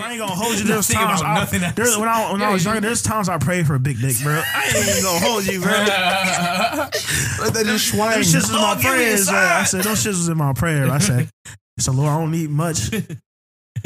honest, 0.00 0.02
I 0.02 0.10
ain't 0.12 0.18
gonna 0.20 0.34
hold 0.34 0.58
you. 0.58 0.64
There's 0.64 0.88
times 0.88 1.20
about 1.20 1.30
I, 1.30 1.40
nothing 1.40 1.62
else. 1.62 1.74
there's, 1.74 1.96
when 1.96 2.08
I 2.08 2.32
when 2.32 2.42
I 2.42 2.50
was 2.52 2.64
younger, 2.64 2.80
there's 2.80 3.02
times 3.02 3.28
I 3.28 3.38
prayed 3.38 3.66
for 3.66 3.74
a 3.74 3.78
big 3.80 4.00
dick, 4.00 4.16
bro. 4.22 4.40
I 4.54 4.64
ain't 4.74 4.88
even 4.88 5.02
gonna 5.02 5.20
hold 5.24 5.46
you, 5.46 5.60
bro. 5.60 5.70
Let 5.72 7.54
that 7.54 7.62
just 7.64 7.88
swing. 7.88 8.00
Them 8.10 8.20
shits 8.20 8.34
was 8.34 8.50
in 8.50 8.56
my 8.56 8.72
Oh, 8.72 8.74
give 8.76 8.84
me 8.84 8.90
a 8.90 8.92
prayers. 8.92 9.26
man. 9.30 9.52
I 9.52 9.64
said, 9.64 9.84
those 9.84 9.98
shits 10.04 10.06
was 10.08 10.28
in 10.28 10.36
my 10.36 10.52
prayer. 10.52 10.90
I 10.90 10.98
said, 10.98 11.28
so 11.78 11.92
Lord, 11.92 12.08
I 12.10 12.18
don't 12.18 12.30
need 12.30 12.50
much, 12.50 12.90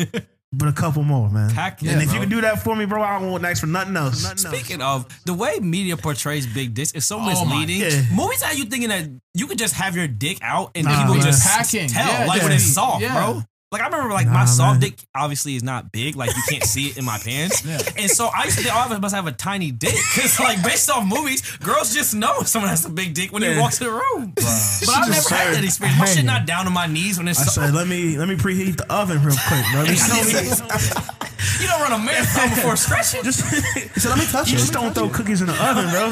but 0.53 0.69
a 0.69 0.72
couple 0.72 1.03
more, 1.03 1.29
man. 1.30 1.50
Heck 1.50 1.82
yeah, 1.82 1.93
and 1.93 2.03
if 2.03 2.09
bro. 2.09 2.14
you 2.14 2.20
can 2.20 2.29
do 2.29 2.41
that 2.43 2.62
for 2.62 2.75
me, 2.77 2.84
bro, 2.84 3.02
I 3.02 3.18
don't 3.18 3.30
want 3.30 3.43
next 3.43 3.61
for 3.61 3.66
nothing 3.66 3.96
else. 3.96 4.23
Speaking 4.41 4.80
of 4.82 5.07
the 5.25 5.34
way 5.34 5.59
media 5.61 5.96
portrays 5.96 6.46
big 6.46 6.75
dicks 6.75 6.93
is 6.93 7.04
so 7.07 7.16
oh 7.16 7.20
my- 7.20 7.29
misleading. 7.29 7.80
yeah. 7.80 8.02
Movies 8.14 8.43
have 8.43 8.57
you 8.57 8.64
thinking 8.64 8.88
that 8.91 9.09
you 9.34 9.46
could 9.46 9.59
just 9.59 9.75
have 9.75 9.96
your 9.96 10.09
dick 10.09 10.38
out 10.43 10.70
and 10.75 10.84
Nah, 10.86 10.98
people 11.00 11.14
man. 11.14 11.25
just 11.25 11.46
Packing, 11.46 11.88
tell 11.88 12.07
yeah, 12.07 12.27
like 12.27 12.43
when 12.43 12.52
it's 12.52 12.64
soft, 12.64 13.02
Yeah. 13.02 13.14
bro. 13.14 13.43
Like 13.73 13.83
I 13.83 13.87
remember, 13.87 14.12
like 14.14 14.29
Nah, 14.29 14.33
my 14.33 14.45
soft 14.45 14.80
man. 14.80 14.91
dick 14.91 14.99
obviously 15.12 15.57
is 15.57 15.64
not 15.64 15.91
big, 15.91 16.14
like 16.14 16.30
you 16.37 16.43
can't 16.49 16.62
see 16.62 16.87
it 16.87 16.99
in 16.99 17.05
my 17.05 17.19
pants, 17.19 17.67
and 17.99 18.09
so 18.09 18.27
I 18.32 18.45
used 18.45 18.59
to 18.59 18.63
think 18.63 18.73
all 18.77 18.86
of 18.86 18.93
us 18.93 19.00
must 19.00 19.13
have 19.13 19.27
a 19.27 19.32
tiny 19.32 19.73
dick 19.73 19.93
because, 20.14 20.39
like, 20.39 20.63
based 20.63 20.89
off 20.89 21.04
movies, 21.04 21.43
girls 21.59 21.93
just 21.93 22.14
know 22.14 22.43
someone 22.43 22.68
has 22.68 22.85
a 22.87 22.90
big 22.90 23.13
dick 23.14 23.32
when 23.32 23.43
they 23.43 23.54
Yeah. 23.57 23.61
walk 23.61 23.73
to 23.73 23.85
the 23.85 23.90
room. 23.90 24.32
But 24.37 24.45
I've 24.89 25.11
never 25.11 25.29
had 25.35 25.54
that 25.57 25.64
experience. 25.64 25.99
My 25.99 26.07
shit 26.07 26.25
not 26.25 26.46
down 26.46 26.67
to 26.67 26.71
my 26.71 26.87
knees 26.87 27.18
when 27.18 27.26
it's 27.26 27.40
I 27.40 27.45
soft. 27.46 27.54
said, 27.57 27.75
let 27.75 27.89
me 27.89 28.17
let 28.17 28.29
me 28.29 28.37
preheat 28.37 28.76
the 28.76 28.87
oven 28.93 29.21
real 29.25 29.35
quick, 29.49 29.64
bro. 29.73 29.82
You. 29.82 29.96
You 31.61 31.67
don't 31.68 31.81
run 31.81 31.93
a 31.93 31.98
marathon 32.05 32.51
before 32.51 32.77
stretching. 32.77 33.23
Just, 33.23 33.41
He 33.75 34.01
said, 34.01 34.11
"Let 34.11 34.19
me 34.19 34.27
touch 34.27 34.48
you 34.48 34.56
it." 34.56 34.59
just 34.61 34.73
don't 34.75 34.95
throw 34.95 35.09
cookies 35.09 35.41
in 35.41 35.47
the 35.47 35.55
oven, 35.55 35.89
bro. 35.89 36.11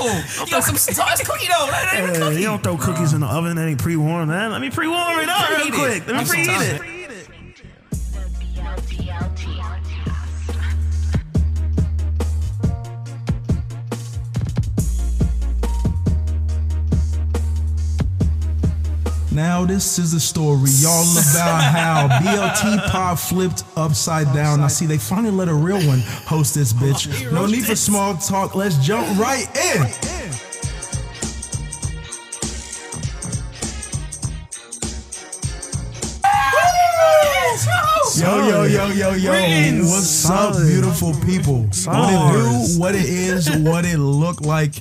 Oh, 0.00 0.24
you 0.46 0.50
got 0.50 0.64
some 0.64 0.76
sauce 0.76 1.20
cookie 1.22 1.48
dough. 1.48 1.66
That 1.66 1.92
ain't 1.94 2.14
Yeah, 2.14 2.20
cookie. 2.20 2.36
you 2.40 2.46
don't 2.46 2.62
throw 2.62 2.76
cookies 2.78 3.12
in 3.12 3.20
the 3.20 3.26
oven 3.26 3.56
that 3.56 3.66
ain't 3.66 3.78
pre-warmed, 3.80 4.28
man. 4.28 4.52
Let 4.52 4.60
me 4.62 4.70
pre-warm 4.70 5.18
it 5.18 5.28
up 5.28 5.50
real 5.50 5.70
quick. 5.72 6.06
Let 6.06 6.16
me 6.16 6.22
preheat 6.24 6.62
it. 6.74 6.80
Now 19.32 19.64
this 19.64 20.00
is 20.00 20.10
the 20.10 20.18
story, 20.18 20.70
y'all, 20.80 21.06
about 21.12 21.62
how 21.62 22.08
BLT 22.18 22.90
Pod 22.90 23.18
flipped 23.20 23.62
upside 23.76 24.26
down. 24.34 24.60
I 24.60 24.66
see 24.66 24.86
they 24.86 24.98
finally 24.98 25.30
let 25.30 25.48
a 25.48 25.54
real 25.54 25.80
one 25.86 26.00
host 26.00 26.56
this 26.56 26.72
bitch. 26.72 27.30
No 27.32 27.46
need 27.46 27.64
for 27.64 27.76
small 27.76 28.16
talk. 28.16 28.56
Let's 28.56 28.76
jump 28.78 29.06
right 29.18 29.46
in. 29.56 29.86
Yo, 38.18 38.48
yo, 38.48 38.64
yo, 38.64 38.86
yo, 38.88 39.12
yo. 39.12 39.32
What's 39.84 40.28
up, 40.28 40.56
beautiful 40.56 41.14
people? 41.24 41.68
What 41.86 42.12
it 42.12 42.32
do, 42.32 42.80
what 42.80 42.94
it 42.96 43.04
is, 43.04 43.48
what 43.58 43.84
it 43.84 43.98
look 43.98 44.40
like. 44.40 44.74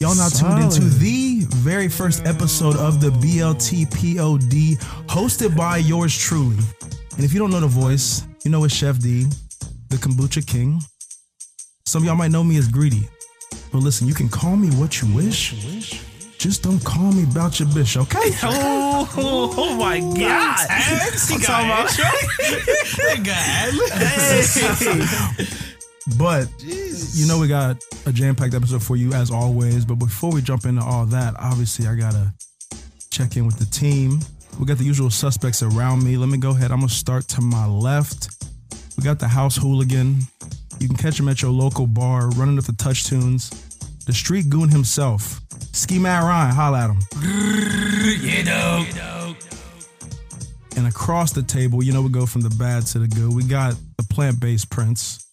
Y'all 0.00 0.14
now 0.16 0.28
tuned 0.28 0.64
into 0.64 0.80
the 0.80 1.46
very 1.56 1.88
first 1.88 2.26
episode 2.26 2.76
of 2.76 3.00
the 3.00 3.10
BLT 3.10 3.86
POD, 3.90 4.78
hosted 5.08 5.56
by 5.56 5.76
yours 5.76 6.16
truly. 6.16 6.56
And 7.16 7.24
if 7.24 7.32
you 7.32 7.38
don't 7.38 7.50
know 7.50 7.60
the 7.60 7.66
voice, 7.66 8.26
you 8.44 8.50
know 8.50 8.64
it's 8.64 8.74
Chef 8.74 8.98
D, 8.98 9.26
the 9.88 9.96
Kombucha 9.96 10.44
King. 10.46 10.80
Some 11.86 12.02
of 12.02 12.06
y'all 12.06 12.16
might 12.16 12.30
know 12.30 12.42
me 12.42 12.58
as 12.58 12.68
Greedy. 12.68 13.08
But 13.72 13.78
listen, 13.78 14.08
you 14.08 14.14
can 14.14 14.28
call 14.28 14.56
me 14.56 14.68
what 14.76 15.00
you 15.00 15.14
wish. 15.14 16.02
Just 16.38 16.62
don't 16.62 16.82
call 16.84 17.12
me 17.12 17.24
about 17.24 17.58
your 17.60 17.68
bitch, 17.68 17.96
okay? 17.96 18.30
Oh, 18.42 19.54
oh, 19.56 19.76
my 19.76 20.00
God. 20.00 20.66
I'm 20.70 21.12
talking 21.12 21.66
about. 21.66 21.90
But 26.16 26.48
you 26.60 27.26
know 27.26 27.38
we 27.38 27.48
got 27.48 27.76
a 28.06 28.12
jam-packed 28.12 28.54
episode 28.54 28.82
for 28.82 28.96
you 28.96 29.12
as 29.12 29.30
always. 29.30 29.84
But 29.84 29.96
before 29.96 30.32
we 30.32 30.40
jump 30.40 30.64
into 30.64 30.82
all 30.82 31.04
that, 31.06 31.34
obviously 31.38 31.86
I 31.86 31.94
gotta 31.94 32.32
check 33.10 33.36
in 33.36 33.44
with 33.46 33.58
the 33.58 33.66
team. 33.66 34.20
We 34.58 34.66
got 34.66 34.78
the 34.78 34.84
usual 34.84 35.10
suspects 35.10 35.62
around 35.62 36.02
me. 36.02 36.16
Let 36.16 36.28
me 36.28 36.38
go 36.38 36.50
ahead. 36.50 36.72
I'm 36.72 36.78
gonna 36.78 36.88
start 36.88 37.28
to 37.28 37.40
my 37.40 37.66
left. 37.66 38.30
We 38.96 39.04
got 39.04 39.18
the 39.18 39.28
house 39.28 39.56
hooligan. 39.56 40.16
You 40.80 40.88
can 40.88 40.96
catch 40.96 41.20
him 41.20 41.28
at 41.28 41.42
your 41.42 41.50
local 41.50 41.86
bar, 41.86 42.30
running 42.30 42.58
up 42.58 42.64
the 42.64 42.72
touch 42.72 43.04
tunes. 43.04 43.50
The 44.06 44.12
street 44.12 44.48
goon 44.48 44.70
himself, 44.70 45.40
Ski 45.72 45.98
Matt 45.98 46.22
Ryan. 46.22 46.54
Holla 46.54 46.78
at 46.84 46.90
him. 46.90 47.00
Yeah, 48.22 48.86
dog. 48.94 49.36
And 50.76 50.86
across 50.86 51.32
the 51.32 51.42
table, 51.42 51.82
you 51.82 51.92
know, 51.92 52.02
we 52.02 52.08
go 52.08 52.24
from 52.24 52.40
the 52.40 52.50
bad 52.50 52.86
to 52.86 53.00
the 53.00 53.08
good. 53.08 53.34
We 53.34 53.42
got 53.42 53.74
the 53.96 54.04
plant-based 54.04 54.70
prince. 54.70 55.26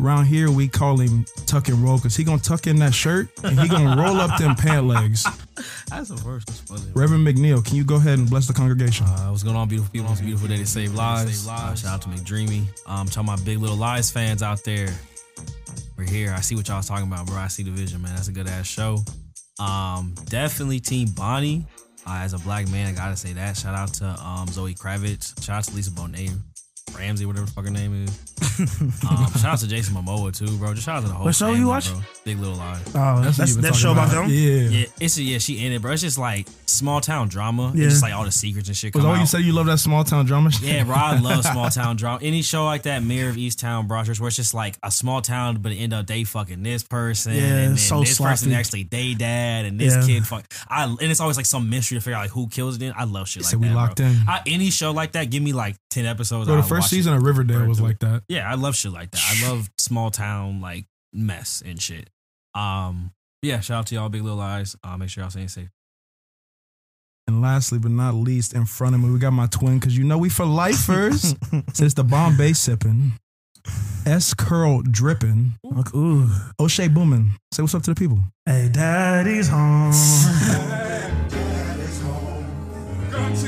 Around 0.00 0.26
here, 0.26 0.50
we 0.50 0.66
call 0.66 0.98
him 0.98 1.24
tuck 1.46 1.68
and 1.68 1.78
roll 1.78 1.98
because 1.98 2.16
he 2.16 2.24
gonna 2.24 2.38
tuck 2.40 2.66
in 2.66 2.76
that 2.80 2.92
shirt 2.92 3.28
and 3.44 3.58
he 3.58 3.68
gonna 3.68 4.00
roll 4.00 4.16
up 4.16 4.38
them 4.38 4.56
pant 4.56 4.86
legs. 4.86 5.24
That's 5.88 6.08
the 6.08 6.20
worst. 6.26 6.48
That's 6.48 6.60
funny. 6.60 6.82
Reverend 6.94 7.26
McNeil, 7.26 7.64
can 7.64 7.76
you 7.76 7.84
go 7.84 7.96
ahead 7.96 8.18
and 8.18 8.28
bless 8.28 8.46
the 8.46 8.52
congregation? 8.52 9.06
Uh, 9.06 9.28
what's 9.28 9.42
going 9.42 9.56
on, 9.56 9.68
beautiful 9.68 9.92
people? 9.92 10.10
It's 10.10 10.20
a 10.20 10.24
beautiful 10.24 10.48
day 10.48 10.56
to 10.56 10.66
save 10.66 10.94
lives. 10.94 11.46
Uh, 11.46 11.74
shout 11.74 11.94
out 11.94 12.02
to 12.02 12.08
McDreamy. 12.08 12.64
Um, 12.86 13.06
talking 13.06 13.28
about 13.28 13.44
big 13.44 13.58
little 13.58 13.76
lies 13.76 14.10
fans 14.10 14.42
out 14.42 14.64
there. 14.64 14.88
We're 15.96 16.04
here. 16.04 16.34
I 16.36 16.40
see 16.40 16.56
what 16.56 16.66
y'all 16.66 16.78
was 16.78 16.88
talking 16.88 17.06
about, 17.06 17.26
bro. 17.26 17.36
I 17.36 17.48
see 17.48 17.62
the 17.62 17.70
vision, 17.70 18.02
man. 18.02 18.14
That's 18.16 18.28
a 18.28 18.32
good 18.32 18.48
ass 18.48 18.66
show. 18.66 18.98
Um, 19.60 20.14
definitely 20.26 20.80
Team 20.80 21.10
Bonnie. 21.10 21.66
Uh, 22.06 22.18
as 22.18 22.34
a 22.34 22.38
black 22.38 22.68
man, 22.68 22.86
I 22.86 22.92
gotta 22.92 23.16
say 23.16 23.32
that. 23.32 23.56
Shout 23.56 23.74
out 23.74 23.94
to 23.94 24.06
um, 24.06 24.48
Zoe 24.48 24.74
Kravitz. 24.74 25.42
Shout 25.42 25.58
out 25.58 25.64
to 25.64 25.74
Lisa 25.74 25.90
Bonet. 25.90 26.32
Ramsey, 26.96 27.26
whatever 27.26 27.46
the 27.46 27.52
fuck 27.52 27.64
her 27.64 27.70
name 27.70 28.04
is. 28.04 28.20
um, 29.08 29.26
shout 29.32 29.44
out 29.44 29.58
to 29.58 29.66
Jason 29.68 29.94
Momoa 29.94 30.36
too, 30.36 30.56
bro. 30.58 30.74
Just 30.74 30.86
shout 30.86 30.96
out 30.98 31.02
to 31.02 31.08
the 31.08 31.14
whole. 31.14 31.26
What 31.26 31.34
show 31.34 31.52
you 31.52 31.66
watch? 31.66 31.90
Bro. 31.90 32.00
Big 32.24 32.38
Little 32.38 32.56
Lies. 32.56 32.82
Oh, 32.94 33.20
that's, 33.22 33.36
that's 33.36 33.56
that 33.56 33.74
show 33.74 33.92
about 33.92 34.10
them? 34.10 34.28
Yeah. 34.28 34.68
Yeah, 34.68 34.86
it's 35.00 35.18
yeah, 35.18 35.38
she 35.38 35.64
in 35.66 35.72
it, 35.72 35.82
bro. 35.82 35.92
It's 35.92 36.02
just 36.02 36.18
like 36.18 36.46
small 36.66 37.00
town 37.00 37.28
drama. 37.28 37.72
Yeah. 37.74 37.84
It's 37.84 37.94
just 37.94 38.02
like 38.02 38.14
all 38.14 38.24
the 38.24 38.32
secrets 38.32 38.68
and 38.68 38.76
shit. 38.76 38.94
Was 38.94 39.02
Come 39.02 39.02
that 39.02 39.08
what 39.10 39.16
you 39.16 39.22
out. 39.22 39.28
said 39.28 39.40
you 39.42 39.52
love 39.52 39.66
that 39.66 39.78
small 39.78 40.04
town 40.04 40.24
drama? 40.26 40.50
shit? 40.50 40.62
Yeah, 40.68 40.84
bro, 40.84 40.94
I 40.94 41.18
love 41.20 41.44
small 41.44 41.68
town 41.70 41.96
drama. 41.96 42.18
Any 42.22 42.42
show 42.42 42.64
like 42.64 42.82
that, 42.82 43.02
Mare 43.02 43.28
of 43.28 43.36
Easttown, 43.36 43.86
bro, 43.88 44.02
where 44.04 44.28
it's 44.28 44.36
just 44.36 44.54
like 44.54 44.76
a 44.82 44.90
small 44.90 45.20
town, 45.22 45.58
but 45.60 45.72
end 45.72 45.92
up 45.92 46.06
they 46.06 46.24
fucking 46.24 46.62
this 46.62 46.82
person, 46.82 47.32
Yeah, 47.34 47.40
and 47.42 47.52
then 47.52 47.72
it's 47.72 47.82
so 47.82 48.00
this 48.00 48.18
person 48.18 48.48
sloppy. 48.48 48.54
actually 48.54 48.82
they 48.84 49.14
dad, 49.14 49.64
and 49.64 49.78
this 49.80 49.94
Yeah. 49.94 50.06
kid 50.06 50.26
fuck. 50.26 50.52
I 50.68 50.84
and 50.84 51.02
it's 51.02 51.20
always 51.20 51.36
like 51.36 51.46
some 51.46 51.68
mystery 51.70 51.98
to 51.98 52.00
figure 52.02 52.16
out 52.16 52.22
like 52.22 52.30
who 52.30 52.48
kills 52.48 52.76
it. 52.76 52.82
In. 52.82 52.92
I 52.96 53.04
love 53.04 53.28
shit 53.28 53.42
like 53.42 53.50
said 53.50 53.60
we 53.60 53.68
that. 53.68 53.74
locked 53.74 53.96
bro. 53.96 54.06
in. 54.06 54.16
I, 54.28 54.42
any 54.46 54.70
show 54.70 54.92
like 54.92 55.12
that, 55.12 55.30
give 55.30 55.42
me 55.42 55.52
like 55.52 55.76
ten 55.90 56.06
episodes. 56.06 56.46
Bro, 56.46 56.56
the 56.56 56.62
I'll 56.62 56.68
first 56.68 56.83
watch 56.84 56.90
season 56.90 57.14
of 57.14 57.22
Riverdale 57.22 57.66
was 57.66 57.80
like 57.80 57.98
that. 58.00 58.22
Yeah, 58.28 58.50
I 58.50 58.54
love 58.54 58.76
shit 58.76 58.92
like 58.92 59.10
that. 59.10 59.22
I 59.22 59.48
love 59.48 59.70
small 59.78 60.10
town 60.10 60.60
like 60.60 60.86
mess 61.12 61.62
and 61.64 61.80
shit. 61.80 62.10
Um, 62.54 63.12
yeah, 63.42 63.60
shout 63.60 63.80
out 63.80 63.86
to 63.88 63.94
y'all, 63.94 64.08
Big 64.08 64.22
Little 64.22 64.38
Lies. 64.38 64.76
Uh, 64.82 64.96
make 64.96 65.10
sure 65.10 65.22
y'all 65.22 65.30
staying 65.30 65.48
safe. 65.48 65.68
And 67.26 67.40
lastly, 67.40 67.78
but 67.78 67.90
not 67.90 68.14
least, 68.14 68.52
in 68.52 68.66
front 68.66 68.94
of 68.94 69.00
me, 69.00 69.10
we 69.10 69.18
got 69.18 69.32
my 69.32 69.46
twin, 69.46 69.78
because 69.78 69.96
you 69.96 70.04
know 70.04 70.18
we 70.18 70.28
for 70.28 70.44
lifers. 70.44 71.34
Since 71.72 71.94
the 71.94 72.04
Bombay 72.04 72.52
sipping, 72.52 73.12
S 74.06 74.34
curl 74.34 74.82
dripping, 74.82 75.52
Look, 75.62 75.94
ooh. 75.94 76.28
O'Shea 76.60 76.88
booming. 76.88 77.32
Say 77.52 77.62
what's 77.62 77.74
up 77.74 77.82
to 77.84 77.94
the 77.94 77.98
people. 77.98 78.20
Hey, 78.44 78.68
daddy's 78.70 79.48
home. 79.48 79.92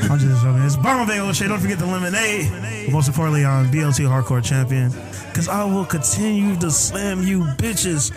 I'm 0.02 0.18
just 0.18 0.42
joking. 0.42 0.62
It's 0.62 0.76
Bombay 0.76 1.20
O'Shea. 1.20 1.48
Don't 1.48 1.58
forget 1.58 1.78
the 1.78 1.86
lemonade. 1.86 2.50
But 2.84 2.92
most 2.92 3.08
importantly, 3.08 3.44
on 3.44 3.66
BLT 3.66 4.06
Hardcore 4.06 4.44
Champion. 4.44 4.90
Because 5.28 5.48
I 5.48 5.64
will 5.64 5.84
continue 5.84 6.56
to 6.60 6.70
slam 6.70 7.22
you 7.22 7.40
bitches 7.56 8.12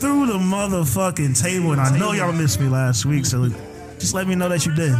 through 0.00 0.26
the 0.26 0.38
motherfucking 0.38 1.40
table. 1.40 1.72
And 1.72 1.80
I 1.80 1.96
know 1.98 2.12
y'all 2.12 2.32
missed 2.32 2.60
me 2.60 2.68
last 2.68 3.04
week. 3.04 3.26
So 3.26 3.48
just 3.98 4.14
let 4.14 4.26
me 4.26 4.34
know 4.34 4.48
that 4.48 4.64
you 4.66 4.74
did. 4.74 4.96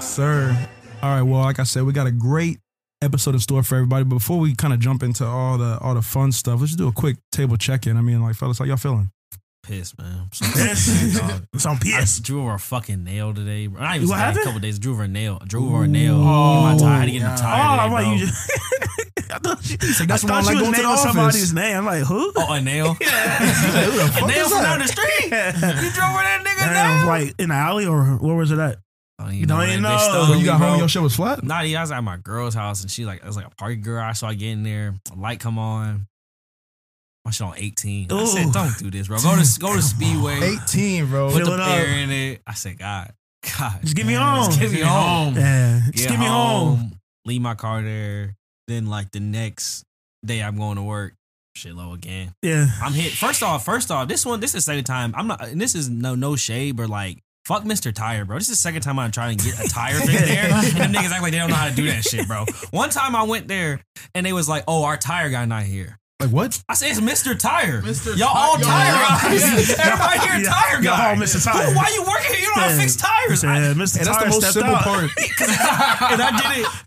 Sir. 0.00 0.68
All 1.02 1.10
right, 1.10 1.22
well, 1.22 1.42
like 1.42 1.58
I 1.58 1.64
said, 1.64 1.84
we 1.84 1.92
got 1.92 2.06
a 2.06 2.12
great 2.12 2.58
episode 3.02 3.34
in 3.34 3.40
store 3.40 3.62
for 3.62 3.76
everybody. 3.76 4.04
But 4.04 4.16
before 4.16 4.38
we 4.38 4.54
kind 4.54 4.72
of 4.72 4.80
jump 4.80 5.02
into 5.02 5.24
all 5.24 5.58
the 5.58 5.78
all 5.80 5.94
the 5.94 6.02
fun 6.02 6.32
stuff, 6.32 6.60
let's 6.60 6.72
just 6.72 6.78
do 6.78 6.88
a 6.88 6.92
quick 6.92 7.16
table 7.30 7.56
check-in. 7.56 7.96
I 7.96 8.00
mean, 8.00 8.22
like, 8.22 8.34
fellas, 8.34 8.58
how 8.58 8.64
y'all 8.64 8.76
feeling? 8.76 9.10
Pissed, 9.64 9.98
man. 9.98 10.20
I'm 10.22 10.28
so 10.32 10.44
Yes. 10.56 11.18
dog. 11.18 11.46
It's 11.54 11.66
on 11.66 11.76
I 11.82 12.00
PS. 12.02 12.18
drew 12.20 12.42
over 12.42 12.54
a 12.54 12.58
fucking 12.58 13.02
nail 13.02 13.32
today, 13.32 13.66
bro. 13.66 13.80
Not 13.82 13.96
even 13.96 14.08
What 14.08 14.18
today, 14.28 14.40
a 14.40 14.44
couple 14.44 14.60
days. 14.60 14.76
I 14.76 14.80
drew 14.80 14.92
over 14.92 15.02
a 15.04 15.08
nail. 15.08 15.38
I 15.40 15.44
drew 15.46 15.66
over 15.68 15.84
a 15.84 15.88
nail. 15.88 16.16
Oh, 16.16 16.56
in 16.58 16.62
my 16.62 16.76
tie. 16.78 16.94
I 16.96 16.98
had 16.98 17.04
to 17.06 17.10
get 17.12 17.22
in 17.22 17.26
the 17.28 17.32
Oh, 17.32 17.36
tie 17.36 17.76
I'm 17.84 17.92
like, 17.92 18.04
bro. 18.04 18.12
you 18.14 18.26
just. 18.26 18.50
I 19.34 19.38
thought 19.38 19.70
you, 19.70 19.76
that's 20.06 20.24
I 20.24 20.28
why 20.30 20.38
I 20.38 20.42
thought 20.42 20.44
like 20.46 20.54
was 20.54 20.62
going 20.62 20.64
to 20.64 20.64
the 20.64 20.70
naming 20.70 20.86
office. 20.86 21.02
somebody's 21.02 21.52
name. 21.54 21.76
I'm 21.78 21.86
like, 21.86 22.02
who? 22.04 22.32
Oh, 22.36 22.52
a 22.52 22.60
nail. 22.60 22.94
Who 22.94 23.04
the 23.04 24.20
a 24.22 24.26
nail 24.28 24.44
is 24.46 24.52
from 24.52 24.62
down 24.62 24.78
the 24.80 24.86
street. 24.86 25.24
You 25.24 25.30
drove 25.30 26.10
over 26.10 26.22
that 26.22 26.44
nigga 26.46 26.58
Damn, 26.60 26.98
nail. 27.00 27.06
like 27.08 27.34
in 27.38 27.48
the 27.48 27.54
alley 27.54 27.86
or 27.86 28.04
where 28.18 28.36
was 28.36 28.50
it 28.52 28.58
at? 28.58 28.78
Oh, 29.18 29.30
You 29.30 29.46
don't 29.46 29.58
what, 29.58 29.68
even 29.68 29.82
they 29.82 29.88
know. 29.88 29.96
stole 29.98 30.26
So 30.26 30.32
you 30.34 30.38
me, 30.40 30.44
got 30.44 30.60
home, 30.60 30.78
your 30.78 30.88
shit 30.88 31.00
was 31.02 31.16
flat? 31.16 31.42
Nah, 31.42 31.60
yeah, 31.62 31.78
I 31.78 31.80
was 31.82 31.90
at 31.92 32.02
my 32.04 32.16
girl's 32.18 32.54
house 32.54 32.82
and 32.82 32.90
she 32.90 33.04
like 33.06 33.20
it 33.22 33.26
was 33.26 33.36
like 33.36 33.46
a 33.46 33.50
party 33.50 33.76
garage. 33.76 34.18
So 34.18 34.26
I 34.26 34.34
get 34.34 34.50
in 34.50 34.62
there, 34.62 34.94
a 35.12 35.18
light 35.18 35.40
come 35.40 35.58
on. 35.58 36.06
My 37.24 37.30
shit 37.30 37.46
on 37.46 37.54
18. 37.56 38.12
I 38.12 38.14
Ooh. 38.22 38.26
said, 38.26 38.52
don't 38.52 38.78
do 38.78 38.90
this, 38.90 39.08
bro. 39.08 39.16
Go 39.18 39.34
to 39.42 39.60
go 39.60 39.74
to 39.74 39.82
Speedway. 39.94 40.56
18, 40.64 41.06
bro. 41.06 41.28
Put 41.30 41.38
Fill 41.38 41.46
the 41.46 41.54
it 41.54 41.60
up. 41.60 41.68
air 41.68 41.86
in 41.86 42.10
it. 42.10 42.42
I 42.46 42.54
said, 42.54 42.78
God, 42.78 43.12
God. 43.58 43.80
Just 43.82 43.96
give 43.96 44.06
me 44.06 44.12
home. 44.14 44.44
Just 44.46 44.60
get 44.60 44.70
me 44.72 44.80
home. 44.80 45.34
Yeah, 45.34 45.80
just 45.92 46.08
Get 46.08 46.10
get 46.10 46.20
me 46.20 46.26
home. 46.26 46.98
Leave 47.24 47.40
my 47.40 47.54
car 47.54 47.82
there. 47.82 48.36
Then 48.68 48.86
like 48.86 49.10
the 49.12 49.20
next 49.20 49.84
day 50.24 50.42
I'm 50.42 50.56
going 50.58 50.76
to 50.76 50.82
work, 50.82 51.14
shit 51.54 51.74
low 51.74 51.92
again. 51.94 52.34
Yeah. 52.42 52.66
I'm 52.82 52.92
hit. 52.92 53.12
First 53.12 53.42
off, 53.42 53.64
first 53.64 53.90
off, 53.90 54.08
this 54.08 54.26
one, 54.26 54.40
this 54.40 54.50
is 54.54 54.64
the 54.64 54.72
second 54.72 54.84
time. 54.84 55.14
I'm 55.16 55.26
not. 55.26 55.46
And 55.48 55.60
this 55.60 55.74
is 55.74 55.88
no 55.88 56.14
no 56.14 56.36
shade, 56.36 56.76
but 56.76 56.88
like. 56.88 57.18
Fuck 57.46 57.64
Mr. 57.64 57.92
Tire, 57.94 58.24
bro. 58.24 58.38
This 58.38 58.48
is 58.48 58.56
the 58.56 58.62
second 58.62 58.80
time 58.80 58.98
I'm 58.98 59.10
trying 59.10 59.36
to 59.36 59.44
get 59.44 59.62
a 59.62 59.68
tire 59.68 59.96
fixed 60.00 60.24
there. 60.24 60.44
And 60.50 60.66
them 60.78 60.92
niggas 60.94 61.10
act 61.10 61.20
like 61.20 61.32
they 61.32 61.36
don't 61.36 61.50
know 61.50 61.56
how 61.56 61.68
to 61.68 61.74
do 61.74 61.84
that 61.88 62.02
shit, 62.02 62.26
bro. 62.26 62.46
One 62.70 62.88
time 62.88 63.14
I 63.14 63.24
went 63.24 63.48
there 63.48 63.82
and 64.14 64.24
they 64.24 64.32
was 64.32 64.48
like, 64.48 64.64
oh, 64.66 64.84
our 64.84 64.96
tire 64.96 65.28
guy 65.28 65.44
not 65.44 65.64
here. 65.64 65.98
Like 66.20 66.30
what? 66.30 66.62
I 66.68 66.74
said, 66.74 66.90
it's 66.90 67.00
Mr. 67.00 67.36
Tire. 67.38 67.82
Mr. 67.82 68.16
Y'all 68.16 68.28
all 68.34 68.56
Tire. 68.56 68.64
tire 68.64 69.34
Yeah. 69.34 69.40
guys. 69.40 69.70
Everybody 69.78 70.18
here 70.20 70.36
Yeah. 70.44 70.50
tire 70.52 70.80
Y'all 70.82 70.92
all 70.94 71.16
Mr. 71.16 71.42
Tire. 71.44 71.66
Who- 71.66 71.76
Why 71.76 71.90
you 71.92 72.02
working 72.02 72.34
here? 72.34 72.38
You 72.40 72.46
don't 72.46 72.56
know 72.56 72.62
how 72.62 72.68
to 72.68 72.80
fix 72.80 72.96
tires. 72.96 73.40
Said, 73.40 73.50
I- 73.50 73.58
Mr. 73.74 73.98
Hey, 73.98 74.04
that's 74.04 74.16
Tire 74.18 74.20
the 74.20 74.26
most 74.30 74.38
stepped 74.40 74.52
simple 74.54 74.76
out. 74.76 74.82
part. 74.84 75.02
and 76.12 76.22
I 76.22 76.30
did 76.36 76.62
it. 76.62 76.66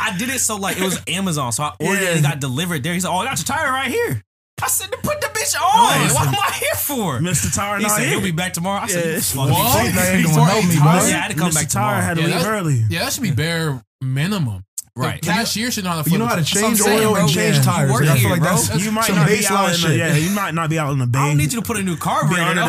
I 0.00 0.16
did 0.16 0.28
it 0.30 0.38
so 0.40 0.56
like 0.56 0.78
it 0.78 0.84
was 0.84 1.00
Amazon. 1.08 1.52
So 1.52 1.64
I 1.64 1.72
ordered 1.80 2.02
it 2.02 2.14
and 2.14 2.22
got 2.22 2.40
delivered 2.40 2.82
there. 2.82 2.94
He 2.94 3.00
said, 3.00 3.10
"Oh, 3.10 3.16
I 3.18 3.24
got 3.24 3.36
your 3.38 3.44
tire 3.44 3.70
right 3.72 3.90
here." 3.90 4.22
I 4.62 4.68
said, 4.68 4.90
"Then 4.90 5.00
"Put 5.02 5.20
the 5.20 5.26
bitch 5.26 5.60
on. 5.60 6.00
Listen. 6.02 6.14
what 6.16 6.28
am 6.28 6.34
I 6.34 6.52
here 6.58 6.74
for?" 6.76 7.18
Mr. 7.18 7.54
Tire 7.54 7.76
He 7.78 7.82
not 7.82 7.92
said, 7.92 8.02
here. 8.04 8.10
"He'll 8.12 8.22
be 8.22 8.30
back 8.30 8.54
tomorrow." 8.54 8.80
I 8.82 8.86
said, 8.86 9.04
Yeah. 9.04 9.10
"You 9.16 9.20
fucking 9.20 9.52
What? 9.52 9.76
crazy." 9.76 9.92
That 9.96 10.14
ain't 10.14 10.24
gonna 10.26 10.36
For 10.46 10.50
help 10.50 10.64
me, 10.64 10.76
tire? 10.76 10.98
bro. 11.00 11.08
Yeah, 11.08 11.16
I 11.16 11.20
had 11.20 11.30
to 11.30 11.36
come 11.36 11.50
Mr. 11.50 11.54
back 11.54 11.68
Tire 11.68 11.82
tomorrow. 11.82 12.00
had 12.00 12.14
to 12.16 12.20
Yeah, 12.22 12.26
leave 12.28 12.42
that- 12.44 12.48
early. 12.50 12.84
Yeah, 12.88 13.04
that 13.04 13.12
should 13.12 13.22
be 13.24 13.30
bare 13.32 13.82
minimum. 14.00 14.64
Right. 14.98 15.22
The 15.22 15.28
cashier 15.28 15.70
should 15.70 15.84
know 15.84 15.90
how 15.90 16.02
to. 16.02 16.10
You 16.10 16.18
know 16.18 16.26
how 16.26 16.34
to 16.34 16.42
change 16.44 16.78
That's 16.78 16.84
saying, 16.84 17.04
oil 17.06 17.12
bro. 17.12 17.20
and 17.22 17.30
change 17.30 17.56
Yeah. 17.56 17.62
tires. 17.62 17.88
You 17.88 17.94
work 17.94 18.02
Like, 18.04 18.10
I 18.10 18.18
feel 18.20 18.30
like 18.30 18.40
bro. 18.40 18.50
that's 18.56 18.84
You 18.84 18.90
might 18.92 19.04
some 19.04 19.16
not 19.16 19.26
be 19.28 19.32
out 19.34 19.38
baseline 19.44 19.64
in 19.66 19.70
the, 19.70 19.76
shit. 19.88 19.96
yeah, 19.98 20.14
you 20.16 20.30
might 20.30 20.54
not 20.54 20.70
be 20.70 20.78
out 20.78 20.92
in 20.92 20.98
the 20.98 21.06
bay. 21.06 21.18
I 21.18 21.28
don't 21.28 21.36
need 21.36 21.52
you 21.52 21.60
to 21.60 21.66
put 21.66 21.76
a 21.78 21.82
new 21.82 21.94
be 21.94 22.00
carburetor. 22.00 22.42
under 22.42 22.62
the 22.62 22.68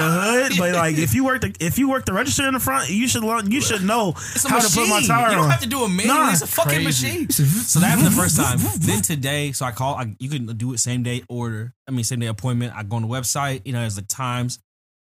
hood, 0.50 0.52
but 0.60 0.74
like 0.74 0.98
if 0.98 1.16
you 1.16 1.24
work 1.26 1.42
the 1.42 1.56
if 1.60 1.80
you 1.80 1.90
work 1.90 2.06
the 2.06 2.14
register 2.14 2.48
in 2.48 2.54
the 2.54 2.60
front, 2.60 2.90
you 2.90 3.08
should 3.08 3.24
learn. 3.24 3.50
You 3.50 3.62
should 3.62 3.84
know 3.84 4.10
It's 4.36 4.46
a 4.46 4.50
how 4.50 4.56
machine. 4.58 4.70
to 4.72 4.80
put 4.80 4.90
my 4.90 5.02
tire 5.02 5.30
you 5.30 5.36
don't 5.36 5.46
on. 5.46 5.50
have 5.52 5.62
to 5.62 5.68
do 5.68 5.84
it 5.86 5.88
manually. 5.90 6.20
Nah. 6.20 6.32
it's 6.32 6.42
a 6.44 6.48
fucking 6.48 6.84
Crazy. 6.84 7.26
machine. 7.26 7.30
So 7.32 7.80
that 7.80 7.88
happened 7.90 8.08
the 8.08 8.12
first 8.12 8.38
time. 8.38 8.60
then 8.80 9.02
today, 9.02 9.52
so 9.52 9.66
I 9.66 9.72
call. 9.72 9.96
I, 9.96 10.16
you 10.20 10.30
can 10.30 10.46
do 10.58 10.74
it 10.74 10.80
same 10.80 11.04
day 11.04 11.24
order. 11.30 11.74
I 11.88 11.92
mean 11.92 12.04
same 12.04 12.20
day 12.20 12.28
appointment. 12.28 12.74
I 12.76 12.84
go 12.84 12.98
on 12.98 13.02
the 13.02 13.08
website. 13.08 13.62
You 13.66 13.74
know, 13.74 13.80
there's 13.82 13.96
the 13.96 14.02
times. 14.04 14.60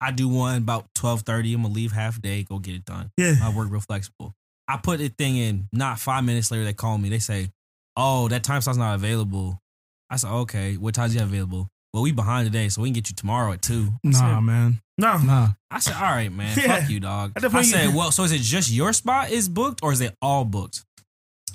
I 0.01 0.11
do 0.13 0.29
one 0.29 0.57
about 0.57 0.87
twelve 0.95 1.23
thirty. 1.23 1.53
I'm 1.53 1.61
gonna 1.63 1.75
leave 1.75 1.93
half 1.93 2.23
day. 2.23 2.45
Go 2.45 2.59
get 2.59 2.75
it 2.75 2.87
done. 2.87 3.11
Yeah. 3.19 3.35
I 3.43 3.51
work 3.55 3.71
real 3.71 3.83
flexible. 3.83 4.35
I 4.73 4.77
put 4.79 4.99
the 4.99 5.09
thing 5.09 5.37
in. 5.37 5.69
Not 5.73 5.99
five 5.99 6.25
minutes 6.25 6.51
later, 6.51 6.65
they 6.65 6.73
call 6.73 6.97
me. 6.99 7.09
They 7.09 7.19
say, 7.19 7.51
"Oh, 7.97 8.29
that 8.29 8.43
time 8.45 8.61
slot's 8.61 8.79
not 8.79 8.95
available." 8.95 9.61
I 10.09 10.17
said, 10.17 10.31
"Okay, 10.31 10.77
what 10.77 10.95
times 10.95 11.15
you 11.15 11.21
have 11.21 11.29
available?" 11.29 11.69
Well, 11.93 12.05
we 12.05 12.13
behind 12.13 12.47
today, 12.47 12.69
so 12.69 12.83
we 12.83 12.89
can 12.89 12.95
get 12.95 13.11
you 13.11 13.17
tomorrow 13.17 13.53
at 13.53 13.63
two. 13.63 13.89
I 14.05 14.09
Nah, 14.09 14.19
said, 14.19 14.41
man. 14.43 14.81
No, 14.97 15.19
Nah. 15.19 15.49
I 15.73 15.81
said, 15.81 15.95
all 15.95 16.03
right, 16.03 16.31
man. 16.33 16.57
Yeah. 16.63 16.81
Fuck 16.81 16.91
you, 16.91 17.01
dog. 17.01 17.33
I 17.37 17.63
said, 17.63 17.93
well, 17.95 18.13
so 18.13 18.23
is 18.23 18.31
it 18.31 18.43
just 18.43 18.71
your 18.71 18.93
spot 18.93 19.31
is 19.33 19.49
booked 19.49 19.81
or 19.83 19.93
is 19.93 20.01
it 20.01 20.15
all 20.23 20.45
booked? 20.45 20.85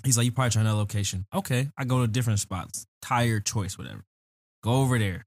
He's 0.03 0.17
like, 0.17 0.25
you 0.25 0.33
probably 0.33 0.49
trying 0.49 0.65
another 0.65 0.79
location. 0.79 1.25
Okay. 1.33 1.69
I 1.77 1.85
go 1.85 2.01
to 2.01 2.07
different 2.07 2.39
spots. 2.39 2.85
Tire 3.01 3.39
choice, 3.39 3.77
whatever. 3.77 4.03
Go 4.61 4.81
over 4.81 4.99
there. 4.99 5.25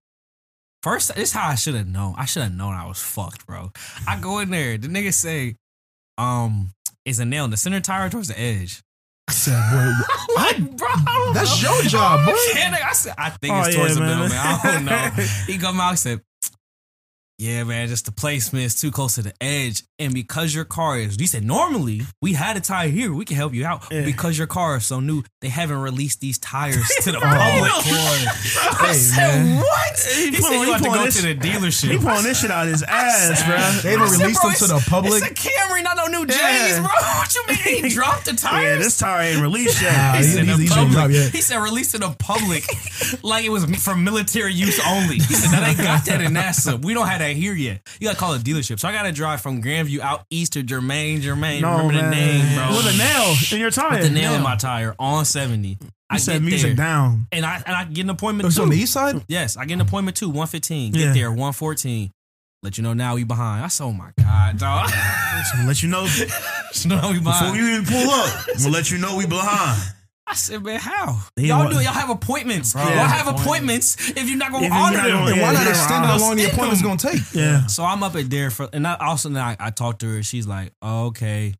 First, 0.82 1.14
this 1.14 1.30
is 1.30 1.32
how 1.32 1.48
I 1.48 1.54
should 1.54 1.74
have 1.74 1.86
known. 1.88 2.14
I 2.18 2.26
should 2.26 2.42
have 2.42 2.54
known 2.54 2.74
I 2.74 2.86
was 2.86 3.00
fucked, 3.00 3.46
bro. 3.46 3.72
I 4.06 4.20
go 4.20 4.40
in 4.40 4.50
there. 4.50 4.76
The 4.76 4.88
nigga 4.88 5.14
say, 5.14 5.56
um, 6.18 6.74
is 7.08 7.18
a 7.18 7.24
nail 7.24 7.44
in 7.44 7.50
the 7.50 7.56
center 7.56 7.80
tire 7.80 8.06
or 8.06 8.10
towards 8.10 8.28
the 8.28 8.38
edge? 8.38 8.82
I 9.28 9.32
said, 9.32 9.60
boy, 9.70 9.92
Like, 10.36 10.76
bro, 10.76 10.88
I 10.88 11.22
don't 11.24 11.34
that's 11.34 11.62
know. 11.62 11.74
your 11.74 11.82
job, 11.84 12.26
boy. 12.26 12.32
I 12.34 12.92
said, 12.94 13.14
I 13.18 13.30
think 13.30 13.54
Oh, 13.54 13.60
it's 13.60 13.74
towards 13.76 13.94
yeah, 13.98 14.00
the 14.00 14.06
middle, 14.06 14.28
man. 14.28 14.30
man. 14.30 14.60
I 14.62 14.72
don't 14.72 14.84
know. 14.86 15.24
He 15.46 15.58
come 15.58 15.80
out 15.80 15.90
and 15.90 15.98
said, 15.98 16.20
Yeah, 17.40 17.62
man, 17.62 17.86
just 17.86 18.04
the 18.04 18.10
placement 18.10 18.64
is 18.64 18.80
too 18.80 18.90
close 18.90 19.14
to 19.14 19.22
the 19.22 19.32
edge. 19.40 19.84
And 20.00 20.12
because 20.12 20.52
your 20.52 20.64
car 20.64 20.98
is, 20.98 21.14
he 21.16 21.26
said, 21.28 21.44
normally 21.44 22.00
we 22.20 22.32
had 22.32 22.56
a 22.56 22.60
tire 22.60 22.88
here, 22.88 23.14
we 23.14 23.24
can 23.24 23.36
help 23.36 23.54
you 23.54 23.64
out. 23.64 23.84
Yeah. 23.92 24.04
Because 24.04 24.36
your 24.36 24.48
car 24.48 24.76
is 24.78 24.86
so 24.86 24.98
new, 24.98 25.22
they 25.40 25.48
haven't 25.48 25.78
released 25.78 26.20
these 26.20 26.38
tires 26.38 26.88
to 27.02 27.12
the 27.12 27.18
Oh, 27.18 27.20
public. 27.20 27.70
boy. 27.70 27.90
I 28.82 28.86
Hey, 28.88 28.92
said, 28.94 29.44
man. 29.44 29.56
What? 29.58 29.98
He, 29.98 30.30
He 30.30 30.32
said, 30.34 30.40
pulling- 30.42 30.58
You 30.60 30.64
he 30.66 30.72
have 30.72 30.80
to 30.82 30.86
pulling 30.88 30.98
go 31.00 31.04
this- 31.06 31.20
to 31.20 31.26
the 31.28 31.34
dealership. 31.36 31.90
he 31.92 31.98
pulling 31.98 32.22
this 32.24 32.40
shit 32.40 32.50
out 32.50 32.66
his 32.66 32.82
ass, 32.82 33.42
bro. 33.44 33.56
They 33.82 33.96
haven't 33.96 34.08
I 34.08 34.18
released 34.18 34.40
bro, 34.42 34.50
them 34.50 34.58
to 34.58 34.66
the 34.66 34.84
public. 34.90 35.22
It's 35.22 35.30
a 35.30 35.34
Camry, 35.48 35.84
not 35.84 35.96
no 35.96 36.06
new 36.06 36.26
J's, 36.26 36.36
Yeah. 36.40 36.78
bro. 36.80 36.88
What 37.18 37.34
you 37.34 37.72
mean? 37.72 37.84
He 37.84 37.90
dropped 37.90 38.24
the 38.26 38.32
tires? 38.32 38.64
Yeah, 38.64 38.76
this 38.82 38.98
tire 38.98 39.32
ain't 39.32 39.42
released 39.42 39.80
Nah, 39.82 39.88
yet. 39.88 40.16
he- 40.16 40.22
said 40.24 40.44
he's- 40.44 40.56
the 40.56 40.62
he's 40.62 40.76
ain't 40.76 40.92
public- 40.92 41.32
He 41.32 41.40
said 41.40 41.58
released 41.58 41.90
to 41.92 41.98
the 41.98 42.10
public 42.18 42.64
like 43.22 43.44
it 43.44 43.50
was 43.50 43.64
for 43.76 43.94
military 43.94 44.52
use 44.54 44.80
only. 44.86 45.16
He 45.16 45.34
said 45.34 45.50
that 45.50 45.68
ain't 45.68 45.78
got 45.78 46.04
that 46.06 46.20
in 46.20 46.32
NASA. 46.32 46.82
We 46.84 46.94
don't 46.94 47.06
have 47.06 47.18
that 47.20 47.27
here 47.36 47.54
yet. 47.54 47.80
You 48.00 48.06
gotta 48.06 48.18
call 48.18 48.34
it 48.34 48.40
a 48.40 48.44
dealership. 48.44 48.78
So 48.80 48.88
I 48.88 48.92
gotta 48.92 49.12
drive 49.12 49.40
from 49.40 49.62
Grandview 49.62 50.00
out 50.00 50.24
east 50.30 50.54
to 50.54 50.62
Germain. 50.62 51.20
Germain, 51.20 51.62
No, 51.62 51.72
remember 51.78 51.92
man. 51.94 52.10
the 52.10 52.16
name, 52.16 52.54
bro? 52.56 52.76
With 52.76 52.94
a 52.94 52.96
nail 52.98 53.34
in 53.52 53.60
your 53.60 53.70
tire. 53.70 53.98
With 53.98 54.08
the 54.08 54.10
nail 54.14 54.34
in 54.34 54.42
my 54.42 54.56
tire 54.56 54.94
on 54.98 55.24
70. 55.24 55.78
I 56.10 56.14
You 56.14 56.20
said 56.20 56.32
get 56.34 56.42
music 56.42 56.76
there, 56.76 56.86
down. 56.86 57.26
And 57.32 57.44
I 57.44 57.62
and 57.66 57.76
I 57.76 57.84
get 57.84 58.02
an 58.04 58.10
appointment 58.10 58.46
It's 58.46 58.56
too. 58.56 58.62
on 58.62 58.70
the 58.70 58.76
east 58.78 58.92
side? 58.94 59.22
Yes, 59.28 59.56
I 59.58 59.64
get 59.66 59.74
an 59.74 59.82
appointment 59.82 60.16
too. 60.16 60.28
115. 60.28 60.92
Get 60.92 61.00
Yeah. 61.00 61.12
there, 61.12 61.30
114. 61.30 62.10
Let 62.62 62.76
you 62.76 62.82
know 62.82 62.92
now 62.94 63.14
we 63.14 63.22
behind. 63.24 63.64
I 63.64 63.68
said, 63.68 63.84
oh 63.84 63.92
my 63.92 64.10
God, 64.18 64.58
dog. 64.58 64.90
I'm 64.92 65.44
gonna 65.54 65.68
let 65.68 65.82
you 65.82 65.88
know 65.88 66.02
let 66.18 66.84
you 66.84 66.90
know 66.90 67.10
we 67.12 67.20
behind. 67.20 67.52
before 67.52 67.56
you 67.56 67.68
even 67.74 67.84
pull 67.84 68.10
up. 68.10 68.44
I'm 68.48 68.62
gonna 68.62 68.70
let 68.70 68.90
you 68.90 68.98
know 68.98 69.16
we 69.16 69.26
behind. 69.26 69.80
I 70.30 70.34
said, 70.34 70.62
man, 70.62 70.78
how? 70.78 71.20
They 71.36 71.44
y'all 71.44 71.60
want- 71.60 71.72
do 71.72 71.78
it. 71.78 71.84
Y'all 71.84 71.92
have 71.94 72.10
appointments. 72.10 72.72
Bro, 72.74 72.82
y'all 72.82 72.90
have 73.06 73.28
appointments 73.28 74.10
if 74.10 74.28
you're 74.28 74.36
not 74.36 74.52
gonna 74.52 74.68
honor 74.68 74.98
them. 74.98 75.10
gonna- 75.10 75.32
And 75.32 75.40
why 75.40 75.52
not 75.54 75.62
yeah, 75.64 75.70
extend 75.70 76.04
I'll 76.04 76.18
how 76.18 76.18
long 76.18 76.36
the 76.36 76.42
stick 76.42 76.52
appointment's 76.54 76.82
gonna 76.82 76.98
take? 76.98 77.22
Yeah. 77.34 77.66
So 77.66 77.84
I'm 77.84 78.02
up 78.02 78.14
at 78.14 78.28
there 78.28 78.50
for, 78.50 78.68
and 78.72 78.86
I 78.86 78.96
also 78.96 79.28
then 79.30 79.42
I, 79.42 79.56
I 79.58 79.70
talked 79.70 80.00
to 80.00 80.06
her. 80.06 80.22
She's 80.22 80.46
like, 80.46 80.72
oh, 80.82 81.06
"Okay, 81.06 81.54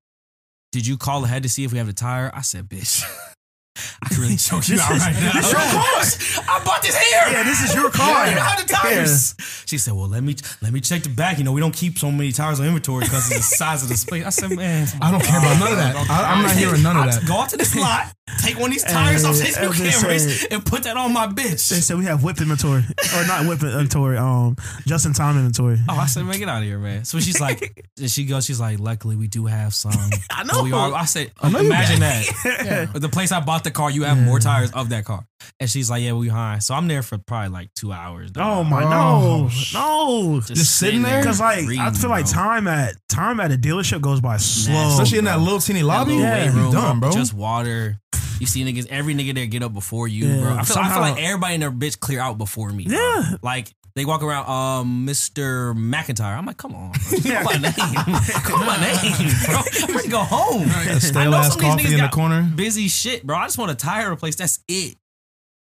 did 0.72 0.86
you 0.86 0.96
call 0.98 1.24
ahead 1.24 1.44
to 1.44 1.48
see 1.48 1.64
if 1.64 1.72
we 1.72 1.78
have 1.78 1.86
the 1.86 1.92
tire?" 1.94 2.30
I 2.34 2.42
said, 2.42 2.68
"Bitch, 2.68 3.02
I 4.02 4.08
can 4.08 4.20
really 4.20 4.36
choke 4.36 4.68
you 4.68 4.74
This 4.76 4.82
out 4.84 4.96
is- 4.96 5.02
right 5.02 5.14
now." 5.14 5.32
this 5.32 5.50
your 5.52 5.60
Of 5.64 5.72
course, 5.72 6.38
I 6.40 6.64
bought 6.64 6.82
this 6.82 6.96
here. 6.96 7.22
Yeah, 7.30 7.42
this 7.44 7.62
is 7.62 7.74
your 7.74 7.90
car. 7.90 8.28
You 8.28 8.34
know 8.34 8.40
how 8.42 8.60
the 8.60 8.68
tires. 8.68 9.34
She 9.66 9.78
said, 9.78 9.94
"Well, 9.94 10.08
let 10.08 10.22
me 10.22 10.36
let 10.60 10.72
me 10.72 10.80
check 10.80 11.02
the 11.04 11.08
back. 11.10 11.38
You 11.38 11.44
know, 11.44 11.52
we 11.52 11.60
don't 11.60 11.74
keep 11.74 11.98
so 11.98 12.10
many 12.10 12.32
tires 12.32 12.60
on 12.60 12.66
inventory 12.66 13.04
because 13.04 13.30
of 13.30 13.36
the 13.36 13.42
size 13.42 13.82
of 13.82 13.88
the 13.88 13.96
space." 13.96 14.24
I 14.24 14.30
said, 14.30 14.50
"Man, 14.56 14.88
I 15.00 15.10
don't 15.10 15.22
care 15.24 15.38
about 15.38 15.58
none 15.58 15.72
of 15.72 15.78
that. 15.78 15.96
I, 16.10 16.34
I'm 16.34 16.42
not 16.42 16.56
hearing 16.56 16.82
none 16.82 16.96
of 16.96 17.04
I'll 17.04 17.10
that. 17.20 17.26
Go 17.26 17.34
out 17.40 17.48
to 17.50 17.56
this 17.56 17.74
lot, 17.76 18.12
take 18.38 18.56
one 18.58 18.70
of 18.70 18.72
these 18.74 18.84
tires 18.84 19.24
off 19.24 19.36
these 19.36 19.58
new 19.58 19.68
Camrys, 19.70 20.20
say- 20.40 20.48
and 20.50 20.64
put 20.64 20.82
that 20.84 20.96
on 20.96 21.12
my 21.12 21.26
bitch." 21.26 21.68
They 21.68 21.80
said 21.80 21.96
we 21.98 22.04
have 22.04 22.22
whip 22.22 22.40
inventory, 22.40 22.84
or 23.16 23.26
not 23.26 23.46
whip 23.46 23.62
inventory, 23.62 24.16
um, 24.18 24.56
just 24.86 25.06
in 25.06 25.12
time 25.12 25.36
inventory. 25.36 25.78
Oh, 25.88 25.96
I 25.96 26.06
said, 26.06 26.24
man, 26.24 26.38
get 26.38 26.48
out 26.48 26.58
of 26.58 26.64
here, 26.64 26.78
man. 26.78 27.04
So 27.04 27.20
she's 27.20 27.40
like, 27.40 27.84
and 27.98 28.10
she 28.10 28.24
goes, 28.24 28.44
she's 28.44 28.60
like, 28.60 28.78
luckily 28.78 29.16
we 29.16 29.28
do 29.28 29.46
have 29.46 29.74
some. 29.74 29.92
I 30.30 30.44
But 30.44 30.62
we 30.64 30.70
know. 30.70 30.76
are, 30.78 30.94
I 30.94 31.04
said, 31.04 31.32
know 31.42 31.58
imagine 31.58 32.00
that. 32.00 32.90
The 32.94 33.08
place 33.08 33.32
I 33.32 33.40
bought 33.40 33.64
the 33.64 33.70
car, 33.70 33.90
you 33.90 34.04
have 34.04 34.18
more 34.18 34.38
tires 34.40 34.70
of 34.72 34.88
that 34.90 35.04
car. 35.04 35.24
And 35.60 35.70
she's 35.70 35.88
like, 35.88 36.02
yeah, 36.02 36.12
we 36.14 36.28
high. 36.28 36.58
So 36.58 36.74
I'm 36.74 36.88
there 36.88 37.02
for 37.02 37.16
probably 37.18 37.50
like 37.50 37.72
two 37.74 37.92
hours. 37.92 38.30
dog. 38.32 38.44
Oh 38.44 38.64
my 38.64 38.82
Oh, 38.84 39.48
no, 39.72 40.32
no. 40.34 40.40
Just 40.40 40.76
sitting 40.78 41.02
there? 41.02 41.20
Because 41.20 41.40
like 41.40 41.64
I 41.78 41.90
feel 41.92 42.10
like 42.10 42.24
bro. 42.24 42.32
time 42.32 42.66
at 42.68 42.94
time 43.08 43.38
at 43.40 43.52
a 43.52 43.56
dealership 43.56 44.00
goes 44.00 44.20
by 44.20 44.36
slow. 44.36 44.88
Especially 44.90 45.18
in 45.18 45.24
that 45.26 45.40
little 45.40 45.60
teeny 45.60 45.80
That 45.80 45.86
lobby. 45.86 46.12
little 46.14 46.24
Yeah, 46.26 46.54
room, 46.54 46.72
done, 46.72 47.00
bro. 47.00 47.10
Just 47.12 47.34
water. 47.34 48.00
You 48.40 48.46
see 48.46 48.64
niggas, 48.64 48.86
every 48.88 49.14
nigga 49.14 49.34
there 49.34 49.46
get 49.46 49.62
up 49.62 49.72
before 49.74 50.06
you, 50.08 50.26
Yeah, 50.26 50.40
bro. 50.40 50.56
I 50.56 50.62
feel, 50.62 50.76
I 50.78 50.92
feel 50.92 51.00
like 51.00 51.22
everybody 51.22 51.54
in 51.54 51.60
their 51.60 51.70
bitch 51.72 51.98
clear 51.98 52.20
out 52.20 52.38
before 52.38 52.70
me. 52.70 52.84
bro. 52.84 52.96
Yeah. 52.96 53.36
Like 53.42 53.72
they 53.94 54.04
walk 54.04 54.22
around, 54.22 54.48
um, 54.48 55.06
Mr. 55.06 55.74
McIntyre. 55.74 56.36
I'm 56.38 56.46
like, 56.46 56.56
come 56.56 56.74
on, 56.74 56.92
bro. 56.92 57.18
Yeah. 57.22 57.42
Call 57.42 57.54
my 57.54 57.62
name. 57.62 57.74
Call 58.44 58.58
my 58.64 58.80
name, 58.80 59.30
bro. 59.46 59.56
I'm 59.56 59.94
ready 59.94 60.02
to 60.04 60.10
go 60.10 60.20
home. 60.20 60.68
That 60.68 61.12
I 61.16 61.24
know 61.24 61.36
ass 61.38 61.54
some 61.54 61.64
of 61.64 61.78
these 61.78 61.86
niggas 61.86 61.90
in 61.90 61.96
the 61.96 62.02
got 62.02 62.12
corner. 62.12 62.42
busy 62.54 62.86
shit, 62.88 63.26
bro. 63.26 63.36
I 63.36 63.46
just 63.46 63.58
want 63.58 63.70
a 63.72 63.74
tire 63.74 64.08
replaced. 64.10 64.38
That's 64.38 64.60
it. 64.68 64.96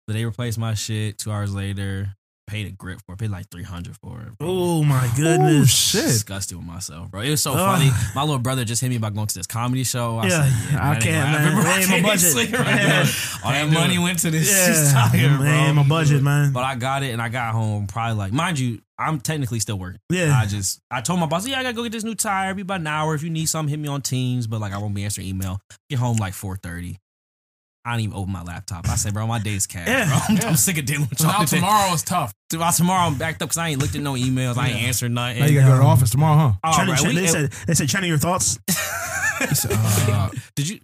But 0.06 0.14
they 0.14 0.24
replaced 0.24 0.58
my 0.58 0.74
shit 0.74 1.16
two 1.18 1.30
hours 1.30 1.54
later. 1.54 2.16
Paid 2.46 2.66
a 2.66 2.70
grip 2.72 3.00
for 3.06 3.14
it. 3.14 3.18
Paid 3.18 3.30
like 3.30 3.48
300 3.50 3.96
for 3.96 4.20
it. 4.20 4.38
Bro. 4.38 4.48
oh 4.48 4.84
my 4.84 5.10
goodness, 5.16 5.70
shit. 5.74 6.02
Disgusted 6.04 6.58
with 6.58 6.66
myself, 6.66 7.10
bro. 7.10 7.22
It 7.22 7.30
was 7.30 7.40
so 7.42 7.52
Ugh. 7.54 7.58
funny. 7.58 7.90
My 8.14 8.20
little 8.20 8.38
brother 8.38 8.66
just 8.66 8.82
hit 8.82 8.90
me 8.90 8.96
about 8.96 9.14
going 9.14 9.26
to 9.28 9.34
this 9.34 9.46
comedy 9.46 9.82
show. 9.82 10.18
I 10.18 10.26
Yeah, 10.26 10.44
said, 10.50 10.72
yeah, 10.74 10.90
I 10.90 10.94
can't, 11.00 11.32
man. 11.32 11.54
bro. 11.54 11.62
That 11.62 11.66
my 11.66 11.72
I 11.76 11.84
can't 11.86 12.04
budget. 12.04 12.52
right 12.58 12.82
Yeah. 12.82 13.06
All 13.44 13.50
that 13.52 13.68
money 13.72 13.94
it. 13.94 13.98
went 13.98 14.18
to 14.20 14.30
this 14.30 14.50
Yeah, 14.50 14.92
tire, 15.10 15.28
bro. 15.36 15.38
man, 15.44 15.74
my 15.76 15.84
budget, 15.88 16.22
man. 16.22 16.52
But 16.52 16.64
I 16.64 16.74
got 16.74 17.02
it 17.02 17.12
and 17.12 17.22
I 17.22 17.30
got 17.30 17.54
home 17.54 17.86
probably 17.86 18.16
like, 18.18 18.32
mind 18.34 18.58
you, 18.58 18.82
I'm 18.98 19.20
technically 19.20 19.58
still 19.60 19.78
working. 19.78 20.00
Yeah. 20.10 20.36
I 20.38 20.44
just, 20.46 20.80
I 20.90 21.00
told 21.00 21.20
my 21.20 21.26
boss, 21.26 21.48
yeah, 21.48 21.58
I 21.58 21.62
gotta 21.62 21.74
go 21.74 21.82
get 21.82 21.92
this 21.92 22.04
new 22.04 22.14
tire. 22.14 22.50
It'll 22.50 22.56
be 22.56 22.62
about 22.62 22.80
an 22.80 22.86
hour. 22.86 23.14
If 23.14 23.22
you 23.22 23.30
need 23.30 23.46
something, 23.46 23.70
hit 23.70 23.78
me 23.80 23.88
on 23.88 24.02
Teams. 24.02 24.46
But 24.46 24.60
like, 24.60 24.72
I 24.74 24.78
won't 24.78 24.94
be 24.94 25.02
answering 25.04 25.26
email. 25.28 25.60
Get 25.88 25.98
home 25.98 26.18
like 26.18 26.34
4:30. 26.34 26.96
I 27.86 27.92
don't 27.92 28.00
even 28.00 28.16
open 28.16 28.32
my 28.32 28.42
laptop. 28.42 28.88
I 28.88 28.94
said, 28.96 29.12
bro, 29.12 29.26
my 29.26 29.38
day's 29.38 29.66
cash, 29.66 29.86
Yeah. 29.86 30.06
bro. 30.06 30.18
I'm, 30.28 30.36
Yeah. 30.36 30.48
I'm 30.48 30.56
sick 30.56 30.78
of 30.78 30.86
dealing 30.86 31.06
with 31.10 31.20
y'all 31.20 31.28
now 31.40 31.44
tomorrow 31.44 31.92
is 31.92 32.02
tough. 32.02 32.32
Tomorrow, 32.48 32.72
tomorrow 32.76 33.06
I'm 33.08 33.16
backed 33.18 33.42
up 33.42 33.48
because 33.48 33.58
I 33.58 33.68
ain't 33.68 33.80
looked 33.80 33.94
at 33.94 34.00
no 34.02 34.14
emails. 34.14 34.56
I 34.56 34.68
ain't 34.68 34.80
Yeah. 34.80 34.86
answered 34.86 35.10
nothing. 35.10 35.40
Now 35.40 35.46
you 35.46 35.60
gotta 35.60 35.70
go 35.72 35.76
to 35.76 35.82
the 35.82 35.86
office 35.88 36.10
tomorrow, 36.10 36.36
huh? 36.38 36.52
All 36.64 36.74
Channing- 36.74 36.90
right, 36.92 36.98
Channing- 37.00 37.16
we- 37.16 37.20
they 37.22 37.26
said 37.28 37.52
they 37.66 37.74
said 37.74 37.88
channel 37.88 38.08
your 38.08 38.18
thoughts. 38.18 38.58
Uh, 39.40 40.30
Did 40.54 40.68
you? 40.68 40.80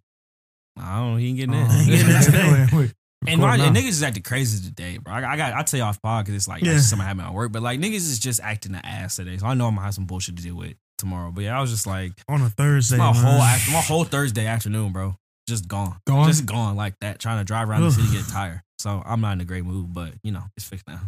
I 0.77 0.99
don't 0.99 1.13
know. 1.13 1.17
He 1.19 1.29
ain't 1.29 1.37
getting 1.39 1.55
uh, 1.55 1.59
in. 1.65 1.71
He 1.71 1.91
getting 1.97 2.15
in 2.15 2.23
today. 2.23 2.51
wait, 2.73 2.73
wait. 2.73 2.93
And, 3.29 3.41
my, 3.41 3.55
and 3.57 3.77
niggas 3.77 3.89
is 3.91 4.03
acting 4.03 4.23
crazy 4.23 4.67
today, 4.67 4.99
bro. 4.99 5.13
I, 5.15 5.33
I 5.33 5.37
got 5.37 5.53
I 5.55 5.63
tell 5.63 5.79
you 5.79 5.85
off 5.85 6.01
pod 6.03 6.25
because 6.25 6.35
it's 6.35 6.49
like 6.49 6.63
Yeah. 6.63 6.73
yeah. 6.73 6.79
something 6.79 7.07
happened 7.07 7.27
at 7.27 7.33
work, 7.35 7.53
but 7.53 7.63
like 7.63 7.79
niggas 7.81 7.97
is 7.97 8.19
just 8.19 8.41
acting 8.43 8.73
the 8.73 8.85
ass 8.85 9.17
today. 9.17 9.37
So 9.37 9.47
I 9.47 9.55
know 9.55 9.67
I'm 9.69 9.75
gonna 9.75 9.85
have 9.85 9.95
some 9.95 10.07
bullshit 10.07 10.37
to 10.37 10.43
deal 10.43 10.57
with 10.57 10.75
tomorrow. 10.99 11.31
But 11.31 11.45
yeah, 11.45 11.57
I 11.59 11.61
was 11.61 11.71
just 11.71 11.87
like 11.87 12.13
on 12.29 12.43
a 12.43 12.49
Thursday. 12.51 12.97
my 12.97 13.13
man. 13.13 13.23
whole 13.23 13.41
after, 13.41 13.71
my 13.73 13.81
whole 13.81 14.05
Thursday 14.05 14.47
afternoon, 14.47 14.93
bro. 14.93 15.17
Just 15.51 15.69
gone, 15.69 15.99
Gone? 16.07 16.27
just 16.27 16.47
gone 16.47 16.77
like 16.77 16.95
that. 17.03 17.19
Trying 17.19 17.39
to 17.39 17.45
drive 17.45 17.69
around 17.69 17.83
the 17.83 17.91
city, 17.91 18.11
get 18.17 18.27
tired. 18.29 18.63
So 18.79 19.03
I'm 19.05 19.21
not 19.21 19.33
in 19.33 19.41
a 19.43 19.45
great 19.45 19.65
mood, 19.67 19.93
but 19.93 20.15
you 20.25 20.33
know, 20.33 20.45
it's 20.57 20.67
fixed 20.67 20.89
now. 20.89 21.01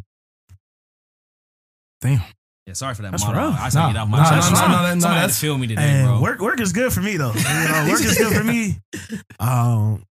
Damn. 2.03 2.21
Yeah, 2.67 2.75
sorry 2.75 2.95
for 2.95 3.03
that. 3.03 3.11
That's 3.11 3.25
monologue. 3.25 3.55
rough. 3.55 3.61
I 3.61 3.69
said 3.71 3.81
Nah, 3.81 3.89
get 3.93 3.97
off 3.99 4.09
my 4.09 4.19
nah, 4.19 4.29
chest. 4.31 4.53
nah, 4.53 4.59
nah, 4.61 4.67
nah, 4.69 4.89
somebody 4.91 5.03
had 5.03 5.15
that's- 5.17 5.41
feel 5.41 5.59
me 5.59 5.67
today, 5.67 6.03
bro. 6.05 6.21
work 6.21 6.41
work 6.41 6.61
is 6.61 6.73
good 6.73 6.93
for 6.93 7.01
me 7.01 7.17
though. 7.17 7.33
You 7.33 7.43
know, 7.43 7.87
work 7.91 8.01
is 8.01 8.17
good 8.19 8.37
for 8.37 8.45
me. 8.45 8.79
Um, 9.41 10.05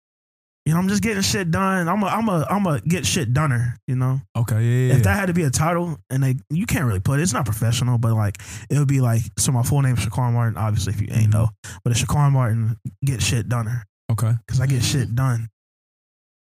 you 0.65 0.73
know, 0.73 0.79
I'm 0.79 0.89
just 0.89 1.01
getting 1.01 1.23
shit 1.23 1.49
done. 1.49 1.87
I'm 1.87 2.03
a 2.03 2.07
I'm 2.07 2.27
a 2.29 2.45
I'm 2.49 2.67
a 2.67 2.81
get 2.81 3.05
shit 3.05 3.33
doneer. 3.33 3.77
You 3.87 3.95
know, 3.95 4.19
Okay, 4.37 4.61
yeah, 4.61 4.87
yeah. 4.89 4.93
if 4.97 5.03
that 5.03 5.15
had 5.17 5.27
to 5.27 5.33
be 5.33 5.43
a 5.43 5.49
title, 5.49 5.97
and 6.09 6.21
they 6.23 6.35
you 6.51 6.65
can't 6.65 6.85
really 6.85 6.99
put 6.99 7.19
it. 7.19 7.23
It's 7.23 7.33
not 7.33 7.45
professional, 7.45 7.97
but 7.97 8.13
like 8.13 8.37
it 8.69 8.77
would 8.77 8.87
be 8.87 9.01
like 9.01 9.21
so. 9.39 9.51
My 9.53 9.63
full 9.63 9.81
name 9.81 9.95
is 9.97 10.05
Shaquan 10.05 10.33
Martin. 10.33 10.57
Obviously, 10.57 10.93
if 10.93 11.01
you 11.01 11.07
ain't 11.11 11.33
know, 11.33 11.49
but 11.83 11.91
it's 11.91 12.03
Shaquan 12.03 12.31
Martin 12.33 12.77
get 13.03 13.21
shit 13.23 13.49
doneer 13.49 13.83
okay. 14.11 14.33
because 14.45 14.61
I 14.61 14.65
get 14.67 14.83
shit 14.83 15.13
done. 15.15 15.49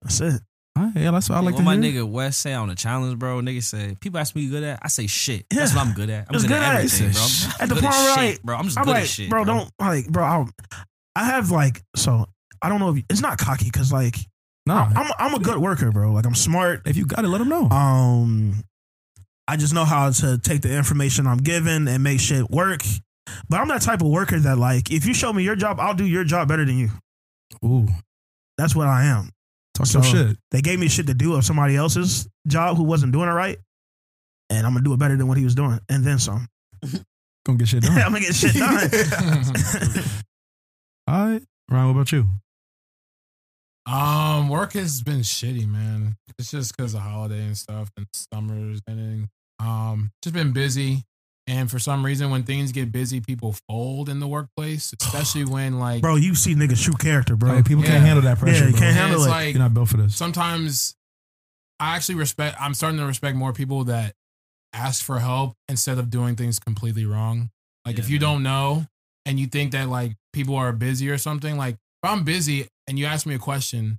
That's 0.02 0.20
it. 0.20 0.40
All 0.76 0.84
right, 0.86 0.92
yeah, 0.96 1.10
that's 1.12 1.28
what 1.28 1.36
I 1.36 1.40
like 1.40 1.54
what 1.54 1.58
to 1.60 1.64
my 1.64 1.76
hear. 1.76 2.02
nigga 2.04 2.10
West 2.10 2.40
say 2.40 2.52
on 2.52 2.68
the 2.68 2.74
challenge, 2.74 3.16
bro. 3.18 3.38
Nigga 3.40 3.62
say 3.62 3.96
people 4.00 4.18
ask 4.18 4.34
me 4.34 4.42
you 4.42 4.50
good 4.50 4.64
at. 4.64 4.80
I 4.82 4.88
say 4.88 5.06
shit. 5.06 5.46
That's 5.50 5.72
Yeah. 5.72 5.78
what 5.78 5.86
I'm 5.86 5.94
good 5.94 6.10
at. 6.10 6.26
I'm 6.28 6.32
Just 6.32 6.46
good, 6.48 6.54
good 6.54 6.62
at 6.62 6.74
at 6.74 6.84
it. 6.84 7.00
everything, 7.00 7.12
bro. 7.12 7.22
I'm 7.22 7.60
At 7.62 7.68
the 7.68 7.74
good 7.76 7.84
point 7.84 7.94
where, 7.94 8.16
like, 8.16 8.42
bro. 8.42 8.56
I'm 8.56 8.64
just 8.64 8.78
I'm 8.78 8.84
good 8.84 8.90
like, 8.90 9.02
at 9.04 9.08
shit, 9.08 9.30
bro, 9.30 9.44
don't 9.44 9.70
like, 9.80 10.08
bro. 10.08 10.24
I, 10.24 10.46
I 11.14 11.24
have 11.26 11.50
like 11.52 11.82
so. 11.94 12.26
I 12.60 12.68
don't 12.68 12.80
know 12.80 12.90
if 12.90 12.96
you, 12.96 13.02
it's 13.08 13.20
not 13.20 13.38
cocky 13.38 13.66
because 13.66 13.92
like 13.92 14.16
Nah, 14.66 14.90
I'm 14.96 15.12
I'm 15.18 15.34
a 15.34 15.38
good 15.38 15.58
worker, 15.58 15.92
bro. 15.92 16.10
Like 16.12 16.26
I'm 16.26 16.34
smart. 16.34 16.82
if 16.86 16.96
you 16.96 17.06
got 17.06 17.24
it, 17.24 17.28
let 17.28 17.38
them 17.38 17.48
know. 17.50 17.68
Um, 17.68 18.64
I 19.46 19.56
just 19.56 19.74
know 19.74 19.84
how 19.84 20.10
to 20.10 20.38
take 20.38 20.62
the 20.62 20.74
information 20.74 21.26
I'm 21.26 21.38
given 21.38 21.86
and 21.86 22.02
make 22.02 22.18
shit 22.18 22.50
work. 22.50 22.80
But 23.48 23.60
I'm 23.60 23.68
that 23.68 23.82
type 23.82 24.00
of 24.00 24.08
worker 24.08 24.38
that 24.40 24.56
like 24.58 24.90
if 24.90 25.06
you 25.06 25.14
show 25.14 25.32
me 25.32 25.44
your 25.44 25.54
job, 25.54 25.78
I'll 25.78 25.94
do 25.94 26.06
your 26.06 26.24
job 26.24 26.48
better 26.48 26.64
than 26.64 26.78
you. 26.78 26.90
Ooh, 27.64 27.86
That's 28.58 28.74
what 28.74 28.86
I 28.86 29.04
am. 29.04 29.30
talk 29.74 29.86
some 29.86 30.02
So- 30.02 30.10
shit. 30.12 30.36
They 30.52 30.60
gave 30.62 30.78
me 30.78 30.88
shit 30.88 31.06
to 31.08 31.14
do 31.14 31.34
of 31.34 31.44
somebody 31.44 31.76
else's 31.76 32.28
job 32.46 32.76
who 32.76 32.84
wasn't 32.84 33.12
doing 33.12 33.28
it 33.28 33.32
right, 33.32 33.58
and 34.50 34.66
I'm 34.66 34.72
gonna 34.72 34.84
do 34.84 34.92
it 34.94 34.98
better 34.98 35.16
than 35.16 35.26
what 35.28 35.36
he 35.38 35.44
was 35.44 35.54
doing, 35.54 35.80
and 35.88 36.04
then 36.04 36.18
some. 36.18 36.48
Gonna 37.46 37.58
get 37.58 37.68
shit 37.68 37.82
done. 37.82 37.92
I'm 37.98 38.12
gonna 38.12 38.20
get 38.20 38.34
shit 38.34 38.54
done. 38.54 38.78
All 41.06 41.26
right, 41.32 41.42
Ryan, 41.70 41.86
what 41.86 41.90
about 41.90 42.12
you? 42.12 42.26
Um, 43.86 44.48
work 44.48 44.72
has 44.72 45.02
been 45.02 45.20
shitty, 45.20 45.68
man. 45.68 46.16
It's 46.38 46.50
just 46.50 46.74
because 46.74 46.94
of 46.94 47.00
holiday 47.00 47.44
and 47.44 47.56
stuff, 47.56 47.90
and 47.98 48.06
summer's 48.32 48.80
ending. 48.88 49.28
Um, 49.60 50.10
just 50.22 50.34
been 50.34 50.52
busy, 50.52 51.02
and 51.46 51.70
for 51.70 51.78
some 51.78 52.04
reason, 52.04 52.30
when 52.30 52.42
things 52.44 52.72
get 52.72 52.90
busy, 52.90 53.20
people 53.20 53.54
fold 53.68 54.08
in 54.08 54.18
the 54.20 54.26
workplace, 54.26 54.94
especially 55.00 55.44
when 55.56 55.78
like, 55.78 56.00
bro, 56.02 56.16
you 56.16 56.34
see 56.34 56.54
niggas 56.54 56.82
true 56.82 56.94
character, 56.94 57.36
bro. 57.36 57.54
Like, 57.54 57.64
people 57.66 57.84
Yeah. 57.84 57.90
can't 57.90 58.04
handle 58.04 58.22
that 58.22 58.38
pressure. 58.38 58.64
Yeah, 58.64 58.70
you 58.70 58.76
can't 58.76 58.96
handle 58.96 59.20
it's 59.20 59.26
it. 59.26 59.30
like 59.30 59.54
You're 59.54 59.62
not 59.62 59.74
built 59.74 59.88
for 59.90 59.96
this. 59.98 60.16
sometimes 60.16 60.94
I 61.80 61.96
actually 61.96 62.14
respect. 62.16 62.56
I'm 62.60 62.72
starting 62.74 62.98
to 63.00 63.06
respect 63.06 63.36
more 63.36 63.52
people 63.52 63.84
that 63.84 64.14
ask 64.72 65.04
for 65.04 65.18
help 65.20 65.54
instead 65.68 65.98
of 65.98 66.10
doing 66.10 66.34
things 66.36 66.58
completely 66.58 67.04
wrong. 67.06 67.50
Like 67.84 67.98
if 67.98 68.08
you 68.08 68.14
man. 68.14 68.20
don't 68.20 68.42
know 68.42 68.86
and 69.26 69.38
you 69.38 69.46
think 69.46 69.72
that 69.72 69.88
like 69.88 70.16
people 70.32 70.56
are 70.56 70.72
busy 70.72 71.10
or 71.10 71.18
something, 71.18 71.56
like 71.56 71.74
if 71.74 72.10
I'm 72.10 72.24
busy 72.24 72.68
and 72.88 72.98
you 72.98 73.06
ask 73.06 73.26
me 73.26 73.34
a 73.34 73.38
question, 73.38 73.98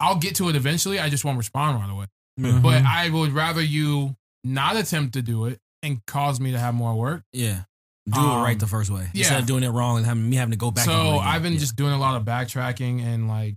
I'll 0.00 0.16
get 0.16 0.34
to 0.36 0.48
it 0.48 0.56
eventually. 0.56 0.98
I 1.00 1.08
just 1.08 1.24
won't 1.24 1.38
respond 1.38 1.80
right 1.80 1.90
away. 1.90 2.06
Mhm. 2.38 2.62
But 2.62 2.84
I 2.84 3.08
would 3.10 3.32
rather 3.32 3.62
you 3.62 4.16
not 4.44 4.76
attempt 4.76 5.14
to 5.14 5.22
do 5.22 5.46
it 5.46 5.58
and 5.82 6.04
cause 6.06 6.40
me 6.40 6.52
to 6.52 6.58
have 6.58 6.74
more 6.74 6.94
work. 6.94 7.22
Yeah. 7.32 7.64
Do 8.08 8.18
Um, 8.20 8.40
it 8.40 8.42
right 8.42 8.58
the 8.58 8.66
first 8.66 8.90
way. 8.90 9.10
yeah. 9.12 9.20
Instead 9.20 9.40
of 9.40 9.46
doing 9.46 9.62
it 9.62 9.68
wrong 9.68 9.98
and 9.98 10.06
having 10.06 10.28
me 10.28 10.36
having 10.36 10.52
to 10.52 10.56
go 10.56 10.70
back. 10.70 10.86
and 10.86 10.94
do 10.96 11.00
it 11.00 11.04
so. 11.04 11.18
I've 11.18 11.42
been 11.42 11.52
Yeah. 11.54 11.58
just 11.58 11.76
doing 11.76 11.92
a 11.92 11.98
lot 11.98 12.16
of 12.16 12.24
backtracking 12.24 13.02
and 13.02 13.28
like, 13.28 13.56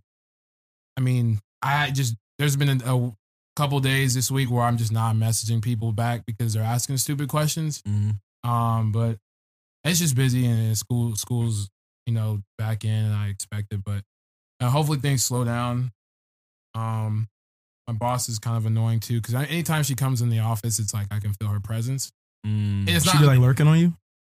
I 0.97 1.01
mean, 1.01 1.39
I 1.61 1.91
just 1.91 2.15
there's 2.37 2.55
been 2.55 2.81
a, 2.81 2.95
a 2.95 3.13
couple 3.55 3.79
days 3.79 4.13
this 4.13 4.29
week 4.31 4.49
where 4.51 4.63
I'm 4.63 4.77
just 4.77 4.91
not 4.91 5.15
messaging 5.15 5.61
people 5.61 5.91
back 5.93 6.25
because 6.25 6.53
they're 6.53 6.63
asking 6.63 6.97
stupid 6.97 7.29
questions. 7.29 7.81
Mhm. 7.83 8.19
Um, 8.43 8.91
but 8.91 9.17
it's 9.83 9.99
just 9.99 10.15
busy 10.15 10.45
and 10.45 10.77
school 10.77 11.15
school's 11.15 11.69
you 12.05 12.13
know 12.13 12.41
back 12.57 12.83
in 12.83 12.91
and 13.05 13.13
I 13.13 13.27
expect 13.27 13.71
it, 13.73 13.83
but 13.85 14.03
uh, 14.59 14.69
hopefully 14.69 14.99
things 14.99 15.23
slow 15.23 15.43
down. 15.45 15.91
Um, 16.75 17.29
my 17.87 17.93
boss 17.93 18.29
is 18.29 18.39
kind 18.39 18.57
of 18.57 18.65
annoying 18.65 18.99
too 18.99 19.19
because 19.21 19.35
anytime 19.35 19.83
she 19.83 19.95
comes 19.95 20.21
in 20.21 20.29
the 20.29 20.39
office, 20.39 20.79
it's 20.79 20.93
like 20.93 21.07
I 21.11 21.19
can 21.19 21.33
feel 21.33 21.49
her 21.49 21.59
presence. 21.59 22.11
Mm. 22.45 22.87
And 22.87 22.89
it's 22.89 23.05
she 23.05 23.13
not 23.13 23.21
be 23.21 23.27
like 23.27 23.39
lurking 23.39 23.67
on 23.67 23.79
you. 23.79 23.93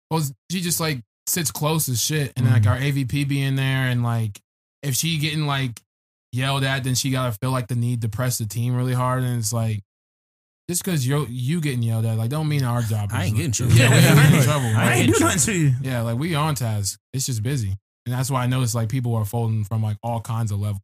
well, 0.10 0.24
she 0.50 0.62
just 0.62 0.80
like 0.80 1.02
sits 1.28 1.52
close 1.52 1.90
as 1.90 2.02
shit, 2.02 2.34
and 2.36 2.46
then 2.46 2.54
like 2.54 2.68
our 2.68 2.78
AVP 2.78 3.28
being 3.28 3.56
there, 3.56 3.88
and 3.88 4.04
like 4.04 4.40
if 4.84 4.96
she 4.96 5.18
getting 5.18 5.46
like 5.46 5.82
yelled 6.32 6.64
at, 6.64 6.84
then 6.84 6.96
she 6.96 7.12
gotta 7.12 7.32
feel 7.34 7.52
like 7.52 7.68
the 7.68 7.76
need 7.76 8.02
to 8.02 8.10
press 8.10 8.38
the 8.38 8.46
team 8.46 8.76
really 8.76 8.94
hard, 8.94 9.24
and 9.24 9.38
it's 9.40 9.54
like 9.54 9.82
just 10.70 10.84
because 10.84 11.06
you 11.06 11.26
you 11.30 11.62
getting 11.62 11.84
yelled 11.84 12.06
at, 12.06 12.18
like 12.18 12.30
don't 12.30 12.48
mean 12.48 12.64
our 12.64 12.82
job. 12.82 13.10
I 13.12 13.26
ain't 13.26 13.36
getting 13.36 13.52
trouble. 13.52 13.74
Yeah, 13.74 13.90
we 13.90 13.96
ain't 13.96 14.18
getting 14.18 14.38
in 14.38 14.44
trouble. 14.44 14.68
I 14.68 14.84
I 14.84 14.94
ain't 14.94 15.08
get 15.08 15.18
do 15.18 15.26
nothing 15.26 15.40
to 15.42 15.60
you. 15.60 15.74
Yeah, 15.82 16.02
like 16.02 16.18
we 16.18 16.36
on 16.36 16.56
task. 16.56 17.00
It's 17.14 17.26
just 17.26 17.44
busy, 17.44 17.76
and 18.06 18.16
that's 18.16 18.32
why 18.32 18.44
I 18.44 18.48
noticed 18.48 18.76
like 18.76 18.90
people 18.90 19.16
are 19.16 19.26
folding 19.26 19.64
from 19.64 19.84
like 19.84 19.98
all 20.04 20.22
kinds 20.22 20.52
of 20.52 20.60
levels. 20.60 20.82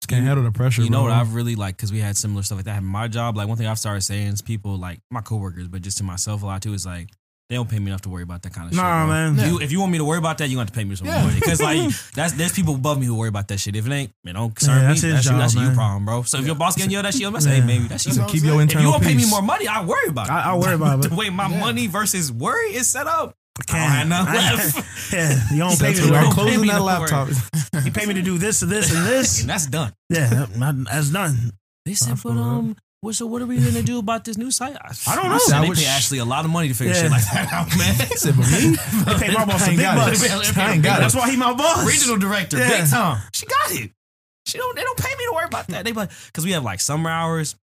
Just 0.00 0.08
can't 0.08 0.24
handle 0.24 0.44
the 0.44 0.50
pressure. 0.52 0.82
You 0.82 0.88
know 0.90 1.02
bro. 1.04 1.10
what 1.10 1.20
I've 1.20 1.34
really 1.34 1.56
like 1.56 1.76
because 1.76 1.92
we 1.92 2.00
had 2.00 2.16
similar 2.16 2.42
stuff 2.42 2.56
like 2.58 2.64
that 2.66 2.82
my 2.82 3.06
job. 3.06 3.36
Like 3.36 3.48
one 3.48 3.58
thing 3.58 3.66
I've 3.66 3.78
started 3.78 4.00
saying 4.00 4.28
is 4.28 4.40
people 4.42 4.76
like 4.78 5.00
my 5.10 5.20
coworkers, 5.20 5.68
but 5.68 5.82
just 5.82 5.98
to 5.98 6.04
myself 6.04 6.42
a 6.42 6.46
lot 6.46 6.62
too 6.62 6.72
is 6.72 6.86
like 6.86 7.08
they 7.50 7.56
don't 7.56 7.68
pay 7.68 7.80
me 7.80 7.88
enough 7.88 8.02
to 8.02 8.08
worry 8.08 8.22
about 8.22 8.42
that 8.42 8.54
kind 8.54 8.68
of 8.68 8.72
shit. 8.74 8.80
Nah, 8.80 9.06
man. 9.08 9.36
If 9.36 9.44
you, 9.46 9.60
if 9.60 9.72
you 9.72 9.80
want 9.80 9.90
me 9.90 9.98
to 9.98 10.04
worry 10.04 10.18
about 10.18 10.38
that, 10.38 10.48
you 10.48 10.56
got 10.56 10.68
to 10.68 10.72
pay 10.72 10.84
me 10.84 10.94
some 10.94 11.08
Yeah. 11.08 11.24
money 11.24 11.34
because 11.40 11.60
like 11.60 11.90
that's 12.14 12.32
there's 12.34 12.52
people 12.52 12.76
above 12.76 12.98
me 12.98 13.06
who 13.06 13.14
worry 13.16 13.28
about 13.28 13.48
that 13.48 13.58
shit. 13.58 13.74
If 13.76 13.86
it 13.86 13.92
ain't, 13.92 14.12
man, 14.24 14.34
don't 14.36 14.54
concern 14.54 14.76
Yeah, 14.76 14.82
me. 14.82 14.86
that's 14.88 15.02
That's, 15.02 15.16
his 15.24 15.32
you, 15.32 15.36
that's 15.38 15.54
job, 15.54 15.62
your 15.64 15.74
problem, 15.74 16.04
bro. 16.06 16.22
So 16.22 16.38
if 16.38 16.46
your 16.46 16.54
boss 16.54 16.76
getting 16.76 16.92
yelled 16.92 17.04
at, 17.06 17.20
gonna 17.20 17.40
say, 17.40 17.56
Yeah. 17.56 17.60
hey, 17.60 17.66
maybe 17.66 17.88
that's 17.88 18.06
you. 18.06 18.12
So 18.12 18.24
keep 18.26 18.42
your 18.44 18.54
I'm 18.54 18.60
If 18.60 18.72
you 18.72 18.78
internal 18.78 18.92
don't 18.92 19.02
pay 19.02 19.14
me 19.14 19.28
more 19.28 19.42
money, 19.42 19.66
I 19.68 19.84
worry 19.84 20.08
about 20.08 20.28
it. 20.28 20.32
I, 20.32 20.52
I 20.52 20.54
worry 20.56 20.74
about 20.76 21.04
it. 21.04 21.08
the 21.10 21.14
way 21.16 21.28
my 21.28 21.48
money 21.48 21.88
versus 21.88 22.32
worry 22.32 22.72
is 22.74 22.88
set 22.88 23.06
up. 23.06 23.34
Can't. 23.66 23.80
I 23.90 24.02
don't 24.02 24.10
have 24.10 24.26
nothing 24.26 24.34
left. 24.74 25.12
yeah, 25.12 25.40
you 25.52 25.58
don't 25.58 25.78
pay 25.78 25.88
me. 25.88 25.94
That's 25.94 26.06
to 26.06 26.12
what 26.12 26.24
I'm 26.24 26.32
closing 26.32 26.66
that 26.66 26.82
laptop. 26.82 27.28
You 27.84 27.92
pay 27.92 28.04
me 28.04 28.14
to 28.14 28.22
do 28.22 28.36
this 28.36 28.62
and 28.62 28.70
this 28.70 28.92
and 28.94 29.06
this. 29.06 29.40
and 29.40 29.48
that's 29.50 29.66
done. 29.66 29.92
Yeah, 30.10 30.28
that- 30.28 30.84
that's 30.90 31.10
done. 31.10 31.52
They 31.86 31.92
I 31.92 31.94
said, 31.94 32.18
feel 32.18 32.34
but 32.34 32.40
um, 32.40 32.76
what 33.00 33.14
so 33.14 33.24
what 33.26 33.40
are 33.40 33.46
we 33.46 33.56
gonna 33.58 33.82
do 33.82 33.98
about 33.98 34.24
this 34.24 34.36
new 34.36 34.50
site? 34.50 34.76
I 35.06 35.14
don't 35.16 35.30
know. 35.30 35.38
said, 35.38 35.56
I 35.62 35.66
they 35.66 35.72
pay 35.74 35.86
Ashley 35.86 36.18
a 36.18 36.24
lot 36.24 36.44
of 36.44 36.50
money 36.50 36.68
to 36.68 36.74
figure 36.74 36.92
Yeah. 36.94 37.02
shit 37.02 37.10
like 37.10 37.24
that 37.32 37.52
out, 37.52 37.68
man. 37.78 37.94
said, 38.16 38.36
but 38.36 38.44
me? 38.50 38.76
They 39.18 39.26
pay 39.26 39.32
my 39.34 39.44
boss 39.46 39.64
some 39.64 39.76
big 39.76 39.86
bucks. 39.86 40.56
I 40.58 40.72
ain't 40.74 40.82
got 40.82 40.98
it. 40.98 41.02
That's 41.02 41.14
why 41.14 41.30
he 41.30 41.36
my 41.36 41.54
boss. 41.54 41.86
Regional 41.86 42.18
director, 42.18 42.58
Yeah. 42.58 42.80
big 42.82 42.90
time. 42.90 43.22
She 43.32 43.46
got 43.46 43.72
it. 43.72 43.90
She 44.46 44.58
don't. 44.58 44.76
They 44.76 44.82
don't 44.82 44.98
pay 44.98 45.14
me 45.16 45.24
to 45.26 45.32
worry 45.34 45.46
about 45.46 45.68
that. 45.68 45.84
They 45.84 45.92
like, 45.92 46.10
because 46.26 46.44
we 46.44 46.52
have 46.52 46.64
like 46.64 46.80
summer 46.80 47.08
hours, 47.08 47.54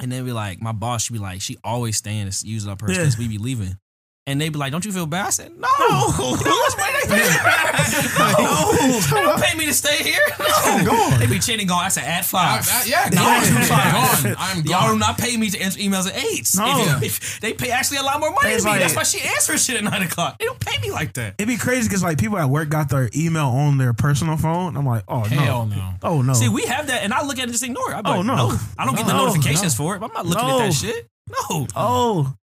and 0.00 0.10
then 0.10 0.24
be 0.24 0.32
like, 0.32 0.60
my 0.60 0.72
boss. 0.72 1.04
She 1.04 1.12
be 1.12 1.20
like, 1.20 1.40
she 1.42 1.56
always 1.62 1.96
staying 1.98 2.28
to 2.28 2.46
use 2.46 2.66
up 2.66 2.80
her 2.80 2.90
Yeah. 2.90 3.08
we 3.18 3.28
be 3.28 3.38
leaving. 3.38 3.76
And 4.24 4.40
they 4.40 4.50
be 4.50 4.56
like, 4.58 4.70
"Don't 4.70 4.84
you 4.84 4.92
feel 4.92 5.06
bad?" 5.06 5.26
I 5.26 5.30
said, 5.30 5.50
"No, 5.58 5.66
you 5.80 5.88
know 5.88 6.08
how 6.08 6.30
much 6.30 6.76
money 6.78 6.92
they 7.02 7.08
pay 7.08 7.26
me? 7.26 8.08
no, 8.38 9.00
they 9.00 9.20
don't 9.20 9.42
pay 9.42 9.58
me 9.58 9.66
to 9.66 9.74
stay 9.74 9.96
here. 10.04 10.20
No, 10.38 10.84
Gone. 10.84 11.18
they 11.18 11.26
be 11.26 11.40
chinning 11.40 11.66
going. 11.66 11.80
I 11.80 11.88
said, 11.88 12.04
"At 12.04 12.24
five. 12.24 12.64
I, 12.70 12.84
yeah, 12.86 13.08
No, 13.12 13.16
gone. 13.16 13.42
I'm 13.42 14.22
gone. 14.24 14.36
I'm 14.38 14.56
Y'all 14.64 14.82
do 14.82 14.88
gone. 14.90 14.98
not 15.00 15.18
pay 15.18 15.36
me 15.36 15.50
to 15.50 15.60
answer 15.60 15.80
emails 15.80 16.06
at 16.08 16.16
eight. 16.16 16.48
No. 16.56 16.98
If, 17.02 17.18
if 17.18 17.40
they 17.40 17.52
pay 17.52 17.70
actually 17.72 17.96
a 17.96 18.02
lot 18.04 18.20
more 18.20 18.30
money 18.30 18.50
It's 18.50 18.62
than 18.62 18.74
me. 18.74 18.78
like- 18.78 18.82
That's 18.82 18.94
why 18.94 19.02
she 19.02 19.20
answers 19.26 19.64
shit 19.64 19.76
at 19.76 19.82
nine 19.82 20.02
o'clock. 20.02 20.38
They 20.38 20.44
don't 20.44 20.60
pay 20.60 20.80
me 20.80 20.92
like 20.92 21.14
that. 21.14 21.34
It'd 21.38 21.48
be 21.48 21.56
crazy 21.56 21.88
because 21.88 22.04
like 22.04 22.18
people 22.18 22.38
at 22.38 22.48
work 22.48 22.68
got 22.68 22.90
their 22.90 23.10
email 23.16 23.46
on 23.48 23.76
their 23.78 23.92
personal 23.92 24.36
phone. 24.36 24.76
I'm 24.76 24.86
like, 24.86 25.02
oh 25.08 25.24
Hell 25.24 25.66
no, 25.66 25.74
no. 25.76 25.94
oh 26.04 26.22
no. 26.22 26.32
See, 26.34 26.48
we 26.48 26.62
have 26.66 26.86
that, 26.86 27.02
and 27.02 27.12
I 27.12 27.22
look 27.24 27.38
at 27.38 27.40
it 27.40 27.42
and 27.44 27.52
just 27.52 27.64
ignore 27.64 27.90
it. 27.90 27.94
I'm 27.96 28.06
Oh, 28.06 28.16
like, 28.18 28.26
no. 28.26 28.36
no. 28.50 28.58
I 28.78 28.84
don't 28.84 28.94
get 28.94 29.06
the 29.06 29.14
No, 29.14 29.26
notifications 29.26 29.74
for 29.74 29.96
it. 29.96 30.02
I'm 30.02 30.12
not 30.12 30.26
looking 30.26 30.48
at 30.48 30.58
that 30.58 30.72
shit. 30.74 31.08
No. 31.50 31.66
oh, 31.74 32.34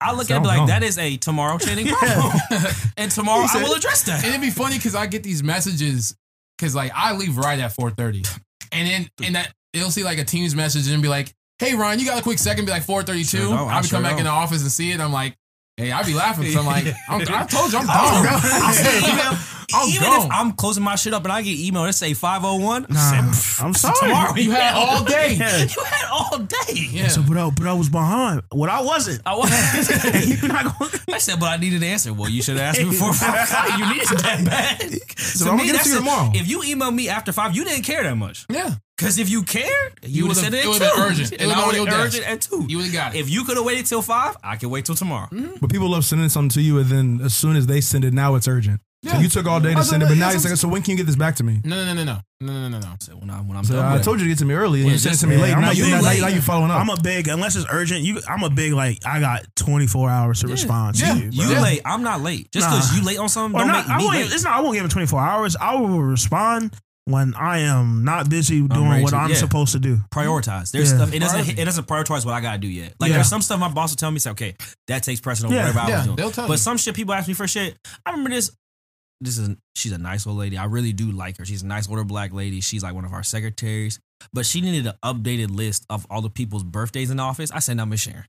I 0.00 0.12
look 0.14 0.26
So 0.26 0.34
at 0.34 0.38
it 0.38 0.42
be 0.42 0.46
like, 0.48 0.58
gone. 0.58 0.66
that 0.68 0.82
is 0.82 0.98
a 0.98 1.16
tomorrow 1.16 1.58
training 1.58 1.86
problem. 1.94 2.32
and 2.96 3.10
tomorrow 3.10 3.46
said- 3.46 3.60
I 3.60 3.64
will 3.64 3.74
address 3.74 4.02
that. 4.04 4.22
And 4.24 4.28
it'd 4.34 4.40
be 4.42 4.50
funny 4.50 4.76
because 4.76 4.94
I 4.94 5.06
get 5.06 5.22
these 5.22 5.42
messages 5.42 6.14
because 6.58 6.74
like 6.74 6.92
I 6.94 7.12
leave 7.14 7.36
right 7.36 7.58
at 7.58 7.72
four 7.72 7.90
thirty, 7.90 8.22
and 8.72 8.88
then 8.88 9.08
and 9.24 9.34
that 9.36 9.52
it'll 9.72 9.90
see 9.90 10.04
like 10.04 10.18
a 10.18 10.24
Teams 10.24 10.54
message 10.54 10.88
and 10.90 11.02
be 11.02 11.08
like, 11.08 11.32
"Hey 11.58 11.74
Ryan, 11.74 11.98
you 11.98 12.06
got 12.06 12.18
a 12.18 12.22
quick 12.22 12.38
second? 12.38 12.64
Be 12.66 12.70
like 12.72 12.84
four 12.84 13.02
thirty 13.02 13.24
two. 13.24 13.50
I 13.52 13.64
I 13.78 13.80
be 13.82 13.88
sure 13.88 13.96
come 13.96 14.02
back 14.02 14.12
don't. 14.12 14.20
in 14.20 14.24
the 14.26 14.30
office 14.30 14.62
and 14.62 14.70
see 14.70 14.90
it. 14.92 15.00
I'm 15.00 15.12
like, 15.12 15.34
hey, 15.76 15.92
I 15.92 16.02
be 16.02 16.14
laughing 16.14 16.44
because 16.44 16.56
I'm 16.56 16.66
like, 16.66 16.86
I'm, 17.08 17.20
I 17.22 17.44
told 17.46 17.72
you 17.72 17.78
I'm 17.78 17.86
gone. 17.86 18.26
I'll 18.26 18.72
say 18.72 18.98
email. 19.12 19.38
I'm 19.74 19.88
Even 19.88 20.02
gone. 20.02 20.26
if 20.26 20.32
I'm 20.32 20.52
closing 20.52 20.82
my 20.84 20.94
shit 20.96 21.12
up 21.14 21.24
and 21.24 21.32
I 21.32 21.42
get 21.42 21.58
email 21.58 21.84
that 21.84 21.92
say 21.94 22.14
501, 22.14 22.86
nah, 22.88 23.32
I'm 23.60 23.74
sorry. 23.74 23.94
tomorrow 24.00 24.34
You 24.36 24.50
had 24.52 24.74
all 24.74 25.04
day. 25.04 25.34
Yeah. 25.34 25.58
You 25.64 25.82
had 25.84 26.08
all 26.10 26.38
day. 26.38 26.74
Yeah. 26.90 27.08
So, 27.08 27.22
but 27.26 27.36
I, 27.36 27.50
but 27.50 27.66
I 27.66 27.72
was 27.72 27.88
behind. 27.88 28.42
What 28.52 28.68
I 28.68 28.82
wasn't. 28.82 29.22
I, 29.26 29.34
was, 29.36 29.50
You're 30.42 30.52
not 30.52 30.78
going. 30.78 30.90
I 31.12 31.18
said, 31.18 31.40
but 31.40 31.46
I 31.46 31.56
needed 31.56 31.78
an 31.82 31.88
answer. 31.88 32.12
Well, 32.14 32.28
you 32.30 32.42
should 32.42 32.56
have 32.56 32.64
asked 32.76 32.78
me 32.82 32.90
before 32.90 33.12
five 33.12 33.44
o'clock. 33.48 33.78
You 33.78 33.88
needed 33.92 34.08
that 34.18 34.44
bad. 34.44 34.92
So 35.18 35.50
I'm 35.50 35.56
gonna 35.56 35.66
get 35.72 35.76
it 35.80 35.82
to 35.84 35.88
you 35.90 35.96
tomorrow. 35.98 36.30
If 36.34 36.48
you 36.48 36.62
email 36.64 36.90
me 36.90 37.08
after 37.08 37.32
five, 37.32 37.54
you 37.56 37.64
didn't 37.64 37.82
care 37.84 38.02
that 38.02 38.16
much. 38.16 38.46
yeah, 38.50 38.74
Because 38.96 39.18
if 39.18 39.28
you 39.30 39.42
cared, 39.42 39.92
you, 40.02 40.08
You 40.22 40.22
would 40.28 40.36
have 40.36 40.44
said 40.44 40.54
it, 40.54 40.64
it 40.64 40.68
would've 40.68 40.88
two. 40.88 40.94
been 40.96 41.10
urgent. 41.10 41.32
It 41.32 41.40
And 41.40 41.48
would've 41.50 41.64
I 41.82 41.84
been 41.84 41.94
urgent 41.94 42.26
at 42.28 42.40
two. 42.42 42.64
you 42.68 42.76
would 42.78 42.86
have 42.86 42.94
got 42.94 43.14
it. 43.14 43.18
If 43.20 43.30
you 43.30 43.44
could 43.44 43.56
have 43.56 43.66
waited 43.66 43.86
till 43.86 44.02
five, 44.02 44.36
I 44.44 44.56
can 44.56 44.70
wait 44.70 44.84
till 44.84 44.94
tomorrow. 44.94 45.28
But 45.60 45.70
people 45.70 45.88
love 45.90 46.04
sending 46.04 46.28
something 46.28 46.50
to 46.50 46.60
you, 46.62 46.78
and 46.78 46.86
then 46.88 47.20
as 47.24 47.34
soon 47.34 47.56
as 47.56 47.66
they 47.66 47.80
send 47.80 48.04
it, 48.04 48.12
now 48.14 48.34
it's 48.36 48.46
urgent. 48.48 48.80
So 49.04 49.18
you 49.18 49.28
took 49.28 49.46
all 49.46 49.60
day 49.60 49.72
to 49.74 49.84
send 49.84 50.02
it, 50.02 50.06
but 50.08 50.16
now 50.18 50.30
that's 50.30 50.36
it's 50.36 50.44
what- 50.44 50.50
like, 50.50 50.58
so 50.58 50.68
when 50.68 50.82
can 50.82 50.92
you 50.92 50.96
get 50.96 51.06
this 51.06 51.16
back 51.16 51.36
to 51.36 51.44
me? 51.44 51.60
no, 51.64 51.76
no, 51.84 51.94
no, 51.94 52.02
no, 52.02 52.04
no. 52.04 52.20
No, 52.40 52.52
no, 52.52 52.68
no, 52.68 52.78
no. 52.80 52.94
So 53.00 53.12
when 53.12 53.30
I 53.30 53.36
when 53.36 53.56
I'm 53.56 53.64
So 53.64 53.74
done 53.74 53.84
I 53.84 53.94
with 53.94 54.02
told 54.04 54.18
you 54.18 54.24
to 54.24 54.28
get 54.30 54.38
to 54.38 54.44
me 54.44 54.54
early, 54.54 54.82
and 54.82 54.90
you 54.90 54.98
sent 54.98 55.14
it 55.14 55.18
to 55.20 55.26
me 55.26 55.36
late. 55.36 55.56
Now 55.56 55.70
you, 55.70 55.84
big 55.84 56.02
late. 56.02 56.20
now 56.20 56.26
you 56.28 56.40
following 56.42 56.70
up. 56.70 56.80
I'm 56.80 56.90
a 56.90 57.00
big 57.00 57.28
unless 57.28 57.56
it's 57.56 57.66
urgent. 57.70 58.02
You, 58.02 58.20
I'm 58.28 58.42
a 58.42 58.50
big 58.50 58.72
like 58.72 58.98
I 59.06 59.20
got 59.20 59.46
24 59.56 60.10
hours 60.10 60.40
to 60.40 60.48
respond 60.48 60.96
to 60.96 61.06
Yeah. 61.06 61.14
you. 61.14 61.28
You 61.30 61.52
bro. 61.54 61.62
late. 61.62 61.80
I'm 61.84 62.02
not 62.02 62.20
late. 62.20 62.50
Just 62.52 62.68
Nah. 62.68 62.74
because 62.76 62.96
you 62.98 63.04
late 63.04 63.18
on 63.18 63.28
something 63.28 63.54
Or 63.58 63.64
don't 63.64 63.72
not, 63.72 63.86
make 63.86 63.94
I 63.94 63.98
me 63.98 64.04
won't, 64.04 64.16
late. 64.16 64.32
it's 64.32 64.44
not. 64.44 64.54
I 64.54 64.60
won't 64.60 64.74
give 64.74 64.84
him 64.84 64.90
24 64.90 65.20
hours. 65.20 65.56
I 65.56 65.76
will 65.76 66.02
respond 66.02 66.74
when 67.06 67.34
I 67.36 67.60
am 67.60 68.04
not 68.04 68.28
busy 68.28 68.66
doing 68.66 68.88
ready 68.90 69.02
what 69.04 69.10
to- 69.10 69.16
I'm 69.16 69.30
yeah. 69.30 69.36
supposed 69.36 69.72
to 69.72 69.78
do. 69.78 70.00
prioritize. 70.12 70.72
There's 70.72 70.90
Yeah. 70.90 70.96
stuff 70.98 71.14
it 71.14 71.20
doesn't 71.20 71.58
it 71.58 71.64
doesn't 71.64 71.86
prioritize 71.86 72.26
what 72.26 72.34
I 72.34 72.40
gotta 72.40 72.58
do 72.58 72.66
yet. 72.68 72.94
Like 73.00 73.10
Yeah. 73.10 73.16
there's 73.18 73.28
some 73.28 73.40
stuff 73.40 73.60
my 73.60 73.68
boss 73.68 73.92
will 73.92 73.96
tell 73.96 74.10
me 74.10 74.18
say, 74.18 74.30
okay, 74.30 74.56
that 74.88 75.04
takes 75.04 75.20
precedent 75.20 75.54
over 75.54 75.62
whatever 75.62 75.78
I 75.80 75.96
was 75.98 76.04
doing. 76.16 76.32
but 76.36 76.48
you. 76.50 76.56
some 76.58 76.76
shit 76.76 76.94
people 76.94 77.14
ask 77.14 77.28
me 77.28 77.34
for 77.34 77.46
shit. 77.48 77.78
I 78.04 78.10
remember 78.10 78.30
this. 78.30 78.50
This 79.20 79.38
is 79.38 79.56
she's 79.74 79.92
a 79.92 79.98
nice 79.98 80.26
old 80.26 80.38
lady. 80.38 80.58
I 80.58 80.64
really 80.64 80.92
do 80.92 81.10
like 81.10 81.38
her. 81.38 81.44
She's 81.44 81.62
a 81.62 81.66
nice 81.66 81.88
older 81.88 82.04
black 82.04 82.32
lady. 82.32 82.60
She's 82.60 82.82
like 82.82 82.94
one 82.94 83.04
of 83.04 83.12
our 83.12 83.22
secretaries. 83.22 83.98
But 84.32 84.46
she 84.46 84.60
needed 84.60 84.86
an 84.86 84.94
updated 85.04 85.54
list 85.54 85.86
of 85.90 86.06
all 86.10 86.20
the 86.20 86.30
people's 86.30 86.64
birthdays 86.64 87.10
in 87.10 87.18
the 87.18 87.22
office. 87.22 87.50
I 87.50 87.58
said, 87.60 87.76
now 87.76 87.84
Miss 87.84 88.00
Sharon. 88.00 88.24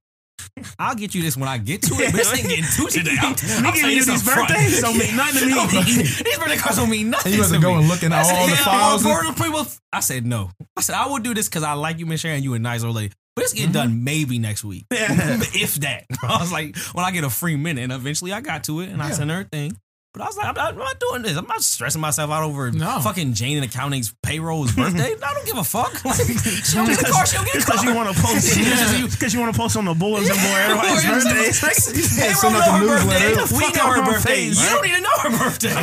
I'll 0.80 0.96
get 0.96 1.14
you 1.16 1.22
this 1.22 1.36
when 1.36 1.48
I 1.48 1.58
get 1.58 1.82
to 1.84 1.94
it, 1.96 2.12
but 2.12 2.18
this 2.18 2.34
ain't 2.34 2.48
getting 2.48 2.64
to 2.64 2.88
today. 2.88 3.16
I'm, 3.22 3.36
I'm 3.66 3.74
giving 3.74 3.92
you 3.92 4.06
these 4.06 4.24
birthdays 4.24 4.82
don't 4.82 4.98
mean 4.98 5.16
nothing 5.16 5.40
to 5.40 5.46
me. 5.46 6.04
These 6.04 6.38
birthday 6.38 6.58
cards 6.58 6.78
don't 6.78 6.90
mean 6.90 7.10
nothing. 7.10 7.34
And 7.34 7.38
you 7.38 7.42
have 7.44 7.52
to 7.52 7.58
to 7.58 7.62
go 7.62 7.74
me. 7.74 7.80
and 7.80 7.88
look 7.88 8.04
at 8.04 8.12
I 8.12 8.24
said, 8.24 8.36
all 8.36 8.46
the 8.46 8.52
yeah, 8.54 8.64
files. 8.64 9.06
all 9.06 9.14
board 9.14 9.26
of 9.28 9.36
people. 9.36 9.66
I 9.92 10.00
said 10.00 10.26
no. 10.26 10.52
I 10.76 10.82
said 10.82 10.96
I 10.96 11.08
will 11.08 11.20
do 11.20 11.34
this 11.34 11.50
because 11.50 11.64
I 11.64 11.74
like 11.74 12.00
you, 12.00 12.06
Miss 12.06 12.22
Sharon. 12.22 12.44
You 12.44 12.54
a 12.54 12.60
nice 12.60 12.84
old 12.84 12.96
lady. 12.96 13.14
But 13.36 13.44
it's 13.44 13.54
getting 13.54 13.70
mm-hmm. 13.70 13.90
done 13.90 14.04
maybe 14.04 14.40
next 14.40 14.64
week, 14.64 14.86
Yeah. 14.92 15.08
if 15.54 15.76
that. 15.76 16.06
I 16.24 16.40
was 16.40 16.52
like, 16.52 16.76
when 16.94 17.06
I 17.06 17.12
get 17.12 17.24
a 17.24 17.30
free 17.30 17.56
minute, 17.56 17.84
and 17.84 17.92
eventually 17.92 18.34
I 18.34 18.42
got 18.42 18.64
to 18.64 18.80
it, 18.80 18.90
and 18.90 19.02
I 19.02 19.12
sent 19.12 19.30
her 19.30 19.42
a 19.42 19.44
thing. 19.44 19.78
But 20.18 20.24
I 20.24 20.28
was 20.28 20.38
like, 20.38 20.48
I'm 20.48 20.56
not, 20.56 20.74
I'm 20.74 20.80
not 20.80 21.00
doing 21.00 21.22
this. 21.22 21.38
I'm 21.38 21.46
not 21.46 21.62
stressing 21.62 22.02
myself 22.02 22.32
out 22.32 22.42
over 22.44 22.72
No. 22.72 23.00
fucking 23.02 23.34
Jane 23.34 23.58
and 23.58 23.66
accounting's 23.66 24.16
payroll's 24.24 24.72
birthday. 24.74 25.14
I 25.24 25.34
don't 25.34 25.46
give 25.46 25.58
a 25.58 25.64
fuck. 25.64 25.94
Like, 26.06 26.16
she 26.18 26.76
don't 26.76 26.88
get 26.88 27.00
the 27.00 27.10
car. 27.12 27.26
She 27.26 27.36
don't 27.36 27.46
get 27.46 27.54
Just 27.54 27.68
the 27.68 27.74
because 27.74 27.84
you 27.84 27.94
want 27.94 28.16
to 28.16 28.22
post, 28.22 28.58
Yeah. 28.58 29.06
because 29.12 29.34
you 29.34 29.40
want 29.40 29.54
to 29.54 29.60
post 29.60 29.78
on 29.78 29.86
the 29.86 29.94
bulletin 29.94 30.28
board 30.30 30.62
everybody's 30.66 31.04
Yeah. 31.04 31.14
birthdays. 31.14 32.18
Yeah, 32.18 32.34
Payroll 32.34 32.54
know 32.54 32.62
her 32.72 32.88
birthday. 32.88 33.58
We 33.58 33.72
know 33.74 33.92
her 33.92 34.04
birthday. 34.12 34.34
face. 34.50 34.64
You 34.64 34.70
don't 34.76 34.86
even 34.88 35.04
know 35.04 35.18
her 35.22 35.30
birthday. 35.30 35.76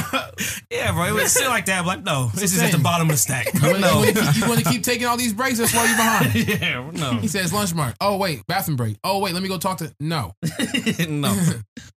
yeah, 0.71 0.93
bro. 0.93 1.05
It 1.07 1.12
was 1.14 1.33
shit 1.33 1.47
like 1.49 1.67
that. 1.67 1.83
But 1.85 1.87
like, 1.99 2.03
no, 2.05 2.31
this 2.35 2.55
is 2.55 2.62
at 2.62 2.73
the 2.73 2.79
bottom 2.79 3.09
of 3.11 3.14
the 3.14 3.19
stack. 3.19 3.55
No, 3.55 3.69
You 3.69 3.81
want 3.81 4.49
no. 4.49 4.57
to 4.57 4.64
keep 4.64 4.83
taking 4.83 5.07
all 5.07 5.17
these 5.17 5.33
breaks? 5.33 5.59
That's 5.59 5.73
why 5.75 5.87
you're 5.87 5.97
behind. 5.97 6.61
yeah, 6.61 6.91
no. 6.93 7.19
He 7.21 7.29
says 7.29 7.53
lunch 7.53 7.75
mark. 7.75 7.95
Oh 8.00 8.17
wait, 8.17 8.47
bathroom 8.47 8.76
break. 8.76 8.97
Oh 9.05 9.19
wait, 9.21 9.35
let 9.35 9.43
me 9.43 9.49
go 9.49 9.59
talk 9.59 9.79
to. 9.79 9.95
No, 10.00 10.33
no. 11.09 11.35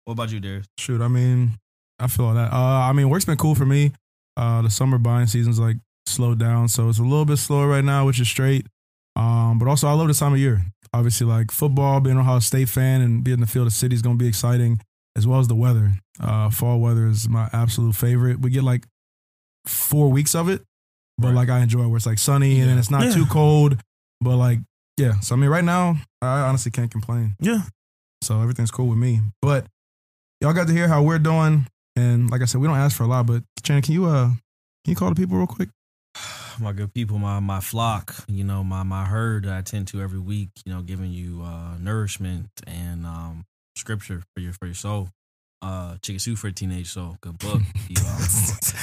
What 0.06 0.14
about 0.14 0.32
you, 0.32 0.40
Darius? 0.40 0.68
Shoot, 0.78 1.02
I 1.02 1.08
mean, 1.08 1.52
I 2.00 2.08
feel 2.08 2.26
all 2.26 2.34
that. 2.36 2.54
Uh, 2.54 2.56
I 2.56 2.94
mean, 2.94 3.10
work's 3.10 3.26
been 3.26 3.38
cool 3.38 3.56
for 3.56 3.66
me. 3.66 3.92
Uh, 4.36 4.62
the 4.62 4.70
summer 4.70 4.98
buying 4.98 5.28
season's 5.28 5.60
like 5.60 5.78
slowed 6.06 6.40
down, 6.40 6.68
so 6.68 6.90
it's 6.90 7.00
a 7.00 7.04
little 7.04 7.26
bit 7.26 7.38
slower 7.38 7.68
right 7.68 7.84
now, 7.84 8.06
which 8.06 8.20
is 8.20 8.28
straight. 8.30 8.66
Um, 9.16 9.58
but 9.58 9.68
also, 9.68 9.88
I 9.88 9.94
love 9.94 10.08
this 10.08 10.20
time 10.20 10.34
of 10.34 10.40
year. 10.40 10.62
Obviously, 10.94 11.26
like 11.28 11.52
football, 11.52 12.00
being 12.00 12.16
an 12.16 12.22
Ohio 12.22 12.40
State 12.40 12.70
fan 12.70 13.02
and 13.02 13.24
being 13.24 13.36
in 13.36 13.42
the 13.42 13.48
field 13.48 13.68
of 13.68 13.74
city 13.74 13.96
is 13.96 14.02
going 14.02 14.18
to 14.18 14.24
be 14.24 14.28
exciting, 14.30 14.80
as 15.16 15.26
well 15.26 15.40
as 15.40 15.48
the 15.48 15.56
weather. 15.56 15.94
Uh, 16.20 16.50
fall 16.52 16.80
weather 16.80 17.08
is 17.08 17.28
my 17.28 17.50
absolute 17.52 17.96
favorite. 17.96 18.40
We 18.40 18.52
get 18.52 18.64
like 18.64 18.86
four 19.66 20.10
weeks 20.10 20.36
of 20.36 20.50
it, 20.50 20.62
but 21.18 21.28
Right. 21.30 21.36
like 21.36 21.50
I 21.50 21.60
enjoy 21.60 21.84
it 21.84 21.88
where 21.88 21.98
it's 21.98 22.06
like 22.06 22.20
sunny 22.20 22.60
and 22.60 22.70
then 22.70 22.78
it's 22.78 22.90
not 22.92 23.04
Yeah. 23.06 23.14
too 23.14 23.26
cold. 23.26 23.78
But 24.22 24.38
like, 24.38 24.60
yeah. 24.98 25.20
So 25.20 25.36
I 25.36 25.38
mean, 25.38 25.50
right 25.50 25.64
now, 25.64 25.98
I 26.22 26.42
honestly 26.42 26.72
can't 26.72 26.90
complain. 26.92 27.36
Yeah. 27.40 27.64
So 28.24 28.42
everything's 28.42 28.72
cool 28.72 28.88
with 28.88 28.98
me. 28.98 29.22
But 29.42 29.66
y'all 30.42 30.54
got 30.54 30.68
to 30.68 30.74
hear 30.74 30.88
how 30.88 31.04
we're 31.04 31.20
doing. 31.20 31.68
And 31.98 32.30
like 32.30 32.44
I 32.44 32.46
said, 32.46 32.62
we 32.62 32.68
don't 32.68 32.78
ask 32.78 32.96
for 32.96 33.04
a 33.04 33.08
lot, 33.08 33.26
but 33.26 33.42
Shannon, 33.66 33.82
can 33.82 33.96
you 33.96 34.06
uh 34.06 34.28
can 34.28 34.92
you 34.92 34.96
call 34.96 35.10
the 35.10 35.16
people 35.16 35.36
real 35.36 35.48
quick? 35.48 35.70
My 36.60 36.72
good 36.72 36.94
people, 36.94 37.20
my 37.20 37.40
my 37.40 37.60
flock, 37.60 38.16
you 38.28 38.44
know, 38.44 38.64
my 38.64 38.84
my 38.84 39.06
herd 39.06 39.46
that 39.46 39.58
I 39.58 39.62
tend 39.62 39.88
to 39.90 40.02
every 40.02 40.20
week, 40.20 40.50
you 40.66 40.74
know, 40.74 40.82
giving 40.82 41.12
you 41.12 41.44
uh 41.44 41.78
nourishment 41.80 42.50
and 42.66 43.06
um 43.06 43.46
scripture 43.76 44.24
for 44.34 44.42
your 44.42 44.54
for 44.54 44.66
your 44.66 44.74
soul. 44.74 45.10
Uh, 45.60 45.98
Chicken 46.04 46.20
Soup 46.20 46.38
for 46.38 46.48
a 46.48 46.52
Teenage 46.52 46.92
Soul, 46.92 47.18
good 47.20 47.38
book. 47.40 47.62
You, 47.90 47.96
um, 48.06 48.22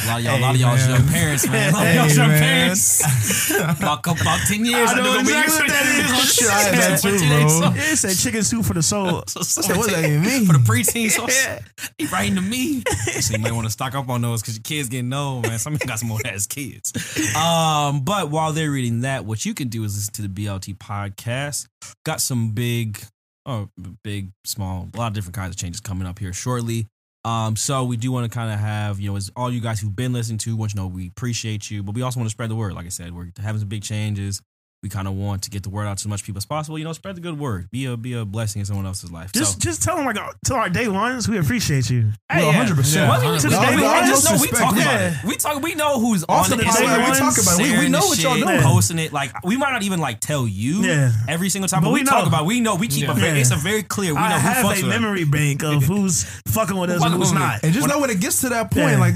a 0.05 0.07
lot 0.09 0.19
of 0.19 0.25
y'all, 0.25 0.39
a 0.39 0.41
lot 0.41 0.55
of 0.55 0.61
y'all's 0.61 0.89
young 0.89 1.07
parents, 1.09 1.47
man. 1.47 1.71
A 1.71 1.73
lot 1.77 1.83
of 1.83 1.89
Hey, 1.89 1.95
y'all's 1.97 2.17
young 2.17 2.29
man. 2.29 2.39
parents. 2.41 3.51
about, 3.55 4.07
about 4.07 4.41
ten 4.49 4.65
years, 4.65 4.91
I 4.91 4.95
know 4.97 5.03
they're 5.05 5.13
gonna 5.23 5.25
be 5.25 5.39
exactly 5.39 5.63
what 5.63 5.69
that 5.69 6.21
is. 6.23 6.35
Shit, 6.35 6.49
I 6.49 6.63
had 6.63 6.75
that 6.75 7.01
too, 7.03 7.19
bro. 7.19 7.71
Yeah, 7.77 7.93
it 7.93 7.97
said 7.97 8.17
chicken 8.17 8.43
soup 8.43 8.65
for 8.65 8.73
the 8.75 8.83
soul. 8.83 9.23
So, 9.29 9.43
so 9.43 9.61
said, 9.63 9.77
what 9.77 9.89
does 9.89 9.95
that 9.97 10.05
even 10.09 10.23
mean? 10.23 10.47
For 10.47 10.55
the 10.55 10.59
preteen, 10.61 11.11
so 11.11 11.29
Yeah. 11.29 11.61
he 11.99 12.07
writing 12.07 12.35
to 12.37 12.41
me. 12.41 12.83
So 13.21 13.35
you 13.37 13.43
might 13.43 13.53
want 13.53 13.67
to 13.67 13.71
stock 13.71 13.95
up 13.95 14.09
on 14.09 14.23
those 14.23 14.41
because 14.43 14.57
your 14.57 14.63
kids 14.63 14.89
getting 14.89 15.13
old, 15.13 15.47
man. 15.47 15.59
Some 15.59 15.75
of 15.75 15.81
you 15.83 15.87
got 15.87 15.99
some 16.01 16.11
old 16.11 16.23
ass 16.27 16.47
kids. 16.47 16.93
Um, 17.37 18.01
but 18.05 18.31
while 18.31 18.53
they're 18.53 18.71
reading 18.71 19.03
that, 19.03 19.25
what 19.27 19.45
you 19.45 19.53
can 19.55 19.69
do 19.69 19.85
is 19.85 19.95
listen 19.95 20.15
to 20.15 20.23
the 20.23 20.29
BLT 20.47 20.77
podcast. 20.79 21.69
Got 22.05 22.21
some 22.23 22.51
big, 22.53 22.99
oh, 23.47 23.69
big, 24.03 24.31
small, 24.45 24.89
a 24.95 24.97
lot 24.97 25.09
of 25.09 25.15
different 25.15 25.35
kinds 25.35 25.51
of 25.51 25.57
changes 25.57 25.81
coming 25.81 26.07
up 26.07 26.19
here 26.19 26.33
shortly. 26.33 26.87
Um, 27.25 27.57
so 27.57 27.85
we 27.85 27.97
do 27.97 28.13
want 28.13 28.31
to 28.31 28.35
kind 28.35 28.53
of 28.53 28.59
have, 28.59 29.01
you 29.01 29.11
know, 29.11 29.17
as 29.17 29.31
all 29.35 29.51
you 29.51 29.61
guys 29.61 29.81
who've 29.81 29.95
been 29.95 30.13
listening 30.13 30.39
to, 30.39 30.57
want 30.57 30.75
you 30.75 30.81
know 30.81 30.87
we 30.87 31.09
appreciate 31.09 31.71
you, 31.71 31.83
but 31.83 31.95
we 31.95 32.03
also 32.03 32.21
want 32.21 32.27
to 32.29 32.31
spread 32.31 32.51
the 32.51 32.57
word. 32.57 32.75
Like 32.75 32.87
I 32.87 32.91
said, 32.91 33.15
we're 33.15 33.31
having 33.43 33.61
some 33.61 33.69
big 33.69 33.83
changes. 33.83 34.43
We 34.85 34.91
kind 34.91 35.09
of 35.09 35.15
want 35.15 35.45
to 35.45 35.51
get 35.51 35.63
the 35.63 35.71
word 35.71 35.87
out 35.87 35.97
to 35.97 36.03
as 36.03 36.07
much 36.09 36.25
people 36.25 36.37
as 36.37 36.45
possible. 36.45 36.77
You 36.79 36.85
know, 36.85 36.93
spread 36.93 37.17
the 37.17 37.23
good 37.23 37.39
word. 37.39 37.71
Be 37.71 37.87
a 37.87 37.97
be 37.97 38.13
a 38.13 38.27
blessing 38.27 38.61
in 38.61 38.67
someone 38.67 38.85
else's 38.85 39.11
life. 39.11 39.33
Just 39.33 39.55
so, 39.55 39.59
just 39.59 39.83
tell 39.83 39.97
them 39.97 40.05
like 40.05 40.19
uh, 40.19 40.29
tell 40.45 40.59
our 40.59 40.69
day 40.69 40.89
ones 40.89 41.27
we 41.27 41.39
appreciate 41.39 41.89
you. 41.89 42.13
Well, 42.29 42.53
yeah. 42.53 42.67
100%. 42.67 42.95
Yeah, 42.95 43.09
Well, 43.09 43.33
we- 43.33 43.39
to 43.39 43.49
the 43.49 43.57
day 43.57 43.77
y'all 43.77 44.07
just 44.07 44.25
know 44.27 44.33
we 44.37 44.43
respect, 44.43 44.57
talk 44.63 44.73
about 44.77 45.01
it. 45.01 45.15
We 45.25 45.37
talk. 45.37 45.63
We 45.63 45.75
know 45.75 45.99
who's 46.01 46.23
Off 46.29 46.45
on 46.45 46.51
the 46.51 46.57
the 46.59 46.63
day 46.65 46.69
Instagram. 46.69 47.11
we 47.11 47.17
talk 47.19 47.39
about 47.43 47.61
it. 47.61 47.63
We- 47.63 47.79
we 47.79 47.89
know 47.89 48.01
this 48.01 48.11
what 48.11 48.23
y'all 48.23 48.47
doing. 48.47 48.61
Posting 48.61 48.99
it. 48.99 49.11
Like 49.15 49.43
we 49.43 49.57
might 49.57 49.73
not 49.73 49.85
even 49.85 50.01
like 50.01 50.21
tell 50.21 50.47
you 50.47 50.83
Yeah. 50.83 51.13
every 51.29 51.49
single 51.49 51.69
time, 51.71 51.81
But 51.81 51.87
but, 51.89 51.95
we, 51.95 52.01
we 52.01 52.05
talk 52.05 52.25
know. 52.25 52.29
about. 52.29 52.45
We 52.45 52.61
know. 52.61 52.75
We 52.75 52.89
keep 52.89 53.09
a 53.09 53.15
very. 53.15 53.41
It's 53.41 53.53
a 53.53 53.57
very 53.57 53.85
clear. 53.85 54.11
We 54.13 54.21
know 54.21 54.27
I 54.27 54.33
who 54.39 54.49
have 54.49 54.57
fucks 54.67 54.83
a 54.83 54.85
with 54.85 54.95
us. 54.95 55.01
memory 55.01 55.25
bank 55.25 55.63
of 55.63 55.83
who's 55.85 56.25
fucking 56.49 56.77
with 56.77 56.91
us 56.91 57.03
and 57.03 57.15
who's 57.15 57.33
not. 57.33 57.65
And 57.65 57.73
just 57.73 57.89
know 57.89 58.01
when 58.01 58.11
it 58.11 58.21
gets 58.21 58.43
to 58.43 58.51
that 58.51 58.71
point, 58.71 59.01
like 59.01 59.15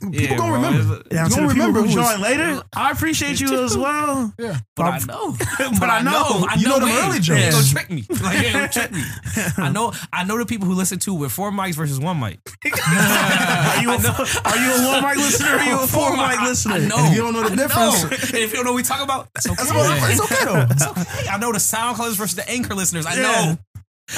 people 0.00 0.14
Yeah, 0.20 0.36
gonna 0.36 0.52
bro. 0.52 0.62
remember. 0.70 1.02
Yeah, 1.10 1.24
You 1.24 1.30
gonna 1.30 1.48
people 1.48 1.48
remember 1.48 1.80
who 1.80 1.88
who 1.88 1.96
was- 1.96 2.06
join 2.10 2.20
later, 2.20 2.62
I 2.74 2.90
appreciate 2.90 3.40
you 3.40 3.64
as 3.64 3.76
well. 3.78 4.32
yeah. 4.38 4.58
But 4.76 4.82
I 4.84 4.88
I'm- 4.90 5.06
know. 5.06 5.32
but 5.80 5.88
I 5.90 6.02
know. 6.02 6.46
I 6.48 6.54
You 6.58 6.68
know 6.68 6.78
them 6.78 6.88
when. 6.90 7.04
early 7.08 7.18
They 7.20 7.34
ain't 7.44 7.52
gonna 7.52 7.66
trick 7.66 7.90
me. 7.90 8.04
Like, 8.10 8.20
they 8.38 8.44
ain't 8.46 8.52
gonna 8.52 8.68
trick 8.68 8.92
me. 8.92 9.02
I 9.56 9.70
know. 9.70 9.92
I 10.12 10.24
know 10.24 10.36
the 10.38 10.44
people 10.46 10.66
who 10.66 10.74
listen 10.74 10.98
to 11.00 11.14
with 11.14 11.32
four 11.32 11.50
mics 11.50 11.74
versus 11.76 11.98
one 11.98 12.20
mic. 12.20 12.38
Are 12.64 13.82
you 13.82 13.90
a, 13.90 13.94
are 13.96 14.56
you 14.56 14.72
a 14.72 14.86
one 14.92 15.02
mic 15.04 15.16
listener 15.16 15.48
or 15.48 15.58
are 15.60 15.64
you 15.68 15.80
a 15.80 15.86
four 15.86 16.16
mic 16.16 16.40
listener? 16.42 16.74
I 16.74 16.78
know. 16.78 16.96
And 16.98 17.06
if 17.08 17.14
you 17.16 17.22
don't 17.22 17.32
know 17.32 17.48
the 17.48 17.52
I 17.52 17.56
difference- 17.56 18.02
know. 18.04 18.08
and 18.10 18.44
if 18.44 18.50
you 18.50 18.56
don't 18.56 18.64
know 18.64 18.72
what 18.72 18.76
we 18.76 18.82
talk 18.82 19.02
about, 19.02 19.28
it's 19.36 19.46
okay. 19.48 19.56
That's 19.64 20.10
it's 20.10 20.20
okay 20.32 20.44
though. 20.44 20.66
It's 20.70 20.86
okay. 20.86 21.28
I 21.28 21.38
know 21.38 21.52
the 21.52 21.58
SoundClouds 21.58 22.16
versus 22.16 22.36
the 22.36 22.48
Anchor 22.48 22.74
listeners. 22.74 23.06
I 23.06 23.14
Yeah. 23.14 23.22
know. 23.22 23.58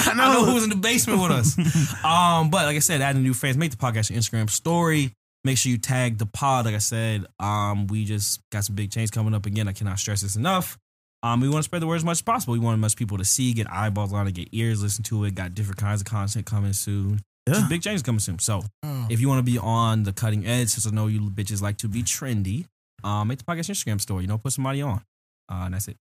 I 0.06 0.10
I 0.10 0.14
know 0.14 0.32
know. 0.32 0.44
who 0.44 0.54
was 0.54 0.64
in 0.64 0.70
the 0.70 0.76
basement 0.76 1.20
with 1.22 1.30
us. 1.32 1.56
um, 2.04 2.50
but 2.50 2.66
like 2.66 2.76
I 2.76 2.80
said, 2.80 3.00
adding 3.00 3.22
new 3.22 3.32
fans, 3.32 3.56
make 3.56 3.70
the 3.70 3.76
podcast 3.78 4.10
your 4.10 4.18
Instagram 4.18 4.50
story. 4.50 5.14
Make 5.44 5.56
sure 5.58 5.70
you 5.70 5.78
tag 5.78 6.18
the 6.18 6.26
pod. 6.26 6.64
Like 6.66 6.74
I 6.74 6.78
said, 6.78 7.26
um, 7.38 7.86
we 7.86 8.04
just 8.04 8.40
got 8.50 8.64
some 8.64 8.74
big 8.74 8.90
change 8.90 9.10
coming 9.12 9.34
up 9.34 9.46
again. 9.46 9.68
I 9.68 9.72
cannot 9.72 9.98
stress 9.98 10.20
this 10.22 10.36
enough. 10.36 10.76
Um, 11.22 11.40
we 11.40 11.48
want 11.48 11.60
to 11.60 11.62
spread 11.64 11.82
the 11.82 11.86
word 11.86 11.96
as 11.96 12.04
much 12.04 12.16
as 12.18 12.22
possible. 12.22 12.52
We 12.52 12.58
want 12.60 12.74
as 12.78 12.80
much 12.80 12.96
people 12.96 13.18
to 13.18 13.24
see, 13.24 13.52
get 13.52 13.70
eyeballs 13.72 14.12
on 14.12 14.26
it, 14.28 14.32
get 14.34 14.48
ears, 14.52 14.82
listen 14.82 15.02
to 15.04 15.24
it. 15.24 15.34
Got 15.34 15.54
different 15.54 15.78
kinds 15.78 16.00
of 16.00 16.06
content 16.06 16.46
coming 16.46 16.72
soon. 16.72 17.20
Yeah. 17.48 17.66
Big 17.68 17.82
changes 17.82 18.02
coming 18.02 18.18
soon. 18.20 18.38
So 18.40 18.62
Oh. 18.84 19.06
if 19.10 19.20
you 19.20 19.28
want 19.28 19.38
to 19.44 19.50
be 19.50 19.58
on 19.58 20.02
the 20.02 20.12
cutting 20.12 20.46
edge, 20.46 20.68
since 20.68 20.86
I 20.86 20.90
know 20.90 21.06
you 21.06 21.20
bitches 21.30 21.62
like 21.62 21.78
to 21.78 21.88
be 21.88 22.02
trendy, 22.02 22.66
um, 23.02 23.28
make 23.28 23.38
the 23.38 23.44
podcast 23.44 23.70
Instagram 23.70 24.00
story. 24.00 24.22
You 24.24 24.28
know, 24.28 24.38
put 24.38 24.52
somebody 24.52 24.82
on. 24.82 25.02
Uh, 25.50 25.62
and 25.64 25.74
that's 25.74 25.88
it. 25.88 25.96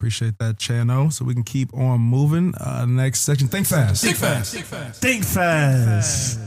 Appreciate 0.00 0.36
that, 0.38 0.56
Chano. 0.58 1.12
So 1.12 1.24
we 1.24 1.32
can 1.32 1.44
keep 1.44 1.72
on 1.72 2.00
moving. 2.00 2.54
Uh, 2.56 2.86
next 2.86 3.20
section. 3.20 3.46
Think 3.46 3.66
fast. 3.68 4.02
Think 4.02 4.16
fast. 4.16 4.52
Think 4.52 4.64
fast. 4.66 5.00
Think 5.00 5.24
fast. 5.24 6.38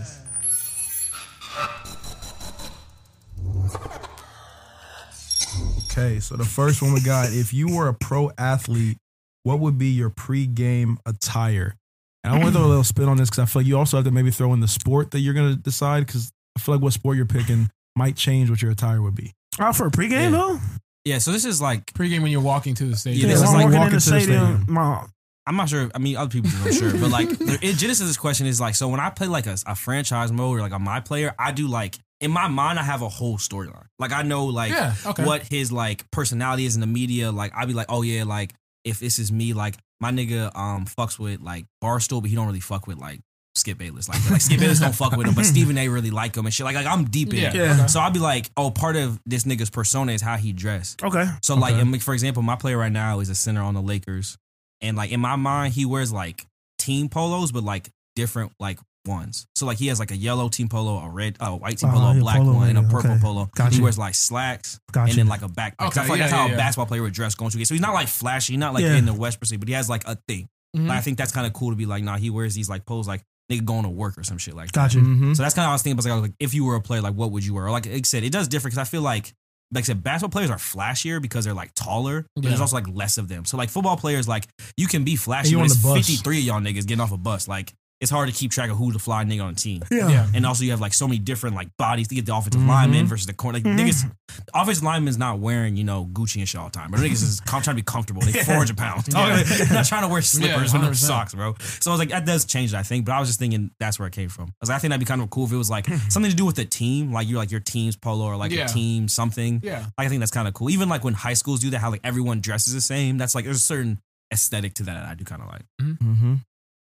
Okay, 5.91 6.19
so 6.19 6.36
the 6.36 6.45
first 6.45 6.82
one 6.82 6.93
we 6.93 7.01
got: 7.01 7.32
If 7.32 7.54
you 7.54 7.73
were 7.75 7.88
a 7.88 7.93
pro 7.93 8.32
athlete, 8.38 8.97
what 9.43 9.60
would 9.60 9.78
be 9.78 9.88
your 9.88 10.10
pre-game 10.10 10.97
attire? 11.06 11.75
And 12.23 12.34
I 12.34 12.38
want 12.38 12.47
to 12.49 12.54
throw 12.60 12.65
a 12.65 12.67
little 12.67 12.84
spin 12.84 13.08
on 13.08 13.17
this 13.17 13.30
because 13.30 13.43
I 13.43 13.45
feel 13.45 13.62
like 13.62 13.67
you 13.67 13.78
also 13.78 13.97
have 13.97 14.06
to 14.06 14.12
maybe 14.12 14.32
throw 14.32 14.51
in 14.54 14.60
the 14.60 14.67
sport 14.67 15.12
that 15.12 15.19
you're 15.19 15.34
gonna 15.36 15.56
decide 15.56 16.06
because 16.06 16.32
I 16.58 16.60
feel 16.60 16.75
like 16.75 16.82
what 16.84 16.93
sport 16.93 17.17
you're 17.17 17.25
picking 17.28 17.69
might 17.95 18.15
change 18.15 18.49
what 18.49 18.62
your 18.62 18.71
attire 18.71 19.01
would 19.01 19.15
be. 19.15 19.32
Oh, 19.60 19.71
for 19.71 19.88
a 19.88 19.91
pregame 19.91 20.12
Yeah. 20.12 20.30
though? 20.32 20.60
Yeah, 21.06 21.19
so 21.19 21.32
this 21.32 21.45
is 21.45 21.62
like 21.62 21.86
Pregame 21.93 22.23
when 22.23 22.32
you're 22.32 22.41
walking 22.41 22.73
to 22.73 22.86
the 22.86 22.95
stadium. 22.95 23.30
Yeah, 23.30 23.36
Yeah, 23.36 23.39
this 23.41 23.43
is 23.43 23.49
I'm 23.49 23.56
like 23.58 23.63
walking 23.65 23.73
in 23.75 23.80
walking 23.80 23.95
the 23.95 24.01
to 24.01 24.10
the 24.10 24.19
stadium. 24.21 24.45
stadium. 24.58 24.73
My, 24.73 25.06
I'm 25.45 25.56
not 25.56 25.69
sure. 25.69 25.91
I 25.93 25.99
mean, 25.99 26.17
other 26.17 26.32
people 26.32 26.49
I'm 26.63 26.73
sure, 26.73 26.91
but 26.93 27.12
like 27.12 27.30
the 27.30 27.60
genesis 27.78 28.01
of 28.01 28.08
this 28.08 28.17
question 28.17 28.47
is 28.47 28.60
like, 28.60 28.73
so 28.73 28.88
when 28.89 28.99
I 28.99 29.12
play 29.12 29.28
like 29.28 29.45
a, 29.45 29.56
a 29.67 29.75
franchise 29.75 30.32
mode 30.32 30.58
or 30.58 30.62
like 30.62 30.71
a 30.71 30.80
my 30.80 30.99
player, 31.01 31.36
I 31.38 31.51
do 31.51 31.67
like 31.67 31.99
in 32.25 32.31
my 32.31 32.47
mind 32.47 32.79
I 32.79 32.83
have 32.83 33.01
a 33.01 33.09
whole 33.09 33.38
storyline. 33.38 33.85
Like 33.99 34.11
I 34.11 34.23
know 34.23 34.45
like 34.45 34.71
Yeah, 34.71 34.93
okay. 35.05 35.23
what 35.23 35.43
his 35.43 35.71
like 35.71 36.09
personality 36.11 36.65
is 36.65 36.75
in 36.75 36.81
the 36.81 36.88
media. 36.88 37.31
Like 37.31 37.53
I'd 37.55 37.67
be 37.67 37.73
like, 37.73 37.88
oh 37.89 38.01
yeah, 38.01 38.23
like 38.23 38.53
if 38.83 38.99
this 38.99 39.19
is 39.19 39.31
me, 39.31 39.53
like 39.53 39.75
my 39.99 40.11
nigga 40.11 40.55
um 40.55 40.85
fucks 40.85 41.17
with 41.19 41.39
like 41.41 41.65
Barstool, 41.83 42.21
but 42.21 42.29
he 42.29 42.35
don't 42.35 42.47
really 42.47 42.59
fuck 42.59 42.88
with 42.88 42.97
like 42.97 43.21
Skip 43.55 43.77
Bayless 43.77 44.09
like. 44.09 44.29
Like 44.29 44.41
Skip 44.41 44.59
Bayless 44.59 44.79
don't 44.81 44.93
fuck 44.93 45.15
with 45.15 45.27
him, 45.27 45.33
but 45.33 45.45
Stephen 45.53 45.77
A. 45.77 45.88
really 45.88 46.11
like 46.11 46.35
him 46.35 46.45
and 46.45 46.53
shit. 46.53 46.65
Like, 46.65 46.75
like 46.75 46.85
I'm 46.85 47.05
deep 47.05 47.29
in 47.33 47.39
Yeah. 47.39 47.49
it. 47.49 47.55
Yeah. 47.55 47.85
So 47.85 48.01
I'd 48.01 48.11
be 48.13 48.19
like, 48.19 48.49
oh, 48.57 48.69
part 48.69 48.97
of 48.97 49.19
this 49.25 49.45
nigga's 49.45 49.69
persona 49.69 50.11
is 50.11 50.21
how 50.21 50.35
he 50.35 50.51
dress. 50.51 50.97
Okay. 51.01 51.25
So 51.41 51.55
like, 51.55 51.75
Okay. 51.75 51.89
like, 51.89 52.01
for 52.01 52.13
example, 52.13 52.43
my 52.43 52.57
player 52.57 52.77
right 52.77 52.91
now 52.91 53.21
is 53.21 53.29
a 53.29 53.35
center 53.35 53.61
on 53.61 53.73
the 53.73 53.81
Lakers, 53.81 54.38
and 54.81 54.97
like 54.97 55.11
in 55.11 55.21
my 55.21 55.38
mind, 55.38 55.73
he 55.73 55.85
wears 55.85 56.11
like 56.11 56.45
team 56.79 57.07
polos, 57.07 57.51
but 57.53 57.63
like 57.63 57.89
different 58.17 58.51
like 58.59 58.77
ones. 59.07 59.47
So 59.55 59.65
like 59.65 59.77
he 59.77 59.87
has 59.87 59.99
like 59.99 60.11
a 60.11 60.15
yellow 60.17 60.49
team 60.49 60.67
polo, 60.69 60.97
a 60.99 61.09
red, 61.09 61.37
a 61.39 61.55
white 61.55 61.77
team 61.77 61.89
Oh, 61.89 61.93
polo, 61.93 62.11
a 62.17 62.19
black 62.19 62.37
polo 62.37 62.53
one, 62.53 62.69
and 62.69 62.77
a 62.77 62.83
purple 62.83 63.11
okay. 63.11 63.19
polo. 63.21 63.49
Gotcha. 63.55 63.75
He 63.75 63.81
wears 63.81 63.97
like 63.97 64.15
slacks 64.15 64.79
Gotcha. 64.91 65.11
and 65.11 65.19
then 65.19 65.27
like 65.27 65.41
a 65.41 65.47
backpack. 65.49 65.77
'Cause 65.77 65.97
I 65.97 66.01
feel 66.03 66.11
like 66.11 66.19
that's 66.19 66.31
yeah, 66.31 66.37
how 66.39 66.47
yeah, 66.47 66.53
a 66.53 66.57
basketball 66.57 66.85
player 66.87 67.01
would 67.01 67.13
dress 67.13 67.35
going 67.35 67.51
to 67.51 67.57
a 67.57 67.59
game. 67.59 67.65
So 67.65 67.73
he's 67.73 67.81
not 67.81 67.93
like 67.93 68.07
flashy, 68.07 68.57
not 68.57 68.73
like 68.73 68.83
Yeah. 68.83 68.95
in 68.95 69.05
the 69.05 69.13
West 69.13 69.39
per 69.39 69.45
se, 69.45 69.57
but 69.57 69.67
he 69.67 69.73
has 69.73 69.89
like 69.89 70.03
a 70.07 70.17
thing. 70.27 70.47
Mhm. 70.75 70.87
Like, 70.87 70.97
I 70.97 71.01
think 71.01 71.17
that's 71.17 71.31
kind 71.31 71.47
of 71.47 71.53
cool 71.53 71.69
to 71.71 71.75
be 71.75 71.85
like, 71.85 72.03
nah, 72.03 72.17
he 72.17 72.29
wears 72.29 72.53
these 72.55 72.69
like 72.69 72.85
pose 72.85 73.07
like 73.07 73.21
nigga 73.51 73.63
going 73.63 73.83
to 73.83 73.89
work 73.89 74.17
or 74.17 74.23
some 74.23 74.37
shit 74.37 74.55
like 74.55 74.71
that. 74.71 74.73
Gotcha. 74.73 74.97
Mm-hmm. 74.99 75.33
So 75.35 75.43
that's 75.43 75.53
kind 75.53 75.65
of 75.65 75.67
what 75.67 75.71
I 75.71 75.75
was 75.75 75.81
thinking. 75.83 75.97
But 75.97 76.05
like, 76.09 76.21
like, 76.21 76.33
if 76.39 76.53
you 76.53 76.65
were 76.65 76.75
a 76.75 76.81
player, 76.81 77.01
like, 77.01 77.13
what 77.13 77.31
would 77.31 77.45
you 77.45 77.53
wear? 77.53 77.65
Or 77.67 77.71
like 77.71 77.85
I 77.87 78.01
said, 78.01 78.23
it 78.23 78.31
does 78.31 78.47
differ 78.47 78.67
because 78.67 78.79
I 78.79 78.83
feel 78.85 79.01
like, 79.03 79.33
like 79.71 79.83
I 79.83 79.85
said, 79.85 80.03
basketball 80.03 80.31
players 80.31 80.49
are 80.51 80.57
flashier 80.57 81.21
because 81.21 81.45
they're 81.45 81.53
like 81.53 81.71
taller, 81.75 82.25
but 82.35 82.43
there's 82.43 82.59
also 82.61 82.75
like 82.75 82.87
less 82.87 83.17
of 83.17 83.27
them. 83.27 83.45
So 83.45 83.55
like 83.57 83.69
football 83.69 83.97
players, 83.97 84.27
like 84.27 84.47
you 84.77 84.87
can 84.87 85.03
be 85.03 85.15
flashy, 85.15 85.53
And 85.53 85.61
but 85.83 85.97
it's 85.97 86.07
53 86.07 86.39
of 86.39 86.43
y'all 86.45 86.59
niggas 86.61 86.85
getting 86.87 86.99
off 87.01 87.11
a 87.11 87.17
bus. 87.17 87.47
Like 87.47 87.73
it's 88.01 88.12
hard 88.12 88.27
to 88.29 88.36
keep 88.36 88.51
track 88.51 88.69
of 88.69 88.77
who's 88.77 88.93
the 88.93 88.99
fly 88.99 89.23
nigga 89.23 89.43
on 89.43 89.53
the 89.53 89.60
team. 89.60 89.81
Yeah. 89.89 90.10
Yeah. 90.10 90.27
And 90.34 90.45
also 90.45 90.63
you 90.65 90.71
have 90.71 90.81
like 90.81 90.93
so 90.93 91.08
many 91.08 91.17
different 91.17 91.55
like 91.55 91.69
bodies 91.77 92.10
to 92.10 92.15
get 92.15 92.25
the 92.25 92.36
offensive 92.36 92.60
Mhm. 92.62 92.67
lineman 92.67 93.05
versus 93.08 93.25
the 93.25 93.34
corner. 93.34 93.58
Like 93.60 93.63
Mhm. 93.63 93.79
niggas, 93.79 94.12
offensive 94.53 94.84
lineman's 94.84 95.17
not 95.17 95.39
wearing, 95.39 95.77
you 95.77 95.86
know, 95.86 96.05
Gucci 96.05 96.38
and 96.38 96.47
shit 96.49 96.60
all 96.60 96.67
the 96.67 96.77
time. 96.77 96.91
But 96.91 96.99
niggas 96.99 97.23
is 97.23 97.39
com- 97.39 97.62
trying 97.62 97.77
to 97.77 97.81
be 97.81 97.86
comfortable. 97.86 98.21
They 98.21 98.34
400 98.43 98.75
pounds. 98.77 99.08
Yeah. 99.12 99.41
They're 99.43 99.73
not 99.73 99.86
trying 99.86 100.01
to 100.01 100.10
wear 100.10 100.21
slippers 100.21 100.73
Yeah, 100.73 100.88
or 100.89 100.93
socks, 100.93 101.34
bro. 101.34 101.55
So 101.79 101.89
I 101.89 101.93
was 101.93 101.99
like, 101.99 102.10
that 102.10 102.25
does 102.25 102.43
change 102.43 102.73
it, 102.73 102.75
I 102.77 102.84
think. 102.84 103.05
But 103.05 103.13
I 103.13 103.19
was 103.21 103.29
just 103.29 103.39
thinking 103.39 103.71
that's 103.79 103.97
where 103.97 104.10
it 104.10 104.13
came 104.13 104.27
from. 104.29 104.49
I 104.49 104.51
was 104.60 104.69
like, 104.69 104.75
I 104.75 104.79
think 104.79 104.89
that'd 104.89 104.99
be 104.99 105.05
kind 105.05 105.21
of 105.21 105.29
cool 105.29 105.45
if 105.45 105.53
it 105.53 105.58
was 105.58 105.69
like 105.69 105.88
something 106.10 106.29
to 106.29 106.36
do 106.36 106.45
with 106.45 106.58
the 106.58 106.65
team, 106.65 107.13
like 107.13 107.29
you're 107.29 107.38
like 107.39 107.49
your 107.51 107.62
team's 107.62 107.95
polo 107.95 108.25
or 108.25 108.36
like 108.36 108.51
Yeah. 108.51 108.65
a 108.65 108.67
team 108.67 109.08
something. 109.08 109.62
Yeah. 109.63 109.86
Like 109.97 110.08
I 110.08 110.10
think 110.10 110.19
that's 110.19 110.31
kind 110.31 110.47
of 110.49 110.53
cool. 110.53 110.69
Even 110.69 110.89
like 110.89 111.05
when 111.05 111.13
high 111.13 111.34
schools 111.34 111.62
do 111.62 111.69
that, 111.69 111.79
how 111.79 111.91
like 111.91 112.01
everyone 112.03 112.41
dresses 112.41 112.73
the 112.73 112.81
same. 112.81 113.17
That's 113.17 113.36
like 113.36 113.45
there's 113.45 113.58
a 113.58 113.60
certain 113.62 113.99
aesthetic 114.34 114.73
to 114.75 114.84
that, 114.84 114.95
that 114.95 115.05
I 115.10 115.13
do 115.15 115.23
kind 115.23 115.41
of 115.41 115.47
like. 115.47 115.62
Mm-hmm. 115.81 116.36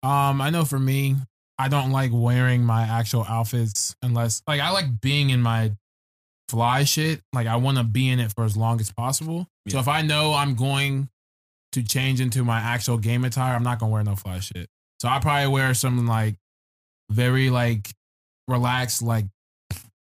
Um, 0.04 0.42
I 0.42 0.50
know 0.50 0.66
for 0.66 0.80
me, 0.80 1.16
I 1.58 1.68
don't 1.68 1.92
like 1.92 2.12
wearing 2.14 2.64
my 2.64 2.84
actual 2.84 3.26
outfits 3.28 3.96
unless 4.02 4.42
like 4.48 4.62
I 4.62 4.72
like 4.72 5.02
being 5.02 5.30
in 5.30 5.42
my 5.42 5.74
fly 6.48 6.84
shit. 6.86 7.22
Like 7.34 7.48
I 7.48 7.58
want 7.58 7.78
to 7.78 7.84
be 7.84 8.10
in 8.10 8.20
it 8.20 8.32
for 8.34 8.46
as 8.46 8.56
long 8.56 8.80
as 8.80 8.92
possible. 8.92 9.48
So 9.68 9.78
if 9.80 9.88
I 9.88 10.02
know 10.02 10.34
I'm 10.34 10.56
going 10.56 11.10
to 11.74 11.84
change 11.84 12.22
into 12.22 12.44
my 12.44 12.60
actual 12.60 12.98
game 12.98 13.24
attire, 13.26 13.56
I'm 13.56 13.64
not 13.64 13.80
gonna 13.80 13.92
wear 13.92 14.04
no 14.04 14.16
fly 14.16 14.40
shit. 14.40 14.68
So 15.02 15.08
I 15.10 15.20
probably 15.20 15.48
wear 15.50 15.74
something 15.74 16.06
like 16.08 16.36
very 17.12 17.50
like 17.50 17.90
relaxed, 18.48 19.02
like 19.02 19.26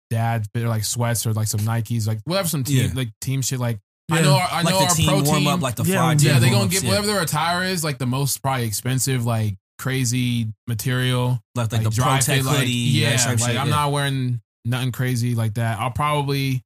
dad 0.09 0.45
fit 0.53 0.63
or 0.63 0.67
like 0.69 0.83
sweats 0.85 1.25
or 1.27 1.33
like 1.33 1.47
some 1.47 1.59
Nikes, 1.61 2.07
like 2.07 2.19
whatever 2.25 2.47
some 2.47 2.63
team 2.63 2.85
Yeah. 2.87 2.91
like 2.95 3.09
team 3.21 3.41
shit. 3.41 3.59
Like 3.59 3.79
I 4.11 4.21
know 4.21 4.33
our, 4.33 4.47
I 4.51 4.61
like 4.61 4.73
know 4.73 4.79
the 4.79 4.85
our 4.85 4.95
team 4.95 5.07
pro 5.07 5.21
warm 5.23 5.37
team, 5.39 5.47
up, 5.47 5.61
like 5.61 5.75
the 5.75 5.83
Yeah, 5.83 5.95
fly 5.97 6.11
yeah, 6.13 6.17
team 6.17 6.27
yeah, 6.29 6.39
they 6.39 6.49
gonna 6.49 6.69
get 6.69 6.83
yeah. 6.83 6.89
whatever 6.89 7.07
their 7.07 7.21
attire 7.21 7.63
is, 7.63 7.83
like 7.83 7.97
the 7.97 8.05
most 8.05 8.41
probably 8.41 8.65
expensive, 8.65 9.25
like 9.25 9.55
crazy 9.79 10.47
material, 10.67 11.39
Like, 11.55 11.71
like, 11.71 11.71
like, 11.71 11.83
the 11.83 11.89
dry 11.89 12.05
pro 12.17 12.19
tech 12.19 12.35
fit, 12.37 12.45
like 12.45 12.57
hoodie, 12.59 12.71
yeah, 12.71 13.17
that 13.17 13.27
like 13.27 13.39
shit, 13.39 13.49
I'm 13.59 13.67
yeah. 13.67 13.75
not 13.75 13.91
wearing 13.91 14.41
nothing 14.65 14.91
crazy 14.91 15.35
like 15.35 15.55
that. 15.55 15.79
I'll 15.79 15.91
probably 15.91 16.61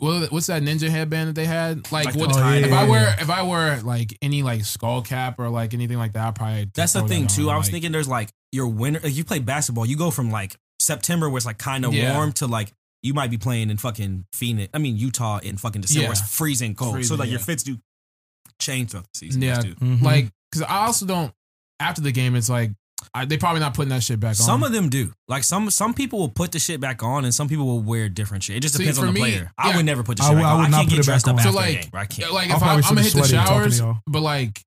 what, 0.00 0.32
what's 0.32 0.46
that 0.48 0.62
ninja 0.62 0.88
headband 0.88 1.28
that 1.28 1.34
they 1.36 1.44
had? 1.46 1.90
Like, 1.92 2.06
Like 2.06 2.14
the 2.14 2.20
what, 2.20 2.32
tie- 2.32 2.56
if 2.56 2.66
yeah, 2.70 2.80
I 2.80 2.84
yeah, 2.84 2.90
wear 2.90 3.02
yeah. 3.02 3.22
if 3.22 3.30
I 3.30 3.42
wear 3.42 3.80
like 3.82 4.16
any 4.20 4.42
like 4.42 4.64
skull 4.64 5.02
cap 5.02 5.38
or 5.38 5.48
like 5.48 5.72
anything 5.72 5.98
like 5.98 6.14
that, 6.14 6.24
I'll 6.24 6.32
probably 6.32 6.68
That's 6.74 6.94
the 6.94 7.02
thing 7.06 7.22
that 7.22 7.30
too. 7.30 7.48
I 7.50 7.56
was 7.56 7.66
like- 7.66 7.72
thinking 7.72 7.92
there's 7.92 8.08
like 8.08 8.30
your 8.50 8.66
winter. 8.66 9.00
Like 9.02 9.14
you 9.14 9.24
play 9.24 9.38
basketball, 9.38 9.86
you 9.86 9.96
go 9.96 10.10
from 10.10 10.30
like 10.32 10.56
September 10.80 11.28
where 11.30 11.36
it's 11.36 11.46
like 11.46 11.58
kind 11.58 11.84
of 11.84 11.94
Yeah. 11.94 12.14
warm 12.16 12.32
to 12.34 12.46
like 12.48 12.72
you 13.02 13.14
might 13.14 13.30
be 13.30 13.38
playing 13.38 13.70
in 13.70 13.76
fucking 13.76 14.24
Phoenix. 14.32 14.68
I 14.74 14.78
mean 14.78 14.96
Utah 14.96 15.38
in 15.38 15.56
fucking 15.56 15.82
December 15.82 16.08
where 16.08 16.14
Yeah. 16.16 16.22
it's 16.24 16.36
freezing 16.36 16.74
cold. 16.74 16.90
so 16.90 16.94
Freezing, 16.96 17.16
like 17.18 17.30
your 17.30 17.38
fits 17.38 17.62
do 17.62 17.78
change 18.60 18.90
throughout 18.90 19.04
the 19.12 19.18
season. 19.18 19.42
Yeah. 19.42 19.60
too. 19.60 19.74
Mm-hmm. 19.76 20.04
like 20.04 20.32
because 20.50 20.62
I 20.68 20.86
also 20.86 21.06
don't 21.06 21.32
after 21.80 22.00
the 22.00 22.12
game. 22.12 22.34
It's 22.36 22.48
like 22.48 22.70
I, 23.14 23.24
they 23.24 23.36
probably 23.38 23.60
not 23.60 23.74
putting 23.74 23.90
that 23.90 24.02
shit 24.02 24.18
back 24.20 24.30
on. 24.30 24.34
Some 24.34 24.62
of 24.62 24.72
them 24.72 24.88
do. 24.88 25.12
Like 25.28 25.44
some 25.44 25.70
some 25.70 25.94
people 25.94 26.18
will 26.18 26.28
put 26.28 26.52
the 26.52 26.58
shit 26.58 26.80
back 26.80 27.02
on, 27.02 27.24
and 27.24 27.32
some 27.34 27.48
people 27.48 27.66
will 27.66 27.80
wear 27.82 28.08
different 28.08 28.42
shit. 28.44 28.56
It 28.56 28.60
just 28.60 28.74
See, 28.74 28.82
depends 28.82 28.98
on 28.98 29.06
the 29.06 29.12
me, 29.12 29.20
player. 29.20 29.52
I 29.56 29.76
would 29.76 29.86
never 29.86 30.02
put 30.02 30.16
the 30.18 30.24
I 30.24 30.26
shit 30.28 30.34
would- 30.36 30.42
back 30.42 30.48
I 30.48 30.52
on. 30.52 30.58
would 30.58 30.66
I 30.66 30.70
not 30.70 30.76
can't 30.78 30.88
put 30.88 30.94
get 30.96 31.00
it 31.00 31.04
dressed 31.04 31.26
back 31.26 31.34
up 31.34 31.40
on. 31.40 31.46
after 31.46 31.48
So, 31.48 31.52
the 31.52 31.56
like- 31.58 31.82
game. 31.82 31.90
I 31.94 32.04
can't. 32.06 32.32
like 32.32 32.50
I'll 32.50 32.56
if 32.56 32.62
I, 32.62 32.66
probably 32.66 32.82
I'm 32.84 32.88
gonna 32.94 33.00
hit 33.02 33.12
the 33.12 33.18
sweaty 33.18 33.36
and 33.36 33.46
talking 33.46 33.70
to 33.70 33.76
showers, 33.76 33.96
but 34.06 34.20
like, 34.20 34.62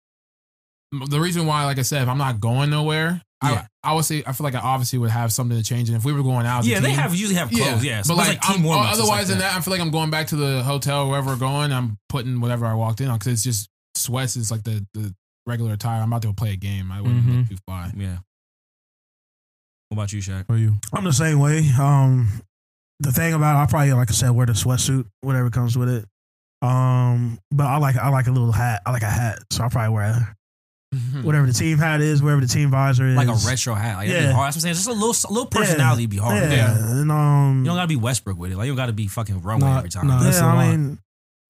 the 1.10 1.20
reason 1.20 1.46
why, 1.46 1.66
like 1.66 1.80
I 1.80 1.84
said, 1.84 2.02
if 2.04 2.10
I'm 2.10 2.18
not 2.18 2.40
going 2.40 2.70
nowhere, 2.70 3.22
Yeah. 3.44 3.66
I, 3.84 3.92
I 3.92 3.94
would 3.94 4.06
say 4.06 4.24
I 4.28 4.34
feel 4.34 4.44
like 4.44 4.56
I 4.56 4.60
obviously 4.60 5.00
would 5.00 5.10
have 5.10 5.32
something 5.32 5.58
to 5.58 5.64
change. 5.64 5.90
And 5.90 5.98
if 5.98 6.04
we 6.06 6.12
were 6.14 6.22
going 6.24 6.46
out, 6.46 6.60
as 6.60 6.68
a 6.68 6.70
yeah, 6.70 6.80
they 6.82 6.92
have 6.92 7.14
usually 7.16 7.36
have 7.36 7.50
clothes. 7.50 7.84
Yeah, 7.84 8.02
So 8.02 8.16
but 8.16 8.22
it's 8.22 8.30
like, 8.30 8.42
team 8.42 8.52
I'm- 8.58 8.64
warm-ups, 8.64 9.00
otherwise 9.00 9.20
like 9.20 9.28
than 9.28 9.40
that, 9.40 9.56
I 9.56 9.62
feel 9.62 9.72
like 9.72 9.82
I'm 9.82 9.92
going 9.92 10.10
back 10.10 10.28
to 10.28 10.36
the 10.36 10.64
hotel 10.64 11.10
wherever 11.10 11.32
we're 11.32 11.38
going. 11.38 11.72
I'm 11.74 11.98
putting 12.10 12.40
whatever 12.42 12.66
I 12.66 12.74
walked 12.76 13.02
in 13.02 13.08
on 13.08 13.18
because 13.20 13.34
it's 13.34 13.44
just 13.44 13.70
sweats 13.96 14.36
is 14.38 14.52
like 14.52 14.64
the 14.64 14.86
the 14.94 15.14
regular 15.46 15.74
attire. 15.74 16.02
I'm 16.02 16.14
out 16.14 16.22
there 16.22 16.32
to 16.32 16.36
play 16.36 16.54
a 16.54 16.56
game. 16.56 16.92
I 16.92 17.02
wouldn't 17.02 17.26
Mhm. 17.26 17.38
look 17.40 17.50
too 17.50 17.58
fly. 17.68 17.92
Yeah. 17.96 18.18
What 19.90 19.96
about 19.96 20.14
you, 20.14 20.20
Shaq? 20.22 20.46
For 20.48 20.58
you. 20.58 20.76
I'm 20.94 21.04
the 21.04 21.12
same 21.14 21.40
way. 21.40 21.70
Um, 21.80 22.30
the 23.00 23.12
thing 23.12 23.34
about 23.34 23.56
it, 23.60 23.64
I 23.64 23.66
probably 23.66 23.92
like 23.94 24.10
I 24.10 24.14
said, 24.14 24.30
wear 24.32 24.46
the 24.46 24.54
sweatsuit, 24.54 25.06
whatever 25.22 25.50
comes 25.50 25.78
with 25.78 25.90
it. 25.90 26.06
Um, 26.62 27.40
but 27.52 27.66
I 27.66 27.78
like 27.78 27.96
I 27.98 28.10
like 28.10 28.28
a 28.28 28.32
little 28.32 28.52
hat. 28.52 28.82
I 28.86 28.92
like 28.92 29.02
a 29.02 29.10
hat, 29.10 29.40
so 29.50 29.64
I 29.64 29.70
probably 29.70 29.96
wear 29.96 30.36
whatever 31.24 31.48
the 31.48 31.54
team 31.54 31.78
hat 31.80 32.02
is, 32.02 32.22
wherever 32.22 32.40
the 32.42 32.48
team 32.48 32.70
visor 32.70 33.08
is, 33.08 33.16
Like 33.16 33.28
a 33.28 33.34
retro 33.48 33.74
hat. 33.74 33.98
Like, 33.98 34.10
yeah. 34.10 34.14
Yeah. 34.16 34.22
That's 34.28 34.36
what 34.38 34.46
I'm 34.46 34.52
saying. 34.62 34.76
Just 34.76 34.88
a 34.88 34.94
little, 34.94 35.16
a 35.30 35.32
little 35.34 35.48
personality 35.48 36.06
be 36.06 36.18
hard. 36.18 36.38
Yeah, 36.38 36.52
Yeah. 36.54 36.92
and 36.92 37.12
um, 37.12 37.60
You 37.60 37.66
don't 37.66 37.78
gotta 37.78 37.88
be 37.88 37.96
Westbrook 37.96 38.38
with 38.38 38.52
it. 38.52 38.58
Like 38.58 38.66
you 38.68 38.72
don't 38.72 38.78
gotta 38.78 38.94
be 38.94 39.08
fucking 39.08 39.42
runway 39.42 39.68
Nah, 39.70 39.78
every 39.80 39.90
time. 39.90 40.08
nah. 40.08 40.22
That's 40.22 40.40
yeah, 40.40 40.46
a 40.46 40.50
I 40.50 40.54
lot. 40.68 40.78
mean, 40.78 41.00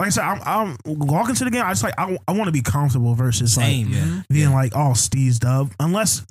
like 0.02 0.08
I 0.08 0.10
said, 0.10 0.24
I'm, 0.24 0.42
I'm 0.46 0.78
walking 0.86 1.36
to 1.36 1.44
the 1.46 1.52
game. 1.52 1.64
I 1.64 1.70
just 1.72 1.84
like 1.84 1.94
I, 1.98 2.18
I 2.28 2.32
want 2.32 2.48
to 2.48 2.52
be 2.52 2.62
comfortable 2.62 3.14
versus 3.14 3.54
Same, 3.54 3.88
like 3.88 3.96
yeah. 3.96 4.02
Mm-hmm. 4.04 4.20
being 4.30 4.50
yeah. 4.50 4.56
like 4.56 4.76
all 4.76 4.96
steezed 4.96 5.46
up, 5.46 5.68
unless 5.80 6.26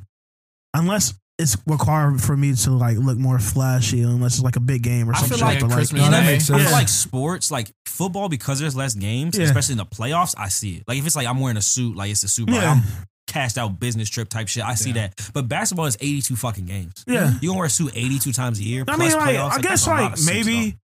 unless 0.74 1.14
it's 1.38 1.56
required 1.66 2.20
for 2.20 2.36
me 2.36 2.54
to 2.54 2.70
like 2.72 2.98
look 2.98 3.16
more 3.16 3.38
flashy, 3.38 4.02
unless 4.02 4.34
it's 4.34 4.42
like 4.42 4.56
a 4.56 4.60
big 4.60 4.82
game 4.82 5.08
or 5.08 5.14
I 5.14 5.20
something. 5.20 5.38
feel 5.38 5.46
like 5.46 5.60
but, 5.60 5.70
Christmas 5.70 6.02
No, 6.02 6.10
that 6.10 6.20
Day. 6.20 6.32
makes 6.32 6.50
I 6.50 6.54
sense. 6.56 6.62
feel 6.64 6.72
like 6.72 6.88
sports, 6.88 7.50
like 7.50 7.70
football, 7.86 8.28
because 8.28 8.60
there's 8.60 8.76
less 8.76 8.94
games, 8.94 9.38
Yeah. 9.38 9.44
especially 9.44 9.72
in 9.74 9.78
the 9.78 9.86
playoffs. 9.86 10.34
I 10.36 10.48
see 10.48 10.76
it. 10.76 10.84
Like 10.88 10.98
if 10.98 11.06
it's 11.06 11.16
like 11.16 11.26
I'm 11.26 11.40
wearing 11.40 11.56
a 11.56 11.62
suit, 11.62 11.96
like 11.96 12.10
it's 12.10 12.22
a 12.24 12.28
Super 12.28 12.52
Bowl, 12.52 12.60
Yeah. 12.60 12.72
I'm 12.72 12.82
cashed 13.26 13.56
out 13.56 13.78
business 13.80 14.10
trip 14.10 14.28
type 14.28 14.48
shit. 14.48 14.64
I 14.64 14.74
see 14.74 14.90
Yeah. 14.90 15.08
that. 15.08 15.30
But 15.32 15.48
basketball 15.48 15.86
is 15.86 15.96
82 16.00 16.34
fucking 16.36 16.66
games. 16.66 17.04
yeah. 17.06 17.34
You 17.40 17.50
gonna 17.50 17.58
wear 17.58 17.66
a 17.68 17.70
suit 17.70 17.92
82 17.94 18.32
times 18.32 18.58
a 18.58 18.64
year. 18.64 18.82
I 18.82 18.96
plus 18.96 18.98
mean, 18.98 19.12
like 19.12 19.36
playoffs, 19.36 19.38
I 19.38 19.54
like, 19.54 19.62
guess 19.62 19.70
that's 19.70 19.86
a 19.86 19.90
lot 19.90 20.02
like 20.02 20.12
of 20.14 20.18
suits, 20.18 20.30
maybe 20.46 20.76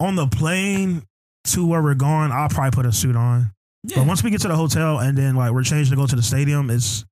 on 0.00 0.16
the 0.16 0.26
plane 0.26 1.02
to 1.44 1.66
where 1.66 1.82
we're 1.82 1.94
going, 1.94 2.32
I'll 2.32 2.48
probably 2.48 2.70
put 2.70 2.86
a 2.86 2.92
suit 2.92 3.16
on. 3.16 3.50
though. 3.84 3.96
But 3.96 4.06
once 4.06 4.22
we 4.22 4.30
get 4.30 4.40
to 4.42 4.48
the 4.48 4.56
hotel 4.56 4.98
and 4.98 5.16
then 5.16 5.36
like 5.36 5.52
we're 5.52 5.62
changing 5.64 5.90
to 5.90 5.96
go 5.96 6.06
to 6.06 6.16
the 6.16 6.22
stadium, 6.22 6.70
it's 6.70 7.04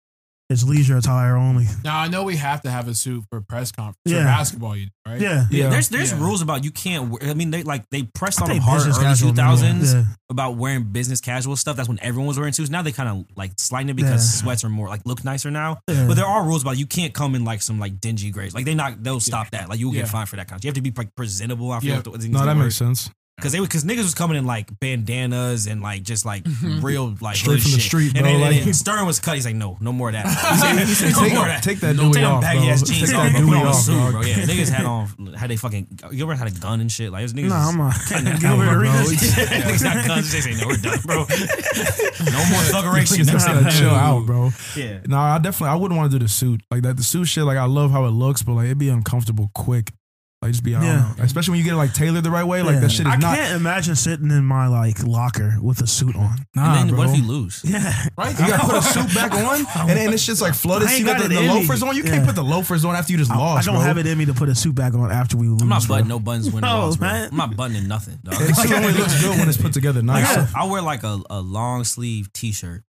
it's 0.50 0.64
leisure 0.64 0.96
attire 0.96 1.36
only. 1.36 1.66
Now 1.84 1.98
I 2.00 2.08
know 2.08 2.24
we 2.24 2.36
have 2.36 2.62
to 2.62 2.70
have 2.70 2.88
a 2.88 2.94
suit 2.94 3.22
for 3.30 3.42
press 3.42 3.70
conference. 3.70 3.98
Yeah. 4.06 4.20
For 4.20 4.24
basketball, 4.24 4.76
you 4.78 4.86
right? 5.06 5.20
Yeah. 5.20 5.44
Yeah, 5.50 5.64
Yeah. 5.64 5.68
there's 5.68 5.90
there's 5.90 6.10
Yeah. 6.12 6.20
rules 6.20 6.40
about 6.40 6.64
you 6.64 6.70
can't. 6.70 7.10
Wear, 7.10 7.22
I 7.30 7.34
mean, 7.34 7.50
they 7.50 7.62
like 7.64 7.84
they 7.90 8.04
pressed 8.14 8.40
on 8.40 8.48
them 8.48 8.54
think 8.54 8.64
hard 8.64 8.78
business 8.78 8.96
early 8.96 9.04
casual, 9.06 9.30
two 9.30 9.36
man. 9.36 9.46
thousands 9.46 9.92
Yeah. 9.92 10.04
about 10.30 10.56
wearing 10.56 10.84
business 10.84 11.20
casual 11.20 11.54
stuff. 11.56 11.76
That's 11.76 11.88
when 11.88 11.98
everyone 12.00 12.28
was 12.28 12.38
wearing 12.38 12.54
suits. 12.54 12.70
Now 12.70 12.80
they 12.80 12.92
kind 12.92 13.10
of 13.10 13.26
like 13.36 13.52
sliding 13.58 13.90
it 13.90 13.96
because 13.96 14.24
Yeah. 14.24 14.42
sweats 14.42 14.64
are 14.64 14.70
more 14.70 14.88
like 14.88 15.02
look 15.04 15.22
nicer 15.22 15.50
now. 15.50 15.80
Yeah. 15.86 16.06
But 16.06 16.14
there 16.14 16.24
are 16.26 16.42
rules 16.42 16.62
about 16.62 16.78
you 16.78 16.86
can't 16.86 17.12
come 17.12 17.34
in 17.34 17.44
like 17.44 17.60
some 17.60 17.78
like 17.78 18.00
dingy 18.00 18.30
grays. 18.30 18.54
Like 18.54 18.64
they 18.64 18.74
not 18.74 19.02
they'll 19.02 19.20
stop 19.20 19.50
that. 19.50 19.68
Like 19.68 19.78
you'll 19.80 19.92
get 19.92 20.08
fined 20.08 20.30
for 20.30 20.36
that 20.36 20.48
kind 20.48 20.58
of. 20.58 20.64
You 20.64 20.68
have 20.68 20.74
to 20.76 20.80
be 20.82 20.92
like 20.96 21.14
presentable. 21.14 21.72
I 21.72 21.80
feel 21.80 21.90
Yeah. 21.90 21.94
what 21.96 22.04
the, 22.04 22.10
what 22.10 22.20
the 22.22 22.28
No, 22.30 22.46
that 22.46 22.56
word. 22.56 22.62
makes 22.64 22.76
sense. 22.76 23.10
Cause 23.40 23.52
they 23.52 23.60
because 23.60 23.84
niggas 23.84 23.98
was 24.02 24.14
coming 24.14 24.36
in 24.36 24.46
like 24.46 24.68
bandanas 24.80 25.66
and 25.68 25.80
like 25.80 26.02
just 26.02 26.24
like 26.26 26.42
mm-hmm. 26.44 26.84
real 26.84 27.14
like 27.20 27.36
Straight 27.36 27.54
hood 27.54 27.62
from 27.62 27.70
the 27.72 27.78
shit. 27.78 27.86
street, 27.86 28.12
And 28.16 28.22
bro, 28.24 28.32
then, 28.32 28.34
and 28.42 28.56
like- 28.56 28.64
then 28.64 28.74
Stern 28.74 29.06
was 29.06 29.20
cut. 29.20 29.36
He's 29.36 29.46
like, 29.46 29.54
no, 29.54 29.76
no 29.80 29.92
more 29.92 30.08
of 30.08 30.14
that. 30.14 30.26
He 30.58 30.58
said, 30.58 30.78
he 30.88 30.94
said, 30.94 31.12
no 31.12 31.20
Take, 31.22 31.32
more 31.34 31.42
of 31.42 31.48
that. 31.48 31.62
take 31.62 31.80
that 31.80 31.96
No, 31.96 32.12
take 32.12 32.24
off, 32.24 32.42
baggy 32.42 32.60
bro. 32.60 32.68
ass 32.70 32.82
Take 32.82 33.00
that 33.06 33.14
off, 33.14 33.30
bro. 33.30 33.40
Dewey 33.40 33.48
Put 33.48 33.56
on 33.58 33.66
a 33.66 33.68
off, 33.70 33.76
suit, 33.76 33.92
dog. 33.94 34.12
bro. 34.12 34.20
Yeah, 34.22 34.34
niggas 34.42 34.70
had 34.70 34.84
on 34.86 35.34
had 35.36 35.50
they 35.50 35.56
fucking. 35.56 35.86
You 36.10 36.24
ever 36.24 36.34
had 36.34 36.48
a 36.48 36.50
gun 36.58 36.80
and 36.80 36.90
shit? 36.90 37.12
Like 37.12 37.20
it 37.20 37.24
was 37.24 37.34
niggas. 37.34 37.48
Nah, 37.48 37.68
I'm 37.68 37.80
a 37.80 38.38
Gilbert 38.40 38.64
out, 38.64 38.72
bro. 38.74 38.80
Arenas. 38.80 39.12
niggas 39.22 39.82
got 39.84 40.06
guns. 40.06 40.32
They 40.32 40.40
say 40.40 40.54
no, 40.60 40.66
we're 40.66 40.76
done, 40.76 40.98
bro. 41.04 41.16
no 41.18 42.44
more 42.50 42.62
thuggeration. 42.72 43.24
Niggas 43.24 43.46
gotta 43.46 43.78
chill 43.78 43.90
out, 43.90 44.26
bro. 44.26 44.50
Yeah. 44.76 45.00
No, 45.06 45.18
I 45.18 45.38
definitely 45.38 45.68
I 45.70 45.74
wouldn't 45.76 45.96
want 45.98 46.10
to 46.10 46.18
do 46.18 46.24
the 46.24 46.28
suit 46.28 46.62
like 46.70 46.82
that. 46.82 46.96
The 46.96 47.02
suit 47.02 47.26
shit, 47.26 47.44
like 47.44 47.58
I 47.58 47.64
love 47.66 47.90
how 47.90 48.04
it 48.06 48.10
looks, 48.10 48.42
but 48.42 48.54
like 48.54 48.66
it'd 48.66 48.78
be 48.78 48.88
uncomfortable 48.88 49.50
quick. 49.54 49.92
Like 50.40 50.52
just 50.52 50.62
be, 50.62 50.76
I 50.76 50.80
don't 50.80 50.88
Yeah. 50.88 51.24
especially 51.24 51.52
when 51.52 51.58
you 51.58 51.64
get 51.64 51.72
it 51.72 51.78
like 51.78 51.92
tailored 51.94 52.22
the 52.22 52.30
right 52.30 52.44
way. 52.44 52.62
Like 52.62 52.74
Yeah. 52.74 52.80
that 52.82 52.92
shit 52.92 53.06
is 53.08 53.12
I 53.12 53.16
not. 53.16 53.32
I 53.32 53.36
can't 53.38 53.54
imagine 53.60 53.96
sitting 53.96 54.30
in 54.30 54.44
my 54.44 54.68
like 54.68 55.02
locker 55.04 55.56
with 55.60 55.80
a 55.82 55.86
suit 55.88 56.14
on. 56.14 56.46
Nah, 56.54 56.78
And 56.78 56.78
then 56.78 56.88
bro. 56.94 56.98
what 56.98 57.10
if 57.10 57.16
you 57.16 57.24
lose? 57.26 57.60
Yeah. 57.64 57.92
Right? 58.16 58.38
You 58.38 58.46
gotta 58.46 58.64
put 58.64 58.76
a 58.76 58.82
suit 58.82 59.14
back 59.16 59.32
on, 59.34 59.66
and 59.88 59.98
then 59.98 60.12
it's 60.12 60.24
just 60.24 60.40
like 60.40 60.54
flooded. 60.54 60.86
I 60.86 60.92
So 60.92 60.98
you 60.98 61.04
got 61.06 61.18
got 61.18 61.28
the, 61.28 61.34
the 61.34 61.40
loafers 61.42 61.82
on. 61.82 61.96
You 61.96 62.04
Yeah. 62.04 62.10
can't 62.10 62.26
put 62.26 62.36
the 62.36 62.44
loafers 62.44 62.84
on 62.84 62.94
after 62.94 63.10
you 63.12 63.18
just 63.18 63.32
I, 63.32 63.34
I 63.34 63.62
don't 63.62 63.74
bro. 63.74 63.82
have 63.82 63.98
it 63.98 64.06
in 64.06 64.16
me 64.16 64.26
to 64.26 64.34
put 64.34 64.48
a 64.48 64.54
suit 64.54 64.76
back 64.76 64.94
on 64.94 65.10
after 65.10 65.36
we 65.36 65.48
lose. 65.48 65.60
I'm 65.60 65.68
not 65.68 65.84
bro. 65.86 65.96
buttoning 65.96 66.08
no 66.08 66.18
buttons 66.20 66.50
when 66.52 66.60
No, 66.60 66.68
I 66.68 66.74
lost, 66.74 67.00
man. 67.00 67.28
I'm 67.32 67.36
not 67.36 67.56
buttoning 67.56 67.88
nothing. 67.88 68.20
Dog. 68.22 68.34
The 68.38 68.54
suit 68.54 68.72
only 68.72 68.92
looks 68.92 69.20
good 69.20 69.36
when 69.40 69.48
it's 69.48 69.58
put 69.58 69.72
together 69.72 70.02
Like 70.04 70.22
nice. 70.22 70.54
I, 70.54 70.62
I 70.62 70.64
wear 70.66 70.82
like 70.82 71.02
a, 71.02 71.20
a 71.30 71.40
long 71.40 71.82
sleeve 71.82 72.32
t 72.32 72.52
shirt 72.52 72.84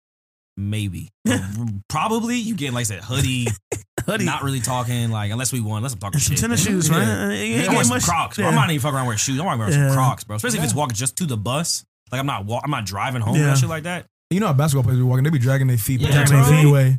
Maybe, 0.58 1.10
probably 1.88 2.36
you 2.36 2.54
get 2.54 2.72
like 2.72 2.82
I 2.82 2.84
said, 2.84 3.04
hoodie, 3.04 3.46
hoodie. 4.06 4.24
Not 4.24 4.42
really 4.42 4.60
talking 4.60 5.10
like 5.10 5.30
unless 5.30 5.52
we 5.52 5.60
won. 5.60 5.78
Unless 5.78 5.92
I'm 5.92 5.98
talking 5.98 6.18
shit. 6.18 6.38
Tennis 6.38 6.64
shoes, 6.64 6.88
yeah. 6.88 6.98
man. 6.98 7.30
Yeah. 7.30 7.42
You 7.42 7.60
ain't 7.60 7.70
I'm 7.70 7.84
some 7.84 8.00
crocs, 8.00 8.36
bro. 8.36 8.46
Yeah. 8.46 8.50
I'm 8.50 8.54
not 8.54 8.70
even 8.70 8.80
fucking 8.80 8.96
around 8.96 9.06
wearing 9.06 9.18
shoes. 9.18 9.38
I'm 9.38 9.46
to 9.46 9.58
wear 9.58 9.70
yeah. 9.70 9.88
some 9.88 9.96
Crocs, 9.96 10.24
bro. 10.24 10.36
Especially 10.36 10.58
yeah. 10.58 10.64
if 10.64 10.70
it's 10.70 10.74
walking 10.74 10.94
just 10.94 11.16
to 11.18 11.26
the 11.26 11.36
bus. 11.36 11.84
Like 12.10 12.20
I'm 12.20 12.26
not 12.26 12.46
walk. 12.46 12.62
I'm 12.64 12.70
not 12.70 12.86
driving 12.86 13.20
home 13.20 13.36
yeah. 13.36 13.50
and 13.50 13.58
shit 13.58 13.68
like 13.68 13.82
that. 13.82 14.06
You 14.30 14.40
know 14.40 14.46
how 14.46 14.54
basketball 14.54 14.84
players 14.84 14.98
be 14.98 15.04
walking? 15.04 15.24
They 15.24 15.30
be 15.30 15.38
dragging 15.38 15.66
their 15.66 15.76
feet, 15.76 16.00
yeah, 16.00 16.24
their 16.24 16.44
feet. 16.44 16.98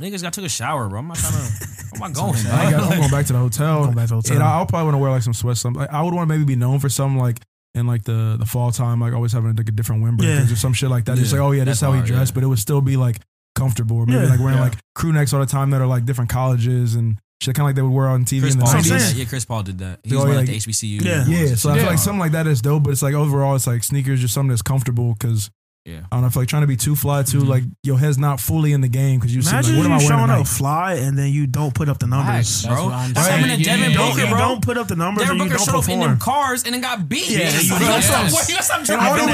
Niggas 0.00 0.22
got 0.22 0.32
took 0.32 0.44
a 0.44 0.48
shower, 0.48 0.88
bro. 0.88 1.00
I'm 1.00 1.08
not 1.08 1.16
trying 1.16 1.32
to. 1.32 1.94
I'm 1.94 2.00
not 2.00 2.12
going. 2.12 2.46
I 2.46 2.72
am 2.72 2.98
going 2.98 3.10
back 3.10 3.26
to 3.26 3.32
the 3.32 3.38
hotel. 3.38 3.78
I'm 3.78 3.84
going 3.84 3.96
back 3.96 4.08
to 4.08 4.10
the 4.10 4.14
hotel. 4.16 4.36
And 4.36 4.42
I'll 4.42 4.66
probably 4.66 4.86
want 4.86 4.94
to 4.94 4.98
wear 4.98 5.10
like 5.10 5.22
some 5.22 5.34
sweats. 5.34 5.60
Something. 5.60 5.86
I 5.90 6.02
would 6.02 6.14
want 6.14 6.28
to 6.28 6.34
maybe 6.34 6.44
be 6.44 6.56
known 6.56 6.78
for 6.78 6.88
some 6.88 7.18
like 7.18 7.40
in 7.78 7.86
like 7.86 8.04
the 8.04 8.36
the 8.38 8.46
fall 8.46 8.72
time, 8.72 9.00
like 9.00 9.12
always 9.12 9.32
having 9.32 9.54
like 9.56 9.68
a 9.68 9.72
different 9.72 10.02
windbreaker 10.04 10.46
yeah. 10.46 10.52
or 10.52 10.56
some 10.56 10.72
shit 10.72 10.90
like 10.90 11.06
that. 11.06 11.16
Yeah. 11.16 11.22
It's 11.22 11.32
like, 11.32 11.40
oh 11.40 11.52
yeah, 11.52 11.64
that's, 11.64 11.80
how 11.80 11.92
he 11.92 12.02
dressed, 12.02 12.34
but 12.34 12.42
it 12.42 12.46
would 12.46 12.58
still 12.58 12.80
be 12.80 12.96
like 12.96 13.20
comfortable. 13.54 13.98
Or 13.98 14.06
maybe 14.06 14.26
like 14.26 14.40
wearing 14.40 14.60
like 14.60 14.74
crew 14.94 15.12
necks 15.12 15.32
all 15.32 15.40
the 15.40 15.46
time 15.46 15.70
that 15.70 15.80
are 15.80 15.86
like 15.86 16.04
different 16.04 16.30
colleges 16.30 16.94
and 16.94 17.18
shit, 17.40 17.54
kind 17.54 17.64
of 17.64 17.68
like 17.68 17.76
they 17.76 17.82
would 17.82 17.92
wear 17.92 18.08
on 18.08 18.24
TV 18.24 18.40
Chris 18.40 18.54
in 18.54 18.60
the 18.60 18.64
Paul 18.64 18.74
90s. 18.74 19.18
Yeah, 19.18 19.24
Chris 19.24 19.44
Paul 19.44 19.62
did 19.62 19.78
that. 19.78 20.00
He 20.04 20.14
oh, 20.14 20.24
was 20.24 20.36
like, 20.36 20.48
like 20.48 20.56
HBCU. 20.56 21.04
Yeah, 21.04 21.26
yeah. 21.26 21.54
So 21.54 21.70
I 21.70 21.78
feel 21.78 21.86
like 21.86 21.98
something 21.98 22.20
like 22.20 22.32
that 22.32 22.46
is 22.46 22.60
dope, 22.60 22.82
but 22.82 22.90
it's 22.90 23.02
like 23.02 23.14
overall, 23.14 23.56
it's 23.56 23.66
like 23.66 23.84
sneakers, 23.84 24.20
just 24.20 24.34
something 24.34 24.50
that's 24.50 24.62
comfortable 24.62 25.14
because 25.14 25.50
yeah. 25.88 26.04
I 26.12 26.16
don't 26.16 26.20
know. 26.20 26.30
I 26.34 26.38
like 26.38 26.48
trying 26.48 26.62
to 26.62 26.68
be 26.68 26.76
too 26.76 26.94
fly 26.94 27.22
too. 27.22 27.38
Mm-hmm. 27.38 27.48
Like 27.48 27.62
your 27.82 27.98
head's 27.98 28.18
not 28.18 28.40
fully 28.40 28.74
in 28.74 28.82
the 28.82 28.88
game 28.88 29.18
because 29.18 29.34
you 29.34 29.40
see, 29.40 29.56
like, 29.56 29.64
what 29.64 29.86
am 29.86 29.92
I 29.92 29.98
showing 29.98 30.28
up 30.28 30.46
fly 30.46 30.94
and 30.94 31.16
then 31.16 31.32
you 31.32 31.46
don't 31.46 31.74
put 31.74 31.88
up 31.88 31.98
the 31.98 32.06
numbers, 32.06 32.66
right, 32.68 32.76
bro. 32.76 32.90
That's 32.90 33.26
happened 33.26 33.56
to 33.56 33.64
Devin. 33.64 33.96
Booker, 33.96 34.26
bro. 34.28 34.38
Don't 34.38 34.62
put 34.62 34.76
up 34.76 34.88
the 34.88 34.96
numbers. 34.96 35.24
Devin 35.24 35.38
Booker 35.38 35.56
showed 35.56 35.76
up 35.76 35.88
in 35.88 36.00
them 36.00 36.18
cars 36.18 36.64
and 36.64 36.74
then 36.74 36.82
got 36.82 37.08
beat. 37.08 37.30
Yeah, 37.30 37.58
you 37.58 37.70
got 37.70 38.04
some. 38.04 38.26
You 38.26 38.54
got 38.54 38.64
some. 38.64 38.84
talking 38.84 38.96
about 38.96 39.18
oh, 39.18 39.26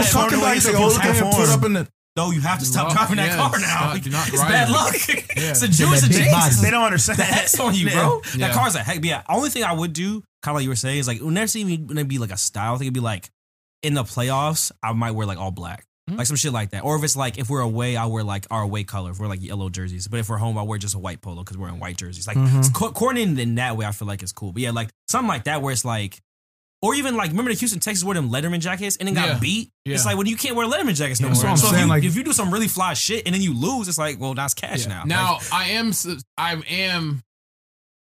the 0.62 1.18
whole 1.18 1.68
game. 1.68 1.88
No, 2.16 2.30
you 2.30 2.40
have 2.42 2.60
to 2.60 2.64
stop 2.64 2.92
driving 2.92 3.16
that 3.16 3.30
yeah, 3.30 3.36
car 3.36 3.58
now. 3.58 3.92
Not 3.92 4.28
it's 4.28 4.42
bad 4.42 4.70
luck. 4.70 4.94
It's 5.36 5.62
a 5.62 5.68
Jewish 5.68 6.02
Jesus. 6.02 6.60
They 6.60 6.70
don't 6.70 6.84
understand. 6.84 7.18
That's 7.18 7.58
on 7.58 7.74
you, 7.74 7.90
bro. 7.90 8.22
That 8.36 8.54
car's 8.54 8.76
a 8.76 8.78
heck. 8.78 9.04
Yeah, 9.04 9.22
only 9.28 9.50
thing 9.50 9.64
I 9.64 9.72
would 9.72 9.92
do, 9.92 10.22
kind 10.40 10.54
of 10.54 10.54
like 10.54 10.62
you 10.62 10.68
were 10.68 10.76
saying, 10.76 10.98
is 10.98 11.08
like 11.08 11.16
it 11.16 11.24
would 11.24 11.34
never 11.34 11.48
see 11.48 11.64
me 11.64 11.76
be 11.76 12.18
like 12.18 12.30
a 12.30 12.36
style 12.36 12.76
thing. 12.76 12.86
It'd 12.86 12.94
be 12.94 13.00
like 13.00 13.30
in 13.82 13.94
the 13.94 14.04
playoffs, 14.04 14.70
I 14.80 14.92
might 14.92 15.10
wear 15.10 15.26
like 15.26 15.38
all 15.38 15.50
black. 15.50 15.86
Mm-hmm. 16.08 16.18
Like 16.18 16.26
some 16.26 16.36
shit 16.36 16.52
like 16.52 16.70
that. 16.70 16.84
Or 16.84 16.96
if 16.96 17.02
it's 17.02 17.16
like 17.16 17.38
if 17.38 17.48
we're 17.48 17.60
away, 17.60 17.96
I 17.96 18.06
wear 18.06 18.22
like 18.22 18.46
our 18.50 18.62
away 18.62 18.84
color. 18.84 19.12
If 19.12 19.18
we're 19.18 19.26
like 19.26 19.42
yellow 19.42 19.70
jerseys, 19.70 20.06
but 20.06 20.20
if 20.20 20.28
we're 20.28 20.36
home, 20.36 20.58
I 20.58 20.62
wear 20.62 20.78
just 20.78 20.94
a 20.94 20.98
white 20.98 21.22
polo 21.22 21.42
because 21.42 21.56
we're 21.56 21.68
in 21.68 21.78
white 21.78 21.96
jerseys. 21.96 22.26
Like 22.26 22.36
mm-hmm. 22.36 22.72
co- 22.72 23.10
in 23.10 23.54
that 23.54 23.76
way, 23.76 23.86
I 23.86 23.92
feel 23.92 24.06
like 24.06 24.22
it's 24.22 24.32
cool. 24.32 24.52
But 24.52 24.62
yeah, 24.62 24.70
like 24.70 24.90
something 25.08 25.28
like 25.28 25.44
that 25.44 25.62
where 25.62 25.72
it's 25.72 25.84
like, 25.84 26.20
or 26.82 26.94
even 26.94 27.16
like 27.16 27.30
remember 27.30 27.50
the 27.50 27.58
Houston 27.58 27.80
Texans 27.80 28.04
wore 28.04 28.12
them 28.12 28.28
Letterman 28.28 28.60
jackets 28.60 28.98
and 28.98 29.08
then 29.08 29.14
got 29.14 29.28
yeah. 29.28 29.38
beat. 29.38 29.70
Yeah. 29.86 29.94
It's 29.94 30.04
like 30.04 30.18
when 30.18 30.26
you 30.26 30.36
can't 30.36 30.56
wear 30.56 30.66
Letterman 30.66 30.94
jackets 30.94 31.20
no 31.20 31.28
yeah, 31.28 31.42
more. 31.42 31.56
So 31.56 31.74
if, 31.74 31.80
you, 31.80 31.86
like, 31.86 32.04
if, 32.04 32.16
you, 32.16 32.22
do 32.22 32.34
some 32.34 32.52
really 32.52 32.68
fly 32.68 32.92
shit 32.92 33.22
and 33.24 33.34
then 33.34 33.40
you 33.40 33.58
lose, 33.58 33.88
it's 33.88 33.96
like 33.96 34.20
well 34.20 34.34
that's 34.34 34.52
cash 34.52 34.86
now. 34.86 35.04
Now 35.06 35.34
like, 35.34 35.52
I 35.52 35.68
am 35.70 35.92
I 36.36 36.62
am 36.68 37.22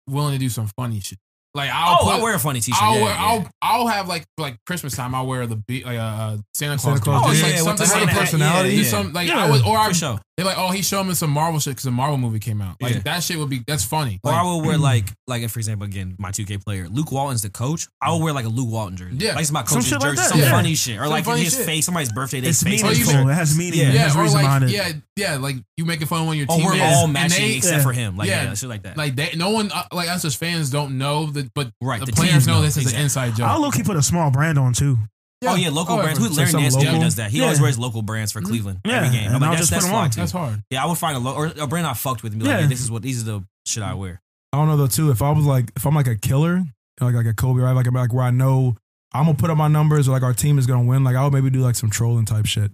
willing 0.08 0.34
to 0.34 0.40
do 0.40 0.50
some 0.50 0.68
funny 0.78 1.00
shit. 1.00 1.18
Like 1.56 1.72
I'll 1.74 1.98
oh, 2.00 2.04
put, 2.04 2.14
I'll 2.14 2.22
wear 2.22 2.36
a 2.36 2.40
funny 2.40 2.60
t-shirt. 2.60 2.82
I'll, 2.82 2.96
yeah, 2.96 3.04
wear, 3.04 3.12
yeah. 3.12 3.26
I'll 3.26 3.48
I'll 3.62 3.88
have 3.88 4.08
like 4.08 4.24
like 4.38 4.58
Christmas 4.68 4.96
time. 4.96 5.16
I'll 5.16 5.26
wear 5.26 5.48
the 5.48 5.60
like, 5.68 5.98
uh, 5.98 6.38
Santa 6.54 6.78
Claus. 6.78 6.82
Santa 6.84 7.00
Claus. 7.02 7.26
Oh, 7.26 7.32
yeah, 7.32 7.44
like 7.44 7.54
yeah, 7.54 7.76
something 7.76 8.08
like 8.08 8.16
personality. 8.16 8.70
Yeah, 8.70 8.82
yeah. 8.82 8.88
Some, 8.88 9.14
like 9.14 9.30
I 9.32 9.50
was, 9.50 9.64
or 9.66 9.78
I 9.78 9.92
sure. 9.92 10.20
They're 10.40 10.46
like, 10.46 10.58
oh, 10.58 10.72
he 10.72 10.82
showed 10.82 11.04
me 11.04 11.14
some 11.16 11.32
Marvel 11.32 11.60
shit 11.60 11.72
because 11.72 11.86
a 11.86 11.92
Marvel 11.92 12.18
movie 12.18 12.40
came 12.40 12.62
out. 12.62 12.78
Like 12.82 12.94
Yeah. 12.94 13.00
that 13.02 13.24
shit 13.24 13.38
would 13.38 13.50
be 13.50 13.60
that's 13.68 13.84
funny. 13.84 14.22
Or 14.24 14.32
Like, 14.32 14.42
I 14.42 14.44
would 14.56 14.66
wear 14.66 14.78
hmm. 14.78 14.84
like 14.84 15.06
like 15.28 15.50
for 15.50 15.60
example 15.60 15.86
again 15.86 16.16
my 16.18 16.32
2K 16.32 16.64
player 16.64 16.88
Luke 16.88 17.12
Walton's 17.12 17.42
the 17.42 17.50
coach. 17.50 17.88
I 18.02 18.14
would 18.14 18.24
wear 18.24 18.32
like 18.32 18.46
a 18.46 18.50
Luke 18.50 18.70
Walton 18.72 18.96
jersey. 18.96 19.18
Yeah. 19.18 19.34
like 19.34 19.42
it's 19.42 19.52
my 19.52 19.66
Some 19.66 19.82
shit 19.82 20.00
like 20.00 20.16
jersey, 20.16 20.24
some 20.30 20.40
yeah. 20.40 20.50
funny 20.50 20.76
shit, 20.76 20.98
or 20.98 21.04
Some 21.04 21.10
like 21.10 21.28
in 21.28 21.38
his 21.40 21.58
shit. 21.58 21.66
face, 21.66 21.86
somebody's 21.86 22.14
birthday, 22.14 22.40
they 22.40 22.48
It's 22.48 22.64
face. 22.64 22.82
meaningful. 22.82 23.12
jersey. 23.12 23.30
It 23.30 23.34
has 23.34 23.58
meaning. 23.58 23.80
Yeah, 23.82 23.90
It 23.90 23.96
has 23.96 24.16
yeah, 24.16 24.20
or 24.22 24.24
reason 24.24 24.42
like 24.42 24.62
it. 24.64 24.70
yeah, 24.70 24.92
yeah, 25.18 25.36
like 25.38 25.58
you 25.76 25.84
making 25.84 26.08
fun 26.08 26.26
when 26.26 26.38
your 26.38 26.48
team. 26.48 26.62
Oh, 26.62 26.66
we're 26.74 26.82
all 26.82 27.08
matching 27.08 27.46
they, 27.46 27.58
except 27.58 27.84
for 27.84 27.92
him, 27.92 28.16
like 28.16 28.30
yeah, 28.30 28.44
Yeah. 28.44 28.54
shit 28.54 28.70
like 28.70 28.84
that. 28.84 28.96
like 28.96 29.16
they, 29.18 29.32
no 29.36 29.50
one 29.50 29.72
uh, 29.74 29.84
like 29.92 30.08
us 30.08 30.24
as 30.24 30.36
fans 30.36 30.70
don't 30.70 30.98
know 30.98 31.26
that, 31.28 31.54
but 31.54 31.70
Right, 31.82 32.00
the, 32.00 32.06
the 32.06 32.14
players 32.14 32.48
know 32.48 32.62
this 32.62 32.78
is 32.78 32.94
an 32.94 33.02
inside 33.02 33.36
joke. 33.36 33.50
I'll 33.50 33.60
look. 33.60 33.76
He 33.76 33.84
put 33.84 33.98
a 33.98 34.02
small 34.02 34.32
brand 34.32 34.58
on 34.58 34.72
too. 34.72 34.98
Yeah. 35.42 35.54
Oh 35.54 35.56
yeah, 35.56 35.70
local 35.70 35.98
oh, 35.98 36.02
brands. 36.02 36.20
Who 36.20 36.28
Larry 36.30 36.52
Nance 36.52 36.76
local? 36.76 37.00
does 37.00 37.16
that? 37.16 37.32
He 37.32 37.38
yeah. 37.38 37.46
always 37.46 37.62
wears 37.62 37.80
local 37.80 38.02
brands 38.02 38.32
for 38.32 38.40
mm-hmm. 38.40 38.50
Cleveland 38.50 38.80
yeah. 38.86 38.98
every 38.98 39.18
game. 39.18 39.32
I'm 39.32 39.40
like, 39.40 39.58
that's, 39.58 39.70
that's, 39.70 40.16
that's 40.16 40.32
hard. 40.34 40.62
Yeah, 40.70 40.84
I 40.84 40.88
would 40.88 40.98
find 40.98 41.16
a 41.16 41.20
lo- 41.20 41.34
or 41.34 41.52
a 41.58 41.66
brand 41.66 41.88
I 41.88 41.94
fucked 41.94 42.24
with 42.24 42.34
and 42.34 42.42
be 42.42 42.48
like, 42.48 42.58
yeah. 42.58 42.62
Hey, 42.64 42.68
this 42.68 42.82
is 42.82 42.92
what 42.92 43.04
these 43.04 43.22
are 43.22 43.26
the 43.26 43.46
shit 43.66 43.82
I 43.82 43.94
wear. 43.94 44.22
I 44.52 44.58
don't 44.58 44.68
know 44.68 44.76
though 44.76 44.88
too. 44.88 45.12
If 45.12 45.22
I 45.22 45.32
was 45.32 45.46
like, 45.46 45.72
if 45.78 45.86
I'm 45.86 45.96
like 45.96 46.08
a 46.08 46.18
killer, 46.18 46.64
like 47.00 47.16
like 47.16 47.26
a 47.26 47.34
Kobe, 47.34 47.62
right? 47.62 47.72
Like 47.72 47.90
like 47.92 48.14
where 48.14 48.26
I 48.26 48.32
know 48.32 48.76
I'm 49.14 49.26
gonna 49.26 49.38
put 49.38 49.50
up 49.50 49.58
my 49.58 49.70
numbers 49.70 50.10
or 50.10 50.12
like 50.12 50.24
our 50.24 50.34
team 50.34 50.58
is 50.58 50.66
gonna 50.66 50.84
win. 50.84 51.04
Like 51.04 51.16
I 51.16 51.24
would 51.24 51.34
maybe 51.34 51.50
do 51.50 51.62
like 51.62 51.76
some 51.76 51.90
trolling 51.90 52.26
type 52.26 52.46
shit. 52.46 52.72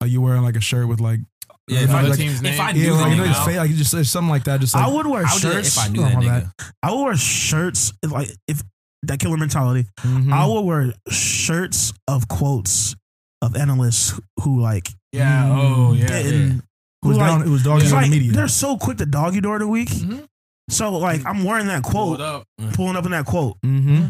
Like 0.00 0.10
you 0.10 0.20
wearing 0.20 0.42
like 0.42 0.56
a 0.56 0.60
shirt 0.60 0.88
with 0.88 1.00
like 1.00 1.20
yeah, 1.68 1.80
if, 1.80 1.90
I, 1.90 2.02
like, 2.02 2.18
if 2.18 2.60
I 2.60 2.72
knew 2.72 2.80
yeah, 2.80 2.92
like, 2.92 3.16
you 3.50 3.56
like 3.58 3.70
just 3.72 4.10
something 4.10 4.30
like 4.30 4.44
that. 4.44 4.60
Just 4.60 4.74
like, 4.74 4.86
I 4.86 4.88
would 4.88 5.06
wear 5.06 5.24
I 5.26 5.32
would 5.32 5.42
shirts. 5.42 5.76
If 5.76 5.84
I 5.84 5.88
knew 5.88 6.00
oh, 6.00 6.04
that, 6.04 6.14
nigga. 6.16 6.72
I 6.82 6.92
would 6.92 7.04
wear 7.04 7.16
shirts 7.16 7.92
if, 8.02 8.10
like 8.10 8.30
if 8.46 8.62
that 9.04 9.18
killer 9.18 9.36
mentality. 9.36 9.88
Mm-hmm. 10.00 10.32
I 10.32 10.46
will 10.46 10.64
wear 10.64 10.92
shirts 11.08 11.92
of 12.06 12.28
quotes 12.28 12.96
of 13.40 13.56
analysts 13.56 14.18
who 14.42 14.60
like 14.60 14.88
yeah 15.12 15.48
oh 15.48 15.92
yeah, 15.92 16.18
yeah. 16.18 16.22
Who, 16.22 16.60
it 17.04 17.06
was 17.06 17.16
like, 17.16 17.28
down, 17.28 17.42
it 17.42 17.48
was 17.48 17.64
yeah. 17.64 17.74
like, 17.92 18.04
the 18.06 18.10
media. 18.10 18.32
They're 18.32 18.48
so 18.48 18.76
quick 18.76 18.98
to 18.98 19.06
dog 19.06 19.34
you 19.34 19.40
during 19.40 19.60
the 19.60 19.68
week. 19.68 19.88
Mm-hmm. 19.88 20.24
So 20.68 20.96
like 20.98 21.24
I'm 21.24 21.44
wearing 21.44 21.68
that 21.68 21.82
quote, 21.82 22.20
up. 22.20 22.44
pulling 22.72 22.96
up 22.96 23.04
in 23.04 23.12
that 23.12 23.24
quote. 23.24 23.56
Mm-hmm. 23.64 24.08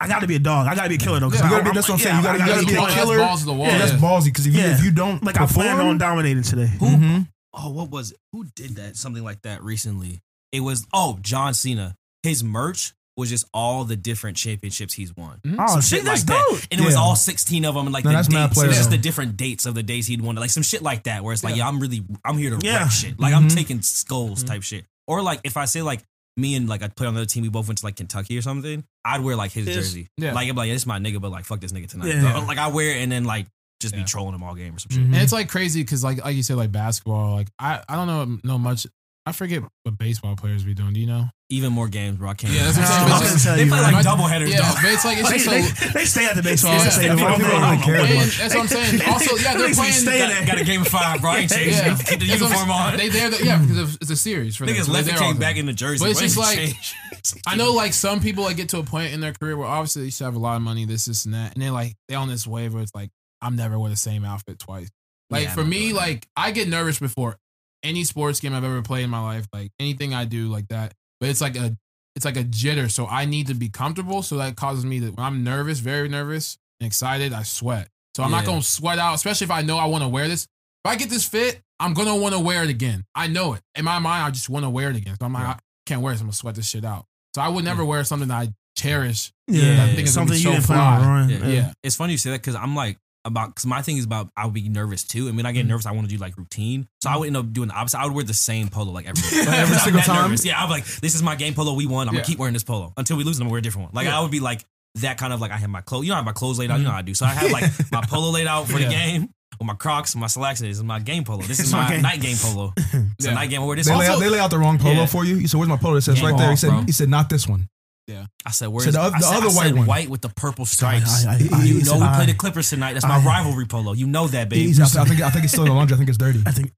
I 0.00 0.08
got 0.08 0.20
to 0.20 0.26
be 0.26 0.34
a 0.34 0.40
dog. 0.40 0.66
I 0.66 0.74
got 0.74 0.82
to 0.82 0.88
be 0.88 0.96
a 0.96 0.98
killer 0.98 1.20
though. 1.20 1.30
Yeah, 1.30 1.44
I, 1.44 1.60
be, 1.60 1.70
that's 1.70 1.88
what 1.88 1.94
I'm 1.94 2.00
saying. 2.00 2.24
Yeah, 2.24 2.32
you 2.32 2.38
got 2.38 2.60
to 2.60 2.66
be 2.66 2.74
a 2.74 2.86
killer. 2.88 3.18
That's 3.18 3.44
ballsy. 3.44 3.66
Yeah. 3.66 3.78
That's 3.78 3.92
ballsy 3.92 4.24
because 4.24 4.46
if, 4.48 4.54
yeah. 4.54 4.74
if, 4.74 4.84
you 4.84 4.90
don't, 4.90 5.22
like 5.22 5.40
I 5.40 5.46
plan 5.46 5.78
on 5.78 5.96
dominating 5.96 6.42
today. 6.42 6.66
Who? 6.66 6.86
Mm-hmm. 6.86 7.18
Oh, 7.54 7.70
what 7.70 7.90
was 7.90 8.10
it? 8.10 8.18
Who 8.32 8.44
did 8.56 8.76
that? 8.76 8.96
Something 8.96 9.22
like 9.22 9.42
that 9.42 9.62
recently. 9.62 10.20
It 10.50 10.60
was 10.60 10.86
oh 10.92 11.18
John 11.22 11.54
Cena. 11.54 11.94
His 12.24 12.42
merch 12.42 12.94
was 13.16 13.28
just 13.28 13.44
all 13.52 13.84
the 13.84 13.96
different 13.96 14.36
championships 14.36 14.94
he's 14.94 15.14
won. 15.16 15.40
Mm-hmm. 15.44 15.60
Oh, 15.60 15.66
some 15.66 15.80
shit, 15.80 15.88
shit 15.90 15.98
like 16.04 16.06
that's 16.06 16.24
that. 16.24 16.46
dope. 16.50 16.60
And 16.70 16.80
it 16.80 16.84
was 16.84 16.94
all 16.94 17.14
16 17.14 17.64
of 17.64 17.74
them 17.74 17.86
and 17.86 17.92
like 17.92 18.04
the 18.04 18.10
that's 18.10 18.28
dates. 18.28 18.62
It's 18.62 18.76
just 18.76 18.90
the 18.90 18.98
different 18.98 19.36
dates 19.36 19.66
of 19.66 19.74
the 19.74 19.82
days 19.82 20.06
he'd 20.06 20.22
won. 20.22 20.34
Like 20.36 20.50
some 20.50 20.62
shit 20.62 20.82
like 20.82 21.04
that 21.04 21.22
where 21.22 21.32
it's 21.32 21.44
like, 21.44 21.56
yeah, 21.56 21.68
I'm 21.68 21.78
really 21.78 22.04
I'm 22.24 22.38
here 22.38 22.50
to 22.56 22.64
Yeah. 22.64 22.82
wreck 22.84 22.90
shit. 22.90 23.20
Like 23.20 23.34
I'm 23.34 23.48
mm-hmm. 23.48 23.56
taking 23.56 23.82
skulls 23.82 24.40
mm-hmm. 24.40 24.48
type 24.48 24.62
shit. 24.62 24.86
Or 25.06 25.22
like 25.22 25.40
if 25.44 25.56
I 25.56 25.66
say 25.66 25.82
like 25.82 26.02
me 26.36 26.54
and 26.54 26.68
like 26.68 26.82
I 26.82 26.88
played 26.88 27.08
on 27.08 27.14
the 27.14 27.20
other 27.20 27.26
team, 27.28 27.42
we 27.42 27.50
both 27.50 27.68
went 27.68 27.78
to 27.78 27.86
like 27.86 27.96
Kentucky 27.96 28.38
or 28.38 28.42
something, 28.42 28.84
I'd 29.04 29.20
wear 29.20 29.36
like 29.36 29.52
his 29.52 29.66
jersey. 29.66 30.08
yeah. 30.16 30.32
Like 30.32 30.48
I'm 30.48 30.56
like, 30.56 30.70
this 30.70 30.82
is 30.82 30.86
my 30.86 30.98
nigga, 30.98 31.20
but 31.20 31.30
like 31.30 31.44
fuck 31.44 31.60
this 31.60 31.72
nigga 31.72 31.88
tonight. 31.88 32.14
Yeah. 32.14 32.38
Like 32.46 32.58
I 32.58 32.68
wear 32.68 32.96
it 32.96 33.02
and 33.02 33.12
then 33.12 33.24
like 33.24 33.46
just 33.80 33.94
Yeah. 33.94 34.00
be 34.00 34.06
trolling 34.06 34.32
them 34.32 34.42
all 34.42 34.54
game 34.54 34.74
or 34.74 34.78
some 34.78 34.90
shit. 34.90 35.02
Mhm. 35.02 35.12
And 35.12 35.16
it's 35.16 35.32
like 35.32 35.50
crazy 35.50 35.82
because 35.82 36.02
like 36.02 36.24
like 36.24 36.34
you 36.34 36.42
said, 36.42 36.56
like 36.56 36.72
basketball, 36.72 37.34
like 37.34 37.48
I, 37.58 37.82
I 37.88 37.96
don't 37.96 38.06
know 38.06 38.38
know 38.42 38.58
much 38.58 38.86
I 39.24 39.30
forget 39.30 39.62
what 39.84 39.98
baseball 39.98 40.34
players 40.34 40.64
be 40.64 40.74
doing. 40.74 40.94
Do 40.94 41.00
you 41.00 41.06
know? 41.06 41.26
Even 41.48 41.72
more 41.72 41.86
games, 41.86 42.18
bro. 42.18 42.30
I 42.30 42.34
can't. 42.34 42.52
Yeah, 42.52 42.64
that's 42.64 42.78
what 42.78 42.88
I'm 42.88 43.22
saying. 43.22 43.38
Tell 43.38 43.56
they 43.56 43.68
play 43.68 43.92
like 43.92 44.02
double 44.02 44.24
headers, 44.24 44.50
yeah. 44.50 44.72
But 44.74 44.90
it's 44.90 45.04
like 45.04 45.18
it's 45.18 45.30
just 45.30 45.48
they, 45.48 45.62
so, 45.62 45.86
they, 45.86 45.92
they 45.92 46.04
stay 46.06 46.26
at 46.26 46.34
the 46.34 46.42
baseball. 46.42 46.72
Yeah, 46.72 46.88
they, 46.88 47.08
they, 47.08 47.14
they 47.14 47.22
don't, 47.22 47.82
care 47.82 48.02
much. 48.02 48.38
That's 48.38 48.54
what 48.54 48.62
I'm 48.62 48.68
saying. 48.68 49.00
Also, 49.12 49.36
yeah, 49.36 49.56
they're 49.56 49.74
playing. 49.74 50.04
Got, 50.04 50.46
got 50.46 50.60
a 50.60 50.64
game 50.64 50.80
of 50.80 50.88
five, 50.88 51.20
bro. 51.20 51.30
I 51.30 51.38
ain't 51.38 51.50
changing. 51.52 51.72
Yeah. 51.72 51.96
Keep 51.96 52.20
the 52.20 52.26
uniform 52.26 52.70
on. 52.70 52.96
They 52.96 53.10
there, 53.10 53.30
the, 53.30 53.44
yeah, 53.44 53.58
hmm. 53.58 53.68
because 53.68 53.96
it's 53.96 54.10
a 54.10 54.16
series 54.16 54.56
for 54.56 54.66
them. 54.66 54.74
Niggas 54.74 54.86
so 54.86 54.92
left 54.92 55.16
came 55.16 55.36
back 55.36 55.56
in 55.56 55.66
the 55.66 55.72
jersey. 55.72 56.02
But 56.02 56.10
it's 56.10 56.20
just 56.20 56.38
like 56.38 56.74
I 57.46 57.54
know, 57.54 57.72
like 57.72 57.92
some 57.92 58.20
people 58.20 58.44
like 58.44 58.56
get 58.56 58.70
to 58.70 58.78
a 58.78 58.82
point 58.82 59.12
in 59.12 59.20
their 59.20 59.32
career 59.32 59.56
where 59.56 59.68
obviously 59.68 60.04
they 60.04 60.10
should 60.10 60.24
have 60.24 60.34
a 60.34 60.40
lot 60.40 60.56
of 60.56 60.62
money, 60.62 60.84
this, 60.84 61.04
this, 61.04 61.26
and 61.26 61.34
that, 61.34 61.54
and 61.54 61.62
they're 61.62 61.70
like 61.70 61.94
they 62.08 62.16
on 62.16 62.28
this 62.28 62.46
wave 62.46 62.74
where 62.74 62.82
it's 62.82 62.94
like 62.94 63.10
I'm 63.40 63.54
never 63.54 63.78
wear 63.78 63.90
the 63.90 63.96
same 63.96 64.24
outfit 64.24 64.58
twice. 64.58 64.90
Like 65.30 65.44
yeah, 65.44 65.54
for 65.54 65.64
me, 65.64 65.92
like 65.92 66.26
I 66.36 66.50
get 66.50 66.68
nervous 66.68 66.98
before 66.98 67.36
any 67.82 68.04
sports 68.04 68.40
game 68.40 68.54
I've 68.54 68.64
ever 68.64 68.82
played 68.82 69.04
in 69.04 69.10
my 69.10 69.22
life, 69.22 69.46
like 69.52 69.70
anything 69.78 70.14
I 70.14 70.24
do 70.24 70.48
like 70.48 70.68
that. 70.68 70.94
But 71.20 71.28
it's 71.28 71.40
like 71.40 71.56
a 71.56 71.76
it's 72.14 72.24
like 72.24 72.36
a 72.36 72.44
jitter. 72.44 72.90
So 72.90 73.06
I 73.06 73.24
need 73.24 73.46
to 73.48 73.54
be 73.54 73.68
comfortable. 73.68 74.22
So 74.22 74.36
that 74.36 74.56
causes 74.56 74.84
me 74.84 75.00
to 75.00 75.10
when 75.10 75.24
I'm 75.24 75.44
nervous, 75.44 75.78
very 75.78 76.08
nervous 76.08 76.58
and 76.80 76.86
excited, 76.86 77.32
I 77.32 77.42
sweat. 77.42 77.88
So 78.16 78.22
I'm 78.22 78.30
yeah. 78.30 78.38
not 78.38 78.46
gonna 78.46 78.62
sweat 78.62 78.98
out, 78.98 79.14
especially 79.14 79.46
if 79.46 79.50
I 79.50 79.62
know 79.62 79.78
I 79.78 79.86
want 79.86 80.02
to 80.02 80.08
wear 80.08 80.28
this. 80.28 80.44
If 80.84 80.90
I 80.90 80.96
get 80.96 81.10
this 81.10 81.26
fit, 81.26 81.60
I'm 81.80 81.94
gonna 81.94 82.16
want 82.16 82.34
to 82.34 82.40
wear 82.40 82.62
it 82.64 82.70
again. 82.70 83.04
I 83.14 83.26
know 83.26 83.54
it. 83.54 83.60
In 83.74 83.84
my 83.84 83.98
mind, 83.98 84.24
I 84.24 84.30
just 84.30 84.48
want 84.48 84.64
to 84.64 84.70
wear 84.70 84.90
it 84.90 84.96
again. 84.96 85.16
So 85.18 85.26
I'm 85.26 85.32
like. 85.32 85.46
I 85.46 85.58
can't 85.86 86.02
wear 86.02 86.12
it. 86.12 86.16
So 86.16 86.22
I'm 86.22 86.26
gonna 86.26 86.34
sweat 86.34 86.54
this 86.54 86.68
shit 86.68 86.84
out. 86.84 87.06
So 87.34 87.42
I 87.42 87.48
would 87.48 87.64
never 87.64 87.82
yeah. 87.82 87.88
wear 87.88 88.04
something 88.04 88.28
that 88.28 88.48
I 88.48 88.48
cherish. 88.76 89.32
Yeah, 89.48 89.84
I 89.84 89.86
think 89.88 90.06
yeah. 90.06 90.12
something 90.12 90.36
so 90.36 90.48
you 90.48 90.54
didn't 90.54 90.66
fly. 90.66 91.26
Yeah. 91.28 91.46
yeah, 91.46 91.72
it's 91.82 91.96
funny 91.96 92.12
you 92.12 92.18
say 92.18 92.30
that 92.30 92.40
because 92.40 92.54
I'm 92.54 92.74
like 92.74 92.98
about 93.24 93.50
because 93.50 93.66
my 93.66 93.82
thing 93.82 93.96
is 93.96 94.04
about 94.04 94.30
I 94.36 94.44
would 94.44 94.54
be 94.54 94.68
nervous 94.68 95.04
too, 95.04 95.28
and 95.28 95.36
when 95.36 95.46
I 95.46 95.52
get 95.52 95.66
mm. 95.66 95.68
nervous, 95.68 95.86
I 95.86 95.92
want 95.92 96.08
to 96.08 96.14
do 96.14 96.20
like 96.20 96.36
routine. 96.36 96.88
So 97.02 97.10
I 97.10 97.16
would 97.16 97.26
end 97.26 97.36
up 97.36 97.52
doing 97.52 97.68
the 97.68 97.74
opposite. 97.74 97.98
I 97.98 98.04
would 98.04 98.14
wear 98.14 98.24
the 98.24 98.34
same 98.34 98.68
polo 98.68 98.92
like 98.92 99.06
every, 99.06 99.22
like, 99.46 99.58
every 99.58 99.76
single 99.78 100.02
time. 100.02 100.30
Nervous. 100.30 100.44
Yeah, 100.44 100.62
I'm 100.62 100.70
like, 100.70 100.84
this 100.84 101.14
is 101.14 101.22
my 101.22 101.36
game 101.36 101.54
polo. 101.54 101.74
We 101.74 101.86
won. 101.86 102.08
I'm 102.08 102.14
yeah. 102.14 102.20
gonna 102.20 102.26
keep 102.26 102.38
wearing 102.38 102.54
this 102.54 102.64
polo 102.64 102.92
until 102.96 103.16
we 103.16 103.24
lose. 103.24 103.38
And 103.38 103.44
I'm 103.44 103.46
gonna 103.48 103.52
wear 103.52 103.58
a 103.58 103.62
different 103.62 103.88
one. 103.88 103.94
Like 103.94 104.06
yeah. 104.06 104.18
I 104.18 104.22
would 104.22 104.30
be 104.30 104.40
like 104.40 104.64
that 104.96 105.18
kind 105.18 105.32
of 105.32 105.40
like 105.40 105.50
I 105.50 105.56
have 105.56 105.70
my 105.70 105.80
clothes. 105.80 106.04
You 106.04 106.10
know, 106.10 106.14
I 106.14 106.18
have 106.18 106.24
my 106.24 106.32
clothes 106.32 106.58
laid 106.58 106.70
out. 106.70 106.74
Mm. 106.74 106.78
You 106.78 106.84
know, 106.84 106.90
mm-hmm. 106.90 106.94
how 106.94 106.98
I 106.98 107.02
do. 107.02 107.14
So 107.14 107.26
I 107.26 107.30
have 107.30 107.50
like 107.50 107.92
my 107.92 108.02
polo 108.08 108.30
laid 108.30 108.46
out 108.46 108.66
for 108.66 108.78
yeah. 108.78 108.88
the 108.88 108.94
game. 108.94 109.28
With 109.58 109.66
my 109.66 109.74
Crocs, 109.74 110.16
my 110.16 110.28
slacks, 110.28 110.60
this 110.60 110.78
is 110.78 110.82
my 110.82 110.98
game 110.98 111.24
polo. 111.24 111.42
This 111.42 111.60
is 111.60 111.72
my, 111.72 111.88
game. 111.88 112.02
night 112.02 112.20
game 112.20 112.36
polo. 112.38 112.72
It's 112.76 113.26
yeah. 113.26 113.32
a 113.32 113.34
night 113.34 113.50
game. 113.50 113.64
Where 113.64 113.76
this 113.76 113.86
they, 113.86 113.92
also, 113.92 114.08
lay 114.08 114.14
out, 114.14 114.20
they 114.20 114.28
lay 114.30 114.38
out 114.40 114.50
the 114.50 114.58
wrong 114.58 114.78
polo 114.78 115.06
for 115.06 115.24
you. 115.24 115.36
You 115.36 115.46
said, 115.46 115.58
"Where's 115.58 115.68
my 115.68 115.76
polo?" 115.76 115.96
It 115.96 116.00
says 116.00 116.16
game 116.16 116.24
right 116.24 116.38
there. 116.38 116.50
He 116.50 116.56
said, 116.56 116.70
bro. 116.70 116.82
"He 116.82 116.92
said 116.92 117.08
not 117.08 117.28
this 117.28 117.46
one." 117.46 117.68
Yeah. 118.08 118.26
I 118.44 118.50
said, 118.50 118.68
where's 118.68 118.84
so 118.84 118.90
the, 118.90 119.10
the 119.10 119.18
said, 119.20 119.36
other 119.36 119.46
white 119.46 119.66
said, 119.66 119.74
one? 119.76 119.86
White 119.86 120.08
with 120.08 120.22
the 120.22 120.28
purple 120.28 120.66
stripes. 120.66 121.24
I, 121.24 121.32
I, 121.32 121.34
I, 121.34 121.62
you 121.64 121.84
know, 121.84 121.94
we 121.94 122.06
play 122.16 122.26
the 122.26 122.34
Clippers 122.36 122.68
tonight. 122.70 122.94
That's 122.94 123.06
my 123.06 123.22
rivalry 123.22 123.66
polo. 123.66 123.92
You 123.92 124.06
know 124.06 124.26
that, 124.28 124.48
baby. 124.48 124.72
Just, 124.72 124.96
I 124.96 125.04
think 125.04 125.20
I 125.20 125.30
think 125.30 125.44
it's 125.44 125.52
still 125.52 125.64
in 125.64 125.70
the 125.70 125.74
laundry. 125.74 125.94
I 125.94 125.98
think 125.98 126.08
it's 126.08 126.18
dirty. 126.18 126.42
I 126.46 126.50
think. 126.50 126.72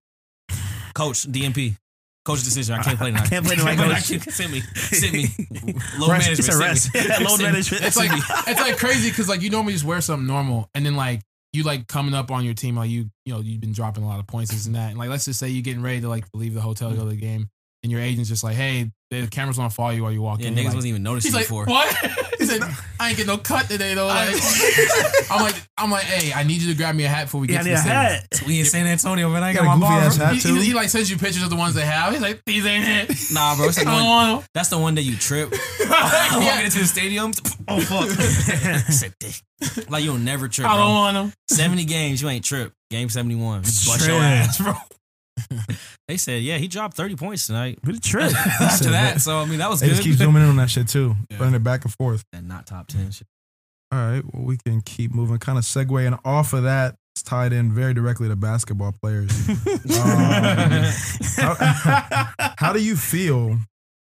Coach 0.95 1.27
DNP. 1.31 1.77
Coach 2.25 2.43
decision. 2.43 2.75
I 2.75 2.83
can't 2.83 2.99
play 2.99 3.11
tonight. 3.11 3.23
I 3.27 3.29
can't 3.29 3.47
play 3.47 3.57
tonight. 3.57 3.77
Coach. 3.77 3.91
I 3.91 4.01
can't, 4.01 4.23
send 4.23 4.53
me. 4.53 4.61
Send 4.61 5.13
me. 5.13 5.27
Load 5.99 6.11
rest, 6.11 6.27
management. 6.27 6.39
It's 6.39 6.49
a 6.49 6.59
rest. 6.59 6.91
Yeah, 6.95 7.19
load 7.27 7.43
management. 7.43 7.85
It's 7.85 7.97
like 7.97 8.11
it's 8.13 8.61
like 8.61 8.79
crazy 8.79 9.11
because 9.11 9.29
like 9.29 9.43
you 9.43 9.51
normally 9.51 9.73
just 9.73 9.85
wear 9.85 10.01
something 10.01 10.27
normal 10.27 10.71
and 10.75 10.87
then 10.87 10.97
like 10.97 11.21
you 11.53 11.63
like 11.63 11.87
coming 11.87 12.15
up 12.15 12.31
on 12.31 12.45
your 12.45 12.55
team 12.55 12.77
like 12.77 12.91
you 12.91 13.11
you 13.25 13.33
know 13.33 13.41
you've 13.41 13.61
been 13.61 13.73
dropping 13.73 14.03
a 14.03 14.07
lot 14.07 14.19
of 14.19 14.27
points 14.27 14.51
this 14.51 14.67
and 14.67 14.75
that 14.75 14.91
and 14.91 14.99
like 14.99 15.09
let's 15.09 15.25
just 15.25 15.39
say 15.39 15.49
you're 15.49 15.63
getting 15.63 15.83
ready 15.83 16.01
to 16.01 16.09
like 16.09 16.25
leave 16.35 16.53
the 16.53 16.61
hotel 16.61 16.91
go 16.91 17.05
to 17.05 17.11
the 17.11 17.17
game 17.17 17.49
and 17.85 17.93
your 17.93 18.01
agent's 18.01 18.29
just 18.29 18.43
like 18.43 18.57
hey 18.57 18.91
the 19.11 19.29
cameras 19.29 19.59
want 19.59 19.71
to 19.71 19.75
follow 19.77 19.91
you 19.91 20.03
while 20.03 20.11
you 20.11 20.21
walk 20.21 20.41
Yeah, 20.41 20.49
in 20.49 20.55
niggas 20.55 20.57
You're 20.57 20.65
like, 20.65 20.75
wasn't 20.75 20.89
even 20.91 21.03
noticing 21.05 21.29
He's 21.29 21.35
like, 21.37 21.45
before. 21.45 21.67
what? 21.67 21.97
he 22.41 22.47
said, 22.47 22.63
I 22.99 23.11
ain't 23.11 23.17
getting 23.17 23.29
no 23.29 23.39
cut 23.39 23.69
today 23.69 23.95
though. 23.95 24.09
Like, 24.09 24.35
I'm 25.31 25.41
like, 25.41 25.55
I'm 25.79 25.89
like, 25.93 26.03
hey, 26.03 26.33
I 26.33 26.43
need 26.43 26.63
you 26.63 26.73
to 26.73 26.77
grab 26.77 26.97
me 26.97 27.05
a 27.05 27.09
hat 27.09 27.27
before 27.27 27.41
we 27.43 27.47
get 27.47 27.61
I 27.61 27.63
to 27.63 27.69
the 27.69 27.75
a 27.75 27.79
stadium. 27.79 27.97
hat. 28.03 28.41
We 28.45 28.59
in 28.59 28.65
San 28.65 28.89
Antonio, 28.89 29.31
man. 29.31 29.45
I 29.45 29.53
Got 29.53 29.63
got 29.63 29.63
a 29.63 29.77
my 29.79 29.87
goofy 29.87 29.89
bar. 29.89 30.01
ass 30.01 30.17
hat 30.17 30.35
He, 30.35 30.41
too. 30.41 30.55
he, 30.57 30.65
he, 30.65 30.75
like 30.75 30.89
sends 30.89 31.09
you 31.09 31.17
pictures 31.17 31.45
of 31.45 31.51
the 31.51 31.55
ones 31.55 31.77
they 31.77 31.85
have. 31.87 32.13
He's 32.13 32.23
like, 32.23 32.43
these 32.45 32.67
ain't 32.67 33.09
it. 33.11 33.17
Nah, 33.33 33.55
bro. 33.55 33.69
It's 33.69 33.79
like 33.79 33.87
I 33.87 33.91
the 33.93 33.97
don't 33.99 34.07
one, 34.09 34.29
want 34.31 34.41
them. 34.43 34.49
that's 34.53 34.69
the 34.71 34.79
one 34.79 34.95
that 34.97 35.03
you 35.03 35.17
trip 35.17 35.55
Yeah. 35.79 36.39
walking 36.45 36.65
into 36.65 36.79
the 36.81 36.87
stadium. 36.87 37.31
Oh 37.69 37.81
fuck. 37.81 38.09
Like 39.91 40.03
you'll 40.03 40.19
never 40.19 40.49
trip, 40.49 40.67
I 40.69 40.77
don't 40.77 40.87
bro. 40.87 40.93
want 40.93 41.15
them. 41.15 41.33
Seventy 41.49 41.85
games, 41.85 42.21
you 42.21 42.29
ain't 42.29 42.45
trip. 42.45 42.73
Game 42.91 43.09
seventy 43.11 43.37
one, 43.37 43.61
bust 43.63 44.09
your 44.09 44.19
ass, 44.21 44.59
bro. 44.61 44.75
they 46.09 46.17
said, 46.17 46.43
yeah, 46.43 46.59
he 46.59 46.69
dropped 46.69 46.97
thirty 46.97 47.17
points 47.17 47.47
tonight. 47.47 47.79
Good 47.85 48.03
trip. 48.03 48.33
After 48.61 48.91
that, 48.91 49.21
so 49.21 49.39
I 49.39 49.45
mean, 49.47 49.59
that 49.59 49.69
was 49.71 49.81
They 49.81 49.87
good. 49.89 49.95
just 49.97 50.07
keep 50.07 50.15
zooming 50.17 50.43
in 50.43 50.49
on 50.49 50.57
that 50.57 50.71
shit 50.71 50.89
too, 50.89 51.15
Yeah. 51.31 51.39
running 51.39 51.55
it 51.57 51.63
back 51.65 51.85
and 51.85 51.93
forth. 51.95 52.23
and 52.33 52.47
not 52.49 52.67
top 52.67 52.87
ten. 52.89 53.11
Shit. 53.11 53.27
All 53.93 53.99
right, 53.99 54.23
well, 54.33 54.45
we 54.45 54.57
can 54.65 54.81
keep 54.81 55.15
moving. 55.15 55.39
Kind 55.39 55.59
of 55.59 55.65
segue, 55.65 56.07
and 56.07 56.17
off 56.25 56.53
of 56.53 56.63
that, 56.65 56.97
it's 57.15 57.23
tied 57.23 57.53
in 57.53 57.73
very 57.73 57.95
directly 57.95 58.29
to 58.29 58.35
basketball 58.37 58.93
players. 59.03 59.31
Um, 59.49 60.85
how, 61.37 61.55
how 62.59 62.73
do 62.73 62.83
you 62.83 62.97
feel 62.97 63.59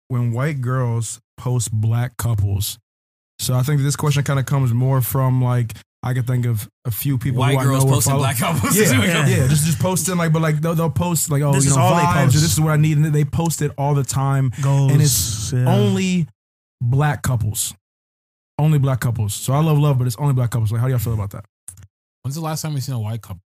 when 0.08 0.32
white 0.32 0.60
girls 0.60 1.20
post 1.36 1.70
black 1.72 2.16
couples? 2.16 2.78
So 3.38 3.54
I 3.54 3.62
think 3.62 3.80
this 3.82 3.96
question 3.96 4.22
kind 4.24 4.40
of 4.40 4.46
comes 4.46 4.72
more 4.72 5.00
from 5.02 5.42
like 5.42 5.74
I 6.06 6.14
can 6.14 6.22
think 6.22 6.46
of 6.46 6.68
a 6.84 6.90
few 6.90 7.18
people 7.18 7.40
White 7.40 7.58
who 7.58 7.64
girls 7.64 7.84
I 7.84 7.86
know 7.86 7.92
posting 7.94 8.16
black 8.16 8.38
couples. 8.38 8.76
Yeah, 8.76 9.02
Yeah. 9.02 9.26
yeah, 9.26 9.46
just 9.48 9.66
just 9.66 9.78
posting 9.80 10.16
like, 10.16 10.32
but 10.32 10.40
like 10.40 10.60
they'll, 10.60 10.74
they'll 10.74 10.90
post 10.90 11.30
like, 11.30 11.42
oh, 11.42 11.52
This 11.52 11.64
you 11.64 11.70
is 11.70 11.76
know, 11.76 11.82
all 11.82 11.96
they 11.96 12.02
vibes, 12.02 12.28
or 12.28 12.40
this 12.40 12.52
is 12.52 12.60
what 12.60 12.70
I 12.70 12.76
need, 12.76 12.96
and 12.96 13.06
they 13.14 13.24
post 13.24 13.60
it 13.62 13.72
all 13.76 13.94
the 13.94 14.04
time. 14.04 14.52
Goals. 14.62 14.92
And 14.92 15.02
it's 15.02 15.52
yeah. 15.52 15.66
Only 15.68 16.28
black 16.80 17.22
couples, 17.22 17.74
only 18.58 18.78
black 18.78 19.00
couples. 19.00 19.34
So 19.34 19.52
I 19.52 19.60
love 19.60 19.78
love, 19.78 19.98
but 19.98 20.06
it's 20.06 20.16
only 20.16 20.34
black 20.34 20.50
couples. 20.50 20.70
Like, 20.72 20.80
how 20.80 20.86
do 20.86 20.90
y'all 20.92 21.00
feel 21.00 21.14
about 21.14 21.30
that? 21.30 21.44
When's 22.22 22.34
the 22.34 22.40
last 22.40 22.62
time 22.62 22.74
we 22.74 22.80
seen 22.80 22.94
a 22.94 23.00
white 23.00 23.22
couple? 23.22 23.40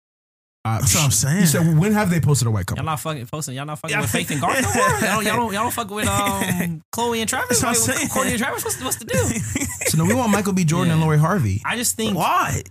Uh, 0.77 0.79
That's 0.81 0.95
what 0.95 1.05
I'm 1.05 1.11
saying. 1.11 1.41
You 1.41 1.47
said 1.47 1.79
when 1.79 1.93
have 1.93 2.11
they 2.11 2.21
posted 2.21 2.49
a 2.49 2.51
white 2.51 2.67
couple? 2.67 2.83
Y'all 2.83 2.91
not 2.93 3.01
fucking 3.01 3.27
posting. 3.27 3.55
Y'all 3.55 3.65
not 3.67 3.79
fucking 3.79 3.95
Yeah. 3.97 4.01
with 4.03 4.11
Faith 4.11 4.31
and 4.31 4.41
Garth 4.41 4.63
no 4.63 4.75
more. 4.75 4.89
Y'all 5.01 5.01
don't, 5.01 5.25
y'all 5.25 5.37
don't. 5.37 5.53
Y'all 5.55 5.63
don't 5.65 5.73
fuck 5.73 5.91
with 5.91 6.07
um 6.09 6.83
Chloe 6.93 7.21
and 7.21 7.29
Travis. 7.29 7.61
That's 7.61 7.87
what 7.87 7.91
I'm 7.91 7.97
saying. 7.97 8.09
Kourtney 8.09 8.31
and 8.31 8.39
Travis. 8.39 8.65
What's, 8.65 8.83
what's 8.83 8.97
the 8.97 9.05
deal? 9.07 9.25
So 9.89 9.99
no, 9.99 10.05
we 10.05 10.15
want 10.15 10.31
Michael 10.31 10.53
B. 10.53 10.65
Jordan 10.65 10.93
and 10.93 11.01
Yeah. 11.01 11.05
Lori 11.07 11.19
Harvey. 11.19 11.63
I 11.65 11.77
just 11.77 11.97
think 11.97 12.17
Why? 12.17 12.63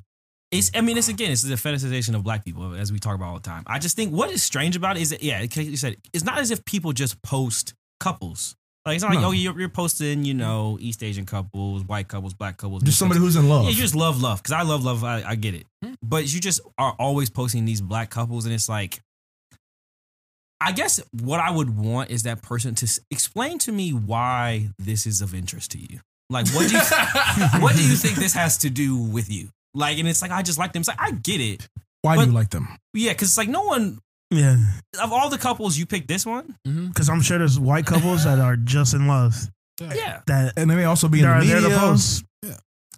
it's. 0.52 0.72
I 0.76 0.82
mean, 0.82 0.98
it's 0.98 1.08
again, 1.10 1.32
it's 1.32 1.42
the 1.44 1.56
fetishization 1.56 2.16
of 2.16 2.24
black 2.24 2.46
people 2.46 2.74
as 2.76 2.92
we 2.92 3.00
talk 3.00 3.16
about 3.16 3.28
all 3.30 3.36
the 3.40 3.42
time. 3.50 3.64
I 3.68 3.80
just 3.80 3.96
think 3.96 4.12
what 4.14 4.30
is 4.32 4.44
strange 4.44 4.76
about 4.76 4.98
it 4.98 5.02
is 5.02 5.10
that 5.12 5.24
yeah, 5.24 5.42
you 5.42 5.78
said, 5.78 5.98
it's 6.14 6.24
not 6.24 6.38
as 6.40 6.52
if 6.52 6.64
people 6.66 6.94
just 6.94 7.22
post 7.22 7.74
couples. 8.00 8.56
Like 8.86 8.96
it's 8.96 9.04
not 9.04 9.14
like 9.16 9.26
oh 9.26 9.32
you're, 9.32 9.60
you're 9.60 9.68
posting 9.68 10.24
you 10.24 10.34
know 10.34 10.78
East 10.80 11.04
Asian 11.04 11.26
couples, 11.26 11.84
white 11.84 12.08
couples, 12.08 12.34
black 12.34 12.56
couples, 12.56 12.84
Just 12.84 12.98
somebody 12.98 13.20
couples. 13.20 13.36
who's 13.36 13.44
in 13.44 13.50
love. 13.50 13.64
Yeah, 13.66 13.72
you 13.72 13.76
just 13.76 13.96
love 13.96 14.22
love 14.22 14.42
because 14.42 14.54
I 14.54 14.62
love 14.62 14.86
love. 14.86 15.04
I, 15.04 15.24
I 15.28 15.36
get 15.36 15.56
it, 15.56 15.66
but 16.08 16.32
you 16.34 16.40
just 16.40 16.62
are 16.78 16.96
always 17.00 17.30
posting 17.30 17.66
these 17.66 17.82
black 17.82 18.10
couples, 18.10 18.46
and 18.46 18.54
it's 18.54 18.70
like, 18.70 19.00
I 20.60 20.72
guess 20.72 21.00
what 21.22 21.40
I 21.40 21.52
would 21.52 21.78
want 21.78 22.10
is 22.10 22.24
that 22.24 22.42
person 22.42 22.74
to 22.76 23.02
explain 23.12 23.60
to 23.60 23.72
me 23.72 23.92
why 23.92 24.70
this 24.80 25.06
is 25.06 25.22
of 25.22 25.34
interest 25.36 25.72
to 25.72 25.78
you. 25.80 26.00
Like, 26.30 26.48
what 26.50 26.68
do 26.68 26.76
you 26.76 26.82
what 27.62 27.76
do 27.76 27.84
you 27.84 27.96
think 27.96 28.16
this 28.16 28.34
has 28.34 28.58
to 28.60 28.70
do 28.70 28.98
with 28.98 29.30
you? 29.32 29.50
Like, 29.74 30.00
and 30.00 30.08
it's 30.08 30.22
like 30.22 30.32
I 30.32 30.42
just 30.42 30.58
like 30.58 30.74
them. 30.74 30.82
It's 30.82 30.90
like 30.90 31.00
I 31.02 31.12
get 31.12 31.40
it, 31.42 31.68
Why 32.02 32.16
do 32.18 32.26
you 32.26 32.32
like 32.32 32.50
them? 32.50 32.68
yeah, 32.94 33.12
because 33.14 33.30
it's 33.30 33.38
like 33.38 33.50
no 33.50 33.64
one 33.64 34.00
Yeah, 34.32 34.58
of 35.02 35.14
all 35.14 35.30
the 35.30 35.38
couples 35.38 35.78
you 35.78 35.86
picked 35.86 36.08
this 36.08 36.26
one. 36.26 36.56
Mm-hmm. 36.68 36.88
because 36.88 37.08
I'm 37.10 37.22
sure 37.22 37.38
there's 37.38 37.60
white 37.60 37.86
couples 37.86 38.24
that 38.24 38.40
are 38.40 38.56
just 38.56 38.94
in 38.96 39.08
love. 39.08 39.36
Yeah, 39.80 40.22
That 40.26 40.54
And 40.58 40.70
they 40.72 40.76
may 40.76 40.86
also 40.86 41.08
be 41.08 41.20
in 41.22 41.30
the 41.30 41.36
media. 41.38 41.62
there 41.62 41.70
to 41.70 41.78
post. 41.78 42.24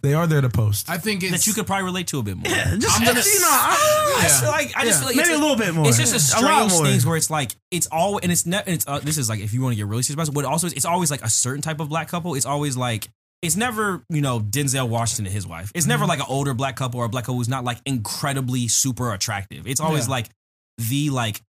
They 0.02 0.14
are 0.14 0.26
there 0.28 0.42
to 0.42 0.50
post. 0.50 0.90
I 0.90 0.98
think 0.98 1.24
it's 1.24 1.32
that 1.32 1.48
you 1.48 1.54
could 1.54 1.68
probably 1.68 1.84
relate 1.86 2.08
to 2.08 2.20
a 2.20 2.24
bit 2.24 2.38
more. 2.38 2.46
Yeah, 2.50 2.76
just, 2.80 3.00
I'm 3.00 3.06
just, 3.06 3.16
just- 3.28 3.34
you 3.34 3.42
know, 3.42 3.48
I, 3.52 4.16
I 4.18 4.22
just 4.24 4.42
feel 4.42 4.50
like 4.52 4.72
I 4.76 4.86
just 4.86 4.86
Yeah. 4.86 4.92
feel 5.00 5.06
like 5.08 5.16
maybe 5.18 5.30
it's 5.30 5.38
a 5.38 5.42
little 5.42 5.56
bit 5.58 5.74
more. 5.74 5.88
It's 5.88 5.98
just 5.98 6.14
a 6.14 6.40
a 6.40 6.42
lot 6.42 6.70
strange 6.70 6.72
more. 6.72 6.86
things 6.86 7.06
where 7.06 7.18
it's 7.18 7.30
like 7.30 7.52
it's 7.72 7.88
all 7.92 8.20
and 8.24 8.32
it's 8.32 8.46
ne- 8.46 8.58
and 8.66 8.70
it's 8.76 8.88
uh, 8.88 9.00
this 9.00 9.18
is 9.18 9.30
like 9.30 9.40
if 9.40 9.54
you 9.54 9.62
want 9.62 9.74
to 9.74 9.78
get 9.78 9.88
really 9.88 10.04
serious 10.04 10.16
about 10.16 10.28
it, 10.30 10.34
but 10.34 10.46
also 10.46 10.68
it's 10.68 10.86
always 10.86 11.12
like 11.12 11.22
a 11.24 11.30
certain 11.30 11.62
type 11.62 11.80
of 11.80 11.90
black 11.90 12.08
couple. 12.08 12.36
It's 12.36 12.46
always 12.46 12.78
like 12.78 13.10
it's 13.42 13.56
never 13.56 14.02
you 14.10 14.22
know 14.22 14.40
Denzel 14.40 14.88
Washington 14.90 15.26
and 15.26 15.34
his 15.34 15.46
wife. 15.48 15.72
It's 15.76 15.86
never 15.86 16.06
like 16.06 16.20
an 16.20 16.26
older 16.30 16.54
black 16.54 16.76
couple 16.76 17.00
or 17.02 17.06
a 17.06 17.10
black 17.10 17.26
couple 17.26 17.36
who's 17.38 17.50
not 17.50 17.64
like 17.64 17.80
incredibly 17.86 18.68
super 18.68 19.14
attractive. 19.14 19.68
It's 19.68 19.80
always 19.82 20.06
Yeah. 20.08 20.12
like 20.12 20.30
the 20.78 21.10
like 21.10 21.42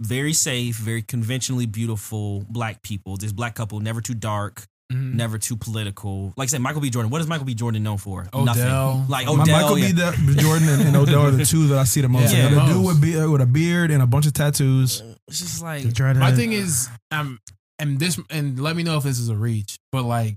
very 0.00 0.34
safe, 0.34 0.76
very 0.76 1.00
conventionally 1.02 1.64
beautiful 1.66 2.44
black 2.50 2.82
people. 2.82 3.16
This 3.16 3.32
black 3.32 3.54
couple 3.54 3.80
never 3.80 4.00
too 4.02 4.12
dark, 4.14 4.64
Mhm. 4.92 5.14
never 5.14 5.36
too 5.38 5.56
political. 5.56 6.32
Like 6.36 6.46
I 6.46 6.50
said, 6.50 6.60
Michael 6.60 6.80
B. 6.80 6.90
Jordan. 6.90 7.10
What 7.10 7.20
is 7.20 7.26
Michael 7.26 7.44
B. 7.46 7.54
Jordan 7.54 7.82
known 7.82 7.98
for? 7.98 8.28
Odell. 8.32 8.44
Nothing. 8.44 9.08
Like 9.08 9.26
My- 9.26 9.32
Odell. 9.32 9.46
Michael 9.60 9.78
yeah. 9.78 9.88
B. 9.88 9.92
Da- 10.34 10.40
Jordan 10.40 10.68
and, 10.68 10.82
and 10.82 10.96
Odell 10.96 11.22
are 11.26 11.30
the 11.32 11.44
two 11.44 11.66
that 11.68 11.78
I 11.78 11.84
see 11.84 12.00
the 12.02 12.08
most. 12.08 12.32
Yeah, 12.32 12.48
the 12.50 12.56
most. 12.56 12.72
dude 12.72 12.86
with, 12.86 13.00
be- 13.02 13.26
with 13.26 13.40
a 13.40 13.46
beard 13.46 13.90
and 13.90 14.00
a 14.02 14.06
bunch 14.06 14.26
of 14.26 14.32
tattoos. 14.32 15.02
It's 15.28 15.40
just 15.40 15.62
like 15.62 15.82
The. 15.82 16.14
My 16.20 16.32
thing 16.32 16.52
is, 16.52 16.88
um, 17.10 17.40
and 17.80 17.98
this, 17.98 18.18
and 18.30 18.60
let 18.60 18.76
me 18.76 18.84
know 18.84 18.96
if 18.96 19.02
this 19.02 19.18
is 19.18 19.28
a 19.28 19.34
reach, 19.36 19.76
but 19.90 20.04
like, 20.04 20.36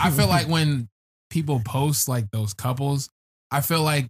I 0.00 0.10
feel 0.10 0.28
like 0.28 0.46
when 0.48 0.88
people 1.30 1.60
post 1.64 2.08
like 2.08 2.30
those 2.30 2.54
couples, 2.54 3.10
I 3.50 3.60
feel 3.62 3.82
like 3.82 4.08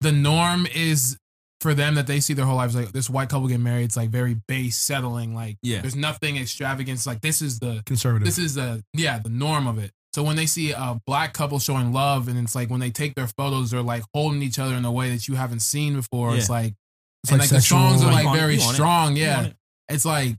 the 0.00 0.12
norm 0.12 0.66
is 0.66 1.18
for 1.60 1.74
them 1.74 1.96
that 1.96 2.06
they 2.06 2.20
see 2.20 2.34
their 2.34 2.44
whole 2.44 2.56
lives 2.56 2.76
like 2.76 2.92
this 2.92 3.10
white 3.10 3.28
couple 3.28 3.48
get 3.48 3.58
married. 3.60 3.84
It's 3.84 3.96
like 3.96 4.10
very 4.10 4.34
base, 4.46 4.76
settling. 4.76 5.34
Like, 5.34 5.56
Yeah. 5.62 5.80
there's 5.80 5.96
nothing 5.96 6.36
extravagant. 6.36 6.98
It's 6.98 7.06
like 7.06 7.20
this 7.20 7.42
is 7.42 7.58
the 7.58 7.82
Conservative. 7.86 8.24
this 8.26 8.38
is 8.38 8.54
the 8.54 8.84
yeah 8.94 9.18
the 9.18 9.28
norm 9.30 9.66
of 9.66 9.78
it. 9.78 9.90
So 10.14 10.22
when 10.22 10.36
they 10.36 10.46
see 10.46 10.70
a 10.72 11.00
black 11.06 11.34
couple 11.34 11.58
showing 11.58 11.92
love, 11.92 12.28
and 12.28 12.38
it's 12.38 12.54
like 12.54 12.70
when 12.70 12.80
they 12.80 12.90
take 12.90 13.14
their 13.14 13.26
photos, 13.26 13.70
they're 13.72 13.82
like 13.82 14.04
holding 14.14 14.42
each 14.42 14.58
other 14.58 14.74
in 14.74 14.84
a 14.84 14.92
way 14.92 15.10
that 15.10 15.28
you 15.28 15.34
haven't 15.34 15.60
seen 15.60 15.94
before. 15.96 16.34
It's 16.36 16.48
like 16.48 16.74
It's 17.24 17.32
and 17.32 17.40
like 17.40 17.50
like, 17.50 17.60
the 17.60 17.66
songs 17.66 18.02
are 18.02 18.06
You 18.06 18.24
like 18.24 18.36
very 18.36 18.54
you 18.54 18.60
it. 18.60 18.74
strong. 18.74 19.16
You 19.16 19.24
Yeah, 19.24 19.42
it. 19.46 19.56
it's 19.88 20.04
like 20.04 20.36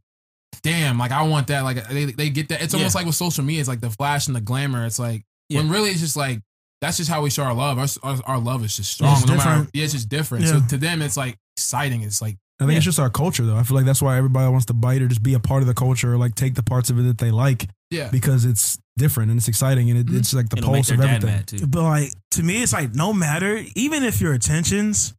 damn, 0.63 0.97
like 0.97 1.12
I 1.12 1.21
want 1.23 1.47
that. 1.47 1.63
Like 1.63 1.88
they 1.89 2.05
they 2.05 2.29
get 2.29 2.49
that. 2.49 2.62
It's 2.62 2.73
almost 2.73 2.95
Yeah. 2.95 2.99
like 2.99 3.05
with 3.08 3.15
social 3.15 3.43
media. 3.43 3.60
It's 3.62 3.69
like 3.69 3.82
the 3.82 3.89
flash 3.91 4.27
and 4.27 4.36
the 4.36 4.41
glamour. 4.41 4.86
It's 4.86 4.99
like 4.99 5.23
when 5.49 5.69
really 5.69 5.89
it's 5.91 5.99
just 5.99 6.15
like 6.17 6.41
that's 6.82 6.98
just 6.98 7.10
how 7.10 7.22
we 7.22 7.30
show 7.30 7.44
our 7.44 7.54
love. 7.54 7.78
Our 7.78 7.88
our, 8.04 8.22
our 8.26 8.39
love 8.39 8.63
is 8.63 8.76
just 8.78 8.92
strong. 8.92 9.18
It's 9.18 9.28
no 9.28 9.36
matter 9.36 9.68
yeah, 9.74 9.84
it's 9.84 9.94
just 9.94 10.10
different. 10.10 10.46
Yeah. 10.46 10.60
So 10.60 10.68
to 10.70 10.78
them, 10.78 11.02
it's 11.02 11.18
like 11.18 11.38
exciting. 11.58 12.04
It's 12.04 12.22
like 12.22 12.38
I 12.60 12.63
think 12.63 12.72
Yeah. 12.72 12.78
it's 12.78 12.86
just 12.86 13.00
our 13.00 13.10
culture, 13.10 13.46
though. 13.46 13.56
I 13.56 13.63
feel 13.63 13.76
like 13.78 13.86
that's 13.86 14.02
why 14.02 14.18
everybody 14.18 14.50
wants 14.52 14.65
to 14.68 14.74
bite 14.74 15.02
or 15.02 15.08
just 15.08 15.24
be 15.24 15.34
a 15.34 15.39
part 15.39 15.62
of 15.62 15.68
the 15.68 15.74
culture 15.74 16.13
or 16.13 16.18
like 16.18 16.36
take 16.36 16.56
the 16.56 16.63
parts 16.63 16.89
of 16.89 17.00
it 17.00 17.04
that 17.04 17.18
they 17.18 17.32
like 17.32 17.70
yeah. 17.89 18.10
because 18.12 18.44
it's 18.44 18.78
different 18.98 19.32
and 19.32 19.38
it's 19.39 19.48
exciting 19.48 19.89
and 19.89 20.00
it, 20.00 20.06
mm-hmm. 20.08 20.18
it's 20.18 20.34
like 20.34 20.50
the 20.50 20.58
it'll 20.58 20.72
make 20.72 20.80
pulse 20.80 20.88
their 20.89 20.98
of 20.98 21.04
dad 21.04 21.15
everything. 21.24 21.36
mad 21.36 21.48
too. 21.48 21.68
But 21.68 21.84
like 21.84 22.12
to 22.32 22.44
me, 22.44 22.62
it's 22.62 22.74
like 22.74 22.94
no 22.94 23.13
matter, 23.13 23.62
even 23.76 24.04
if 24.04 24.20
your 24.20 24.34
intentions 24.34 25.13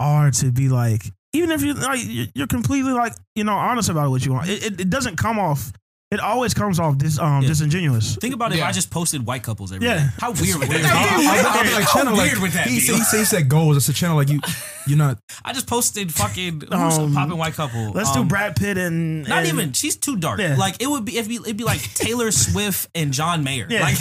are 0.00 0.30
to 0.30 0.50
be 0.52 0.68
like, 0.68 1.02
even 1.32 1.50
if 1.52 1.62
you 1.62 1.74
like, 1.74 2.00
you're- 2.04 2.30
you're 2.34 2.46
completely 2.46 2.92
like 2.92 3.14
you 3.34 3.44
know 3.44 3.54
honest 3.54 3.88
about 3.88 4.10
what 4.10 4.24
you 4.26 4.32
want, 4.32 4.48
it, 4.48 4.64
it, 4.64 4.80
it 4.82 4.90
doesn't 4.90 5.16
come 5.16 5.38
off. 5.38 5.72
It 6.12 6.20
always 6.20 6.54
comes 6.54 6.78
off 6.78 6.98
dis, 6.98 7.18
um 7.18 7.42
Yeah. 7.42 7.48
disingenuous. 7.48 8.14
Think 8.14 8.32
about 8.32 8.52
if 8.52 8.58
Yeah. 8.58 8.68
I 8.68 8.72
just 8.72 8.90
posted 8.92 9.26
white 9.26 9.42
couples 9.42 9.72
every 9.72 9.88
day. 9.88 9.94
Yeah. 9.96 10.10
How 10.20 10.30
weird 10.30 10.58
would 10.60 10.68
that 10.68 10.84
I, 10.84 11.16
be? 11.18 11.26
I, 11.26 11.30
I, 11.30 11.38
I, 11.72 11.74
like, 11.78 11.84
How 11.84 11.92
channel, 11.98 12.16
like, 12.16 12.30
weird 12.30 12.38
would 12.42 12.52
that 12.52 12.68
he, 12.68 12.76
be? 12.76 12.80
said- 12.80 12.94
he, 12.94 13.02
said, 13.02 13.18
he 13.18 13.24
said 13.24 13.48
goals. 13.48 13.76
It's 13.76 13.88
a 13.88 13.92
channel 13.92 14.16
like 14.16 14.28
you, 14.28 14.38
you're 14.86 14.96
not. 14.98 15.18
I 15.44 15.52
just 15.52 15.66
posted 15.66 16.14
fucking 16.14 16.60
who's 16.60 16.70
a 16.98 17.02
Um, 17.02 17.12
popping 17.12 17.36
white 17.36 17.54
couple. 17.54 17.90
Let's 17.90 18.10
Um, 18.10 18.22
do 18.22 18.28
Brad 18.28 18.54
Pitt 18.54 18.78
and 18.78 19.26
Not 19.26 19.38
and- 19.38 19.48
even. 19.48 19.72
She's 19.72 19.96
too 19.96 20.16
dark. 20.16 20.38
Yeah. 20.38 20.54
Like 20.56 20.80
it 20.80 20.86
would 20.88 21.04
be. 21.04 21.18
It'd 21.18 21.28
be, 21.28 21.36
it'd 21.36 21.56
be 21.56 21.64
like 21.64 21.80
Taylor 21.94 22.30
Swift 22.30 22.88
and 22.94 23.12
John 23.12 23.42
Mayer. 23.42 23.66
Yeah. 23.68 23.80
Like 23.82 23.98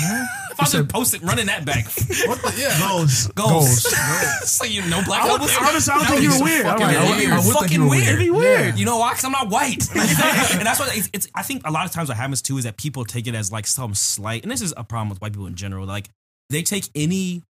if 0.60 0.62
I 0.62 0.78
just 0.78 0.90
posted 0.90 1.24
running 1.24 1.46
that 1.48 1.66
back. 1.66 1.86
What 2.28 2.42
the, 2.42 2.54
yeah. 2.58 2.80
goals. 2.80 3.28
Goals. 3.36 3.84
Goals. 3.84 4.50
so 4.50 4.66
you 4.66 4.82
know 4.88 5.02
black 5.06 5.22
I 5.24 5.32
would, 5.34 5.42
couples. 5.42 5.58
honestly, 5.62 5.94
I 5.94 5.98
don't 5.98 6.08
think 6.08 6.22
you 6.24 6.30
would 6.30 6.40
were 6.42 6.46
be 6.46 6.52
weird. 6.52 6.66
I'm 6.66 6.80
fucking 6.80 6.96
I 6.98 7.10
would- 7.10 7.24
You're 7.24 7.32
I 7.34 7.36
would 7.36 7.44
think 7.44 7.56
fucking 7.60 7.78
you 7.78 7.84
were 7.84 7.90
weird. 7.90 8.08
It'd 8.08 8.20
be 8.20 8.30
weird. 8.32 8.60
Yeah. 8.66 8.76
You 8.76 8.86
know 8.86 8.98
why? 8.98 9.12
Because 9.12 9.26
I'm 9.26 9.32
not 9.32 9.50
white. 9.50 9.84
and 9.96 10.66
that's 10.66 10.80
what 10.80 10.96
it's, 10.98 11.10
it's. 11.14 11.28
I 11.36 11.44
think 11.44 11.62
a 11.68 11.72
lot 11.72 11.86
of 11.86 11.92
times 11.92 12.08
what 12.10 12.18
happens 12.18 12.42
too 12.42 12.58
is 12.58 12.64
that 12.64 12.78
people 12.78 13.06
take 13.06 13.28
it 13.28 13.36
as 13.36 13.52
like 13.52 13.68
some 13.68 13.94
slight, 13.94 14.44
and 14.44 14.52
this 14.52 14.62
is 14.62 14.74
a 14.78 14.84
problem 14.84 15.10
with 15.10 15.22
white 15.22 15.34
people 15.34 15.48
in 15.48 15.56
general. 15.56 15.86
Like 15.86 16.10
they 16.50 16.64
take 16.64 16.88
any 16.96 17.44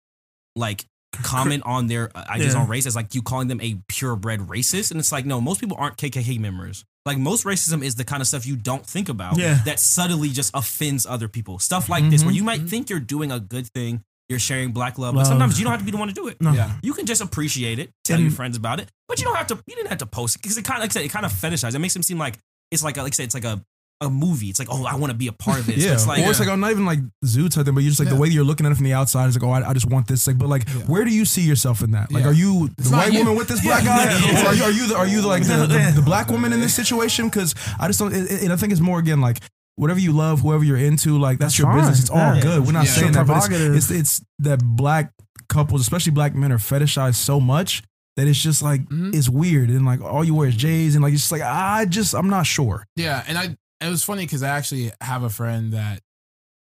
like 0.56 0.86
comment 1.24 1.63
on 1.66 1.88
their 1.88 2.09
uh, 2.16 2.24
ideas 2.30 2.53
Yeah. 2.53 2.61
on 2.61 2.68
race 2.68 2.86
as 2.86 2.95
like 2.95 3.13
you 3.16 3.22
calling 3.22 3.47
them 3.47 3.59
a 3.61 3.76
purebred 3.88 4.41
racist, 4.41 4.91
and 4.91 4.99
it's 4.99 5.11
like 5.11 5.26
no, 5.26 5.39
most 5.41 5.59
people 5.59 5.78
aren't 5.80 5.97
KKK 5.97 6.39
members. 6.39 6.86
Like 7.05 7.18
most 7.18 7.45
racism 7.45 7.84
is 7.84 7.95
the 7.95 8.03
kind 8.03 8.22
of 8.22 8.28
stuff 8.28 8.45
you 8.47 8.55
don't 8.55 8.86
think 8.86 9.09
about 9.09 9.38
Yeah. 9.38 9.59
that 9.66 9.80
subtly 9.80 10.30
just 10.30 10.51
offends 10.53 11.05
other 11.05 11.28
people. 11.28 11.59
Stuff 11.59 11.88
like 11.89 12.09
this, 12.09 12.22
Mhm. 12.22 12.26
where 12.26 12.36
you 12.36 12.43
might 12.43 12.68
think 12.68 12.89
you're 12.89 12.99
doing 12.99 13.32
a 13.32 13.39
good 13.39 13.68
thing, 13.74 14.03
you're 14.28 14.39
sharing 14.39 14.72
black 14.72 14.97
love. 14.97 15.13
Love. 15.13 15.26
But 15.26 15.30
sometimes 15.30 15.59
you 15.59 15.66
don't 15.66 15.72
have 15.72 15.82
to 15.82 15.86
be 15.86 15.91
the 15.91 15.97
one 15.97 16.07
to 16.07 16.13
do 16.16 16.28
it. 16.28 16.41
No. 16.41 16.51
Yeah. 16.51 16.72
You 16.82 16.93
can 16.93 17.05
just 17.05 17.22
appreciate 17.22 17.78
it, 17.78 17.91
tell 18.03 18.16
And- 18.16 18.24
your 18.26 18.32
friends 18.34 18.57
about 18.57 18.80
it, 18.80 18.89
but 19.07 19.20
you 19.20 19.26
don't 19.26 19.36
have 19.36 19.45
to. 19.47 19.55
You 19.68 19.76
didn't 19.76 19.89
have 19.89 19.99
to 19.99 20.07
post 20.07 20.36
it 20.38 20.41
because 20.41 20.57
it 20.57 20.63
kind 20.66 20.80
of, 20.80 20.82
like 20.82 20.91
I 20.91 20.93
said, 20.93 21.05
it 21.05 21.09
kind 21.11 21.26
of 21.28 21.32
fetishizes. 21.32 21.76
It 21.76 21.80
makes 21.80 21.93
them 21.93 22.01
seem 22.03 22.18
like 22.18 22.39
it's 22.72 22.82
like, 22.84 22.97
a, 22.97 23.03
like 23.03 23.13
I 23.13 23.16
said, 23.16 23.26
it's 23.26 23.36
like 23.36 23.45
a 23.45 23.63
a 24.02 24.10
movie. 24.10 24.48
It's 24.50 24.60
like, 24.60 24.68
oh, 24.70 24.86
I 24.86 24.96
want 24.96 25.12
to 25.12 25.18
be 25.18 25.28
a 25.28 25.32
part 25.32 25.60
of 25.60 25.66
this. 25.68 25.78
Yeah, 25.78 25.93
It's 25.93 26.06
like, 26.06 26.20
or 26.26 26.30
it's 26.30 26.39
like 26.39 26.50
oh, 26.50 26.56
not 26.56 26.72
even 26.72 26.86
like 26.86 27.00
zoo 27.26 27.48
type 27.50 27.66
thing, 27.66 27.74
but 27.76 27.82
you're 27.82 27.89
just 27.91 28.00
like 28.00 28.10
the 28.10 28.16
Yeah. 28.16 28.22
way 28.22 28.28
you're 28.28 28.43
looking 28.43 28.66
at 28.66 28.72
it 28.72 28.76
from 28.76 28.84
the 28.84 28.93
outside 28.93 29.28
is 29.30 29.36
like, 29.36 29.43
oh, 29.43 29.52
I, 29.52 29.70
I 29.70 29.74
just 29.74 29.86
want 29.89 30.08
this. 30.08 30.28
Like, 30.28 30.38
but 30.38 30.50
like, 30.50 30.68
Yeah. 30.68 30.82
where 30.84 31.06
do 31.06 31.12
you 31.12 31.24
see 31.26 31.41
yourself 31.43 31.82
in 31.82 31.91
that? 31.91 32.12
Like, 32.12 32.24
Yeah. 32.24 32.30
are 32.30 32.34
you 32.34 32.68
the 32.68 32.74
It's 32.80 32.89
not 32.91 32.98
white 33.06 33.14
you. 33.14 33.20
woman 33.20 33.36
with 33.38 33.48
this 33.48 33.62
black 33.62 33.84
guy, 33.86 34.04
Yeah. 34.06 34.43
or 34.43 34.48
are 34.48 34.54
you, 34.54 34.64
are 34.64 34.72
you 34.72 34.88
the 34.88 34.96
are 34.98 35.08
you 35.08 35.22
the, 35.22 35.28
like 35.28 35.43
the, 35.43 35.66
the, 35.66 35.93
the 35.96 36.02
black 36.02 36.30
woman 36.30 36.52
in 36.54 36.60
this 36.60 36.74
situation? 36.76 37.26
Because 37.30 37.56
I 37.80 37.88
just 37.88 38.00
don't. 38.00 38.14
it- 38.14 38.30
it- 38.32 38.43
And 38.43 38.52
I 38.54 38.58
think 38.58 38.72
it's 38.74 38.82
more 38.82 39.00
again 39.00 39.22
like. 39.22 39.39
Whatever 39.78 40.00
you 40.00 40.14
love, 40.14 40.39
whoever 40.39 40.64
you're 40.64 40.78
into, 40.78 41.18
like 41.20 41.38
that's, 41.38 41.52
That's 41.52 41.60
your 41.60 41.68
fine. 41.68 41.80
business. 41.80 42.00
It's 42.00 42.10
all 42.10 42.36
Yeah. 42.36 42.41
good. 42.41 42.66
We're 42.66 42.72
not 42.72 42.86
Yeah. 42.86 42.91
saying 42.91 43.14
So 43.14 43.24
that, 43.26 43.28
but 43.28 43.52
it's, 43.52 43.89
it's 43.89 43.91
it's 43.91 44.22
that 44.39 44.64
black 44.64 45.12
couples, 45.50 45.82
especially 45.82 46.14
black 46.14 46.34
men, 46.34 46.50
are 46.54 46.58
fetishized 46.58 47.16
so 47.16 47.41
much 47.41 47.84
that 48.16 48.26
it's 48.26 48.39
just 48.41 48.62
like 48.62 48.88
Mhm. 48.88 49.14
it's 49.14 49.28
weird. 49.28 49.70
And 49.70 49.86
like 49.86 50.00
all 50.00 50.24
you 50.24 50.34
wear 50.34 50.48
is 50.48 50.56
J's, 50.56 50.96
and 50.96 51.04
like 51.04 51.12
it's 51.12 51.24
just 51.24 51.32
like 51.34 51.41
I 51.41 51.84
just 51.84 52.14
I'm 52.16 52.30
not 52.30 52.48
sure. 52.48 52.86
Yeah, 52.96 53.22
and 53.28 53.38
I 53.38 53.58
it 53.82 53.90
was 53.90 54.04
funny 54.04 54.24
because 54.26 54.44
I 54.44 54.50
actually 54.50 54.92
have 55.02 55.24
a 55.24 55.30
friend 55.30 55.74
that 55.74 56.02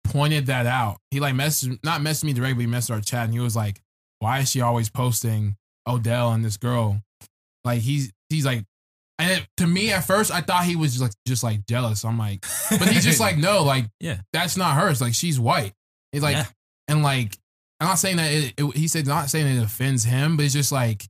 pointed 0.04 0.46
that 0.46 0.66
out. 0.66 0.98
He 1.10 1.20
like 1.20 1.34
messaged 1.34 1.78
not 1.84 2.00
messaged 2.00 2.24
me 2.24 2.32
directly, 2.32 2.66
but 2.66 2.70
he 2.70 2.76
messaged 2.78 2.94
our 2.94 3.00
chat, 3.00 3.24
and 3.24 3.32
he 3.34 3.40
was 3.40 3.56
like, 3.56 3.80
"Why 4.20 4.40
is 4.40 4.50
she 4.50 4.60
always 4.60 4.88
posting 4.90 5.56
Odell 5.86 6.32
and 6.32 6.44
this 6.44 6.56
girl?" 6.56 7.00
Like 7.64 7.80
he's 7.80 8.12
he's 8.28 8.44
like, 8.44 8.64
and 9.18 9.30
it, 9.40 9.46
to 9.58 9.66
me 9.66 9.92
at 9.92 10.04
first 10.04 10.30
I 10.30 10.40
thought 10.40 10.64
he 10.64 10.76
was 10.76 10.92
just 10.92 11.02
like 11.02 11.12
just 11.26 11.42
like 11.42 11.66
jealous. 11.66 12.04
I'm 12.04 12.18
like, 12.18 12.44
but 12.70 12.88
he's 12.88 13.04
just 13.04 13.20
like, 13.20 13.38
no, 13.38 13.62
like 13.62 13.86
Yeah. 14.00 14.18
that's 14.32 14.56
not 14.56 14.76
hers. 14.76 15.00
Like 15.00 15.14
she's 15.14 15.38
white. 15.40 15.72
He's 16.12 16.22
like, 16.22 16.36
Yeah. 16.36 16.46
and 16.88 17.02
like 17.02 17.36
I'm 17.80 17.88
not 17.88 17.98
saying 17.98 18.16
that 18.18 18.30
it, 18.32 18.54
it, 18.58 18.76
he 18.76 18.86
said 18.88 19.06
not 19.06 19.30
saying 19.30 19.46
it 19.46 19.62
offends 19.62 20.04
him, 20.04 20.36
but 20.36 20.44
it's 20.44 20.54
just 20.54 20.72
like 20.72 21.06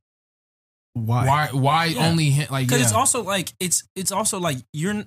Why? 0.94 1.26
why 1.26 1.48
why 1.52 1.84
Yeah. 1.86 2.06
only 2.08 2.30
him? 2.30 2.46
Like 2.50 2.66
because 2.66 2.80
yeah. 2.80 2.86
it's 2.86 2.94
also 2.94 3.22
like 3.24 3.52
it's 3.58 3.82
it's 3.96 4.12
also 4.12 4.38
like 4.38 4.58
you're 4.72 5.04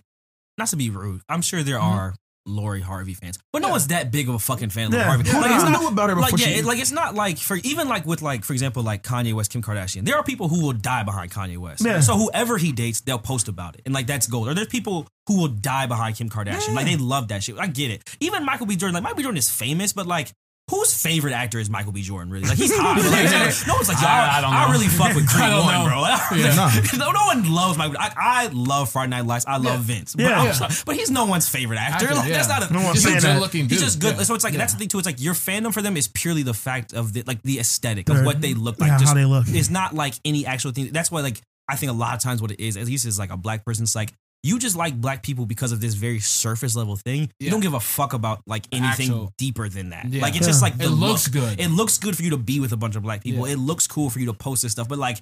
not 0.57 0.69
to 0.69 0.75
be 0.75 0.89
rude. 0.89 1.21
I'm 1.29 1.41
sure 1.41 1.63
there 1.63 1.77
mm-hmm. 1.77 1.97
are 1.97 2.15
Lori 2.45 2.79
Harvey 2.79 3.13
fans, 3.13 3.37
but 3.51 3.61
no 3.61 3.67
Yeah. 3.67 3.71
one's 3.73 3.87
that 3.87 4.09
big 4.09 4.29
of 4.29 4.35
a 4.35 4.39
fucking 4.39 4.69
fan 4.69 4.87
of 4.87 4.93
Yeah. 4.93 5.03
Harvey. 5.03 5.29
Who 5.29 5.39
Like, 5.41 5.51
it's 5.51 5.63
who 5.63 5.69
not- 5.69 5.81
knew 5.81 5.87
about 5.89 6.09
her 6.09 6.15
before 6.15 6.31
like 6.31 6.39
yeah, 6.39 6.47
she? 6.47 6.53
it, 6.59 6.65
like 6.65 6.79
it's 6.79 6.91
not 6.93 7.13
like 7.13 7.37
for 7.37 7.57
even 7.57 7.89
like 7.89 8.05
with 8.05 8.21
like 8.21 8.45
for 8.45 8.53
example 8.53 8.83
like 8.83 9.03
Kanye 9.03 9.33
West, 9.33 9.51
Kim 9.51 9.61
Kardashian. 9.61 10.05
There 10.05 10.15
are 10.15 10.23
people 10.23 10.47
who 10.47 10.61
will 10.63 10.71
die 10.73 11.03
behind 11.03 11.29
Kanye 11.31 11.57
West. 11.57 11.83
Yeah. 11.83 11.99
So 11.99 12.15
whoever 12.15 12.57
he 12.57 12.71
dates, 12.71 13.01
they'll 13.01 13.19
post 13.19 13.49
about 13.49 13.75
it, 13.75 13.81
and 13.85 13.93
like 13.93 14.07
that's 14.07 14.27
gold. 14.27 14.47
Or 14.47 14.53
there's 14.53 14.67
people 14.67 15.07
who 15.27 15.37
will 15.41 15.49
die 15.49 15.87
behind 15.87 16.15
Kim 16.15 16.29
Kardashian. 16.29 16.73
Like 16.73 16.85
they 16.85 16.95
love 16.95 17.27
that 17.27 17.43
shit. 17.43 17.59
I 17.59 17.67
get 17.67 17.91
it. 17.91 18.03
Even 18.21 18.45
Michael 18.45 18.65
B. 18.65 18.77
Jordan, 18.77 18.93
like 18.93 19.03
Michael 19.03 19.17
B. 19.17 19.23
Jordan 19.23 19.37
is 19.37 19.49
famous, 19.49 19.91
but 19.93 20.07
like. 20.07 20.31
Whose 20.69 20.93
favorite 21.01 21.31
actor 21.31 21.59
is 21.59 21.69
Michael 21.69 21.93
B. 21.93 22.01
Jordan? 22.01 22.29
Really, 22.29 22.45
like 22.45 22.57
he's 22.57 22.75
hot. 22.75 22.97
Like, 22.97 23.67
no 23.67 23.75
one's 23.75 23.87
like, 23.87 24.01
yo, 24.01 24.07
I- 24.07 24.11
I, 24.11 24.37
I 24.37 24.41
don't 24.41 24.53
I 24.53 24.69
really 24.73 24.87
fuck 24.87 25.15
with 25.15 25.25
Creed 25.29 25.43
I 25.45 25.49
don't 25.49 25.63
One, 25.63 25.73
know. 25.73 25.87
bro. 25.87 26.37
Yeah. 26.37 26.97
no, 26.97 27.11
no 27.11 27.25
one 27.25 27.49
loves 27.53 27.77
Michael. 27.77 27.95
I, 27.97 28.11
I 28.17 28.47
love 28.51 28.89
Friday 28.89 29.11
Night 29.11 29.25
Lights. 29.25 29.45
I 29.47 29.55
love 29.57 29.87
Yeah. 29.89 29.95
Vince. 29.95 30.13
But, 30.15 30.23
Yeah. 30.25 30.39
I'm 30.39 30.45
Yeah. 30.47 30.51
sorry, 30.51 30.73
but 30.85 30.95
he's 30.97 31.09
no 31.09 31.25
one's 31.25 31.47
favorite 31.47 31.77
actor. 31.77 32.07
Actor, 32.07 32.15
Like, 32.15 32.31
That's 32.33 32.49
not 32.49 32.69
a. 32.69 32.73
No 32.73 32.81
one's 32.81 32.95
just 33.01 33.05
a 33.05 33.09
saying 33.11 33.21
that. 33.21 33.33
good 33.35 33.41
looking 33.41 33.61
dude. 33.67 33.71
He's 33.71 33.81
just 33.81 33.99
good. 34.01 34.17
Yeah. 34.17 34.23
So 34.23 34.35
it's 34.35 34.43
like 34.43 34.53
Yeah. 34.53 34.59
that's 34.59 34.73
the 34.73 34.79
thing 34.79 34.89
too. 34.89 34.97
It's 34.97 35.05
like 35.05 35.21
your 35.21 35.35
fandom 35.35 35.73
for 35.73 35.81
them 35.81 35.95
is 35.95 36.09
purely 36.09 36.43
the 36.43 36.53
fact 36.53 36.93
of 36.93 37.13
the 37.13 37.23
like 37.25 37.41
the 37.43 37.59
aesthetic 37.59 38.09
of 38.09 38.25
what 38.25 38.41
they 38.41 38.53
look 38.53 38.77
like. 38.81 38.89
yeah, 38.89 38.97
just, 38.97 39.07
how 39.07 39.13
they 39.15 39.23
look. 39.25 39.45
It's 39.47 39.69
not 39.69 39.95
like 39.95 40.15
any 40.25 40.45
actual 40.45 40.71
thing. 40.71 40.89
That's 40.91 41.09
why 41.09 41.21
like 41.21 41.39
I 41.69 41.77
think 41.77 41.91
a 41.91 41.95
lot 41.95 42.13
of 42.13 42.19
times 42.21 42.41
what 42.41 42.51
it 42.51 42.59
is, 42.59 42.75
at 42.75 42.85
least 42.85 43.05
is 43.05 43.17
like 43.17 43.29
a 43.31 43.37
black 43.37 43.63
person's 43.63 43.95
like 43.95 44.11
you 44.43 44.59
just 44.59 44.75
like 44.75 44.99
black 44.99 45.23
people 45.23 45.45
because 45.45 45.71
of 45.71 45.81
this 45.81 45.93
very 45.95 46.19
surface 46.19 46.75
level 46.75 46.95
thing. 46.95 47.31
You 47.39 47.49
don't 47.49 47.59
give 47.59 47.73
a 47.73 47.79
fuck 47.79 48.13
about 48.13 48.41
like 48.47 48.65
anything 48.71 49.09
Actual- 49.09 49.33
deeper 49.37 49.67
than 49.67 49.89
that. 49.89 50.05
Yeah. 50.09 50.21
Like 50.21 50.35
it's 50.35 50.45
just 50.45 50.61
like 50.61 50.77
the 50.77 50.85
It 50.85 50.89
looks 50.89 51.33
look. 51.33 51.43
good. 51.43 51.59
It 51.59 51.69
looks 51.69 51.97
good 51.97 52.15
for 52.15 52.23
you 52.23 52.29
to 52.31 52.37
be 52.37 52.59
with 52.59 52.71
a 52.71 52.77
bunch 52.77 52.95
of 52.95 53.03
black 53.03 53.23
people. 53.23 53.47
Yeah. 53.47 53.53
It 53.53 53.57
looks 53.59 53.87
cool 53.87 54.09
for 54.09 54.19
you 54.19 54.27
to 54.27 54.33
post 54.33 54.61
this 54.63 54.71
stuff. 54.71 54.87
But 54.87 54.99
like 54.99 55.17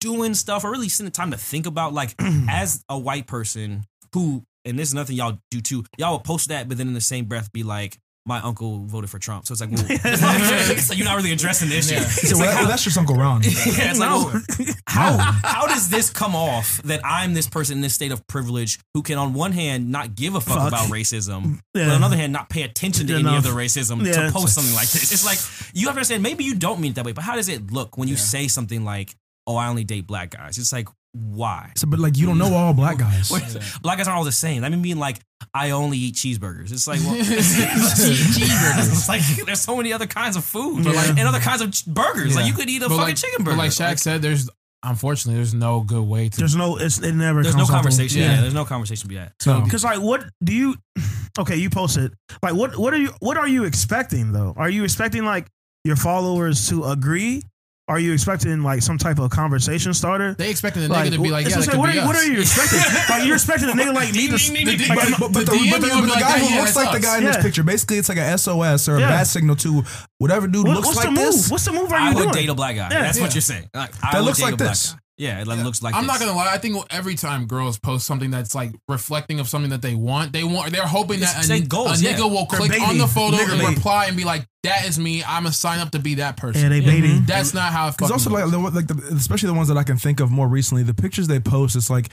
doing 0.00 0.34
stuff 0.34 0.64
or 0.64 0.70
really 0.70 0.88
spending 0.88 1.12
time 1.12 1.30
to 1.30 1.38
think 1.38 1.66
about 1.66 1.94
like 1.94 2.14
as 2.50 2.84
a 2.88 2.98
white 2.98 3.26
person 3.26 3.84
who 4.12 4.42
and 4.64 4.78
this 4.78 4.88
is 4.88 4.94
nothing 4.94 5.16
y'all 5.16 5.38
do 5.50 5.60
too. 5.60 5.84
Y'all 5.96 6.10
will 6.12 6.18
post 6.18 6.48
that, 6.48 6.68
but 6.68 6.76
then 6.76 6.88
in 6.88 6.94
the 6.94 7.00
same 7.00 7.26
breath 7.26 7.52
be 7.52 7.62
like, 7.62 7.98
my 8.26 8.40
uncle 8.40 8.84
voted 8.86 9.08
for 9.08 9.18
Trump. 9.20 9.46
So 9.46 9.52
it's 9.52 9.60
like, 9.60 9.70
well, 9.70 9.86
like, 10.68 10.78
so 10.78 10.94
you're 10.94 11.04
not 11.06 11.16
really 11.16 11.30
addressing 11.32 11.68
the 11.68 11.78
issue. 11.78 11.94
Yeah. 11.94 12.00
So 12.00 12.36
like, 12.36 12.48
that- 12.48 12.56
how, 12.56 12.66
that's 12.66 12.82
just 12.82 12.98
Uncle 12.98 13.14
Ron. 13.14 13.42
yeah, 13.44 13.92
like, 13.96 13.98
No. 13.98 14.30
well, 14.32 14.74
how, 14.88 15.16
how 15.44 15.66
does 15.68 15.88
this 15.88 16.10
come 16.10 16.34
off 16.34 16.82
that 16.82 17.00
I'm 17.04 17.34
this 17.34 17.48
person 17.48 17.76
in 17.78 17.82
this 17.82 17.94
state 17.94 18.10
of 18.12 18.26
privilege 18.26 18.80
who 18.94 19.02
can, 19.02 19.16
on 19.18 19.32
one 19.32 19.52
hand, 19.52 19.90
not 19.92 20.14
give 20.16 20.34
a 20.34 20.40
fuck, 20.40 20.58
Fuck. 20.58 20.68
about 20.68 20.86
racism, 20.88 21.60
Yeah. 21.74 21.86
but 21.86 21.92
on 21.94 22.00
the 22.00 22.06
other 22.06 22.16
hand, 22.16 22.32
not 22.32 22.48
pay 22.50 22.62
attention 22.62 23.06
to 23.06 23.12
any 23.14 23.20
Enough. 23.20 23.38
of 23.38 23.44
the 23.44 23.50
racism 23.50 24.04
Yeah, 24.04 24.26
to 24.26 24.32
post 24.32 24.54
something 24.56 24.74
like 24.74 24.88
this? 24.88 25.12
It's 25.12 25.24
like, 25.24 25.38
you 25.74 25.86
have 25.86 25.94
to 25.94 25.98
understand, 26.00 26.22
maybe 26.22 26.42
you 26.44 26.54
don't 26.56 26.80
mean 26.80 26.90
it 26.90 26.94
that 26.96 27.04
way, 27.04 27.12
but 27.12 27.22
how 27.24 27.36
does 27.36 27.48
it 27.48 27.70
look 27.70 27.96
when 27.96 28.08
you 28.08 28.16
say 28.16 28.48
something 28.48 28.84
like, 28.84 29.14
oh, 29.46 29.54
I 29.56 29.68
only 29.68 29.84
date 29.84 30.06
black 30.08 30.30
guys? 30.30 30.58
It's 30.58 30.72
like, 30.72 30.88
why? 31.16 31.72
So, 31.76 31.86
but 31.86 31.98
like 31.98 32.16
you 32.16 32.26
don't 32.26 32.38
know 32.38 32.54
all 32.54 32.74
black 32.74 32.98
guys. 33.06 33.30
Wait, 33.30 33.42
Black 33.82 33.98
guys 33.98 34.06
aren't 34.08 34.18
all 34.18 34.24
the 34.24 34.32
same. 34.32 34.64
I 34.64 34.68
mean, 34.68 34.82
being 34.82 34.98
like, 34.98 35.18
I 35.54 35.70
only 35.70 35.98
eat 35.98 36.14
cheeseburgers. 36.14 36.72
It's 36.72 36.86
like, 36.86 37.00
well, 37.00 37.14
cheeseburgers. 37.16 38.88
it's 38.88 39.08
like 39.08 39.22
there's 39.46 39.60
so 39.60 39.76
many 39.76 39.92
other 39.92 40.06
kinds 40.06 40.36
of 40.36 40.44
food 40.44 40.84
But 40.84 40.94
like, 40.94 41.08
like- 41.08 41.18
and 41.18 41.28
other 41.28 41.40
kinds 41.40 41.60
of 41.62 41.72
ch- 41.72 41.86
burgers. 41.86 42.36
Like 42.36 42.46
you 42.46 42.52
could 42.52 42.68
eat 42.68 42.82
a 42.82 42.88
But 42.88 42.96
fucking 42.96 43.02
like, 43.04 43.16
chicken 43.16 43.38
but 43.44 43.52
burger. 43.52 43.56
like 43.58 43.70
Shaq 43.70 43.98
said, 43.98 44.22
there's 44.22 44.48
unfortunately 44.82 45.36
there's 45.36 45.54
no 45.54 45.80
good 45.80 46.04
way 46.06 46.28
to. 46.28 46.36
There's 46.36 46.54
no, 46.56 46.76
it's, 46.78 46.98
it 46.98 47.12
never 47.14 47.42
there's 47.42 47.54
no 47.56 47.60
comes 47.62 47.70
off 47.70 47.76
conversation. 47.76 48.20
yeah. 48.22 48.34
Yeah. 48.36 48.40
there's 48.42 48.54
no 48.54 48.64
conversation 48.64 49.02
to 49.02 49.08
be 49.08 49.16
had. 49.16 49.32
So 49.40 49.60
Because 49.62 49.84
like, 49.84 50.00
what 50.00 50.24
do 50.42 50.52
you? 50.54 50.74
Okay, 51.38 51.56
you 51.56 51.68
posted. 51.68 52.14
Like, 52.42 52.54
what? 52.54 52.78
What 52.78 52.94
are 52.94 52.96
you? 52.96 53.10
What 53.20 53.36
are 53.36 53.46
you 53.46 53.64
expecting 53.64 54.32
though? 54.32 54.54
Are 54.56 54.70
you 54.70 54.84
expecting 54.84 55.26
like 55.26 55.48
your 55.84 55.94
followers 55.96 56.70
to 56.70 56.84
agree? 56.84 57.42
Are 57.88 58.00
you 58.00 58.12
expecting 58.12 58.64
like 58.64 58.82
some 58.82 58.98
type 58.98 59.20
of 59.20 59.30
conversation 59.30 59.94
starter? 59.94 60.34
they 60.34 60.50
expecting 60.50 60.82
the 60.82 60.88
nigga 60.88 61.12
to 61.12 61.20
be 61.22 61.30
like, 61.30 61.48
yeah, 61.48 61.54
that 61.54 61.60
like, 61.60 61.70
could 61.70 61.78
what, 61.78 61.92
be 61.92 61.98
are, 62.00 62.06
what 62.06 62.16
are 62.16 62.24
you 62.24 62.40
expecting? 62.40 62.80
like, 63.08 63.24
you're 63.24 63.36
expecting 63.36 63.68
a 63.68 63.72
nigga 63.72 63.94
like 63.94 64.12
me 64.12 64.26
to. 64.26 64.36
The- 64.36 64.86
like, 64.88 65.08
But, 65.10 65.20
but, 65.20 65.32
but 65.32 65.46
The 65.46 65.52
the, 65.52 65.70
but 65.70 65.80
the, 65.80 65.80
would 65.80 65.80
but 65.80 65.80
be 65.94 66.00
the 66.00 66.06
like, 66.08 66.20
guy 66.20 66.36
yeah, 66.38 66.48
who 66.48 66.56
looks 66.62 66.74
like 66.74 66.92
the 66.92 66.98
guy 67.00 67.18
in 67.18 67.24
this 67.24 67.36
picture, 67.40 67.62
basically, 67.62 67.98
it's 67.98 68.08
like 68.08 68.18
a 68.18 68.36
SOS 68.36 68.88
or 68.88 68.96
a 68.96 69.00
bad 69.00 69.28
signal 69.28 69.54
to 69.56 69.84
whatever 70.18 70.48
dude 70.48 70.66
what- 70.66 70.74
looks 70.74 70.86
what's 70.88 70.96
like 70.98 71.06
the 71.06 71.10
move? 71.12 71.32
this. 71.32 71.48
What's 71.48 71.64
the 71.64 71.72
move? 71.72 71.92
Are 71.92 71.94
I 71.94 72.08
you 72.10 72.16
would 72.16 72.22
doing? 72.22 72.34
date 72.34 72.48
a 72.48 72.54
black 72.54 72.74
guy. 72.74 72.88
That's 72.88 73.20
what 73.20 73.34
you're 73.34 73.40
saying. 73.40 73.70
That 73.72 74.24
looks 74.24 74.42
like 74.42 74.56
this. 74.58 74.96
Guy. 75.18 75.24
Yeah, 75.24 75.40
it 75.40 75.46
looks 75.46 75.82
like. 75.82 75.94
I'm 75.94 76.06
not 76.06 76.20
gonna 76.20 76.32
lie. 76.34 76.52
I 76.52 76.58
think 76.58 76.76
every 76.90 77.14
time 77.14 77.46
girls 77.46 77.78
post 77.78 78.06
something 78.06 78.30
that's 78.30 78.54
like 78.54 78.72
reflecting 78.88 79.40
of 79.40 79.48
something 79.48 79.70
that 79.70 79.82
they 79.82 79.94
want, 79.94 80.32
they 80.32 80.44
want. 80.44 80.72
They're 80.72 80.86
hoping 80.86 81.20
that 81.20 81.40
a, 81.40 81.44
say 81.44 81.58
a 81.58 81.60
nigga 81.60 82.02
yeah. 82.02 82.24
will 82.24 82.46
They're 82.50 82.60
click 82.60 82.82
on 82.82 82.98
the 82.98 83.06
photo 83.06 83.36
Nigger 83.36 83.52
and 83.52 83.60
bait. 83.60 83.76
reply 83.76 84.06
and 84.06 84.16
be 84.16 84.24
like, 84.24 84.46
"That 84.62 84.86
is 84.86 84.98
me. 84.98 85.24
I'm 85.24 85.44
gonna 85.44 85.52
sign 85.52 85.80
up 85.80 85.90
to 85.92 85.98
be 85.98 86.16
that 86.16 86.36
person." 86.36 86.62
Yeah, 86.62 86.68
they 86.68 86.80
mm-hmm. 86.80 86.90
baiting. 86.90 87.24
That's 87.24 87.54
not 87.54 87.72
how 87.72 87.88
it 87.88 87.96
Because 87.96 88.10
fucking 88.10 88.36
also 88.36 88.50
like 88.50 88.50
the, 88.50 88.58
like 88.58 88.86
the, 88.86 89.16
especially 89.16 89.48
the 89.48 89.54
ones 89.54 89.68
that 89.68 89.76
I 89.76 89.84
can 89.84 89.96
think 89.96 90.20
of 90.20 90.30
more 90.30 90.48
recently, 90.48 90.82
the 90.82 90.94
pictures 90.94 91.28
they 91.28 91.40
post, 91.40 91.76
it's 91.76 91.90
like 91.90 92.10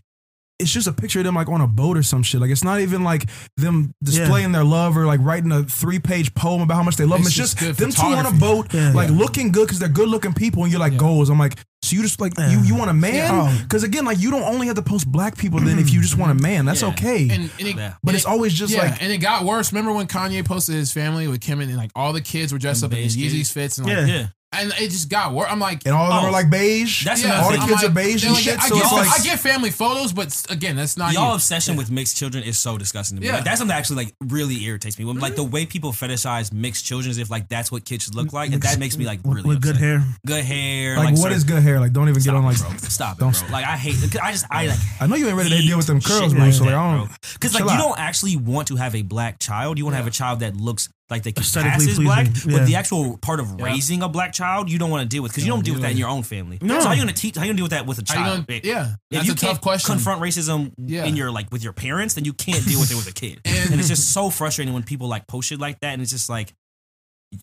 it's 0.60 0.72
just 0.72 0.88
a 0.88 0.94
picture 0.94 1.20
of 1.20 1.26
them 1.26 1.36
like 1.36 1.50
on 1.50 1.62
a 1.62 1.68
boat 1.68 1.98
or 1.98 2.04
some 2.04 2.24
shit. 2.24 2.40
Like 2.40 2.52
it's 2.52 2.64
not 2.64 2.80
even 2.80 3.04
like 3.04 3.30
them 3.58 3.94
displaying 4.04 4.52
their 4.52 4.64
love 4.64 4.96
or 4.98 5.06
like 5.06 5.20
writing 5.22 5.52
a 5.52 5.64
three 5.64 6.00
page 6.00 6.34
poem 6.36 6.62
about 6.62 6.76
how 6.76 6.84
much 6.84 6.96
they 6.96 7.06
love 7.06 7.20
them. 7.20 7.28
It's 7.28 7.38
It's 7.38 7.54
just 7.54 7.58
just 7.58 7.80
them 7.80 7.92
two 7.92 8.02
on 8.16 8.26
a 8.26 8.32
boat, 8.40 8.74
Yeah. 8.74 8.94
like 8.94 9.10
Yeah. 9.10 9.16
looking 9.18 9.52
good 9.52 9.66
because 9.68 9.80
they're 9.80 9.90
good 9.90 10.10
looking 10.10 10.34
people, 10.34 10.64
and 10.64 10.72
you're 10.72 10.80
like 10.80 10.94
Yeah. 10.94 11.00
goals. 11.00 11.30
I'm 11.30 11.40
like, 11.40 11.58
so 11.82 11.96
you 11.96 12.02
just 12.02 12.22
like 12.22 12.34
Yeah. 12.38 12.52
you 12.52 12.62
you 12.64 12.76
want 12.76 12.92
a 12.92 12.94
man? 12.94 13.58
Because 13.64 13.84
oh. 13.84 13.88
again, 13.88 14.06
like 14.06 14.20
you 14.20 14.32
don't 14.32 14.44
only 14.44 14.68
have 14.68 14.76
to 14.78 14.82
post 14.82 15.12
black 15.12 15.38
people. 15.38 15.60
Then 15.60 15.80
if 15.80 15.92
you 15.92 16.02
just 16.02 16.18
want 16.18 16.32
a 16.32 16.36
mm-hmm. 16.36 16.44
man, 16.44 16.66
that's 16.66 16.82
Yeah. 16.82 16.90
okay. 16.90 17.24
and, 17.30 17.50
and 17.60 17.68
it, 17.68 17.76
Yeah. 17.76 17.94
but 18.04 18.12
and 18.12 18.16
it's 18.16 18.26
it- 18.26 18.30
always 18.30 18.54
just 18.54 18.74
yeah, 18.74 18.84
like 18.84 19.02
and 19.02 19.12
it 19.12 19.18
got 19.18 19.44
worse. 19.44 19.72
Remember 19.74 19.92
when 19.92 20.08
Kanye 20.08 20.46
posted 20.46 20.76
his 20.76 20.92
family 20.92 21.28
with 21.28 21.42
Kim 21.42 21.60
and, 21.62 21.70
and, 21.70 21.78
like 21.78 21.92
all 21.96 22.14
the 22.14 22.22
kids 22.22 22.54
were 22.54 22.60
dressed 22.60 22.84
And 22.84 22.94
up 22.94 22.98
in 22.98 23.04
beige 23.04 23.18
Yeezys 23.18 23.52
fits 23.52 23.78
and 23.80 23.88
like, 23.88 24.08
Yeah. 24.08 24.28
Yeah. 24.54 24.62
and 24.62 24.74
it 24.80 24.90
just 24.92 25.10
got 25.10 25.34
worse. 25.34 25.48
I'm 25.50 25.60
like, 25.60 25.86
and 25.86 25.94
all 25.94 26.06
of 26.06 26.14
them 26.14 26.24
Oh, 26.24 26.28
are 26.28 26.32
like 26.32 26.50
beige. 26.50 27.04
that's 27.06 27.24
yeah, 27.24 27.42
all 27.42 27.52
the 27.52 27.58
kids 27.58 27.84
I'm 27.84 27.92
are 27.92 27.94
beige 27.94 28.24
and 28.24 28.34
like, 28.34 28.44
shit. 28.44 28.60
I, 28.60 28.68
So 28.68 28.76
get, 28.76 28.84
it's 28.84 28.94
like 28.94 29.20
I 29.20 29.24
get 29.24 29.40
family 29.40 29.70
photos, 29.72 30.14
but 30.14 30.46
again, 30.50 30.76
that's 30.76 30.98
not 30.98 31.14
Y'all 31.14 31.30
you. 31.30 31.34
obsession 31.36 31.76
with 31.76 31.92
mixed 31.92 32.18
children 32.18 32.44
is 32.44 32.58
so 32.58 32.78
disgusting 32.78 33.18
to 33.18 33.22
me. 33.22 33.28
Yeah. 33.28 33.36
Like, 33.36 33.46
that's 33.46 33.60
something 33.60 33.74
that 33.74 33.78
actually 33.80 34.06
like 34.06 34.16
really 34.22 34.64
irritates 34.64 34.98
me. 35.00 35.06
When, 35.06 35.20
Like 35.20 35.36
the 35.36 35.44
mm-hmm. 35.44 35.52
way 35.52 35.66
people 35.66 35.92
fetishize 35.92 36.52
mixed 36.54 36.86
children 36.86 37.10
as 37.12 37.18
if 37.18 37.30
like 37.30 37.50
that's 37.50 37.72
what 37.72 37.86
kids 37.86 38.04
should 38.06 38.16
look 38.16 38.34
like, 38.34 38.52
and 38.52 38.62
that 38.62 38.80
makes 38.80 38.98
me 38.98 39.06
like 39.06 39.20
really 39.24 39.42
with 39.48 39.62
good 39.62 39.78
hair. 39.78 40.04
Good 40.26 40.44
hair. 40.46 40.96
like, 40.98 41.06
Like, 41.06 41.14
what 41.14 41.22
certain- 41.24 41.38
is 41.38 41.44
good 41.44 41.64
hair? 41.64 41.80
Like 41.80 41.94
don't 41.94 42.10
even 42.10 42.22
get 42.22 42.34
on 42.36 42.44
like. 42.46 42.58
bro. 42.60 42.70
Stop 42.78 43.18
it, 43.18 43.20
don't 43.20 43.40
bro. 43.40 43.50
Like 43.50 43.66
I 43.66 43.78
hate. 43.78 43.96
I 44.22 44.32
just 44.32 44.46
I 44.50 44.68
like. 44.68 44.80
I 45.02 45.08
know 45.08 45.16
you 45.16 45.28
ain't 45.28 45.38
ready 45.38 45.50
to 45.50 45.58
deal 45.62 45.78
with 45.78 45.88
them 45.88 46.02
curls, 46.02 46.34
bro. 46.34 46.52
So 46.52 46.66
like 46.66 46.74
I 46.76 46.98
don't. 46.98 47.12
Because 47.34 47.54
like 47.54 47.64
you 47.64 47.78
don't 47.78 47.98
actually 48.00 48.36
want 48.38 48.68
to 48.70 48.76
have 48.76 48.96
a 48.96 49.02
black 49.02 49.40
child. 49.40 49.78
You 49.78 49.86
want 49.86 49.94
to 49.94 49.98
have 49.98 50.08
a 50.08 50.12
child 50.12 50.40
that 50.42 50.56
looks 50.56 50.90
like 51.10 51.24
they 51.24 51.32
can 51.32 51.44
Aesthetically 51.44 51.86
pass 51.88 51.98
as 51.98 52.00
black. 52.00 52.26
pleasing, 52.32 52.52
But 52.52 52.66
the 52.66 52.76
actual 52.76 53.18
part 53.18 53.40
of 53.40 53.56
Yeah. 53.60 53.66
raising 53.66 54.02
a 54.02 54.10
black 54.10 54.34
child, 54.34 54.70
you 54.70 54.80
don't 54.80 54.90
want 54.90 55.04
to 55.04 55.08
deal 55.08 55.22
with 55.22 55.32
because 55.32 55.46
you 55.46 55.52
don't 55.52 55.64
deal 55.64 55.74
with 55.76 55.84
that 55.84 55.92
in 55.92 55.98
your 55.98 56.08
own 56.10 56.24
family. 56.24 56.58
No. 56.62 56.80
So 56.80 56.88
how 56.88 56.94
you 56.94 57.02
gonna 57.02 57.14
teach? 57.14 57.36
How 57.36 57.44
you 57.44 57.50
gonna 57.50 57.58
deal 57.58 57.66
with 57.66 57.72
that 57.72 57.86
with 57.86 58.00
a 58.00 58.04
child? 58.04 58.46
gonna- 58.48 58.58
If- 58.60 58.66
yeah, 58.66 58.84
If 58.84 58.90
that's 59.12 59.26
you 59.28 59.34
a 59.34 59.36
can't 59.36 59.54
tough 59.56 59.62
question. 59.62 59.94
confront 59.96 60.22
racism 60.22 60.72
Yeah. 60.78 61.06
in 61.06 61.16
your 61.16 61.30
like 61.30 61.52
with 61.52 61.64
your 61.64 61.74
parents, 61.74 62.14
then 62.16 62.26
you 62.26 62.34
can't 62.34 62.66
deal 62.66 62.80
with 62.80 62.92
it 62.92 62.96
with 62.96 63.08
a 63.08 63.12
kid. 63.12 63.42
And- 63.46 63.72
and, 63.72 63.80
it's 63.80 63.90
just 63.90 64.12
so 64.12 64.30
frustrating 64.30 64.74
when 64.74 64.84
people 64.84 65.08
like 65.08 65.28
post 65.28 65.50
shit 65.50 65.60
like 65.60 65.80
that, 65.82 65.94
and 65.94 66.02
it's 66.02 66.12
just 66.12 66.30
like 66.30 66.54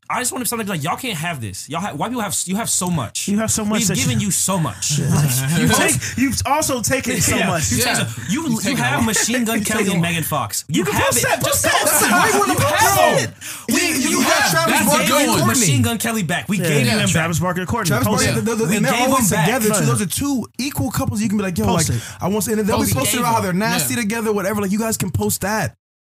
I 0.09 0.20
just 0.20 0.32
want 0.32 0.43
to 0.45 0.49
something 0.49 0.66
like 0.68 0.82
y'all 0.82 0.97
can't 0.97 1.16
have 1.18 1.41
this. 1.41 1.68
Y'all 1.68 1.80
have, 1.80 1.99
white 1.99 2.09
people 2.09 2.22
have 2.22 2.36
you 2.47 2.57
have 2.57 2.68
so 2.70 2.88
much. 2.91 3.28
You 3.28 3.38
have 3.38 3.51
so 3.51 3.64
much 3.64 3.88
We've 3.88 3.97
given 3.97 4.20
you- 4.20 4.26
you 4.26 4.30
so 4.30 4.59
much. 4.59 4.99
You 5.61 5.68
take, 5.68 5.95
you've 6.16 6.36
also 6.47 6.80
taken 6.80 7.20
so 7.20 7.36
Yeah. 7.36 7.47
much. 7.49 7.70
You, 7.72 7.78
Yeah. 7.78 7.95
so- 7.95 8.22
you, 8.28 8.49
You 8.49 8.61
you 8.62 8.76
have. 8.76 9.05
Machine 9.05 9.45
Gun 9.45 9.62
Kelly 9.64 9.91
and. 9.93 10.01
Megan 10.03 10.22
Fox. 10.22 10.64
You, 10.68 10.84
can 10.84 10.95
have 10.95 11.16
it. 11.16 11.22
that. 11.22 11.43
Just 11.45 11.64
Post 11.64 11.74
post 11.74 12.01
that. 12.01 12.09
it. 12.09 12.12
Why 12.12 12.30
you 12.32 12.38
wanna 12.38 12.53
You 12.53 12.59
post 12.59 12.74
have 12.74 13.18
it? 13.18 13.30
it. 13.30 13.34
You- 13.68 13.74
We, 13.74 14.03
you 14.05 14.11
you 14.11 14.20
have 14.22 14.32
have 14.43 14.51
Travis 14.68 14.86
Barker 14.86 15.05
gave 15.07 15.16
and 15.16 15.26
you 15.32 15.38
Kourtney. 15.45 15.47
Machine 15.47 15.82
Gun 15.82 15.99
Kelly 15.99 16.22
back. 16.22 16.49
We 16.49 16.59
gave 16.59 16.86
Yeah, 16.86 16.93
you 16.95 16.99
them 17.01 17.09
Travis 17.09 17.38
back. 17.38 17.43
Barker 17.45 17.61
and 17.61 17.68
Kourtney. 17.68 17.86
Travis 17.86 18.07
Barker, 18.09 18.38
it. 18.38 18.45
the, 18.45 18.55
the, 18.55 18.64
We 18.66 18.76
and 18.76 18.84
they're 18.84 18.93
gave 18.93 19.09
always 19.09 19.30
them 19.30 19.45
together 19.45 19.68
too. 19.74 19.84
Those 19.86 20.03
are 20.03 20.07
two 20.07 20.47
equal 20.59 20.91
couples. 20.91 21.20
You 21.22 21.28
can 21.28 21.38
be 21.38 21.45
like, 21.45 21.57
yo, 21.59 21.72
like. 21.72 21.86
I 22.20 22.28
want, 22.28 22.45
to, 22.45 22.53
and 22.53 22.61
they'll 22.68 22.76
Post 22.78 22.93
be 22.93 22.97
it. 22.97 22.99
posting 23.01 23.20
about 23.20 23.34
how 23.34 23.41
they're 23.41 23.53
nasty 23.53 23.95
together, 23.97 24.32
whatever. 24.32 24.61
Like 24.61 24.70
you 24.70 24.78
guys 24.78 24.97
can 24.97 25.11
post 25.11 25.41
that. 25.43 25.74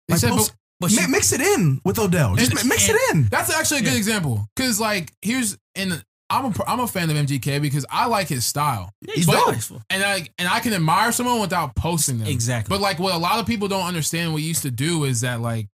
They 0.07 0.13
Like, 0.15 0.22
said, 0.22 0.32
post, 0.32 0.53
but 0.82 0.91
mi- 0.91 0.97
she- 0.97 1.07
mix 1.07 1.32
it 1.32 1.39
in 1.41 1.79
with 1.86 1.97
Odell. 1.97 2.36
Just 2.36 2.51
And- 2.51 2.63
mi- 2.63 2.69
mix 2.69 2.89
it 2.89 2.97
in. 3.13 3.27
That's 3.29 3.49
actually 3.49 3.79
a 3.79 3.84
good 3.84 3.95
example 3.95 4.47
because, 4.55 4.79
like, 4.79 5.13
here's 5.21 5.57
and 5.75 6.03
I'm 6.29 6.45
a 6.45 6.53
I'm 6.67 6.79
a 6.79 6.88
fan 6.88 7.09
of 7.09 7.15
MGK 7.17 7.61
because 7.61 7.86
I 7.89 8.07
like 8.07 8.27
his 8.27 8.45
style. 8.45 8.91
He's 9.13 9.25
But- 9.25 9.45
nice. 9.51 9.71
and 9.89 10.03
I 10.03 10.27
and 10.38 10.47
I 10.49 10.59
can 10.59 10.73
admire 10.73 11.11
someone 11.11 11.39
without 11.41 11.75
posting 11.75 12.17
them. 12.19 12.27
Exactly. 12.27 12.69
But 12.75 12.82
like 12.82 12.99
what 12.99 13.13
a 13.13 13.17
lot 13.17 13.39
of 13.39 13.45
people 13.45 13.67
don't 13.67 13.86
understand, 13.86 14.34
we 14.34 14.41
used 14.41 14.63
to 14.63 14.71
do 14.71 15.03
is 15.05 15.21
that 15.21 15.39
like 15.41 15.67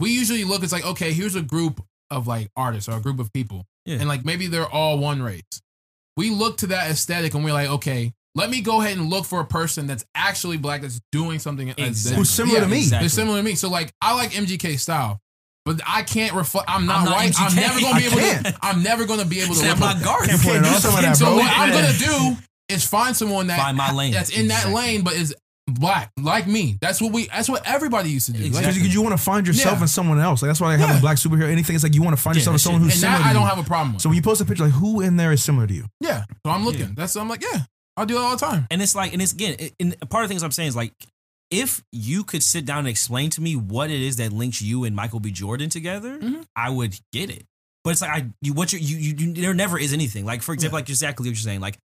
we 0.00 0.10
usually 0.10 0.44
look. 0.44 0.62
It's 0.62 0.72
like 0.72 0.84
okay, 0.84 1.12
here's 1.12 1.34
a 1.34 1.42
group 1.42 1.84
of 2.10 2.26
like 2.26 2.50
artists 2.56 2.88
or 2.88 2.96
a 2.96 3.00
group 3.00 3.18
of 3.20 3.32
people, 3.32 3.64
Yeah. 3.86 3.96
and 3.98 4.08
like 4.08 4.24
maybe 4.24 4.46
they're 4.48 4.68
all 4.68 4.98
one 4.98 5.22
race. 5.22 5.42
We 6.16 6.30
look 6.30 6.58
to 6.58 6.66
that 6.68 6.90
aesthetic 6.90 7.34
and 7.34 7.44
we're 7.44 7.52
like, 7.52 7.68
okay, 7.68 8.12
let 8.34 8.50
me 8.50 8.60
go 8.60 8.80
ahead 8.80 8.96
and 8.96 9.08
look 9.10 9.24
for 9.24 9.40
a 9.40 9.44
person 9.44 9.86
that's 9.86 10.04
actually 10.14 10.56
black 10.56 10.82
that's 10.82 11.00
doing 11.12 11.38
something 11.38 11.68
Exactly. 11.76 12.16
Who's 12.16 12.30
similar 12.30 12.60
to 12.60 12.66
me. 12.68 12.78
Exactly. 12.78 13.02
They're 13.04 13.08
similar 13.10 13.36
to 13.38 13.42
me. 13.44 13.54
So 13.54 13.68
like 13.70 13.92
I 14.02 14.14
like 14.14 14.30
MGK 14.32 14.78
style. 14.78 15.20
But 15.66 15.80
I 15.86 16.02
can't 16.02 16.34
reflect. 16.34 16.68
I'm 16.68 16.84
not, 16.84 16.98
I'm 16.98 17.04
not 17.06 17.14
white. 17.14 17.32
I'm 17.38 17.54
never 17.56 17.80
gonna 17.80 17.98
be 17.98 18.04
I 18.04 18.08
able 18.08 18.18
can't. 18.18 18.46
to. 18.46 18.58
I'm 18.60 18.82
never 18.82 19.06
gonna 19.06 19.24
be 19.24 19.40
able 19.40 19.54
to. 19.54 19.62
I'm 19.62 19.68
look 19.70 19.78
not 19.80 20.02
guarding. 20.04 20.34
You 20.34 20.40
can't 20.42 20.62
do 20.62 20.70
some 20.72 20.94
of 20.94 21.00
that, 21.00 21.16
so 21.16 21.24
bro. 21.24 21.36
what 21.36 21.50
I'm 21.56 21.70
gonna 21.72 21.96
do 21.96 22.36
is 22.68 22.84
find 22.86 23.16
someone 23.16 23.46
that 23.46 23.58
Find 23.58 23.74
my 23.74 23.90
lane. 23.90 24.12
that's 24.12 24.28
in 24.28 24.48
that 24.48 24.68
lane, 24.68 25.04
but 25.04 25.14
is 25.14 25.34
black 25.66 26.10
like 26.20 26.46
me. 26.46 26.76
That's 26.82 27.00
what 27.00 27.12
we. 27.12 27.28
That's 27.28 27.48
what 27.48 27.66
everybody 27.66 28.10
used 28.10 28.26
to 28.26 28.32
do. 28.34 28.44
Exactly. 28.44 28.74
Because 28.74 28.92
you 28.92 29.00
want 29.00 29.16
to 29.16 29.22
find 29.24 29.46
yourself 29.46 29.78
Yeah. 29.78 29.82
in 29.84 29.88
someone 29.88 30.20
else. 30.20 30.42
Like 30.42 30.50
that's 30.50 30.60
why 30.60 30.74
I 30.74 30.76
have 30.76 30.90
Yeah. 30.90 30.98
a 30.98 31.00
black 31.00 31.16
superhero. 31.16 31.50
Anything, 31.50 31.76
it's 31.76 31.82
like 31.84 31.94
you 31.94 32.02
want 32.02 32.14
to 32.14 32.22
find 32.22 32.36
Yeah, 32.36 32.40
yourself 32.40 32.54
in 32.56 32.58
someone 32.58 32.82
who's 32.82 32.92
and 32.92 33.00
similar. 33.00 33.18
that 33.20 33.24
to 33.24 33.30
I 33.30 33.32
don't 33.32 33.42
you. 33.44 33.48
have 33.48 33.58
a 33.58 33.64
problem 33.64 33.94
with. 33.94 34.02
So 34.02 34.10
when 34.10 34.16
you 34.16 34.22
post 34.22 34.42
a 34.42 34.44
picture, 34.44 34.64
like 34.64 34.72
who 34.74 35.00
in 35.00 35.16
there 35.16 35.32
is 35.32 35.42
similar 35.42 35.66
to 35.66 35.72
you? 35.72 35.86
yeah, 36.00 36.24
so 36.44 36.52
I'm 36.52 36.66
looking. 36.66 36.80
Yeah. 36.80 36.94
That's 36.94 37.16
I'm 37.16 37.30
like, 37.30 37.42
yeah, 37.42 37.60
I'll 37.96 38.06
do 38.06 38.16
it 38.16 38.20
all 38.20 38.36
the 38.36 38.44
time. 38.44 38.66
And 38.70 38.82
it's 38.82 38.94
like, 38.94 39.12
and 39.12 39.22
it's 39.22 39.32
again, 39.32 39.56
it- 39.58 39.74
and 39.80 39.96
part 40.10 40.24
of 40.24 40.28
the 40.28 40.32
things 40.32 40.42
I'm 40.42 40.50
saying 40.52 40.68
is 40.70 40.76
like, 40.76 40.92
if 41.50 41.82
you 41.92 42.24
could 42.24 42.42
sit 42.42 42.64
down 42.66 42.78
and 42.80 42.88
explain 42.88 43.30
to 43.30 43.40
me 43.40 43.54
what 43.54 43.90
it 43.90 44.00
is 44.00 44.16
that 44.16 44.32
links 44.32 44.60
you 44.60 44.84
and 44.84 44.96
Michael 44.96 45.20
B. 45.20 45.30
Jordan 45.30 45.68
together, 45.70 46.18
Mhm. 46.18 46.44
I 46.56 46.70
would 46.70 46.98
get 47.12 47.30
it. 47.30 47.44
But 47.84 47.90
it's 47.90 48.00
like 48.00 48.10
I, 48.10 48.26
you, 48.42 48.52
what 48.54 48.72
you, 48.72 48.78
you, 48.78 48.96
you, 48.96 49.14
you 49.28 49.32
there 49.34 49.54
never 49.54 49.78
is 49.78 49.92
anything. 49.92 50.24
Like 50.24 50.42
for 50.42 50.52
example, 50.54 50.78
like 50.78 50.88
exactly 50.88 51.24
what 51.24 51.28
you're 51.28 51.36
saying, 51.36 51.60
like. 51.60 51.78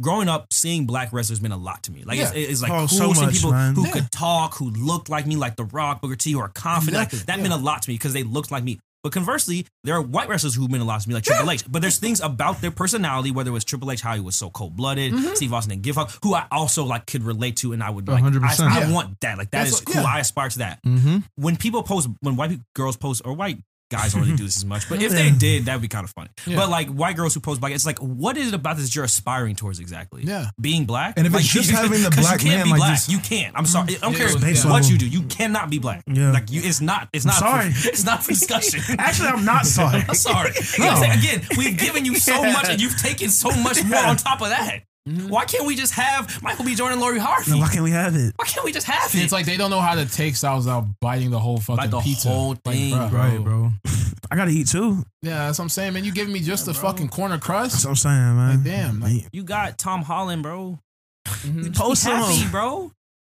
Growing 0.00 0.26
up, 0.28 0.46
seeing 0.50 0.86
black 0.86 1.12
wrestlers 1.12 1.40
meant 1.42 1.52
a 1.54 1.56
lot 1.56 1.82
to 1.84 1.92
me. 1.92 2.02
Like 2.02 2.18
it's, 2.18 2.32
Yeah. 2.34 2.40
it's 2.48 2.62
like 2.62 2.72
Oh, 2.72 2.78
cool 2.78 2.88
so 2.88 3.12
seeing 3.12 3.26
much, 3.26 3.34
people 3.34 3.52
man. 3.52 3.74
who 3.74 3.84
Yeah. 3.86 3.92
could 3.92 4.10
talk, 4.10 4.56
who 4.56 4.70
looked 4.70 5.08
like 5.10 5.26
me, 5.26 5.36
like 5.36 5.54
The 5.54 5.64
Rock, 5.66 6.00
Booker 6.00 6.16
T, 6.16 6.32
who 6.32 6.40
are 6.40 6.48
confident. 6.48 6.96
Like, 6.96 7.10
that 7.26 7.36
yeah. 7.36 7.42
meant 7.42 7.52
a 7.54 7.58
lot 7.58 7.82
to 7.82 7.90
me 7.90 7.94
because 7.94 8.12
they 8.14 8.22
looked 8.24 8.50
like 8.50 8.64
me. 8.64 8.80
But 9.02 9.12
conversely, 9.12 9.66
there 9.82 9.94
are 9.96 10.00
white 10.02 10.28
wrestlers 10.28 10.54
who 10.54 10.68
meant 10.68 10.82
a 10.82 10.86
lot 10.86 11.00
to 11.00 11.08
me, 11.08 11.14
like 11.14 11.24
Triple 11.24 11.50
H. 11.50 11.64
But 11.68 11.82
there's 11.82 11.98
things 11.98 12.20
about 12.20 12.60
their 12.60 12.70
personality, 12.70 13.32
whether 13.32 13.50
it 13.50 13.52
was 13.52 13.64
Triple 13.64 13.90
H, 13.90 14.00
how 14.00 14.14
he 14.14 14.20
was 14.20 14.36
so 14.36 14.48
cold 14.50 14.76
blooded, 14.76 15.12
Mm-hmm. 15.12 15.34
Steve 15.34 15.52
Austin 15.52 15.72
and 15.72 15.82
Give 15.82 15.98
Up, 15.98 16.12
who 16.22 16.34
I 16.34 16.46
also 16.52 16.84
like 16.84 17.06
could 17.06 17.24
relate 17.24 17.56
to, 17.58 17.72
and 17.72 17.82
I 17.82 17.90
would 17.90 18.06
like. 18.06 18.22
100%. 18.22 18.60
I, 18.60 18.76
I 18.76 18.80
Yeah. 18.80 18.92
want 18.92 19.20
that. 19.20 19.38
Like 19.38 19.50
that 19.50 19.64
That's 19.64 19.70
is 19.70 19.84
what- 19.84 19.94
cool. 19.94 20.02
yeah. 20.02 20.08
I 20.08 20.20
aspire 20.20 20.48
to 20.50 20.58
that. 20.58 20.82
Mm-hmm. 20.84 21.18
When 21.36 21.56
people 21.56 21.82
post, 21.82 22.08
when 22.20 22.36
white 22.36 22.60
girls 22.74 22.96
post, 22.96 23.22
or 23.24 23.32
white 23.34 23.58
guys 23.92 24.12
don't 24.12 24.22
really 24.22 24.34
do 24.36 24.44
this 24.44 24.56
as 24.56 24.64
much, 24.64 24.88
but 24.88 25.00
if 25.02 25.12
they 25.12 25.30
did, 25.30 25.66
that 25.66 25.74
would 25.74 25.82
be 25.82 25.88
kind 25.88 26.04
of 26.04 26.10
funny. 26.10 26.30
Yeah. 26.46 26.56
But 26.56 26.68
like 26.70 26.88
white 26.88 27.14
girls 27.16 27.34
who 27.34 27.40
post 27.40 27.60
black, 27.60 27.72
it's 27.72 27.86
like, 27.86 27.98
what 28.00 28.36
is 28.36 28.48
it 28.48 28.54
about 28.54 28.76
this 28.78 28.94
you're 28.94 29.04
aspiring 29.04 29.54
towards 29.54 29.78
exactly? 29.78 30.22
Yeah. 30.24 30.50
being 30.60 30.84
black. 30.86 31.14
And 31.16 31.26
if 31.26 31.32
it's 31.34 31.42
Like, 31.42 31.50
just 31.52 31.70
you- 31.70 31.76
having 31.76 32.02
the 32.02 32.10
black 32.10 32.42
you 32.42 32.50
can't 32.50 32.58
man, 32.58 32.64
be 32.64 32.70
like, 32.70 32.78
black. 32.78 32.94
just- 32.96 33.10
you 33.12 33.18
can't. 33.18 33.56
I'm 33.56 33.66
sorry. 33.66 33.96
I 33.96 33.98
don't 33.98 34.00
mm-hmm. 34.00 34.12
Yeah, 34.12 34.18
care 34.18 34.34
was- 34.34 34.42
Base 34.42 34.64
yeah. 34.64 34.70
what 34.70 34.90
you 34.90 34.98
do. 34.98 35.06
You 35.08 35.22
cannot 35.22 35.70
be 35.70 35.78
black. 35.78 36.02
Yeah. 36.06 36.32
Like 36.32 36.50
you, 36.50 36.62
it's 36.64 36.80
not. 36.80 37.08
It's 37.12 37.24
not. 37.24 37.34
sorry. 37.34 37.66
It's 37.68 38.04
not 38.04 38.22
for 38.24 38.32
discussion. 38.38 38.80
Actually, 38.98 39.28
I'm 39.28 39.44
not 39.44 39.66
sorry. 39.78 40.02
I'm 40.08 40.14
sorry. 40.14 40.52
No. 40.78 40.96
Again, 41.02 41.42
we've 41.56 41.76
given 41.78 42.04
you 42.04 42.16
so 42.16 42.42
much, 42.42 42.68
and 42.68 42.80
you've 42.80 42.96
taken 42.98 43.28
so 43.28 43.50
much 43.50 43.84
more 43.84 44.04
on 44.04 44.16
top 44.16 44.40
of 44.40 44.48
that. 44.48 44.82
Mm-hmm. 45.08 45.28
Why 45.28 45.44
can't 45.46 45.66
we 45.66 45.74
just 45.74 45.94
have 45.94 46.40
Michael 46.44 46.64
B. 46.64 46.76
Jordan, 46.76 47.00
Lori 47.00 47.18
Harvey? 47.18 47.50
Then 47.50 47.60
why 47.60 47.68
can't 47.68 47.82
we 47.82 47.90
have 47.90 48.14
it? 48.14 48.34
Why 48.36 48.44
can't 48.44 48.64
we 48.64 48.70
just 48.70 48.86
have 48.86 49.12
it? 49.12 49.18
it's 49.24 49.32
like 49.32 49.46
they 49.46 49.56
don't 49.56 49.70
know 49.70 49.80
how 49.80 49.96
to 49.96 50.06
take 50.06 50.36
styles 50.36 50.68
out 50.68 50.84
biting 51.00 51.30
the 51.30 51.40
whole 51.40 51.56
fucking 51.58 51.76
Bite 51.76 51.90
the 51.90 52.00
pizza. 52.00 52.28
whole 52.28 52.54
thing, 52.54 52.92
bruh. 52.94 53.10
bro. 53.10 53.18
Right, 53.20 53.42
bro. 53.42 53.70
I 54.30 54.36
gotta 54.36 54.52
eat 54.52 54.68
too. 54.68 55.04
Yeah, 55.22 55.46
that's 55.46 55.58
what 55.58 55.64
I'm 55.64 55.68
saying, 55.70 55.94
man. 55.94 56.04
You 56.04 56.12
giving 56.12 56.32
me 56.32 56.38
just 56.40 56.66
the 56.66 56.72
fucking 56.74 57.08
corner 57.08 57.36
crust. 57.38 57.72
That's 57.72 57.84
crust? 57.84 58.04
what 58.04 58.10
I'm 58.12 58.16
saying, 58.16 58.36
man. 58.36 58.56
Like, 58.56 58.64
damn, 58.64 59.00
like- 59.00 59.28
you 59.32 59.42
got 59.42 59.76
Tom 59.76 60.02
Holland, 60.02 60.42
bro. 60.44 60.78
Mhm. 61.26 61.74
Post 61.76 62.04
be 62.04 62.10
happy, 62.12 62.40
them. 62.42 62.50
bro. 62.52 62.92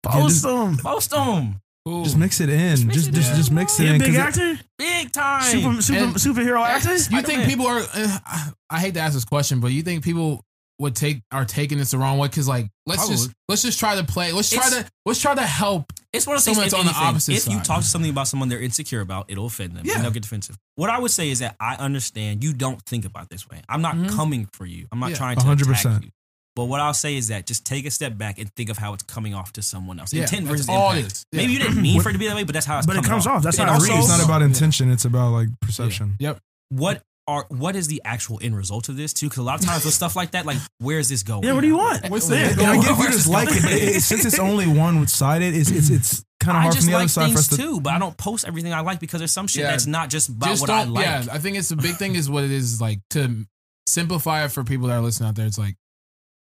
Post 0.04 0.42
them. 0.42 0.76
Post 0.78 1.10
them. 1.10 1.60
Cool. 1.86 2.04
Just 2.04 2.16
mix 2.16 2.40
it 2.40 2.48
in. 2.48 2.76
Just 2.76 2.84
mix 2.86 2.96
Just 2.96 3.08
it 3.08 3.12
just 3.14 3.30
in, 3.30 3.36
just 3.36 3.50
mix 3.52 3.80
it 3.80 3.84
He 3.84 3.88
a 3.88 3.92
in. 3.94 3.98
big 4.00 4.14
'cause 4.14 4.16
it- 4.16 4.20
actor? 4.52 4.64
Big 4.78 5.12
time. 5.12 5.42
Super, 5.80 5.82
super, 5.82 6.40
superhero 6.40 6.64
actor? 6.66 6.92
You 7.14 7.22
think 7.22 7.44
people 7.48 7.66
are? 7.68 7.78
Uh, 7.78 8.18
I- 8.26 8.50
I 8.70 8.80
hate 8.80 8.94
to 8.94 9.00
ask 9.00 9.14
this 9.14 9.24
question, 9.24 9.60
but 9.60 9.68
you 9.72 9.82
think 9.82 10.02
people 10.04 10.44
would 10.82 10.94
take 10.94 11.22
are 11.32 11.44
taking 11.46 11.78
this 11.78 11.92
the 11.92 11.98
wrong 11.98 12.18
way? 12.18 12.28
Because 12.28 12.46
like, 12.46 12.68
let's 12.86 13.08
just 13.08 13.30
let's 13.48 13.62
just 13.62 13.78
try 13.78 13.96
to 13.96 14.04
play. 14.04 14.32
Let's 14.32 14.50
try 14.50 14.66
It's- 14.66 14.84
to 14.84 14.90
let's 15.06 15.20
try 15.20 15.34
to 15.34 15.40
help. 15.46 15.92
It's 16.12 16.26
one 16.26 16.36
of 16.36 16.44
those 16.44 16.54
Someone 16.56 16.64
things. 16.64 16.72
that's 16.72 16.74
if 16.74 16.78
on 16.80 16.84
the 16.86 16.90
anything, 16.90 17.08
opposite 17.08 17.36
If 17.36 17.48
you 17.48 17.60
talk 17.60 17.80
to 17.80 17.86
something 17.86 18.10
about 18.10 18.28
someone 18.28 18.50
they're 18.50 18.60
insecure 18.60 19.00
about, 19.00 19.26
it'll 19.30 19.46
offend 19.46 19.74
them. 19.74 19.86
Yeah. 19.86 19.94
And 19.94 20.04
they'll 20.04 20.10
get 20.10 20.22
defensive. 20.22 20.58
What 20.76 20.90
I 20.90 20.98
would 20.98 21.10
say 21.10 21.30
is 21.30 21.38
that 21.38 21.56
I 21.58 21.76
understand 21.76 22.44
you 22.44 22.52
don't 22.52 22.82
think 22.84 23.06
about 23.06 23.30
this 23.30 23.48
way. 23.48 23.62
I'm 23.68 23.80
not 23.80 23.94
Mhm. 23.96 24.10
coming 24.10 24.46
for 24.52 24.66
you. 24.66 24.86
I'm 24.92 25.00
not 25.00 25.10
Yeah. 25.12 25.16
trying 25.16 25.36
to 25.36 25.42
100%. 25.42 25.94
attack 25.94 26.04
you. 26.04 26.10
But 26.54 26.64
what 26.66 26.80
I'll 26.80 26.92
say 26.92 27.16
is 27.16 27.28
that 27.28 27.46
just 27.46 27.64
take 27.64 27.86
a 27.86 27.90
step 27.90 28.18
back 28.18 28.38
and 28.38 28.54
think 28.54 28.68
of 28.68 28.76
how 28.76 28.92
it's 28.92 29.04
coming 29.04 29.32
off 29.32 29.54
to 29.54 29.62
someone 29.62 29.98
else. 29.98 30.12
Yeah, 30.12 30.22
Intent 30.24 30.46
versus 30.48 30.68
all 30.68 30.92
impact. 30.92 31.24
Yeah. 31.32 31.38
Maybe 31.40 31.54
you 31.54 31.58
didn't 31.60 31.80
mean 31.80 32.02
for 32.02 32.10
it 32.10 32.12
to 32.12 32.18
be 32.18 32.26
that 32.26 32.36
way, 32.36 32.44
but 32.44 32.52
that's 32.52 32.66
how 32.66 32.76
it's 32.76 32.86
But 32.86 32.96
it 32.96 33.04
comes 33.04 33.26
off. 33.26 33.42
That's 33.42 33.58
And 33.58 33.70
how 33.70 33.76
it 33.76 33.82
reads. 33.82 33.94
It's 34.00 34.08
not 34.08 34.22
about 34.22 34.42
Yeah. 34.42 34.48
intention. 34.48 34.90
It's 34.90 35.06
about 35.06 35.32
like 35.32 35.48
perception. 35.62 36.16
Yep. 36.18 36.40
What 36.68 37.02
are 37.28 37.46
what 37.48 37.76
is 37.76 37.86
the 37.88 38.02
actual 38.04 38.38
end 38.42 38.56
result 38.56 38.88
of 38.88 38.96
this 38.96 39.12
too? 39.12 39.26
Because 39.26 39.38
a 39.38 39.42
lot 39.42 39.60
of 39.60 39.64
times 39.66 39.84
with 39.84 39.94
stuff 39.94 40.16
like 40.16 40.32
that, 40.32 40.44
like 40.46 40.58
where 40.78 40.98
is 40.98 41.08
this 41.08 41.22
going? 41.22 41.44
Yeah, 41.44 41.52
what 41.52 41.60
do 41.60 41.66
you 41.68 41.76
want? 41.76 42.08
What's 42.10 42.28
Yeah. 42.30 42.48
the- 42.52 42.62
And 42.62 42.70
I 42.72 42.76
get 42.82 42.98
you 42.98 43.04
just 43.06 43.16
this 43.18 43.28
like 43.28 43.48
it, 43.50 43.96
it, 43.96 44.00
since 44.02 44.24
it's 44.24 44.38
only 44.38 44.66
one 44.66 45.06
sided, 45.06 45.54
it's 45.54 45.70
it's 45.70 45.88
it's 45.90 46.24
kind 46.40 46.56
of 46.56 46.60
I 46.60 46.62
hard 46.62 46.74
just 46.74 46.86
from 46.86 46.90
the 46.92 46.96
other 46.96 47.04
like 47.04 47.10
side 47.10 47.32
for 47.32 47.38
us 47.38 47.46
things 47.48 47.58
to. 47.60 47.64
too, 47.64 47.80
but 47.80 47.92
I 47.94 47.98
don't 48.00 48.16
post 48.16 48.44
everything 48.46 48.72
I 48.74 48.80
like 48.80 48.98
because 48.98 49.20
there's 49.20 49.30
some 49.32 49.46
shit 49.46 49.62
Yeah. 49.62 49.70
that's 49.70 49.86
not 49.86 50.10
just 50.10 50.28
about 50.30 50.48
Just 50.48 50.60
what 50.62 50.70
I 50.70 50.82
like. 50.84 51.04
Yeah, 51.04 51.24
I 51.30 51.38
think 51.38 51.56
it's 51.56 51.68
the 51.68 51.76
big 51.76 51.94
thing 51.96 52.16
is 52.16 52.28
what 52.28 52.42
it 52.44 52.50
is 52.50 52.80
like 52.80 52.98
to 53.10 53.46
simplify 53.86 54.44
it 54.44 54.50
for 54.52 54.64
people 54.64 54.88
that 54.88 54.94
are 54.94 55.00
listening 55.00 55.28
out 55.28 55.36
there. 55.36 55.46
It's 55.46 55.58
like 55.58 55.76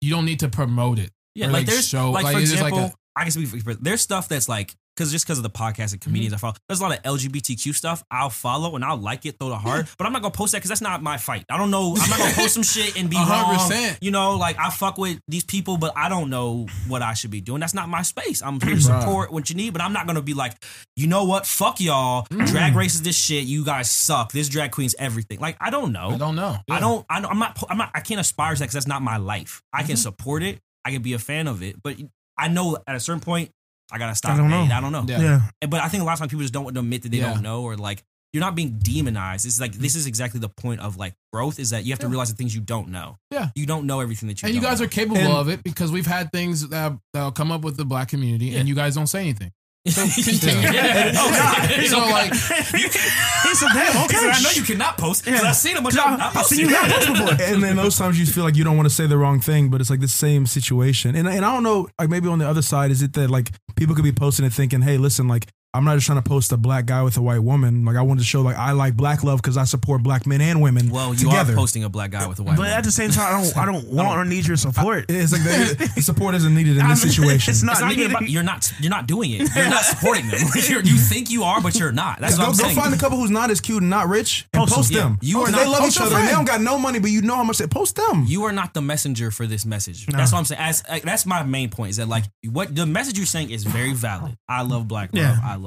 you 0.01 0.11
don't 0.11 0.25
need 0.25 0.41
to 0.41 0.49
promote 0.49 0.99
it. 0.99 1.11
Yeah, 1.33 1.47
Or, 1.47 1.51
like, 1.51 1.59
like, 1.61 1.65
there's 1.67 1.87
show- 1.87 2.11
like, 2.11 2.23
like, 2.25 2.35
for 2.35 2.41
it's 2.41 2.51
just 2.51 2.61
like 2.63 2.73
example, 2.73 2.95
a- 3.15 3.19
I 3.19 3.23
can 3.23 3.31
speak 3.31 3.63
for 3.63 3.73
there's 3.73 4.01
stuff 4.01 4.27
that's 4.27 4.47
like 4.49 4.75
because 4.97 5.11
just 5.11 5.25
because 5.25 5.37
of 5.37 5.43
the 5.43 5.49
podcast 5.49 5.91
and 5.91 6.01
comedians 6.01 6.33
Mm-hmm. 6.33 6.45
I 6.45 6.49
follow, 6.49 6.55
there's 6.67 6.79
a 6.79 6.83
lot 6.83 6.97
of 6.97 7.03
LGBTQ 7.03 7.75
stuff 7.75 8.03
I'll 8.09 8.31
follow 8.31 8.75
and 8.75 8.83
I'll 8.83 8.97
like 8.97 9.25
it, 9.27 9.37
throw 9.39 9.49
the 9.49 9.57
heart, 9.57 9.85
but 9.97 10.07
I'm 10.07 10.13
not 10.13 10.23
gonna 10.23 10.31
post 10.31 10.53
that 10.53 10.57
because 10.57 10.69
that's 10.69 10.81
not 10.81 11.03
my 11.03 11.17
fight. 11.17 11.45
I 11.49 11.57
don't 11.57 11.69
know. 11.71 11.95
I'm 11.99 12.09
not 12.09 12.17
gonna 12.19 12.33
post 12.33 12.53
some 12.55 12.63
shit 12.63 12.97
and 12.99 13.09
be 13.09 13.15
A 13.17 13.19
hundred 13.19 13.57
wrong. 13.57 13.69
percent. 13.69 13.99
You 14.01 14.11
know, 14.11 14.35
like 14.37 14.57
I 14.59 14.69
fuck 14.71 14.97
with 14.97 15.19
these 15.27 15.43
people, 15.43 15.77
but 15.77 15.93
I 15.95 16.09
don't 16.09 16.29
know 16.29 16.65
what 16.87 17.01
I 17.01 17.13
should 17.13 17.31
be 17.31 17.41
doing. 17.41 17.59
That's 17.59 17.73
not 17.75 17.87
my 17.89 18.01
space. 18.01 18.41
I'm 18.41 18.59
here 18.59 18.75
to 18.75 18.81
support 18.81 19.31
what 19.31 19.49
you 19.49 19.55
need, 19.55 19.73
but 19.73 19.81
I'm 19.81 19.93
not 19.93 20.07
gonna 20.07 20.21
be 20.21 20.33
like, 20.33 20.53
you 20.95 21.07
know 21.07 21.25
what? 21.25 21.45
Fuck 21.45 21.79
y'all. 21.79 22.25
Mm. 22.31 22.47
Drag 22.47 22.75
race 22.75 22.95
is 22.95 23.03
this 23.03 23.17
shit. 23.17 23.43
You 23.45 23.63
guys 23.63 23.89
suck. 23.91 24.31
This 24.31 24.49
drag 24.49 24.71
queen's 24.71 24.95
everything. 24.97 25.39
Like 25.39 25.57
I 25.61 25.69
don't 25.69 25.91
know. 25.91 26.09
I 26.09 26.17
don't 26.17 26.35
know. 26.35 26.57
I 26.69 26.79
don't. 26.79 27.05
I 27.09 27.21
don't 27.21 27.31
I'm 27.31 27.39
not. 27.39 27.63
I'm 27.69 27.77
not. 27.77 27.91
I 27.93 27.99
can't 28.01 28.19
aspire 28.19 28.53
to 28.55 28.59
that 28.59 28.65
because 28.65 28.73
that's 28.73 28.87
not 28.87 29.01
my 29.01 29.17
life. 29.17 29.61
I 29.71 29.79
Mm-hmm. 29.79 29.87
can 29.87 29.97
support 29.97 30.43
it. 30.43 30.59
I 30.83 30.91
can 30.91 31.01
be 31.01 31.13
a 31.13 31.19
fan 31.19 31.47
of 31.47 31.61
it, 31.61 31.81
but 31.83 31.97
I 32.37 32.47
know 32.47 32.77
at 32.87 32.95
a 32.95 32.99
certain 32.99 33.19
point 33.21 33.51
I 33.91 33.97
gotta 33.97 34.15
stop. 34.15 34.31
I 34.33 34.37
don't 34.37 34.49
know. 34.49 34.63
I 34.63 34.81
don't 34.81 34.91
know. 34.91 35.05
Yeah. 35.07 35.41
Yeah. 35.61 35.67
But 35.67 35.81
I 35.81 35.87
think 35.87 36.01
a 36.01 36.05
lot 36.05 36.13
of 36.13 36.19
times 36.19 36.29
people 36.31 36.41
just 36.43 36.53
don't 36.53 36.63
want 36.65 36.75
to 36.75 36.81
admit 36.81 37.03
that 37.03 37.09
they 37.11 37.17
Yeah. 37.19 37.33
don't 37.33 37.41
know 37.43 37.63
or 37.63 37.77
like 37.77 38.03
you're 38.33 38.41
not 38.41 38.55
being 38.55 38.77
demonized. 38.79 39.45
It's 39.45 39.59
like 39.61 39.71
this 39.73 39.95
is 39.95 40.05
exactly 40.05 40.39
the 40.41 40.49
point 40.49 40.81
of 40.81 40.97
like 40.97 41.13
growth 41.31 41.59
is 41.59 41.69
that 41.69 41.85
you 41.85 41.91
have 41.93 41.99
to 41.99 42.05
Yeah. 42.07 42.09
realize 42.11 42.29
the 42.29 42.35
things 42.35 42.53
you 42.53 42.59
don't 42.61 42.89
know. 42.89 43.17
Yeah. 43.31 43.49
You 43.55 43.65
don't 43.65 43.85
know 43.85 44.01
everything 44.01 44.27
that 44.27 44.41
you. 44.41 44.47
and 44.47 44.55
you 44.55 44.59
don't 44.61 44.69
guys 44.69 44.79
know. 44.81 44.85
are 44.85 44.89
capable 44.89 45.17
And- 45.21 45.31
of 45.33 45.47
it 45.47 45.63
because 45.63 45.91
we've 45.91 46.05
had 46.05 46.31
things 46.33 46.67
that 46.67 46.91
that'll 47.13 47.31
come 47.31 47.51
up 47.51 47.61
with 47.61 47.77
the 47.77 47.85
black 47.85 48.09
community, 48.09 48.47
Yeah. 48.47 48.59
and 48.59 48.67
you 48.67 48.75
guys 48.75 48.95
don't 48.95 49.07
say 49.07 49.21
anything. 49.21 49.51
So 49.89 50.03
Yeah. 50.03 50.09
continue. 50.23 50.69
Yeah. 50.71 51.11
Oh, 51.17 51.31
God. 51.31 51.85
So 51.87 51.99
like, 51.99 52.31
You 52.73 52.89
can, 52.89 53.01
He 53.43 53.55
said, 53.55 53.69
damn, 53.73 54.03
okay. 54.05 54.17
I 54.29 54.41
know 54.43 54.49
you 54.53 54.63
cannot 54.63 54.97
post 54.97 55.25
because 55.25 55.41
Yeah. 55.41 55.49
I've 55.49 55.55
seen 55.55 55.77
a 55.77 55.81
bunch 55.81 55.95
of 55.97 56.05
Nah, 56.05 56.17
not 56.17 56.35
I've 56.35 56.45
seen 56.45 56.69
you 56.69 56.75
posting. 56.75 56.89
not 56.89 57.17
post 57.17 57.37
before. 57.37 57.45
and 57.53 57.63
then 57.63 57.75
those 57.75 57.97
times 57.97 58.19
you 58.19 58.25
feel 58.25 58.43
like 58.43 58.55
you 58.55 58.63
don't 58.63 58.75
want 58.77 58.87
to 58.89 58.93
say 58.93 59.07
the 59.07 59.17
wrong 59.17 59.39
thing, 59.39 59.69
but 59.69 59.81
it's 59.81 59.89
like 59.89 59.99
the 60.01 60.07
same 60.07 60.45
situation. 60.45 61.15
And 61.15 61.27
and 61.27 61.43
I 61.45 61.53
don't 61.53 61.63
know, 61.63 61.87
like 61.99 62.09
maybe 62.09 62.27
on 62.27 62.39
the 62.39 62.47
other 62.47 62.61
side, 62.61 62.91
is 62.91 63.01
it 63.01 63.13
that 63.13 63.29
like 63.29 63.51
people 63.75 63.95
could 63.95 64.03
be 64.03 64.11
posting 64.11 64.45
and 64.45 64.53
thinking, 64.53 64.81
hey, 64.81 64.97
listen, 64.97 65.27
like 65.27 65.47
I'm 65.77 65.83
not 65.85 65.95
just 65.95 66.05
trying 66.07 66.21
to 66.21 66.27
post 66.27 66.51
a 66.51 66.57
black 66.57 66.85
guy 66.85 67.03
with 67.03 67.17
a 67.17 67.21
white 67.21 67.39
woman. 67.39 67.85
Like 67.85 67.95
I 67.95 68.01
wanted 68.01 68.21
to 68.21 68.25
show 68.25 68.41
like 68.41 68.55
I 68.57 68.71
like 68.71 68.95
black 68.95 69.23
love 69.23 69.41
because 69.41 69.57
I 69.57 69.63
support 69.65 70.03
black 70.03 70.25
men 70.25 70.41
and 70.41 70.61
women. 70.61 70.89
Well, 70.89 71.13
you 71.13 71.25
together. 71.29 71.53
are 71.53 71.55
posting 71.55 71.83
a 71.83 71.89
black 71.89 72.11
guy 72.11 72.27
with 72.27 72.39
a 72.39 72.43
white 72.43 72.57
But 72.57 72.63
woman. 72.63 72.73
at 72.73 72.83
the 72.83 72.91
same 72.91 73.11
time, 73.11 73.27
I 73.35 73.41
don't 73.43 73.57
I 73.57 73.65
don't 73.65 73.87
want 73.93 74.17
or 74.17 74.25
need 74.25 74.45
your 74.47 74.57
support. 74.57 75.05
It's 75.09 75.31
like 75.31 75.43
the, 75.43 75.91
the 75.95 76.01
support 76.01 76.35
isn't 76.35 76.53
needed 76.53 76.77
in 76.77 76.87
this 76.87 77.01
situation. 77.03 77.51
It's 77.51 77.63
not, 77.63 77.73
It's 77.73 77.81
not 77.81 77.89
needed. 77.89 78.11
about, 78.11 78.29
you're 78.29 78.43
not 78.43 78.71
you're 78.79 78.89
not 78.89 79.07
doing 79.07 79.31
it. 79.31 79.55
You're 79.55 79.69
not 79.69 79.83
supporting 79.83 80.27
them. 80.27 80.39
You're, 80.67 80.81
you 80.81 80.97
think 80.97 81.29
you 81.29 81.43
are, 81.43 81.61
but 81.61 81.77
you're 81.79 81.91
not. 81.91 82.19
That's 82.19 82.37
what 82.37 82.45
Go, 82.45 82.51
I'm 82.51 82.57
go 82.57 82.63
saying. 82.63 82.75
find 82.75 82.93
a 82.93 82.97
couple 82.97 83.17
who's 83.17 83.29
not 83.31 83.51
as 83.51 83.61
cute 83.61 83.81
and 83.81 83.89
not 83.89 84.07
rich 84.07 84.47
and 84.53 84.61
Post 84.61 84.73
post, 84.75 84.89
them. 84.93 85.11
them. 85.13 85.19
Yeah, 85.21 85.29
you 85.29 85.41
are. 85.41 85.51
not- 85.51 85.57
they 85.59 85.65
love 85.67 85.85
each 85.87 85.95
your 85.97 86.05
other 86.07 86.15
and 86.17 86.27
they 86.27 86.31
don't 86.31 86.45
got 86.45 86.61
no 86.61 86.77
money, 86.79 86.99
but 86.99 87.11
you 87.11 87.21
know 87.21 87.35
how 87.35 87.43
much 87.43 87.57
they 87.59 87.67
post 87.67 87.95
them. 87.95 88.25
you 88.27 88.43
are 88.43 88.51
not 88.51 88.73
the 88.73 88.81
messenger 88.81 89.29
for 89.31 89.45
this 89.47 89.65
message. 89.65 90.05
That's 90.07 90.31
what 90.31 90.39
I'm 90.39 90.45
saying. 90.45 90.61
As 90.61 90.83
like, 90.89 91.03
that's 91.03 91.25
my 91.25 91.43
main 91.43 91.69
point 91.69 91.91
is 91.91 91.97
that 91.97 92.07
like 92.07 92.23
what 92.49 92.75
the 92.75 92.85
message 92.85 93.17
you're 93.17 93.25
saying 93.27 93.51
is 93.51 93.63
very 93.63 93.93
valid. 93.93 94.35
I 94.49 94.61
love 94.63 94.87
black 94.87 95.13
love. 95.13 95.21
Yeah. 95.23 95.37
I 95.43 95.55
love 95.55 95.66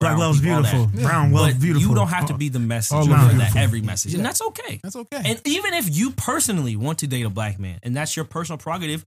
Black 0.00 0.16
brown 0.16 0.18
love's 0.18 0.40
people, 0.40 0.56
all 0.56 0.62
that. 0.62 0.72
beautiful. 0.72 1.02
Brown 1.02 1.32
love's 1.32 1.54
But 1.54 1.60
beautiful. 1.62 1.88
you 1.88 1.94
don't 1.94 2.08
have 2.08 2.26
to 2.26 2.34
be 2.34 2.48
the 2.48 2.58
messenger 2.58 3.04
for 3.16 3.34
that 3.36 3.54
every 3.56 3.80
message, 3.82 4.14
and 4.14 4.24
that's 4.24 4.42
okay. 4.42 4.80
That's 4.82 4.96
okay. 4.96 5.22
And 5.24 5.40
even 5.44 5.74
if 5.74 5.94
you 5.94 6.10
personally 6.10 6.74
want 6.76 6.98
to 7.00 7.06
date 7.06 7.24
a 7.24 7.30
black 7.30 7.58
man, 7.58 7.78
and 7.82 7.94
that's 7.96 8.16
your 8.16 8.24
personal 8.24 8.58
prerogative, 8.58 9.04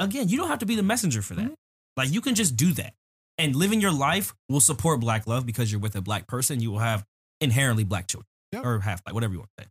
again, 0.00 0.28
you 0.28 0.38
don't 0.38 0.48
have 0.48 0.60
to 0.60 0.66
be 0.66 0.74
the 0.76 0.82
messenger 0.82 1.20
for 1.22 1.34
that. 1.34 1.42
Mm-hmm. 1.44 1.54
Like 1.96 2.12
you 2.12 2.20
can 2.20 2.34
just 2.34 2.56
do 2.56 2.72
that, 2.72 2.94
and 3.36 3.54
living 3.56 3.80
your 3.80 3.92
life 3.92 4.34
will 4.48 4.60
support 4.60 5.00
black 5.00 5.26
love 5.26 5.44
because 5.44 5.70
you're 5.70 5.80
with 5.80 5.96
a 5.96 6.00
black 6.00 6.26
person. 6.26 6.60
You 6.60 6.70
will 6.70 6.78
have 6.78 7.04
inherently 7.40 7.84
black 7.84 8.06
children 8.08 8.26
Yep. 8.52 8.64
or 8.64 8.80
half 8.80 9.04
black, 9.04 9.12
whatever 9.14 9.34
you 9.34 9.40
want 9.40 9.50
to 9.58 9.64
say, 9.64 9.68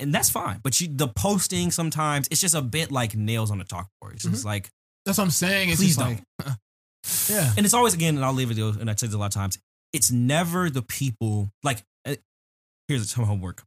and 0.00 0.14
that's 0.14 0.28
fine. 0.28 0.60
But 0.62 0.78
you, 0.82 0.88
the 0.90 1.08
posting 1.08 1.70
sometimes 1.70 2.28
it's 2.30 2.42
just 2.42 2.54
a 2.54 2.60
bit 2.60 2.92
like 2.92 3.16
nails 3.16 3.50
on 3.50 3.60
a 3.62 3.64
chalkboard. 3.64 4.12
It's 4.12 4.24
Mm-hmm. 4.26 4.34
just 4.34 4.44
like, 4.44 4.68
That's 5.06 5.16
what 5.16 5.24
I'm 5.24 5.30
saying. 5.30 5.70
It's 5.70 5.80
Please 5.80 5.96
just 5.96 6.00
like, 6.06 6.22
yeah. 7.28 7.52
and 7.56 7.64
it's 7.64 7.74
always 7.74 7.94
again, 7.94 8.16
and 8.16 8.24
I'll 8.24 8.32
leave 8.32 8.50
it, 8.50 8.58
and 8.58 8.90
I 8.90 8.94
say 8.94 9.06
this 9.06 9.14
a 9.14 9.18
lot 9.18 9.26
of 9.26 9.32
times. 9.32 9.58
It's 9.92 10.10
never 10.10 10.70
the 10.70 10.82
people 10.82 11.50
like. 11.62 11.82
uh, 12.06 12.14
Here's 12.88 13.10
some 13.10 13.24
homework. 13.24 13.62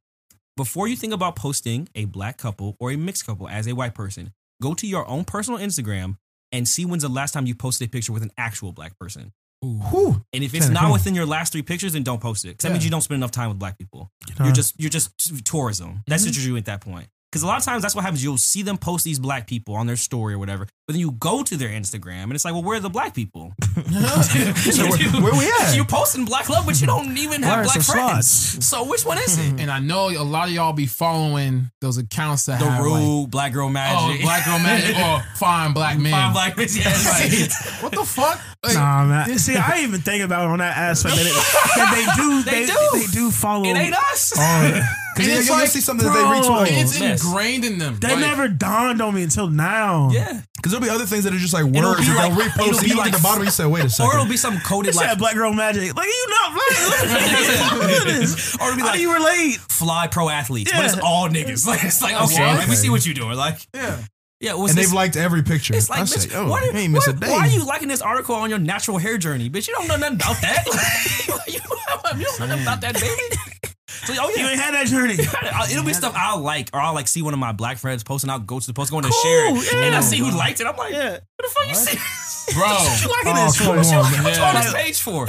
Before 0.56 0.88
you 0.88 0.96
think 0.96 1.14
about 1.14 1.36
posting 1.36 1.90
a 1.96 2.06
black 2.06 2.38
couple 2.38 2.76
or 2.80 2.92
a 2.92 2.96
mixed 2.98 3.26
couple 3.26 3.48
as 3.50 3.68
a 3.68 3.74
white 3.74 3.96
person, 3.96 4.34
go 4.62 4.74
to 4.76 4.86
your 4.86 5.08
own 5.08 5.24
personal 5.26 5.60
Instagram 5.60 6.18
and 6.52 6.68
see 6.68 6.86
when's 6.86 7.02
the 7.04 7.10
last 7.10 7.32
time 7.34 7.46
you 7.48 7.56
posted 7.56 7.88
a 7.88 7.90
picture 7.92 8.14
with 8.14 8.22
an 8.22 8.32
actual 8.38 8.72
black 8.72 8.98
person. 9.00 9.32
Whew. 9.64 10.22
And 10.34 10.44
if 10.44 10.54
it's 10.54 10.68
not 10.70 10.92
within 10.92 11.16
your 11.16 11.26
last 11.26 11.54
three 11.54 11.62
pictures, 11.62 11.94
then 11.94 12.04
don't 12.04 12.22
post 12.22 12.44
it. 12.46 12.50
Because 12.50 12.64
that 12.64 12.72
means 12.74 12.84
you 12.86 12.92
don't 12.92 13.02
spend 13.02 13.16
enough 13.20 13.32
time 13.32 13.48
with 13.50 13.58
black 13.60 13.78
people. 13.78 14.12
know, 14.38 14.46
You're 14.46 14.54
just 14.54 14.80
you're 14.80 14.90
just 14.90 15.12
tourism. 15.46 16.04
That's 16.06 16.24
Mm-hmm. 16.24 16.30
what 16.30 16.38
you're 16.38 16.46
doing 16.48 16.58
at 16.60 16.66
that 16.66 16.82
point. 16.82 17.08
Because 17.34 17.42
a 17.42 17.48
lot 17.48 17.58
of 17.58 17.66
times 17.66 17.82
that's 17.82 17.96
what 17.96 18.04
happens. 18.04 18.24
You'll 18.24 18.38
see 18.38 18.62
them 18.62 18.78
post 18.78 19.04
these 19.04 19.18
black 19.18 19.48
people 19.48 19.74
on 19.74 19.88
their 19.88 19.96
story 19.96 20.36
or 20.36 20.38
whatever, 20.38 20.68
but 20.86 20.94
then 20.94 21.00
you 21.00 21.14
go 21.14 21.42
to 21.42 21.58
their 21.58 21.70
Instagram 21.70 22.26
and 22.26 22.34
it's 22.34 22.46
like, 22.46 22.54
well, 22.54 22.62
where 22.62 22.78
are 22.78 22.80
the 22.80 22.92
black 22.92 23.16
people? 23.16 23.54
So 23.74 24.88
where- 24.88 25.22
where 25.24 25.34
we 25.34 25.52
at? 25.62 25.76
You 25.76 25.84
posting 25.84 26.26
black 26.26 26.48
love, 26.48 26.68
but 26.68 26.80
you 26.80 26.86
don't 26.86 27.18
even 27.18 27.42
have 27.42 27.66
Where's 27.66 27.74
black 27.74 27.86
friends. 28.08 28.28
slots? 28.28 28.68
So 28.68 28.84
which 28.88 29.04
one 29.04 29.18
is 29.18 29.40
it? 29.40 29.60
And 29.60 29.72
I 29.72 29.80
know 29.80 30.10
a 30.10 30.22
lot 30.24 30.48
of 30.48 30.54
y'all 30.54 30.74
be 30.74 30.86
following 30.86 31.72
those 31.82 31.98
accounts 31.98 32.46
that 32.46 32.60
The 32.60 32.70
have 32.70 32.86
like, 32.86 33.02
rude 33.02 33.32
black 33.32 33.52
girl 33.54 33.66
oh, 33.66 33.70
magic. 33.70 34.22
black 34.22 34.46
girl 34.46 34.60
magic 34.60 34.96
oh, 35.00 35.16
or 35.34 35.36
fine 35.38 35.74
black 35.74 35.98
men. 35.98 36.12
Fine 36.12 36.34
black 36.34 36.56
men. 36.58 36.68
Yeah, 36.70 36.84
like- 36.86 37.82
what 37.82 37.92
the 37.94 38.06
fuck? 38.06 38.40
Like, 38.64 38.76
Nah, 38.76 39.04
man. 39.06 39.38
See, 39.40 39.56
I 39.58 39.76
didn't 39.76 39.90
even 39.90 40.02
think 40.02 40.24
about 40.24 40.46
it 40.46 40.52
on 40.52 40.60
that 40.60 40.78
aspect 40.78 41.16
that, 41.16 41.26
it, 41.26 41.34
that 41.34 41.92
they 41.94 42.22
do. 42.22 42.44
They 42.44 42.66
They, 42.66 42.66
do. 42.66 42.90
They 42.94 43.12
do 43.12 43.30
follow. 43.32 43.66
it 43.66 43.76
ain't 43.76 43.94
us. 43.96 44.32
Oh, 44.38 44.40
because 45.16 45.28
And 45.30 45.38
it's 45.40 45.48
you'll 45.48 45.58
like, 45.58 45.68
see 45.68 45.82
something 45.82 46.08
bro, 46.08 46.16
that 46.16 46.42
they 46.44 46.48
retweet. 46.72 46.82
it's 46.82 47.00
Yes. 47.00 47.24
ingrained 47.26 47.66
in 47.66 47.78
them. 47.78 47.98
That 48.00 48.12
Like, 48.12 48.20
never 48.22 48.48
dawned 48.48 49.02
on 49.02 49.14
me 49.16 49.24
until 49.24 49.48
now. 49.50 50.10
yeah. 50.12 50.42
Because 50.56 50.72
there'll 50.72 50.86
be 50.86 50.90
other 50.90 51.06
things 51.06 51.26
that 51.26 51.34
are 51.34 51.38
just 51.38 51.54
like 51.54 51.66
It'll 51.66 51.82
words 51.92 52.00
be 52.00 52.06
that 52.08 52.16
like- 52.16 52.32
they'll 52.38 52.48
repost. 52.48 52.68
it'll 52.70 52.80
be 52.82 52.88
you 52.88 52.96
look 52.96 53.04
like- 53.06 53.14
at 53.14 53.18
the 53.18 53.22
bottom, 53.24 53.44
you 53.44 53.50
say, 53.52 53.66
wait 53.66 53.84
a 53.84 53.90
second. 53.90 54.10
Or 54.10 54.14
it'll 54.14 54.30
be 54.32 54.38
some 54.38 54.58
coded 54.62 54.96
said 54.96 55.08
like 55.10 55.18
black 55.18 55.36
girl 55.36 55.52
magic. 55.52 55.94
Like 55.94 56.08
you 56.08 56.28
not 56.30 56.54
black. 56.54 57.04
Look 57.74 57.92
at 57.92 58.06
this. 58.06 58.56
Or 58.56 58.68
it'll 58.68 58.76
be 58.78 58.82
How 58.82 58.88
like- 58.88 58.96
do 58.96 59.02
you 59.02 59.14
relate? 59.14 59.58
fly 59.68 60.08
pro 60.08 60.30
athletes, 60.30 60.72
but 60.72 60.86
it's 60.86 60.98
all 61.00 61.28
niggas. 61.28 61.68
Like 61.74 61.84
it's 61.84 62.02
like 62.02 62.14
okay, 62.16 62.36
Okay. 62.36 62.58
let 62.58 62.70
me 62.70 62.76
see 62.76 62.90
what 62.90 63.06
you 63.06 63.14
doing. 63.14 63.36
Like 63.36 63.60
yeah. 63.74 63.98
Yeah, 64.44 64.56
what's 64.56 64.74
and 64.74 64.78
they've 64.82 64.92
liked 64.92 65.16
every 65.16 65.42
picture. 65.42 65.74
It's 65.74 65.90
like, 65.90 66.00
I 66.00 66.04
bitch, 66.04 66.30
say, 66.30 66.36
oh, 66.38 66.50
why, 66.50 66.64
you 66.66 66.72
ain't 66.78 66.92
miss 66.92 67.08
why, 67.08 67.14
a 67.14 67.16
day. 67.16 67.30
why 67.32 67.38
are 67.40 67.48
you 67.48 67.66
liking 67.66 67.88
this 67.88 68.02
article 68.02 68.36
on 68.36 68.50
your 68.50 68.60
natural 68.60 68.98
hair 68.98 69.18
journey? 69.18 69.50
Bitch, 69.50 69.70
you 69.70 69.74
don't 69.74 69.88
know 69.88 69.96
nothing 69.96 70.16
about 70.18 70.42
that. 70.42 70.66
you, 71.48 71.60
don't 71.60 72.04
know 72.40 72.46
nothing 72.48 72.62
about 72.64 72.82
that, 72.82 72.94
baby. 72.96 73.64
So, 73.88 74.14
oh 74.20 74.30
yeah. 74.30 74.36
You 74.36 74.44
yeah. 74.44 74.52
ain't 74.52 74.60
had 74.60 74.74
that 74.74 74.88
journey. 74.88 75.14
It'll 75.72 75.86
be 75.86 75.94
stuff 75.94 76.14
I'll 76.18 76.40
like, 76.40 76.70
or 76.74 76.82
I'll 76.82 76.94
like 76.94 77.08
see 77.08 77.22
one 77.22 77.34
of 77.34 77.40
my 77.40 77.54
black 77.54 77.78
friends 77.78 78.04
posting. 78.04 78.30
I'll 78.30 78.40
go 78.40 78.60
to 78.60 78.68
the 78.68 78.74
post, 78.74 78.92
go 78.92 79.00
in 79.00 79.06
and 79.06 79.14
Cool, 79.14 79.24
share 79.24 79.56
it, 79.56 79.74
and. 79.86 79.96
I 79.96 80.02
see 80.02 80.18
who 80.18 80.30
liked 80.32 80.60
it. 80.60 80.68
I'm 80.68 80.76
like, 80.76 80.92
Yeah. 80.92 81.12
what 81.12 81.22
the 81.38 81.48
fuck 81.48 81.68
you 81.70 81.76
see? 81.76 82.54
Bro. 82.54 82.68
what 82.68 83.02
you 83.02 83.10
liking 83.10 83.32
Oh, 83.32 83.46
this 83.46 83.58
for? 83.58 83.64
come 83.64 83.78
What 83.78 83.86
you, 83.86 83.98
on, 83.98 84.24
what 84.26 84.36
you 84.36 84.44
on 84.44 84.56
this 84.56 84.74
page 84.74 85.00
for? 85.00 85.26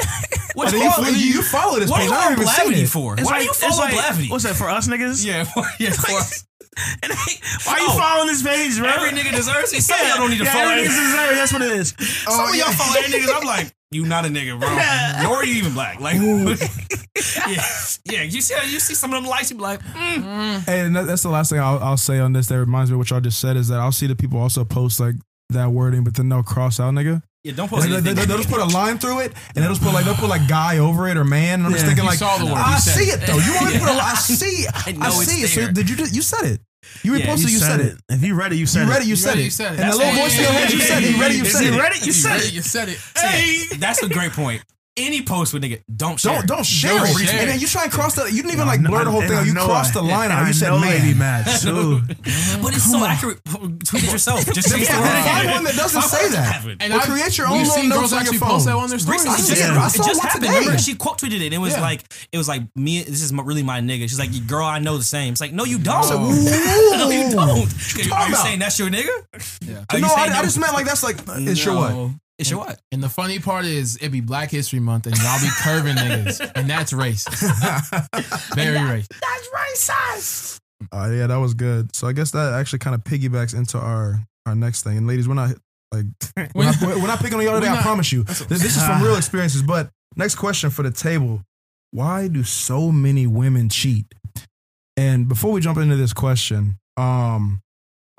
What 0.54 0.72
And 0.74 0.82
you, 0.82 0.90
then 1.04 1.14
you, 1.14 1.20
you, 1.20 1.34
you 1.34 1.42
follow 1.42 1.78
this 1.78 1.88
what 1.88 2.00
page. 2.00 2.08
you 2.10 2.14
I 2.16 2.26
on 2.32 2.36
don't 2.36 2.46
Blavity 2.46 2.88
for? 2.88 3.14
Why 3.14 3.22
like, 3.22 3.38
do 3.38 3.44
you 3.44 3.50
it's 3.50 3.60
follow 3.60 3.76
like, 3.76 3.94
Blavity? 3.94 4.30
What's 4.30 4.44
that 4.44 4.56
for 4.56 4.68
us 4.68 4.88
niggas? 4.88 5.24
Yeah, 5.24 5.44
for, 5.44 5.62
yeah, 5.78 5.90
for 5.90 6.10
us. 6.12 6.44
And 7.02 7.12
they- 7.12 7.40
why 7.64 7.78
you 7.78 7.86
Oh. 7.88 7.98
following 7.98 8.26
this 8.28 8.42
page, 8.42 8.78
bro? 8.78 8.88
Every 8.88 9.10
nigga 9.10 9.34
deserves 9.34 9.72
it. 9.72 9.82
Some 9.82 10.00
of 10.00 10.06
y'all 10.08 10.16
don't 10.18 10.30
need 10.30 10.38
to 10.38 10.44
yeah, 10.44 10.52
follow 10.52 10.70
every 10.70 10.82
it. 10.84 10.88
niggas 10.88 11.06
deserve. 11.06 11.36
That's 11.36 11.52
what 11.52 11.62
it 11.62 11.72
is. 11.72 11.94
Some 12.24 12.48
of 12.48 12.54
y'all 12.56 12.72
follow 12.72 12.98
every 12.98 13.18
niggas. 13.20 13.34
I'm 13.40 13.46
like, 13.46 13.74
you 13.90 14.04
not 14.06 14.24
a 14.24 14.28
nigga, 14.28 14.58
bro. 14.58 14.68
Nor 15.22 15.36
are 15.38 15.44
you 15.44 15.54
even 15.54 15.72
black. 15.74 16.00
Like, 16.00 16.16
yeah, 16.20 17.62
yeah. 18.04 18.22
You 18.22 18.40
see, 18.40 18.54
you 18.72 18.80
see 18.80 18.94
some 18.94 19.12
of 19.14 19.22
them 19.22 19.30
likes. 19.30 19.50
You 19.50 19.56
be 19.56 19.62
like, 19.62 19.80
mm. 19.80 20.68
And 20.68 20.96
that's 20.96 21.22
the 21.22 21.28
last 21.28 21.50
thing 21.50 21.60
I'll, 21.60 21.78
I'll 21.78 21.96
say 21.96 22.18
on 22.18 22.32
this 22.32 22.48
that 22.48 22.58
reminds 22.58 22.90
me 22.90 22.94
of 22.94 22.98
what 22.98 23.10
y'all 23.10 23.20
just 23.20 23.40
said 23.40 23.56
is 23.56 23.68
that 23.68 23.78
I'll 23.80 23.92
see 23.92 24.06
the 24.06 24.16
people 24.16 24.40
also 24.40 24.64
post 24.64 24.98
like 25.00 25.14
that 25.50 25.70
wording, 25.70 26.02
but 26.04 26.14
then 26.16 26.28
they'll 26.28 26.42
cross 26.42 26.80
out 26.80 26.92
nigga. 26.94 27.22
Yeah. 27.44 27.52
Don't 27.52 27.68
post 27.68 27.82
They, 27.84 27.90
they, 28.00 28.10
anything. 28.10 28.28
will 28.28 28.38
just 28.38 28.50
put 28.50 28.60
a 28.60 28.64
line 28.64 28.98
through 28.98 29.20
it, 29.20 29.32
and 29.54 29.62
they'll 29.62 29.70
just 29.70 29.82
put 29.82 29.92
like 29.94 30.04
they'll 30.04 30.14
put 30.14 30.28
like 30.28 30.48
guy 30.48 30.78
over 30.78 31.06
it 31.08 31.16
or 31.16 31.24
man. 31.24 31.60
And 31.60 31.66
I'm 31.66 31.72
just 31.72 31.84
Yeah. 31.84 31.88
thinking 31.90 32.04
You 32.04 32.10
like, 32.10 32.18
saw 32.18 32.38
the 32.38 32.46
word. 32.46 32.54
I 32.54 32.74
You 32.74 32.80
said 32.80 32.94
see 32.98 33.10
it. 33.10 33.22
it 33.22 33.26
though. 33.26 33.38
You 33.38 33.54
only 33.60 33.78
put 33.78 33.88
a 33.88 33.92
I 33.92 34.14
see, 34.18 34.66
I 34.66 34.82
I, 34.88 34.92
know 34.92 35.20
it's 35.20 35.30
see 35.30 35.42
it. 35.44 35.48
So 35.48 35.60
there. 35.60 35.72
did 35.72 35.88
you? 35.90 35.96
just- 35.96 36.14
You 36.14 36.22
said 36.22 36.44
it. 36.46 36.60
You 37.02 37.14
Yeah, 37.14 37.26
reposted. 37.26 37.50
You, 37.50 37.58
said 37.58 37.80
it. 37.80 37.96
If 38.10 38.22
you 38.22 38.34
ready, 38.34 38.58
you 38.58 38.66
said 38.66 38.82
You 38.84 38.88
it. 38.88 38.90
read 38.92 39.02
it. 39.02 39.04
You, 39.06 39.10
You 39.10 39.16
said, 39.16 39.28
read 39.30 39.36
it, 39.38 39.40
it. 39.40 39.44
you 39.44 39.50
said 39.50 39.72
it. 39.74 39.80
And 39.80 39.92
the 39.92 39.96
little 39.96 40.12
That's- 40.12 40.18
voice 40.20 40.36
in 40.36 40.42
your 40.42 40.52
head, 40.52 40.72
you 40.72 40.80
said 40.80 41.02
it. 41.02 41.10
You 41.10 41.20
read 41.20 41.30
it. 41.32 41.36
You 41.36 41.42
Is 41.44 41.52
said 41.52 41.62
he 41.62 41.68
it. 41.68 41.78
ready? 41.80 41.98
You 42.00 42.06
You 42.06 42.12
said 42.12 42.36
it. 42.36 42.44
it. 42.46 42.52
You 42.52 42.62
said 42.62 42.88
it. 42.90 42.98
Hey, 43.16 43.76
that's 43.78 44.02
a 44.02 44.08
great 44.08 44.32
point. 44.32 44.62
Any 44.96 45.22
post 45.22 45.52
with 45.52 45.64
nigga, 45.64 45.82
don't 45.96 46.20
share. 46.20 46.38
Don't 46.38 46.46
don't 46.46 46.64
share 46.64 46.96
Don't 46.96 47.08
it. 47.20 47.26
share 47.26 47.40
And 47.40 47.50
then 47.50 47.58
you 47.58 47.66
try 47.66 47.82
and 47.82 47.90
cross 47.90 48.14
the. 48.14 48.26
You 48.26 48.42
didn't 48.42 48.52
even 48.52 48.60
I 48.68 48.72
like 48.72 48.80
know- 48.80 48.90
blur 48.90 49.04
the 49.04 49.10
whole 49.10 49.22
thing. 49.22 49.32
Out. 49.32 49.44
You 49.46 49.52
know 49.52 49.64
crossed 49.66 49.90
I- 49.96 50.00
the 50.00 50.06
line 50.06 50.30
out. 50.30 50.44
I 50.44 50.46
You 50.46 50.52
said 50.52 50.68
know 50.70 50.78
they 50.78 51.00
be 51.00 51.14
man. 51.14 51.42
mad 51.44 51.60
too. 51.60 52.00
But 52.62 52.76
it's 52.76 52.88
so 52.88 53.04
accurate. 53.04 53.40
Tweet 53.44 54.04
it 54.04 54.12
yourself. 54.12 54.46
Just 54.54 54.70
say 54.70 54.82
Yeah, 54.82 55.24
find 55.24 55.50
one 55.50 55.64
that 55.64 55.74
doesn't 55.74 56.00
say 56.02 56.28
that. 56.28 56.62
And 56.78 56.92
Or 56.92 56.98
I've- 57.00 57.10
create 57.10 57.36
your 57.36 57.48
own 57.48 57.54
we've 57.58 57.62
little 57.66 57.74
seen 57.82 57.88
notes 57.88 58.00
girls 58.02 58.12
on 58.12 58.16
your 58.18 58.22
actually 58.22 58.38
phone. 58.38 58.48
post 58.50 58.66
that 58.66 58.74
on 58.76 58.88
their 58.88 58.98
stories. 59.00 59.22
Recently, 59.24 59.34
I 59.34 59.36
just, 59.38 59.48
did. 59.50 59.58
Yeah. 59.58 59.82
I 59.82 59.86
it 59.86 59.90
saw 59.90 60.06
just 60.06 60.22
happened. 60.22 60.44
Remember, 60.54 60.78
she 60.78 60.94
quote 60.94 61.18
tweeted 61.18 61.40
it. 61.40 61.52
It 61.52 61.58
was 61.58 61.72
Yeah. 61.72 61.80
like, 61.80 62.04
it 62.30 62.38
was 62.38 62.46
like 62.46 62.62
me. 62.76 63.02
This 63.02 63.20
is 63.20 63.32
really 63.34 63.64
my 63.64 63.80
nigga. 63.80 64.02
She's 64.02 64.20
like, 64.20 64.46
girl, 64.46 64.64
I 64.64 64.78
know 64.78 64.96
the 64.96 65.02
same. 65.02 65.32
It's 65.32 65.40
like, 65.40 65.52
no, 65.52 65.64
you 65.64 65.78
don't. 65.80 66.04
No, 66.94 67.10
you 67.10 67.30
don't. 67.30 67.40
Are 67.40 67.98
you 67.98 68.06
about? 68.06 68.36
saying 68.44 68.60
that's 68.60 68.78
your 68.78 68.88
nigga? 68.90 69.10
Yeah. 69.66 69.84
Are 69.90 69.98
you 69.98 70.02
No, 70.06 70.14
I, 70.14 70.38
I 70.38 70.42
just 70.42 70.58
meant 70.60 70.72
like 70.72 70.86
that's 70.86 71.02
like 71.02 71.16
it's 71.26 71.64
your 71.64 71.74
what? 71.74 72.10
No. 72.34 72.40
It's 72.40 72.50
your 72.50 72.60
what? 72.60 72.80
And 72.90 73.00
the 73.02 73.08
funny 73.08 73.38
part 73.38 73.64
is, 73.64 73.96
it 73.96 74.08
be 74.10 74.20
Black 74.20 74.50
History 74.50 74.80
Month, 74.80 75.06
and 75.06 75.16
y'all 75.16 75.40
be 75.40 75.48
curving 75.62 75.94
niggas, 75.94 76.52
and 76.56 76.68
that's 76.68 76.92
racist. 76.92 77.40
Very 78.56 78.76
racist. 78.76 79.08
That's 79.20 79.48
racist. 79.54 80.60
Oh 80.90 81.12
yeah, 81.12 81.28
that 81.28 81.36
was 81.36 81.54
good. 81.54 81.94
So 81.94 82.08
I 82.08 82.12
guess 82.12 82.32
that 82.32 82.52
actually 82.54 82.80
kind 82.80 82.94
of 82.94 83.04
piggybacks 83.04 83.56
into 83.56 83.78
our 83.78 84.20
our 84.46 84.56
next 84.56 84.82
thing. 84.82 84.96
And 84.96 85.06
ladies, 85.06 85.28
we're 85.28 85.34
not 85.34 85.54
like 85.92 86.06
we're 86.54 86.64
not, 86.64 86.80
we're 86.82 87.06
not 87.06 87.20
picking 87.20 87.38
on 87.38 87.44
y'all 87.44 87.54
today. 87.60 87.70
We're 87.70 87.78
I 87.78 87.82
promise 87.82 88.10
you. 88.10 88.24
This, 88.24 88.40
this 88.48 88.76
is 88.76 88.84
from 88.84 89.02
real 89.02 89.16
experiences. 89.16 89.62
But 89.62 89.90
next 90.16 90.34
question 90.34 90.70
for 90.70 90.82
the 90.82 90.90
table: 90.90 91.42
Why 91.92 92.26
do 92.26 92.42
so 92.42 92.90
many 92.90 93.28
women 93.28 93.68
cheat? 93.68 94.06
And 94.96 95.28
before 95.28 95.52
we 95.52 95.60
jump 95.60 95.78
into 95.78 95.96
this 95.96 96.12
question, 96.12 96.78
um, 96.96 97.60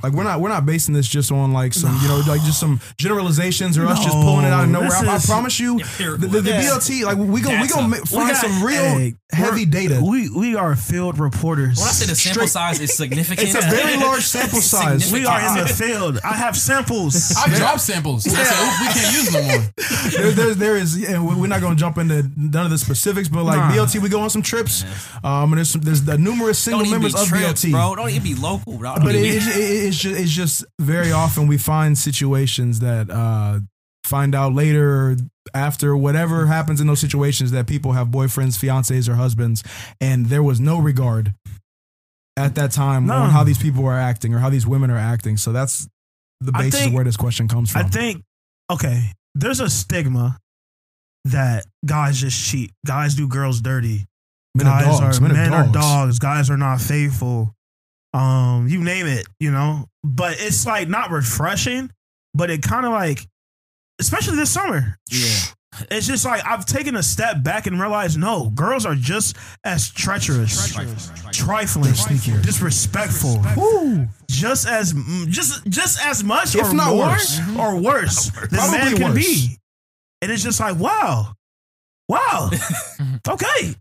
like 0.04 0.12
we're 0.14 0.24
not 0.26 0.42
we're 0.42 0.50
not 0.50 0.66
basing 0.66 0.94
this 0.94 1.08
just 1.08 1.32
on 1.32 1.54
like 1.54 1.74
some 1.74 1.98
you 2.02 2.08
know 2.10 2.22
like 2.28 2.42
just 2.42 2.60
some 2.60 2.82
generalizations 2.98 3.78
or 3.78 3.86
us 3.88 4.04
just 4.04 4.16
pulling 4.18 4.46
it 4.46 4.52
out 4.52 4.66
of 4.66 4.70
nowhere. 4.70 4.90
I, 4.92 5.16
I 5.16 5.20
promise 5.20 5.58
you, 5.60 5.80
the, 5.80 6.18
the, 6.30 6.42
the 6.42 6.50
Yeah. 6.50 6.62
BLT 6.64 7.04
like 7.06 7.18
we 7.18 7.40
gonna 7.42 7.62
we 7.62 7.68
That's 7.68 7.74
gonna 7.74 7.86
a- 7.86 7.90
ma- 7.90 7.98
We 7.98 8.06
find 8.06 8.30
got- 8.30 8.42
some 8.42 8.64
real 8.64 8.82
hey, 8.84 9.14
heavy 9.32 9.66
data. 9.66 10.02
We 10.06 10.30
we 10.30 10.56
are 10.56 10.76
field 10.76 11.18
reporters. 11.18 11.80
When 11.80 11.88
I 11.88 11.92
say 11.92 12.06
the 12.08 12.16
sample 12.16 12.48
Straight- 12.48 12.50
size 12.50 12.80
is 12.82 12.94
significant, 12.98 13.48
It's 13.48 13.56
a 13.56 13.70
very 13.70 13.96
large 14.06 14.24
sample 14.24 14.60
size. 14.60 15.12
we 15.14 15.26
are 15.26 15.40
in 15.58 15.64
the 15.64 15.68
field. 15.74 16.20
I 16.26 16.34
have 16.34 16.58
samples. 16.58 17.34
I 17.38 17.56
dropped 17.56 17.80
samples. 17.82 18.28
I 18.28 18.44
said, 18.44 18.82
we 18.82 18.94
can't 18.94 19.14
use 19.16 19.30
them 19.32 19.48
no 19.48 19.58
more. 19.58 20.12
there, 20.12 20.32
there, 20.32 20.54
there 20.56 20.78
is, 20.78 20.98
yeah, 21.00 21.22
we- 21.22 21.36
we're 21.36 21.48
not 21.48 21.62
going 21.62 21.74
to 21.76 21.80
jump 21.80 21.98
into 21.98 22.30
none 22.36 22.66
of 22.66 22.72
the 22.72 22.78
specifics, 22.78 23.30
but 23.30 23.44
like 23.44 23.58
Nah. 23.58 23.72
BLT, 23.72 24.02
we 24.02 24.10
go 24.10 24.20
on 24.20 24.30
some 24.30 24.42
trips. 24.42 24.84
Um, 25.24 25.54
and 25.54 25.58
there's 25.58 25.70
some, 25.70 25.82
there's 25.82 26.04
the 26.04 26.18
numerous 26.18 26.60
single 26.60 26.80
Don't 26.82 26.88
even 26.90 27.00
be 27.00 27.04
members 27.06 27.22
of 27.22 27.28
trips, 27.30 27.64
BLT. 27.64 27.72
bro. 27.72 27.96
Don't 27.96 28.10
even 28.10 28.24
be 28.24 28.36
local, 28.36 28.78
bro. 28.78 28.96
Don't 28.96 29.06
But 29.06 29.16
it, 29.16 29.24
it, 29.24 29.58
it- 29.58 29.85
it's 29.86 29.98
just 29.98 30.20
it's 30.20 30.32
just 30.32 30.66
very 30.80 31.12
often 31.12 31.48
we 31.48 31.58
find 31.58 31.98
situations 31.98 32.80
that 32.80 33.10
uh, 33.10 33.60
find 34.04 34.36
out 34.36 34.54
later 34.54 35.16
after 35.54 35.96
whatever 35.96 36.48
happens 36.48 36.82
in 36.82 36.88
those 36.88 37.00
situations 37.00 37.52
that 37.52 37.68
people 37.68 37.94
have 37.94 38.08
boyfriends, 38.08 38.58
fiancés, 38.58 39.08
or 39.08 39.16
husbands, 39.16 39.64
and 40.02 40.26
there 40.28 40.44
was 40.44 40.60
no 40.60 40.78
regard 40.80 41.34
at 42.38 42.56
that 42.56 42.72
time 42.72 43.06
No. 43.06 43.14
on 43.16 43.30
how 43.30 43.44
these 43.44 43.58
people 43.58 43.86
are 43.86 43.98
acting 43.98 44.34
or 44.34 44.40
how 44.40 44.50
these 44.50 44.68
women 44.68 44.92
are 44.92 44.98
acting. 44.98 45.38
So 45.38 45.52
that's 45.54 45.88
the 46.42 46.52
basis 46.52 46.76
think- 46.82 46.88
of 46.90 46.94
where 46.94 47.04
this 47.06 47.16
question 47.18 47.48
comes 47.48 47.72
from. 47.72 47.86
I 47.86 47.88
think 47.88 48.24
okay. 48.72 49.12
There's 49.36 49.60
a 49.62 49.70
stigma 49.70 50.38
that 51.26 51.66
guys 51.86 52.20
just 52.20 52.38
cheat. 52.50 52.72
Guys 52.86 53.16
do 53.16 53.28
girls 53.28 53.62
dirty. 53.62 54.06
Men 54.54 54.68
are 54.68 54.82
guys 54.84 55.00
dogs. 55.00 55.18
are 55.18 55.22
Men 55.22 55.32
are 55.32 55.34
men 55.34 55.54
are 55.54 55.64
dogs. 55.64 55.74
dogs. 55.74 56.20
Guys 56.20 56.50
are 56.50 56.58
not 56.58 56.80
faithful. 56.82 57.55
Um, 58.16 58.68
you 58.68 58.82
name 58.84 59.08
it, 59.08 59.26
you 59.40 59.52
know. 59.52 59.86
But 60.04 60.36
it's 60.40 60.66
like 60.66 60.88
not 60.88 61.12
refreshing, 61.12 61.92
but 62.34 62.50
it 62.50 62.62
kind 62.62 62.86
of 62.86 62.92
like, 62.92 63.28
especially 64.00 64.38
this 64.38 64.50
summer. 64.52 64.98
Yeah. 65.12 65.36
It's 65.92 66.08
just 66.08 66.24
like 66.24 66.42
I've 66.48 66.66
taken 66.66 66.96
a 66.96 67.04
step 67.04 67.44
back 67.44 67.68
and 67.68 67.78
realized 67.78 68.18
no, 68.18 68.50
girls 68.52 68.86
are 68.86 68.96
just 68.96 69.36
as 69.66 69.92
treacherous, 69.92 70.72
trifling, 71.34 71.92
sneakier. 71.92 72.42
disrespectful, 72.42 73.44
Woo. 73.58 74.08
just 74.30 74.70
as 74.70 74.94
mm, 74.94 75.28
just 75.28 75.66
just 75.68 76.00
as 76.06 76.24
much 76.24 76.56
If 76.56 76.72
or 76.72 76.74
not 76.74 76.96
more 76.96 77.08
worse. 77.08 77.40
or 77.60 77.82
worse 77.82 78.30
than 78.30 78.48
Probably 78.52 78.78
man 78.78 78.96
can 78.96 79.14
worse. 79.16 79.26
be. 79.26 79.58
And 80.22 80.32
it's 80.32 80.44
just 80.44 80.62
like 80.62 80.80
wow, 80.80 81.34
wow, 82.08 82.50
okay, 83.28 83.76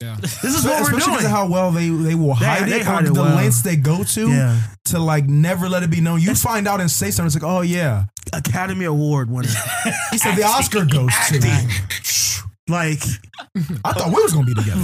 Yeah. 0.00 0.16
this 0.20 0.44
is 0.44 0.64
what 0.64 0.80
we're 0.82 0.82
Especially 0.82 0.96
because 0.98 1.06
doing. 1.06 1.24
of 1.26 1.30
how 1.30 1.48
well 1.48 1.70
they 1.70 1.88
they 1.88 2.14
will 2.14 2.34
hide 2.34 2.68
they 2.68 2.80
it, 2.80 2.86
hide 2.86 3.04
or 3.04 3.06
it 3.06 3.14
the 3.14 3.22
well. 3.22 3.34
lengths 3.34 3.62
they 3.62 3.76
go 3.76 4.04
to 4.04 4.28
yeah, 4.28 4.60
to 4.86 4.98
like 4.98 5.24
never 5.26 5.68
let 5.68 5.82
it 5.82 5.90
be 5.90 6.00
known. 6.00 6.20
You 6.20 6.34
find 6.34 6.68
out 6.68 6.80
and 6.80 6.90
say 6.90 7.10
something. 7.10 7.26
It's 7.26 7.36
like, 7.36 7.50
oh 7.50 7.62
yeah, 7.62 8.04
Academy 8.32 8.84
Award 8.84 9.30
winner. 9.30 9.48
he 10.10 10.18
said 10.18 10.34
the 10.36 10.44
Oscar 10.44 10.84
goes 10.90 11.12
to. 11.28 11.40
like 12.68 13.00
I 13.84 13.92
thought 13.92 14.08
we 14.14 14.22
was 14.22 14.32
gonna 14.32 14.46
be 14.46 14.54
together. 14.54 14.82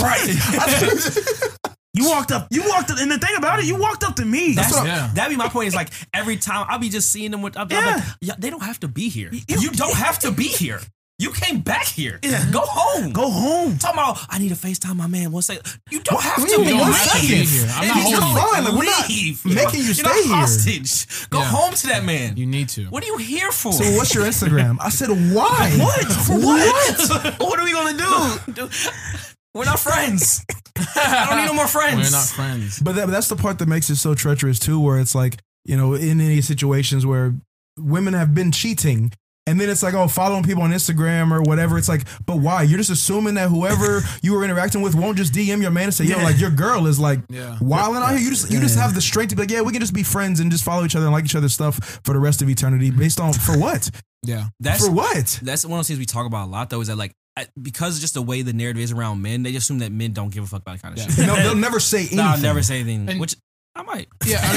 right. 0.00 1.66
You 1.92 2.08
walked 2.08 2.30
up. 2.30 2.46
You 2.50 2.62
walked 2.68 2.90
up, 2.92 2.98
and 3.00 3.10
the 3.10 3.18
thing 3.18 3.34
about 3.36 3.58
it, 3.58 3.64
you 3.64 3.76
walked 3.76 4.04
up 4.04 4.14
to 4.16 4.24
me. 4.24 4.52
That's 4.54 4.70
what 4.72 4.82
what 4.82 4.86
yeah. 4.88 5.10
that'd 5.12 5.30
be 5.30 5.36
my 5.36 5.48
point. 5.48 5.66
Is 5.68 5.74
like 5.74 5.90
every 6.14 6.36
time 6.36 6.64
I'll 6.68 6.78
be 6.78 6.88
just 6.88 7.10
seeing 7.10 7.32
them 7.32 7.42
with, 7.42 7.56
I'm 7.56 7.66
Yeah. 7.68 7.96
like, 7.96 8.04
yeah, 8.20 8.34
they 8.38 8.48
don't 8.48 8.62
have 8.62 8.78
to 8.80 8.88
be 8.88 9.08
here. 9.08 9.30
You 9.48 9.70
don't 9.70 9.96
have 9.96 10.20
to 10.20 10.30
be 10.30 10.44
here. 10.44 10.80
You 11.20 11.32
came 11.32 11.60
back 11.60 11.84
here. 11.84 12.18
Yeah. 12.22 12.50
Go 12.50 12.62
home. 12.64 13.12
Go 13.12 13.28
home. 13.30 13.76
Talking 13.76 13.98
about, 14.00 14.18
I 14.30 14.38
need 14.38 14.48
to 14.48 14.54
FaceTime 14.54 14.96
my 14.96 15.06
man. 15.06 15.30
One 15.32 15.42
second. 15.42 15.66
You 15.90 16.00
don't 16.00 16.22
have 16.22 16.38
we 16.42 16.44
to 16.48 16.56
don't 16.56 16.64
be 16.64 16.72
need 16.72 16.80
one 16.80 16.90
leave. 16.92 17.50
here. 17.50 17.66
I'm 17.74 17.88
not 17.88 17.96
And 17.98 18.08
you 18.08 18.16
holding 18.16 18.20
don't 18.20 18.30
you. 18.30 18.52
Fine, 18.52 18.64
like, 18.64 18.72
we're 18.72 18.84
not 18.84 19.08
leave. 19.10 19.44
making 19.44 19.80
you 19.80 19.84
You're 19.84 19.94
stay 19.94 20.02
not 20.04 20.24
here. 20.24 20.34
hostage. 20.34 21.28
Go 21.28 21.38
Yeah. 21.40 21.44
home 21.44 21.74
to 21.74 21.86
that 21.88 22.04
man. 22.04 22.38
You 22.38 22.46
need 22.46 22.70
to. 22.70 22.86
what 22.86 23.02
are 23.04 23.06
you 23.06 23.18
here 23.18 23.52
for? 23.52 23.72
So 23.74 23.84
what's 23.98 24.14
your 24.14 24.24
Instagram? 24.24 24.78
I 24.80 24.88
said 24.88 25.10
why? 25.34 25.76
What? 25.78 26.06
For 26.26 26.38
what? 26.40 27.34
what 27.40 27.58
are 27.58 27.64
we 27.64 27.72
gonna 27.72 27.98
do? 28.56 28.70
We're 29.54 29.64
not 29.66 29.78
friends. 29.80 30.42
I 30.96 31.26
don't 31.28 31.38
need 31.40 31.46
no 31.46 31.52
more 31.54 31.66
friends. 31.66 31.96
We're 32.10 32.16
not 32.18 32.26
friends. 32.28 32.78
But 32.80 32.94
that, 32.94 33.08
that's 33.08 33.28
the 33.28 33.36
part 33.36 33.58
that 33.58 33.68
makes 33.68 33.90
it 33.90 33.96
so 33.96 34.14
treacherous 34.14 34.58
too, 34.58 34.80
where 34.80 34.98
it's 34.98 35.14
like 35.14 35.36
you 35.66 35.76
know, 35.76 35.92
in 35.92 36.20
any 36.20 36.40
situations 36.40 37.04
where 37.04 37.34
women 37.76 38.14
have 38.14 38.34
been 38.34 38.52
cheating. 38.52 39.12
And 39.46 39.60
then 39.60 39.68
it's 39.70 39.82
like, 39.82 39.94
oh, 39.94 40.06
following 40.06 40.44
people 40.44 40.62
on 40.62 40.70
Instagram 40.70 41.32
or 41.32 41.42
whatever. 41.42 41.76
It's 41.78 41.88
like, 41.88 42.04
but 42.26 42.36
why? 42.36 42.62
You're 42.62 42.78
just 42.78 42.90
assuming 42.90 43.34
that 43.34 43.48
whoever 43.48 44.00
you 44.22 44.32
were 44.34 44.44
interacting 44.44 44.80
with 44.82 44.94
won't 44.94 45.16
just 45.16 45.32
DM 45.32 45.60
your 45.62 45.70
man 45.70 45.84
and 45.84 45.94
say, 45.94 46.04
yo, 46.04 46.18
Yeah. 46.18 46.24
like 46.24 46.38
your 46.38 46.50
girl 46.50 46.86
is 46.86 47.00
like 47.00 47.20
Yeah. 47.28 47.56
wilding 47.60 48.02
out 48.02 48.10
here. 48.10 48.18
You 48.20 48.30
just 48.30 48.50
you 48.50 48.60
just 48.60 48.78
have 48.78 48.94
the 48.94 49.00
strength 49.00 49.30
to 49.30 49.36
be 49.36 49.42
like, 49.42 49.50
yeah, 49.50 49.62
we 49.62 49.72
can 49.72 49.80
just 49.80 49.94
be 49.94 50.02
friends 50.02 50.38
and 50.40 50.50
just 50.52 50.62
follow 50.62 50.84
each 50.84 50.94
other 50.94 51.06
and 51.06 51.12
like 51.12 51.24
each 51.24 51.34
other's 51.34 51.54
stuff 51.54 52.00
for 52.04 52.12
the 52.12 52.20
rest 52.20 52.42
of 52.42 52.48
eternity. 52.48 52.90
Based 52.90 53.18
on 53.18 53.32
for 53.32 53.58
what? 53.58 53.90
Yeah. 54.22 54.48
That's 54.60 54.86
for 54.86 54.92
what? 54.92 55.40
that's 55.42 55.64
one 55.64 55.72
of 55.72 55.78
those 55.78 55.88
things 55.88 55.98
we 55.98 56.04
talk 56.06 56.26
about 56.26 56.46
a 56.46 56.50
lot 56.50 56.70
though. 56.70 56.80
Is 56.82 56.88
that 56.88 56.96
like 56.96 57.12
I- 57.36 57.46
because 57.60 57.98
just 57.98 58.14
the 58.14 58.22
way 58.22 58.42
the 58.42 58.52
narrative 58.52 58.82
is 58.82 58.92
around 58.92 59.22
men, 59.22 59.42
they 59.42 59.52
just 59.52 59.64
assume 59.64 59.78
that 59.78 59.90
men 59.90 60.12
don't 60.12 60.28
give 60.32 60.44
a 60.44 60.46
fuck 60.46 60.60
about 60.60 60.76
that 60.76 60.82
kind 60.82 60.96
of 60.98 61.02
Yeah. 61.04 61.10
shit. 61.10 61.26
No, 61.26 61.34
they'll 61.36 61.54
never 61.68 61.80
say 61.80 62.00
anything. 62.00 62.18
No, 62.18 62.24
I'll 62.24 62.38
never 62.40 62.62
say 62.62 62.76
anything. 62.80 63.08
And- 63.08 63.20
which 63.20 63.34
I 63.74 63.82
might. 63.82 64.08
Yeah. 64.26 64.40
I 64.42 64.52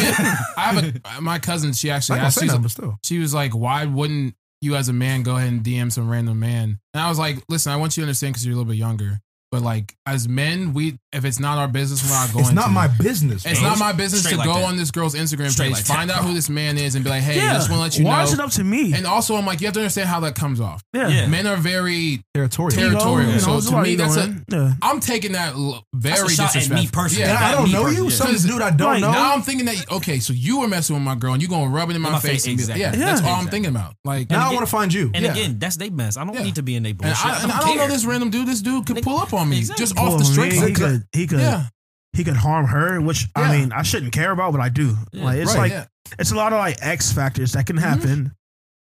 mean, 0.82 1.02
I 1.06 1.10
have 1.10 1.18
a 1.18 1.22
my 1.22 1.40
cousin. 1.40 1.72
She 1.74 1.90
actually 1.90 2.18
ain't 2.20 2.26
asked. 2.28 2.36
say 2.40 2.42
She's 2.42 2.48
nothing, 2.52 2.62
like, 2.64 2.64
but 2.64 2.72
still. 2.72 2.98
she 3.04 3.20
was 3.20 3.34
like, 3.34 3.56
"Why 3.56 3.86
wouldn't 3.86 4.36
you, 4.64 4.76
as 4.76 4.90
a 4.90 4.94
man, 4.94 5.24
go 5.24 5.36
ahead 5.36 5.50
and 5.50 5.64
DM 5.64 5.92
some 5.92 6.10
random 6.10 6.40
man?" 6.40 6.80
And 6.94 7.02
I 7.02 7.10
was 7.10 7.20
like, 7.20 7.44
"Listen, 7.50 7.72
I 7.72 7.76
want 7.76 7.98
you 7.98 8.02
to 8.02 8.06
understand 8.06 8.34
because 8.34 8.46
you're 8.46 8.54
a 8.54 8.58
little 8.58 8.70
bit 8.70 8.78
younger, 8.78 9.20
but 9.52 9.62
like 9.62 9.96
as 10.06 10.28
men, 10.28 10.74
we 10.74 10.98
if 11.14 11.26
it's 11.26 11.40
not 11.40 11.58
our 11.58 11.68
business, 11.68 12.04
we're 12.04 12.16
not 12.16 12.32
going. 12.34 12.46
It's 12.46 12.54
not 12.54 12.66
to. 12.66 12.72
my 12.72 12.88
business. 12.88 13.46
It's 13.46 13.62
not 13.62 13.78
my 13.80 13.92
business 13.92 14.22
Straight 14.22 14.34
to 14.34 14.38
like 14.40 14.48
go 14.48 14.56
that. 14.56 14.66
on 14.66 14.78
this 14.78 14.92
girl's 14.92 15.16
Instagram 15.16 15.50
Straight 15.50 15.68
page, 15.68 15.74
like 15.78 15.84
that, 15.86 15.94
find 15.94 16.12
out 16.12 16.20
bro. 16.20 16.28
who 16.30 16.34
this 16.34 16.50
man 16.50 16.78
is, 16.78 16.96
and 16.96 17.04
be 17.04 17.10
like, 17.10 17.22
"Hey, 17.24 17.38
yeah. 17.38 17.52
I 17.52 17.54
just 17.56 17.70
want 17.70 17.80
to 17.80 17.84
let 17.84 17.98
you 18.00 18.06
Why 18.06 18.18
know." 18.20 18.24
is 18.24 18.34
it 18.34 18.40
up 18.40 18.52
to 18.52 18.64
me? 18.64 18.94
and 18.94 19.06
also, 19.06 19.36
I'm 19.36 19.46
like, 19.46 19.62
you 19.62 19.68
have 19.68 19.74
to 19.76 19.80
understand 19.82 20.10
how 20.10 20.20
that 20.22 20.36
comes 20.36 20.60
off. 20.60 20.82
yeah. 20.94 21.08
Yeah. 21.08 21.28
Men 21.28 21.48
are 21.48 21.58
very. 21.58 22.24
territorial. 22.34 22.72
Territorial. 22.72 23.28
You 23.30 23.34
know, 23.36 23.40
So 23.40 23.58
it's 23.58 23.70
to 23.70 23.82
me, 23.82 23.92
you 23.92 23.98
that's 23.98 24.18
a. 24.18 24.44
Yeah. 24.50 24.74
I'm 24.82 25.00
taking 25.00 25.34
that 25.34 25.54
very 25.94 26.36
That's 26.36 26.56
a 26.56 26.62
shot 26.62 26.76
me 26.76 26.88
personally. 26.92 27.30
Yeah. 27.30 27.38
I 27.40 27.52
don't 27.54 27.72
know 27.72 27.88
you. 27.88 28.06
yeah. 28.06 28.10
Some 28.10 28.36
dude 28.36 28.62
I 28.62 28.72
don't 28.72 28.88
Right, 28.88 29.02
know. 29.02 29.12
Now 29.12 29.34
I'm 29.34 29.42
thinking 29.42 29.66
that 29.66 29.92
okay, 29.92 30.20
so 30.20 30.34
you 30.34 30.60
were 30.60 30.68
messing 30.68 30.96
with 30.96 31.04
my 31.04 31.16
girl 31.16 31.34
and 31.34 31.42
you 31.42 31.48
are 31.48 31.52
gonna 31.52 31.70
rub 31.70 31.90
it 31.90 31.96
in 31.96 32.02
my, 32.02 32.12
my 32.12 32.20
face. 32.20 32.46
face, 32.46 32.48
and 32.48 32.58
be 32.58 32.64
like, 32.64 32.76
exactly. 32.76 33.00
Yeah, 33.00 33.06
that's 33.06 33.22
all 33.22 33.36
I'm 33.36 33.48
thinking 33.48 33.70
about. 33.70 33.96
Like, 34.04 34.30
now 34.30 34.50
I 34.50 34.54
want 34.54 34.66
to 34.66 34.72
find 34.72 34.94
you. 34.94 35.12
And 35.14 35.26
again, 35.26 35.60
that's 35.60 35.78
they 35.78 35.90
mess. 35.90 36.18
I 36.18 36.26
don't 36.26 36.44
need 36.44 36.56
to 36.56 36.64
be 36.64 36.76
in 36.76 36.84
their 36.84 36.92
and 36.92 36.98
bullshit. 37.00 37.26
I, 37.26 37.44
and 37.44 37.52
I 37.52 37.60
don't 37.60 37.78
know 37.78 37.88
this 37.88 38.06
random 38.06 38.30
dude. 38.30 38.48
This 38.48 38.62
dude 38.62 38.86
could 38.86 39.02
pull 39.04 39.18
up 39.18 39.34
on 39.34 39.50
me 39.50 39.62
just 39.62 39.98
off 39.98 40.18
the 40.20 40.26
on 40.26 41.03
strength. 41.12 41.14
me, 41.14 41.20
of 41.20 41.22
he 41.22 41.28
could 41.28 41.40
he 41.40 41.40
could 41.40 41.40
Yeah, 41.40 41.68
he 42.14 42.24
could 42.24 42.38
harm 42.38 42.66
her, 42.68 43.02
which 43.02 43.28
I 43.36 43.58
mean 43.58 43.72
I 43.72 43.82
shouldn't 43.84 44.14
care 44.14 44.32
about, 44.32 44.52
but 44.52 44.62
I 44.62 44.70
do. 44.70 44.96
Yeah. 45.12 45.24
Like 45.26 45.38
it's 45.40 45.52
Right, 45.54 45.60
like 45.60 45.72
yeah. 45.72 45.86
it's 46.20 46.32
a 46.32 46.36
lot 46.36 46.54
of 46.54 46.60
like 46.60 46.78
X 46.82 47.12
factors 47.12 47.54
that 47.54 47.66
can 47.66 47.78
happen 47.78 48.34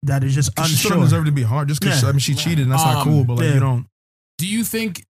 that 0.04 0.24
is 0.24 0.34
just 0.34 0.50
She 0.50 0.62
still 0.64 0.64
unsure. 0.64 0.90
don't 0.92 1.00
deserve 1.00 1.24
to 1.26 1.32
be 1.32 1.42
hard 1.44 1.68
just 1.68 1.80
because 1.80 2.02
Yeah. 2.02 2.08
I 2.08 2.12
mean 2.12 2.18
she 2.18 2.34
cheated 2.34 2.60
and 2.60 2.72
that's 2.72 2.84
not 2.84 2.98
Um, 2.98 3.04
cool. 3.04 3.24
But 3.24 3.34
like 3.38 3.46
yeah. 3.46 3.54
you 3.54 3.60
don't. 3.60 3.86
Do 4.38 4.46
you 4.46 4.64
think? 4.64 5.04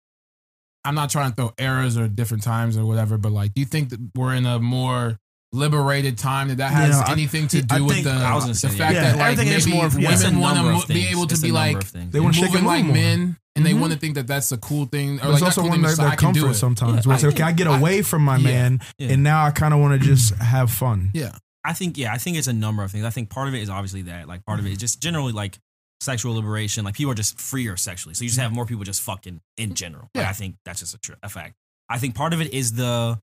I'm 0.83 0.95
not 0.95 1.09
trying 1.11 1.29
to 1.29 1.35
throw 1.35 1.53
eras 1.59 1.95
or 1.97 2.07
different 2.07 2.41
times 2.43 2.75
or 2.75 2.85
whatever, 2.85 3.17
but 3.19 3.31
like, 3.31 3.53
do 3.53 3.59
you 3.61 3.67
think 3.67 3.89
that 3.89 3.99
we're 4.15 4.33
in 4.33 4.47
a 4.47 4.59
more 4.59 5.15
liberated 5.53 6.17
time 6.17 6.47
that 6.47 6.57
that 6.57 6.71
has 6.71 6.95
Yeah, 6.97 7.03
I- 7.07 7.11
anything 7.11 7.47
to 7.49 7.59
I 7.69 7.77
do 7.77 7.85
with 7.85 7.93
think- 7.95 8.05
the, 8.05 8.13
I 8.13 8.33
was 8.33 8.45
gonna 8.45 8.53
the 8.55 8.69
fact 8.69 8.95
Yeah, 8.95 9.01
that 9.03 9.17
like 9.17 9.31
everything 9.37 9.49
maybe 9.49 9.71
more- 9.77 10.01
yeah. 10.01 10.17
Women 10.17 10.39
want 10.39 10.55
number 10.55 10.71
of 10.71 10.81
to 10.85 10.93
be 10.93 11.07
able 11.07 11.27
to 11.27 11.33
It's 11.33 11.43
be 11.43 11.51
like. 11.51 11.87
They 11.91 12.19
want 12.19 12.33
to 12.35 12.39
shake 12.41 12.51
moving 12.51 12.65
like 12.65 12.85
more. 12.85 12.93
men, 12.95 13.37
and 13.55 13.65
they 13.65 13.73
Mhm. 13.73 13.79
want 13.79 13.93
to 13.93 13.99
think 13.99 14.15
that 14.15 14.27
that's 14.27 14.51
a 14.51 14.57
cool 14.57 14.85
thing, 14.85 15.17
or 15.17 15.23
But 15.23 15.27
like 15.27 15.33
it's 15.35 15.41
also 15.43 15.61
cool 15.61 15.69
one 15.69 15.79
thing, 15.79 15.83
that 15.89 15.95
so 15.97 16.01
their 16.03 16.11
I 16.11 16.15
can 16.15 16.33
do 16.33 16.41
comfort 16.41 16.55
it. 16.55 16.59
sometimes. 16.59 16.89
Yeah, 17.05 17.09
where 17.09 17.15
it's 17.15 17.23
I- 17.23 17.27
like, 17.27 17.35
okay, 17.35 17.43
I 17.43 17.51
get 17.51 17.67
I- 17.67 17.77
away 17.77 18.01
from 18.01 18.23
my 18.23 18.37
yeah, 18.37 18.43
man, 18.51 18.81
yeah. 18.97 19.09
and 19.09 19.23
now 19.23 19.45
I 19.45 19.51
kind 19.51 19.73
of 19.73 19.79
want 19.79 19.99
to 20.01 20.07
just 20.07 20.33
mm-hmm. 20.33 20.43
have 20.43 20.71
fun. 20.71 21.11
Yeah, 21.13 21.35
I 21.63 21.73
think 21.73 21.97
yeah, 21.97 22.13
I 22.13 22.17
think 22.17 22.37
it's 22.37 22.47
a 22.47 22.53
number 22.53 22.83
of 22.83 22.91
things. 22.91 23.05
I 23.05 23.09
think 23.09 23.29
part 23.29 23.47
of 23.47 23.53
it 23.55 23.61
is 23.61 23.69
obviously 23.69 24.03
that. 24.03 24.27
Like 24.27 24.45
part 24.45 24.59
of 24.59 24.65
it 24.65 24.69
mm-hmm. 24.69 24.73
is 24.73 24.79
just 24.79 25.01
generally 25.01 25.33
like 25.33 25.59
sexual 25.99 26.33
liberation. 26.33 26.83
Like 26.85 26.95
people 26.95 27.11
are 27.11 27.15
just 27.15 27.39
freer 27.39 27.77
sexually, 27.77 28.15
so 28.15 28.23
you 28.23 28.29
just 28.29 28.39
mm-hmm. 28.39 28.43
have 28.43 28.53
more 28.53 28.65
people 28.65 28.83
just 28.83 29.01
fucking 29.01 29.41
in 29.57 29.75
general. 29.75 30.09
Like, 30.15 30.23
Yeah. 30.23 30.29
I 30.29 30.33
think 30.33 30.55
that's 30.65 30.79
just 30.79 30.95
a, 30.95 30.97
tr- 30.97 31.13
a 31.21 31.29
fact. 31.29 31.55
I 31.89 31.97
think 31.99 32.15
part 32.15 32.33
of 32.33 32.41
it 32.41 32.53
is 32.53 32.73
the. 32.73 33.19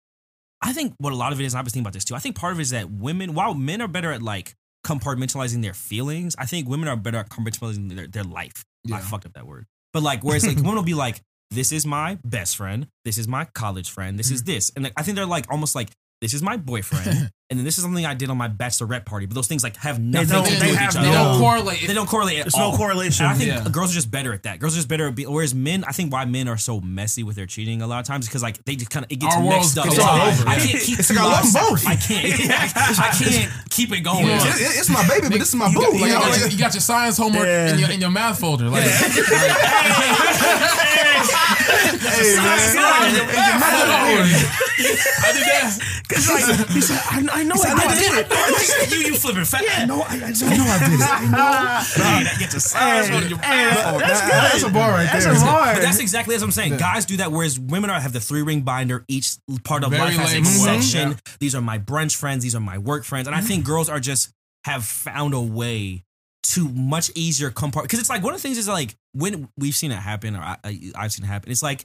I 0.61 0.73
think 0.73 0.95
what 0.99 1.13
a 1.13 1.17
lot 1.17 1.33
of 1.33 1.41
it 1.41 1.45
is. 1.45 1.55
I 1.55 1.61
was 1.63 1.73
thinking 1.73 1.85
about 1.85 1.93
this 1.95 2.05
too. 2.05 2.15
I 2.17 2.19
think 2.19 2.37
part 2.37 2.53
of 2.53 2.59
it 2.59 2.63
is 2.63 2.71
that 2.71 2.91
women, 2.91 3.33
while 3.35 3.55
men 3.55 3.81
are 3.81 3.89
better 3.89 4.13
at 4.13 4.23
like 4.23 4.55
compartmentalizing 4.85 5.63
their 5.63 5.75
feelings, 5.75 6.35
I 6.39 6.47
think 6.47 6.69
women 6.69 6.89
are 6.89 6.97
better 6.97 7.19
at 7.19 7.29
compartmentalizing 7.31 7.95
their, 7.95 8.07
their 8.07 8.25
life. 8.25 8.65
I 8.93 9.01
fucked 9.01 9.27
up 9.27 9.35
that 9.35 9.47
word. 9.47 9.67
But 9.93 10.03
like, 10.03 10.23
whereas 10.23 10.47
like 10.47 10.57
women 10.65 10.75
will 10.75 10.83
be 10.83 10.95
like, 10.95 11.21
"This 11.51 11.73
is 11.73 11.87
my 11.87 12.19
best 12.25 12.57
friend. 12.57 12.89
This 13.05 13.19
is 13.19 13.29
my 13.29 13.45
college 13.47 13.91
friend. 13.91 14.19
This 14.19 14.31
is 14.31 14.43
mm. 14.43 14.47
this," 14.47 14.73
and 14.75 14.85
like, 14.85 14.95
I 14.97 15.03
think 15.03 15.17
they're 15.17 15.27
like 15.27 15.47
almost 15.51 15.75
like, 15.75 15.91
"This 16.21 16.35
is 16.35 16.43
my 16.43 16.57
boyfriend," 16.57 17.31
and 17.51 17.59
then 17.59 17.65
this 17.65 17.79
is 17.79 17.83
something 17.85 18.05
I 18.05 18.13
did 18.13 18.29
on 18.29 18.37
my 18.37 18.49
bachelorette 18.49 19.07
party. 19.07 19.25
But 19.25 19.35
those 19.35 19.47
things 19.47 19.63
like 19.65 19.75
have 19.79 19.99
nothing 19.99 20.29
don't- 20.29 20.45
to 20.45 20.51
do 20.51 20.59
they 20.59 20.67
with 20.67 20.77
have 20.77 20.91
each 20.91 20.95
they 21.01 21.09
other. 21.09 21.09
no- 21.09 21.25
don't 21.33 21.39
correlate. 21.41 21.87
They 21.87 21.95
don't 21.95 22.07
correlate. 22.07 22.39
At 22.41 22.45
There's 22.45 22.55
all. 22.55 22.73
no 22.73 22.77
correlation. 22.77 23.25
And 23.25 23.35
I 23.35 23.39
think 23.39 23.51
Yeah. 23.51 23.67
girls 23.71 23.91
are 23.91 23.95
just 23.95 24.11
better 24.11 24.35
at 24.35 24.43
that. 24.43 24.59
Girls 24.61 24.75
are 24.75 24.77
just 24.77 24.89
better 24.89 25.07
at 25.09 25.15
being. 25.15 25.31
Whereas 25.33 25.55
men, 25.55 25.83
I 25.89 25.93
think 25.93 26.13
why 26.13 26.27
men 26.27 26.47
are 26.49 26.59
so 26.59 26.79
messy 26.81 27.23
with 27.23 27.37
their 27.37 27.47
cheating 27.47 27.81
a 27.81 27.87
lot 27.87 28.01
of 28.01 28.05
times 28.07 28.27
because 28.27 28.43
like 28.43 28.63
they 28.67 28.77
just 28.77 28.91
kind 28.91 29.05
of 29.07 29.11
it 29.11 29.17
gets 29.17 29.35
Our 29.35 29.43
worlds 29.43 29.75
mixed 29.75 29.79
up. 29.79 29.87
It's 29.87 29.97
like, 29.99 30.33
It's 30.33 30.41
all 30.43 30.49
I 30.49 30.57
can't 30.59 30.83
keep 30.83 30.99
It's 30.99 31.09
two 31.09 31.15
like 31.15 31.23
I 31.23 31.27
love 31.27 31.33
lives 31.41 31.53
them 31.55 31.63
both. 31.71 31.81
separate. 31.81 31.93
I 31.93 31.97
can't. 31.97 32.41
I 33.01 33.11
can't 33.17 33.53
keep 33.71 33.93
it 33.93 34.01
going. 34.01 34.27
Yeah. 34.27 34.47
It- 34.47 34.61
it- 34.61 34.77
it's 34.81 34.91
my 34.91 35.09
baby, 35.09 35.29
but 35.31 35.39
this 35.39 35.49
is 35.49 35.55
my 35.55 35.69
you, 35.69 35.75
boo. 35.79 35.81
got, 35.81 35.93
you, 35.95 36.01
Like, 36.01 36.13
got, 36.13 36.39
your- 36.39 36.49
you 36.51 36.59
got 36.59 36.75
your 36.75 36.81
science 36.83 37.17
homework 37.17 37.47
Yeah. 37.47 37.73
in, 37.73 37.79
your, 37.79 37.91
in 37.91 38.01
your 38.03 38.11
math 38.11 38.41
folder. 38.41 38.69
Like, 38.69 38.83
hey, 41.23 42.37
man. 42.37 42.75
I 43.99 45.33
did 45.33 45.43
that. 45.45 45.79
Cause 46.09 46.29
like 46.31 46.69
he 46.71 46.81
said, 46.81 47.01
I, 47.05 47.23
I 47.38 47.38
know 47.43 47.55
I, 47.57 47.95
did 47.99 48.27
it. 48.27 48.93
you, 48.93 48.99
you 49.09 49.15
flipping 49.17 49.45
fat. 49.45 49.63
Yeah, 49.65 49.85
no, 49.85 50.03
I, 50.03 50.15
I 50.15 50.19
know 50.19 50.25
I 50.25 50.79
did 50.89 51.01
it. 51.01 51.09
I 51.09 52.25
know. 52.25 52.39
Get 52.39 52.53
your 52.53 52.61
science 52.61 53.11
on 53.11 53.29
your 53.29 53.39
Hey, 53.39 53.71
that's 53.99 54.21
good. 54.21 54.31
That's 54.31 54.63
a 54.63 54.71
bar 54.71 54.91
right 54.91 55.09
That's 55.11 55.25
there. 55.25 55.37
a 55.37 55.41
bar. 55.41 55.75
But 55.75 55.83
that's 55.83 56.01
exactly 56.01 56.35
as 56.35 56.43
I'm 56.43 56.51
saying. 56.51 56.77
Guys 56.77 57.05
do 57.05 57.17
that, 57.19 57.33
whereas 57.33 57.59
women 57.59 57.91
are 57.91 58.01
have 58.01 58.13
the 58.13 58.21
three 58.21 58.43
ring 58.43 58.63
binder. 58.63 59.05
Each 59.09 59.37
part 59.65 59.85
of 59.85 59.91
Very 59.91 60.03
life 60.03 60.17
has 60.17 60.33
a 60.33 60.37
labeled. 60.37 60.53
section. 60.53 61.11
Yeah. 61.11 61.33
These 61.41 61.55
are 61.55 61.61
my 61.61 61.79
brunch 61.79 62.17
friends. 62.17 62.43
These 62.43 62.55
are 62.55 62.61
my 62.61 62.79
work 62.79 63.05
friends. 63.05 63.27
And 63.27 63.35
I 63.35 63.41
think 63.41 63.63
mm-hmm. 63.63 63.73
girls 63.73 63.89
are 63.89 64.01
just 64.01 64.31
have 64.65 64.85
found 64.85 65.35
a 65.35 65.41
way 65.41 66.05
to 66.43 66.69
much 66.69 67.11
easier 67.15 67.51
compart 67.51 67.83
because 67.83 67.99
it's 67.99 68.09
like 68.09 68.23
one 68.23 68.35
of 68.35 68.41
the 68.41 68.43
things 68.43 68.59
is 68.59 68.69
like 68.69 68.95
when 69.13 69.49
we've 69.59 69.75
seen 69.75 69.91
it 69.93 69.97
happen 69.97 70.35
or 70.35 70.41
I, 70.41 70.57
I, 70.65 70.93
I've 70.95 71.13
seen 71.13 71.25
it 71.25 71.29
happen. 71.29 71.51
It's 71.51 71.63
like 71.63 71.85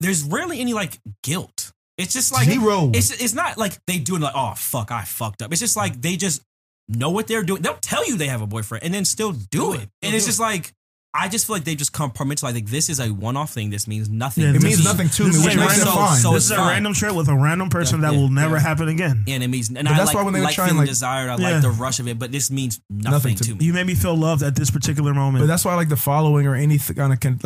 there's 0.00 0.22
rarely 0.24 0.60
any 0.60 0.72
like 0.72 0.98
guilt. 1.22 1.72
It's 2.00 2.12
just 2.12 2.32
like 2.32 2.48
Zero. 2.48 2.90
It's 2.94 3.10
it's 3.22 3.34
not 3.34 3.58
like 3.58 3.78
they 3.86 3.98
doing 3.98 4.22
like 4.22 4.34
oh 4.34 4.54
fuck 4.56 4.90
I 4.90 5.02
fucked 5.04 5.42
up. 5.42 5.52
It's 5.52 5.60
just 5.60 5.76
like 5.76 6.00
they 6.00 6.16
just 6.16 6.42
know 6.88 7.10
what 7.10 7.26
they're 7.28 7.42
doing. 7.44 7.62
They'll 7.62 7.74
tell 7.80 8.06
you 8.06 8.16
they 8.16 8.26
have 8.28 8.42
a 8.42 8.46
boyfriend 8.46 8.82
and 8.84 8.92
then 8.92 9.04
still 9.04 9.32
do, 9.32 9.46
Do 9.50 9.72
it. 9.74 9.76
it. 9.76 9.80
And 9.80 9.90
They'll 10.02 10.14
it's 10.14 10.24
do 10.24 10.28
just 10.30 10.40
like 10.40 10.72
I 11.12 11.28
just 11.28 11.44
feel 11.48 11.56
like 11.56 11.64
they 11.64 11.74
just 11.74 11.92
compartmentalize. 11.92 12.54
Like 12.54 12.66
this 12.66 12.88
is 12.88 13.00
a 13.00 13.08
one-off 13.08 13.50
thing. 13.52 13.70
This 13.70 13.88
means 13.88 14.08
nothing. 14.08 14.44
Yeah, 14.44 14.50
It 14.54 14.62
means 14.62 14.78
is- 14.78 14.84
nothing 14.84 15.08
to 15.08 15.24
me, 15.24 15.30
which 15.44 15.54
a 15.54 15.58
makes 15.58 15.82
it 15.82 15.86
fine. 15.86 16.16
so 16.20 16.32
this 16.34 16.44
is 16.44 16.50
it's 16.52 16.58
a 16.58 16.62
fine. 16.62 16.68
random 16.74 16.92
trip 16.94 17.16
with 17.16 17.28
a 17.28 17.34
random 17.34 17.68
person 17.68 18.02
that 18.02 18.12
Yeah, 18.12 18.18
will 18.20 18.28
never 18.28 18.54
yeah. 18.56 18.60
happen 18.62 18.86
again. 18.88 19.24
and 19.26 19.42
it 19.42 19.48
means, 19.48 19.68
and 19.70 19.76
But 19.78 19.88
I 19.88 19.96
that's 19.96 20.06
like, 20.06 20.14
why 20.14 20.22
when 20.22 20.34
they 20.34 20.38
were 20.38 20.44
like 20.46 20.54
trying, 20.54 20.68
feeling 20.68 20.78
like- 20.82 20.88
desired. 20.88 21.30
I 21.30 21.36
Yeah. 21.38 21.50
like 21.54 21.62
the 21.62 21.70
rush 21.70 21.98
of 21.98 22.06
it, 22.06 22.16
but 22.20 22.30
this 22.30 22.48
means 22.52 22.80
nothing, 22.88 23.10
Nothing 23.12 23.34
to, 23.38 23.44
to 23.44 23.54
me. 23.56 23.64
You 23.64 23.72
made 23.72 23.88
me 23.88 23.96
feel 23.96 24.16
loved 24.16 24.44
at 24.44 24.54
this 24.54 24.70
particular 24.70 25.12
moment. 25.12 25.42
But 25.42 25.46
that's 25.48 25.64
why 25.64 25.72
I 25.72 25.74
like 25.74 25.88
the 25.88 25.96
following 25.96 26.46
or 26.46 26.54
any 26.54 26.78
kind 26.78 27.12
of 27.12 27.18
can 27.18 27.38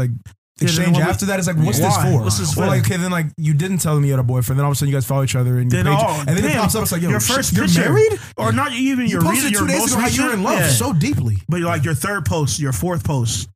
like 0.60 0.70
Yeah, 0.70 0.76
then 0.76 0.84
exchange 0.84 0.96
we- 0.98 1.02
after 1.02 1.26
that 1.26 1.40
is 1.40 1.46
like, 1.48 1.56
what's 1.56 1.80
Why? 1.80 1.88
this 1.88 1.96
for? 2.16 2.22
What's 2.22 2.38
this 2.38 2.56
Well, 2.56 2.66
for? 2.68 2.76
like, 2.76 2.84
okay, 2.86 2.96
then 2.96 3.10
like 3.10 3.26
you 3.36 3.54
didn't 3.54 3.78
tell 3.78 3.98
me 3.98 4.06
you 4.08 4.12
had 4.12 4.20
a 4.20 4.22
boyfriend. 4.22 4.58
Then 4.58 4.64
all 4.64 4.70
of 4.70 4.76
a 4.76 4.78
sudden 4.78 4.90
you 4.92 4.96
guys 4.96 5.04
follow 5.06 5.24
each 5.24 5.34
other 5.36 5.58
and 5.58 5.70
you 5.72 5.82
then, 5.82 5.86
page, 5.92 6.04
oh, 6.06 6.24
and 6.28 6.36
then 6.38 6.44
it 6.44 6.54
pops 6.56 6.74
up. 6.76 6.82
It's 6.82 6.92
like, 6.92 7.02
yo, 7.02 7.10
your 7.10 7.20
first 7.20 7.52
you're 7.54 7.66
picture, 7.66 7.80
married. 7.92 8.12
or 8.36 8.52
not 8.52 8.72
even 8.72 9.06
You 9.06 9.12
your 9.12 9.22
posted 9.22 9.50
reason, 9.50 9.66
two 9.66 9.72
days 9.72 9.92
ago 9.92 10.00
how 10.00 10.08
you're 10.08 10.32
in 10.32 10.42
love 10.44 10.58
yeah. 10.60 10.68
so 10.68 10.92
deeply. 10.92 11.38
But 11.48 11.60
like 11.62 11.84
your 11.84 11.94
third 11.94 12.24
post, 12.24 12.60
your 12.60 12.72
fourth 12.72 13.02
post, 13.04 13.48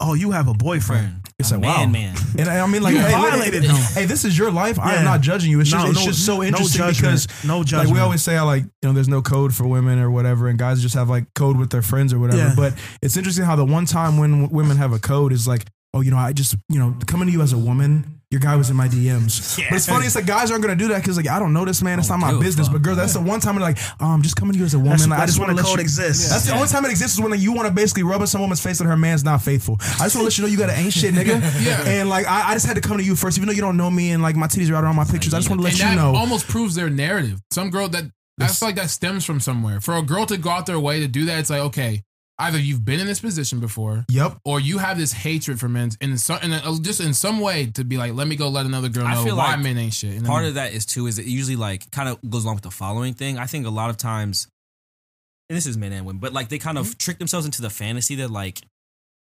oh, 0.00 0.12
you 0.14 0.32
have 0.32 0.48
a 0.48 0.54
boyfriend. 0.54 1.20
It's 1.38 1.50
A 1.50 1.54
like, 1.54 1.62
man, 1.62 1.86
wow. 1.86 1.92
man. 1.92 2.16
And 2.38 2.48
I 2.48 2.66
mean, 2.66 2.82
like, 2.82 2.94
You 2.94 3.00
hey, 3.00 3.10
violated 3.12 3.62
hey, 3.64 3.68
him. 3.70 3.76
hey, 3.94 4.04
this 4.04 4.24
is 4.24 4.36
your 4.36 4.50
life. 4.52 4.78
I 4.78 4.94
am 4.96 5.04
not 5.04 5.22
judging 5.22 5.50
you. 5.50 5.60
It's 5.60 5.70
just, 5.70 5.82
No, 5.84 5.90
it's 5.90 5.98
no- 6.00 6.04
just 6.06 6.26
so 6.26 6.36
no 6.36 6.42
interesting 6.44 6.78
judgment. 6.78 7.26
because, 7.26 7.44
No 7.44 7.58
like, 7.58 7.66
judgment. 7.66 7.94
we 7.96 8.00
always 8.00 8.22
say, 8.22 8.34
how, 8.34 8.44
like, 8.46 8.62
you 8.64 8.70
know, 8.82 8.92
there's 8.92 9.08
no 9.08 9.22
code 9.22 9.54
for 9.54 9.66
women 9.66 9.98
or 9.98 10.10
whatever, 10.10 10.48
and 10.48 10.58
guys 10.58 10.82
just 10.82 10.94
have 10.94 11.08
like 11.08 11.24
code 11.34 11.56
with 11.56 11.70
their 11.70 11.82
friends 11.82 12.12
or 12.12 12.18
whatever. 12.18 12.38
Yeah. 12.42 12.52
But 12.54 12.74
it's 13.00 13.16
interesting 13.16 13.44
how 13.44 13.56
the 13.56 13.64
one 13.64 13.86
time 13.86 14.18
when 14.18 14.42
w- 14.42 14.48
women 14.54 14.76
have 14.76 14.92
a 14.92 14.98
code 15.00 15.32
is 15.32 15.48
like, 15.48 15.64
oh, 15.94 16.00
you 16.00 16.10
know, 16.10 16.16
I 16.16 16.32
just, 16.32 16.56
you 16.68 16.78
know, 16.78 16.96
coming 17.06 17.26
to 17.28 17.32
you 17.32 17.42
as 17.42 17.52
a 17.52 17.58
woman. 17.58 18.18
Your 18.30 18.40
guy 18.40 18.56
was 18.56 18.70
in 18.70 18.76
my 18.76 18.88
DMs, 18.88 19.58
but 19.68 19.76
it's 19.76 19.86
funny. 19.86 20.06
It's 20.06 20.14
like 20.14 20.24
guys 20.24 20.50
aren't 20.50 20.62
gonna 20.62 20.74
do 20.74 20.88
that 20.88 21.02
because 21.02 21.18
like 21.18 21.28
I 21.28 21.38
don't 21.38 21.52
know 21.52 21.66
this 21.66 21.82
man. 21.82 21.98
It's 21.98 22.08
Don't 22.08 22.18
my 22.20 22.30
give 22.30 22.40
business. 22.40 22.66
fuck. 22.66 22.76
But 22.76 22.82
girl, 22.82 22.96
that's 22.96 23.12
the 23.12 23.20
one 23.20 23.40
time 23.40 23.56
they're 23.56 23.62
like, 23.62 23.76
oh, 24.00 24.06
I'm 24.06 24.22
just 24.22 24.36
coming 24.36 24.54
to 24.54 24.58
you 24.58 24.64
as 24.64 24.72
a 24.72 24.78
woman. 24.78 24.92
That's, 24.96 25.06
Like, 25.06 25.20
I 25.20 25.26
just 25.26 25.38
want 25.38 25.50
to 25.50 25.54
let 25.54 25.66
code 25.66 25.76
you. 25.76 25.82
exists. 25.82 26.30
That's 26.30 26.46
the 26.46 26.54
only 26.54 26.68
time 26.68 26.86
it 26.86 26.90
exists 26.92 27.16
is 27.18 27.20
when 27.20 27.30
like, 27.30 27.40
you 27.40 27.52
want 27.52 27.68
to 27.68 27.74
basically 27.74 28.04
rub 28.04 28.22
in 28.22 28.26
some 28.26 28.40
woman's 28.40 28.62
face 28.62 28.78
that 28.78 28.86
her 28.86 28.96
man's 28.96 29.22
not 29.22 29.42
faithful. 29.42 29.76
I 29.82 30.04
just 30.08 30.16
want 30.16 30.22
to 30.22 30.22
let 30.22 30.38
you 30.38 30.44
know 30.44 30.48
you 30.48 30.56
got 30.56 30.70
an 30.70 30.82
ain't 30.82 30.94
shit 30.94 31.12
nigga. 31.12 31.42
Yeah. 31.62 31.86
And 31.86 32.08
like 32.08 32.26
I, 32.26 32.52
I 32.52 32.54
just 32.54 32.64
had 32.64 32.76
to 32.76 32.80
come 32.80 32.96
to 32.96 33.04
you 33.04 33.14
first, 33.14 33.36
even 33.36 33.48
though 33.48 33.52
you 33.54 33.60
don't 33.60 33.76
know 33.76 33.90
me 33.90 34.12
and 34.12 34.22
like 34.22 34.34
my 34.34 34.46
titties 34.46 34.70
are 34.70 34.76
out 34.76 34.84
around 34.84 34.96
my 34.96 35.04
pictures. 35.04 35.34
I 35.34 35.36
just 35.36 35.50
want 35.50 35.60
to 35.60 35.64
let 35.64 35.74
and 35.74 35.80
you 35.80 35.84
that 35.88 35.96
know. 35.96 36.14
almost 36.18 36.48
proves 36.48 36.74
their 36.74 36.88
narrative. 36.88 37.38
Some 37.50 37.68
girl 37.68 37.90
that 37.90 38.04
I 38.40 38.46
feel 38.46 38.68
like 38.68 38.76
that 38.76 38.88
stems 38.88 39.26
from 39.26 39.40
somewhere. 39.40 39.82
For 39.82 39.94
a 39.94 40.00
girl 40.02 40.24
to 40.24 40.38
go 40.38 40.48
out 40.48 40.64
their 40.64 40.80
way 40.80 41.00
to 41.00 41.06
do 41.06 41.26
that, 41.26 41.38
it's 41.38 41.50
like 41.50 41.60
okay, 41.60 42.02
either 42.38 42.58
you've 42.58 42.84
been 42.84 43.00
in 43.00 43.06
this 43.06 43.20
position 43.20 43.60
before, 43.60 44.04
Yep. 44.08 44.38
or 44.44 44.58
you 44.58 44.78
have 44.78 44.98
this 44.98 45.12
hatred 45.12 45.60
for 45.60 45.68
men, 45.68 45.90
in 46.00 46.16
some, 46.18 46.40
in 46.42 46.52
a, 46.52 46.56
uh, 46.58 46.78
just 46.80 47.00
in 47.00 47.14
some 47.14 47.40
way 47.40 47.66
to 47.66 47.84
be 47.84 47.96
like, 47.96 48.14
let 48.14 48.26
me 48.26 48.36
go 48.36 48.48
let 48.48 48.66
another 48.66 48.88
girl 48.88 49.06
I 49.06 49.14
know 49.14 49.24
feel 49.24 49.36
why 49.36 49.52
like 49.52 49.60
men 49.60 49.78
ain't 49.78 49.92
shit. 49.94 50.16
And 50.16 50.26
Part 50.26 50.42
then- 50.42 50.48
of 50.48 50.54
that 50.54 50.72
is 50.72 50.86
too 50.86 51.06
is 51.06 51.18
it 51.18 51.26
usually 51.26 51.56
like 51.56 51.90
kind 51.90 52.08
of 52.08 52.18
goes 52.28 52.44
along 52.44 52.56
with 52.56 52.64
the 52.64 52.70
following 52.70 53.14
thing. 53.14 53.38
I 53.38 53.46
think 53.46 53.66
a 53.66 53.70
lot 53.70 53.90
of 53.90 53.96
times, 53.96 54.48
and 55.48 55.56
this 55.56 55.66
is 55.66 55.76
men 55.76 55.92
and 55.92 56.06
women, 56.06 56.20
but 56.20 56.32
like 56.32 56.48
they 56.48 56.58
kind 56.58 56.78
of 56.78 56.86
mm-hmm. 56.86 56.98
trick 56.98 57.18
themselves 57.18 57.46
into 57.46 57.62
the 57.62 57.70
fantasy 57.70 58.14
that 58.16 58.30
like 58.30 58.62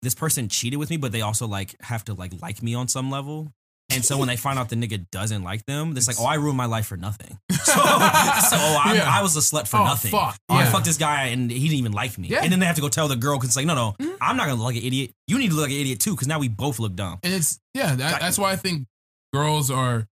this 0.02 0.14
person 0.14 0.48
cheated 0.48 0.78
with 0.78 0.90
me, 0.90 0.96
but 0.96 1.12
they 1.12 1.22
also 1.22 1.46
like 1.46 1.74
have 1.82 2.04
to 2.04 2.14
like 2.14 2.32
like 2.42 2.62
me 2.62 2.74
on 2.74 2.88
some 2.88 3.10
level. 3.10 3.52
And 3.90 4.04
so 4.04 4.18
when 4.18 4.28
they 4.28 4.36
find 4.36 4.58
out 4.58 4.68
the 4.68 4.76
nigga 4.76 5.06
doesn't 5.10 5.42
like 5.42 5.64
them, 5.64 5.96
it's 5.96 6.06
like, 6.06 6.16
oh, 6.20 6.26
I 6.26 6.34
ruined 6.34 6.56
my 6.58 6.66
life 6.66 6.86
for 6.86 6.96
nothing. 6.96 7.38
So, 7.68 7.74
so 7.74 7.80
oh, 7.82 8.82
I, 8.82 8.94
Yeah. 8.96 9.04
I 9.06 9.20
was 9.22 9.36
a 9.36 9.40
slut 9.40 9.68
for 9.68 9.76
Oh, 9.76 9.84
nothing. 9.84 10.10
fuck. 10.10 10.38
Oh, 10.48 10.54
I 10.56 10.64
fucked 10.66 10.86
this 10.86 10.96
guy 10.96 11.26
and 11.26 11.50
he 11.50 11.58
didn't 11.68 11.78
even 11.80 11.92
like 11.92 12.16
me. 12.16 12.28
Yeah. 12.28 12.40
And 12.42 12.50
then 12.50 12.60
they 12.60 12.66
have 12.66 12.76
to 12.76 12.80
go 12.80 12.88
tell 12.88 13.08
the 13.08 13.16
girl 13.16 13.36
because 13.36 13.50
it's 13.50 13.56
like, 13.56 13.66
no, 13.66 13.74
no, 13.74 13.94
Mm-hmm. 14.00 14.14
I'm 14.22 14.36
not 14.38 14.44
gonna 14.46 14.54
look 14.56 14.72
like 14.72 14.76
an 14.76 14.84
idiot. 14.84 15.12
You 15.26 15.38
need 15.38 15.48
to 15.50 15.54
look 15.54 15.64
like 15.66 15.72
an 15.74 15.80
idiot 15.80 16.00
too 16.00 16.12
because 16.12 16.28
now 16.28 16.38
we 16.38 16.48
both 16.48 16.78
look 16.78 16.94
dumb. 16.96 17.18
and 17.22 17.32
it's 17.34 17.60
yeah, 17.74 17.94
that, 17.96 18.20
that's 18.22 18.38
why 18.38 18.52
I 18.52 18.56
think 18.56 18.86
girls 19.34 19.70
are 19.70 20.06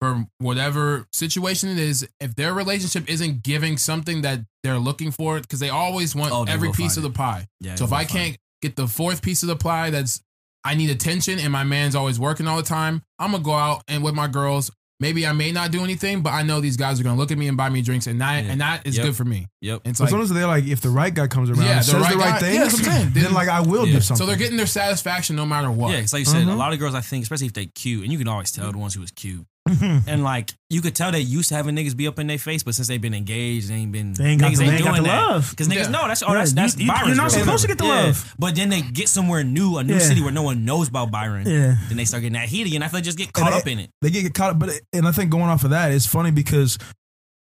for 0.00 0.26
whatever 0.38 1.06
situation 1.12 1.68
it 1.70 1.78
is. 1.78 2.08
If 2.20 2.34
their 2.36 2.54
relationship 2.54 3.08
isn't 3.08 3.42
giving 3.42 3.76
something 3.76 4.22
that 4.22 4.40
they're 4.62 4.78
looking 4.78 5.10
for, 5.10 5.40
because 5.40 5.60
they 5.60 5.70
always 5.70 6.14
want 6.16 6.32
Oh, 6.32 6.44
every 6.48 6.72
piece 6.72 6.96
of 6.96 7.02
the 7.02 7.10
pie. 7.10 7.46
Yeah. 7.60 7.74
So 7.74 7.84
if 7.84 7.92
I 7.92 8.04
can't 8.04 8.36
get 8.62 8.76
the 8.76 8.88
fourth 8.88 9.20
piece 9.22 9.42
of 9.42 9.48
the 9.48 9.56
pie, 9.56 9.90
that's 9.90 10.22
I 10.64 10.74
need 10.74 10.90
attention, 10.90 11.38
and 11.38 11.52
my 11.52 11.64
man's 11.64 11.94
always 11.94 12.18
working 12.18 12.46
all 12.46 12.56
the 12.56 12.62
time. 12.62 13.02
I'm 13.18 13.32
gonna 13.32 13.42
go 13.44 13.52
out 13.52 13.82
and 13.88 14.02
with 14.02 14.14
my 14.14 14.26
girls. 14.28 14.70
Maybe 15.00 15.26
I 15.26 15.32
may 15.32 15.50
not 15.50 15.72
do 15.72 15.82
anything, 15.82 16.22
but 16.22 16.30
I 16.30 16.42
know 16.44 16.60
these 16.60 16.76
guys 16.76 16.98
are 17.00 17.02
gonna 17.02 17.18
look 17.18 17.32
at 17.32 17.36
me 17.36 17.48
and 17.48 17.56
buy 17.56 17.68
me 17.68 17.82
drinks, 17.82 18.06
and 18.06 18.20
that 18.20 18.44
Yeah. 18.44 18.52
and 18.52 18.60
that 18.60 18.86
is 18.86 18.96
Yep. 18.96 19.06
good 19.06 19.16
for 19.16 19.24
me. 19.24 19.48
Yep. 19.60 19.82
And 19.84 19.96
So 19.96 20.04
as 20.04 20.08
like 20.08 20.12
long 20.12 20.22
as 20.22 20.30
they're 20.30 20.46
like, 20.46 20.64
if 20.64 20.80
the 20.80 20.88
right 20.88 21.12
guy 21.12 21.26
comes 21.26 21.50
around 21.50 21.62
Yeah, 21.66 21.78
the 21.78 21.84
says 21.84 21.94
right 21.94 22.12
the 22.12 22.16
right 22.18 22.28
guy- 22.34 22.38
thing, 22.38 22.54
yeah, 22.54 22.60
that's 22.62 22.74
what 22.74 22.86
I'm 22.88 22.92
saying. 22.94 23.10
then 23.12 23.32
like 23.34 23.48
I 23.48 23.60
will 23.60 23.86
Yeah. 23.86 23.94
do 23.96 24.00
something. 24.00 24.16
so 24.24 24.26
they're 24.26 24.36
getting 24.38 24.56
their 24.56 24.66
satisfaction 24.66 25.34
no 25.36 25.44
matter 25.44 25.70
what. 25.70 25.90
Yeah, 25.92 25.98
it's 25.98 26.12
like 26.12 26.20
you 26.20 26.26
said, 26.26 26.46
Mhm. 26.46 26.52
a 26.52 26.56
lot 26.56 26.72
of 26.72 26.78
girls, 26.78 26.94
I 26.94 27.00
think, 27.00 27.24
especially 27.24 27.48
if 27.48 27.52
they 27.54 27.66
cute, 27.66 28.04
and 28.04 28.12
you 28.12 28.18
can 28.18 28.28
always 28.28 28.50
tell 28.52 28.70
the 28.70 28.78
ones 28.78 28.94
who 28.94 29.00
was 29.00 29.10
cute. 29.10 29.44
And 30.06 30.22
like 30.24 30.50
you 30.68 30.80
could 30.82 30.94
tell 30.94 31.10
they 31.12 31.20
used 31.20 31.48
to 31.48 31.54
having 31.54 31.74
niggas 31.74 31.96
be 31.96 32.06
up 32.06 32.18
in 32.18 32.26
their 32.26 32.36
face, 32.38 32.62
but 32.62 32.74
since 32.74 32.86
they've 32.88 33.00
been 33.00 33.14
engaged, 33.14 33.70
they 33.70 33.74
ain't 33.74 33.92
been 33.92 34.12
They 34.12 34.24
ain't 34.26 34.40
got 34.40 34.52
niggas 34.52 34.58
the- 34.58 34.64
they 34.66 34.70
ain't 34.74 34.84
got 34.84 34.90
doing 34.92 35.02
the 35.04 35.08
that. 35.08 35.26
love. 35.28 35.50
Because 35.50 35.68
niggas 35.68 35.84
Yeah. 35.84 35.88
know 35.88 36.06
that's 36.08 36.22
oh 36.22 36.28
Yeah, 36.28 36.34
that's 36.38 36.50
you- 36.50 36.56
that's 36.56 36.76
you- 36.78 36.86
Byron's 36.88 37.06
you're 37.08 37.16
not 37.16 37.30
girl. 37.30 37.40
supposed 37.40 37.62
to 37.62 37.68
get 37.68 37.78
the 37.78 37.84
Yeah. 37.84 37.90
love. 38.02 38.34
But 38.38 38.54
then 38.56 38.68
they 38.68 38.82
get 38.82 39.08
somewhere 39.08 39.42
new, 39.42 39.78
a 39.78 39.84
new 39.84 39.94
Yeah. 39.94 39.98
city 40.00 40.20
where 40.20 40.32
no 40.32 40.42
one 40.42 40.64
knows 40.64 40.88
about 40.88 41.10
Byron. 41.10 41.46
Yeah. 41.48 41.76
Then 41.88 41.96
they 41.96 42.04
start 42.04 42.22
getting 42.22 42.34
that 42.34 42.48
heat 42.48 42.66
again. 42.66 42.82
I 42.82 42.88
feel 42.88 42.98
like 42.98 43.04
they 43.04 43.08
just 43.08 43.18
get 43.18 43.32
caught 43.32 43.52
And 43.52 43.54
up 43.62 43.66
in 43.66 43.78
it. 43.78 43.90
they 44.02 44.10
get 44.10 44.34
caught 44.34 44.50
up. 44.50 44.58
But 44.58 44.70
and 44.92 45.08
I 45.08 45.12
think 45.12 45.30
going 45.30 45.44
off 45.44 45.64
of 45.64 45.70
that, 45.70 45.92
it's 45.92 46.06
funny 46.06 46.30
because 46.30 46.76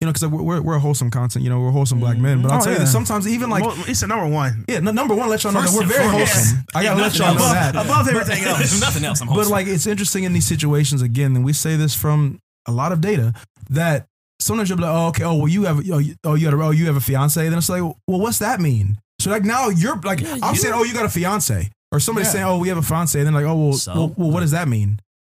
you 0.03 0.07
know 0.07 0.13
because 0.13 0.27
we're, 0.29 0.43
we're 0.43 0.61
we're 0.61 0.75
a 0.75 0.81
wholesome 0.81 1.11
content. 1.13 1.45
You 1.45 1.51
know, 1.51 1.61
we're 1.61 1.71
wholesome 1.71 2.01
black 2.01 2.19
men. 2.19 2.39
Mm-hmm. 2.39 2.43
But 2.49 2.53
I'll 2.53 2.59
Oh, 2.61 2.65
tell 2.65 2.73
you 2.73 2.79
yeah. 2.81 2.85
that 2.87 2.91
sometimes 2.91 3.29
even 3.29 3.49
like 3.51 3.63
Mo- 3.63 3.75
it's 3.87 4.03
a 4.03 4.09
number 4.09 4.27
one. 4.27 4.65
yeah, 4.69 4.81
no, 4.81 4.91
number 4.91 5.15
one, 5.15 5.29
let 5.29 5.45
y'all 5.45 5.53
know 5.53 5.61
First 5.61 5.73
that 5.75 5.77
we're 5.79 5.83
and 5.85 5.93
very 5.93 6.09
foremost. 6.11 6.33
wholesome. 6.35 6.65
I 6.75 6.83
gotta 6.83 6.97
let 7.01 7.03
Nothing 7.07 7.21
y'all 7.23 7.35
know 7.37 7.41
else. 7.45 7.53
that. 7.53 7.77
Above 7.77 8.09
everything 8.09 8.45
else. 8.45 8.81
Nothing 8.89 9.05
else. 9.05 9.21
I'm 9.21 9.29
But 9.29 9.35
wholesome. 9.35 9.53
like 9.53 9.67
it's 9.69 9.87
interesting 9.87 10.25
in 10.25 10.33
these 10.33 10.45
situations 10.47 11.03
again, 11.03 11.37
and 11.37 11.45
we 11.45 11.53
say 11.53 11.77
this 11.77 11.95
from 11.95 12.41
a 12.67 12.73
lot 12.73 12.91
of 12.91 13.01
data 13.01 13.33
that 13.71 14.07
sometimes 14.41 14.69
you'll 14.69 14.79
be 14.79 14.83
like, 14.85 14.93
oh, 14.93 15.07
okay, 15.11 15.23
oh 15.25 15.37
well, 15.37 15.49
you 15.49 15.63
have 15.65 15.79
oh 15.89 15.99
you, 15.99 16.15
oh 16.25 16.35
you 16.35 16.47
have 16.51 16.59
a, 16.59 16.63
oh 16.65 16.71
you 16.73 16.87
have 16.87 16.97
a 16.97 17.01
fiance, 17.01 17.41
then 17.49 17.57
it's 17.57 17.69
like, 17.69 17.83
well, 17.83 17.95
what's 18.21 18.41
that 18.41 18.61
mean? 18.61 18.99
So 19.21 19.31
like 19.31 19.45
now 19.45 19.69
you're 19.69 19.97
like 20.01 20.21
Yeah, 20.21 20.39
I'm 20.43 20.55
you- 20.55 20.61
saying, 20.61 20.75
oh, 20.77 20.83
you 20.83 20.93
got 20.95 21.05
a 21.05 21.09
fiance, 21.09 21.71
or 21.93 22.01
somebody's 22.01 22.27
Yeah. 22.29 22.33
saying, 22.33 22.45
oh, 22.47 22.59
we 22.59 22.69
have 22.71 22.79
a 22.79 22.83
fiance, 22.83 23.17
and 23.17 23.27
then 23.29 23.35
like, 23.35 23.45
oh 23.47 23.55
well, 23.55 23.73
So? 23.75 23.95
well, 23.95 24.15
well, 24.17 24.31
what 24.33 24.41
does 24.41 24.51
that 24.51 24.67
mean? 24.67 24.99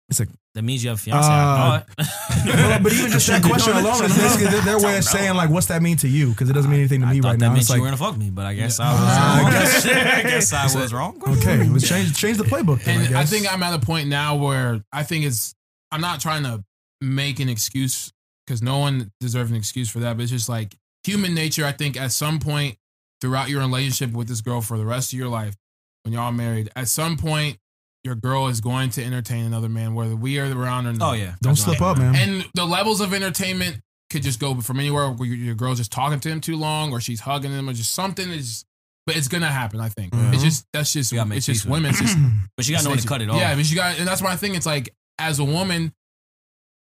It's 0.09 0.21
like, 0.21 0.29
that 0.55 0.63
means 0.63 0.85
you 0.85 0.91
have 0.91 0.99
a 0.99 1.03
fiance. 1.03 1.29
Uh, 1.31 1.83
well, 2.47 2.81
but 2.83 2.93
even 2.93 3.11
just 3.11 3.27
that 3.29 3.43
question 3.43 3.75
alone 3.77 4.05
is 4.05 4.17
basically 4.17 4.49
their, 4.49 4.61
their 4.61 4.79
way 4.81 4.99
of 4.99 5.05
saying 5.05 5.35
like, 5.35 5.49
what's 5.51 5.67
that 5.69 5.81
mean 5.83 5.97
to 5.99 6.09
you? 6.09 6.31
Because 6.31 6.51
it 6.51 6.53
doesn't 6.53 6.71
mean 6.71 6.81
anything 6.81 7.01
to 7.01 7.07
I 7.07 7.13
me 7.15 7.21
thought 7.21 7.29
right 7.29 7.39
that 7.39 7.45
now. 7.47 7.53
meant 7.53 7.61
It's 7.63 7.69
you 7.71 7.75
like, 7.77 7.81
were 7.81 7.87
gonna 7.87 7.97
fuck 7.97 8.17
me, 8.19 8.31
but 8.31 8.45
I 8.45 8.55
guess 8.55 8.79
I 8.81 8.91
Uh, 8.91 8.93
was 8.93 9.03
I 9.47 9.51
guess- 9.51 9.87
I 9.87 10.23
guess 10.23 10.53
I 10.53 10.81
was 10.81 10.93
wrong. 10.93 11.21
okay, 11.39 11.69
let's 11.69 11.89
change 11.89 12.15
change 12.17 12.37
the 12.39 12.45
playbook. 12.45 12.85
Then, 12.85 13.07
and 13.07 13.17
I, 13.17 13.23
I, 13.23 13.25
think 13.25 13.53
I'm 13.53 13.63
at 13.63 13.73
a 13.75 13.79
point 13.85 14.09
now 14.09 14.37
where 14.37 14.83
I 14.93 15.03
think 15.05 15.25
it's 15.25 15.55
I'm 15.91 16.01
not 16.01 16.21
trying 16.21 16.43
to 16.45 16.63
make 17.01 17.41
an 17.41 17.49
excuse 17.49 18.13
because 18.47 18.63
no 18.63 18.79
one 18.79 19.11
deserves 19.21 19.51
an 19.51 19.57
excuse 19.57 19.89
for 19.89 20.01
that, 20.01 20.17
but 20.17 20.23
it's 20.25 20.33
just 20.33 20.49
like 20.49 20.75
human 21.05 21.35
nature. 21.35 21.65
I 21.65 21.73
think 21.73 21.97
at 21.99 22.13
some 22.13 22.39
point 22.41 22.77
throughout 23.21 23.49
your 23.49 23.61
relationship 23.61 24.13
with 24.15 24.29
this 24.29 24.41
girl 24.41 24.61
for 24.61 24.77
the 24.77 24.85
rest 24.85 25.13
of 25.13 25.19
your 25.19 25.29
life, 25.29 25.55
when 26.03 26.13
y'all 26.13 26.33
married, 26.33 26.71
at 26.77 26.89
some 26.89 27.17
point 27.17 27.57
your 28.05 28.15
girl 28.15 28.49
is 28.49 28.61
going 28.61 28.91
to 28.91 29.05
entertain 29.05 29.45
another 29.45 29.69
man, 29.69 29.95
whether 29.95 30.17
we 30.17 30.39
are 30.39 30.47
around 30.57 30.87
or 30.87 30.93
not. 30.93 31.11
Oh 31.11 31.13
yeah. 31.15 31.35
don't 31.41 31.57
slip 31.57 31.81
up, 31.81 31.99
man. 31.99 32.15
And 32.17 32.45
the 32.55 32.65
levels 32.65 33.01
of 33.01 33.15
entertainment 33.15 33.81
could 34.11 34.23
just 34.23 34.41
go 34.41 34.55
from 34.61 34.81
anywhere 34.81 35.09
where 35.11 35.29
your, 35.29 35.37
your 35.37 35.55
girl's 35.55 35.79
just 35.79 35.93
talking 35.93 36.21
to 36.21 36.29
him 36.29 36.41
too 36.41 36.57
long, 36.57 36.93
or 36.93 37.01
she's 37.01 37.21
hugging 37.21 37.51
him, 37.53 37.69
or 37.69 37.73
just 37.73 37.95
something 37.95 38.29
is. 38.31 38.65
But 39.07 39.17
it's 39.17 39.27
gonna 39.29 39.49
happen. 39.51 39.81
I 39.81 39.89
think 39.89 40.13
Mhm. 40.13 40.33
it's 40.35 40.43
just 40.45 40.65
that's 40.73 40.93
just 40.93 41.11
You 41.13 41.21
it's 41.33 41.47
just 41.47 41.65
peace 41.65 41.71
women. 41.71 41.91
It's 41.91 42.01
just 42.01 42.17
But 42.57 42.69
you 42.69 42.75
got 42.75 42.83
no 42.85 42.91
know 42.91 42.91
when 42.91 42.99
to 43.01 43.09
cut 43.09 43.21
it 43.23 43.29
off. 43.31 43.37
yeah, 43.37 43.55
but 43.57 43.69
you 43.69 43.75
got, 43.77 43.99
and 43.99 44.07
that's 44.07 44.23
my 44.23 44.37
thing. 44.37 44.55
It's 44.55 44.67
like 44.67 44.95
as 45.19 45.39
a 45.41 45.45
woman 45.45 45.93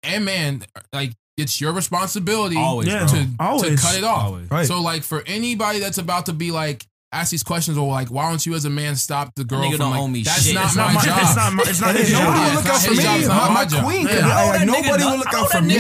and 0.03 0.25
man, 0.25 0.63
like 0.93 1.13
it's 1.37 1.61
your 1.61 1.73
responsibility 1.73 2.57
Always, 2.57 2.89
Yeah. 2.89 3.07
to, 3.07 3.29
Always. 3.39 3.81
to 3.83 3.87
cut 3.87 3.97
it 3.99 4.05
off. 4.05 4.25
Always. 4.25 4.51
Right. 4.51 4.67
So 4.67 4.81
like 4.81 5.03
for 5.03 5.23
anybody 5.27 5.79
that's 5.79 5.99
about 5.99 6.27
to 6.27 6.33
be 6.33 6.51
like 6.51 6.87
ask 7.21 7.31
these 7.31 7.43
questions 7.43 7.77
or 7.79 7.87
like 7.89 8.09
why 8.11 8.29
don't 8.29 8.45
you 8.47 8.55
as 8.55 8.65
a 8.65 8.71
man 8.71 8.97
stop 8.97 9.35
the 9.35 9.45
girl 9.45 9.61
nigga 9.61 9.71
from 9.73 9.79
don't 9.79 9.91
like 9.93 10.01
owe 10.01 10.09
me 10.09 10.23
that's 10.23 10.45
shit. 10.45 10.55
not 10.55 10.67
It's 10.67 10.77
my 10.77 10.85
Not 10.87 10.95
my- 10.95 11.05
job. 11.05 11.19
It's 11.23 11.37
not. 11.37 11.53
my- 11.53 11.63
It's 11.67 11.81
not 11.81 11.91
And 11.91 11.99
his 11.99 12.13
nobody 12.13 12.41
will 12.41 12.55
look 12.55 12.67
out 12.67 12.81
for 12.83 12.91
me. 12.91 13.03
job's 13.03 13.29
not 13.29 13.51
My, 13.51 13.65
my 13.65 13.71
my 13.71 13.83
queen, 13.83 14.07
Yeah. 14.07 14.15
could- 14.15 14.25
I 14.25 14.29
like, 14.29 14.47
owe 14.47 14.59
that 14.59 14.67
nobody 14.67 15.05
will 15.05 15.17
look 15.19 15.35
out 15.35 15.51
for 15.51 15.61
me. 15.63 15.77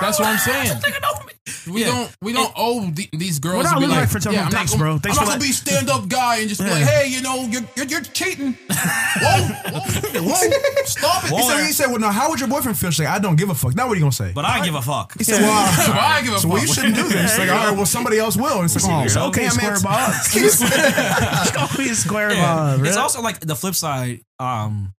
That's 0.00 0.18
what 0.18 0.28
I'm 0.28 0.38
saying. 0.38 0.76
Nigga 0.78 1.02
know 1.02 1.24
me. 1.26 1.32
We 1.72 1.80
Yeah. 1.82 1.86
don't 1.88 2.10
we 2.22 2.32
don't 2.32 2.52
owe 2.56 2.90
the, 2.90 3.08
these 3.12 3.38
girls 3.38 3.56
We're 3.58 3.62
not 3.64 3.74
to 3.74 3.80
be 3.80 3.80
looking 3.86 3.90
like, 3.96 4.00
like 4.02 4.10
for 4.10 4.20
something. 4.20 4.38
yeah, 4.38 4.46
I'm 4.46 4.52
Thanks, 4.52 4.74
bro. 4.74 4.98
Thanks 4.98 5.18
I'm 5.18 5.24
for 5.24 5.30
not 5.30 5.38
gonna 5.38 5.48
be 5.48 5.52
stand 5.52 5.90
up 5.90 6.08
guy 6.08 6.36
and 6.38 6.48
just 6.48 6.60
be 6.60 6.66
Yeah. 6.66 6.74
like, 6.74 6.84
hey, 6.84 7.06
you 7.08 7.22
know, 7.22 7.42
you're 7.50 7.62
you're, 7.76 7.86
you're 7.86 8.00
cheating. 8.02 8.52
whoa, 8.70 9.42
whoa, 9.70 10.22
whoa, 10.22 10.50
said, 11.26 11.66
he 11.66 11.72
said, 11.72 11.86
well, 11.88 11.98
now, 11.98 12.10
how 12.10 12.30
would 12.30 12.40
your 12.40 12.48
boyfriend 12.48 12.78
feel? 12.78 12.90
She's 12.90 13.04
like, 13.06 13.14
I 13.14 13.18
don't 13.18 13.36
give 13.36 13.50
a 13.50 13.54
fuck. 13.54 13.74
Now 13.74 13.86
what 13.86 13.92
are 13.92 13.96
you 13.96 14.00
going 14.00 14.10
to 14.10 14.16
say? 14.16 14.32
But 14.34 14.44
I 14.44 14.64
give 14.64 14.74
a 14.74 14.82
fuck. 14.82 15.16
he 15.18 15.24
said, 15.24 15.40
well, 15.42 15.50
I 15.52 16.22
give 16.24 16.34
a 16.34 16.38
so 16.38 16.48
we 16.48 16.60
fuck. 16.66 16.74
shouldn't 16.74 16.94
do 16.96 17.08
this. 17.08 17.38
Like, 17.38 17.48
all 17.50 17.56
right, 17.56 17.76
well, 17.76 17.86
somebody 17.86 18.18
else 18.18 18.36
will. 18.36 18.56
And 18.60 18.64
it's 18.64 18.74
like, 18.82 18.92
oh, 18.92 19.02
It's 19.04 19.16
okay, 19.16 19.42
damn 19.42 19.50
square 19.52 19.74
it. 19.74 19.82
bob. 19.82 20.12
It's 20.34 21.56
always 21.56 21.98
square 21.98 22.28
bob. 22.30 22.84
It's 22.84 22.96
also 22.96 23.22
like 23.22 23.40
the 23.40 23.54
flip 23.56 23.74
side. 23.74 24.20
Um, 24.38 24.92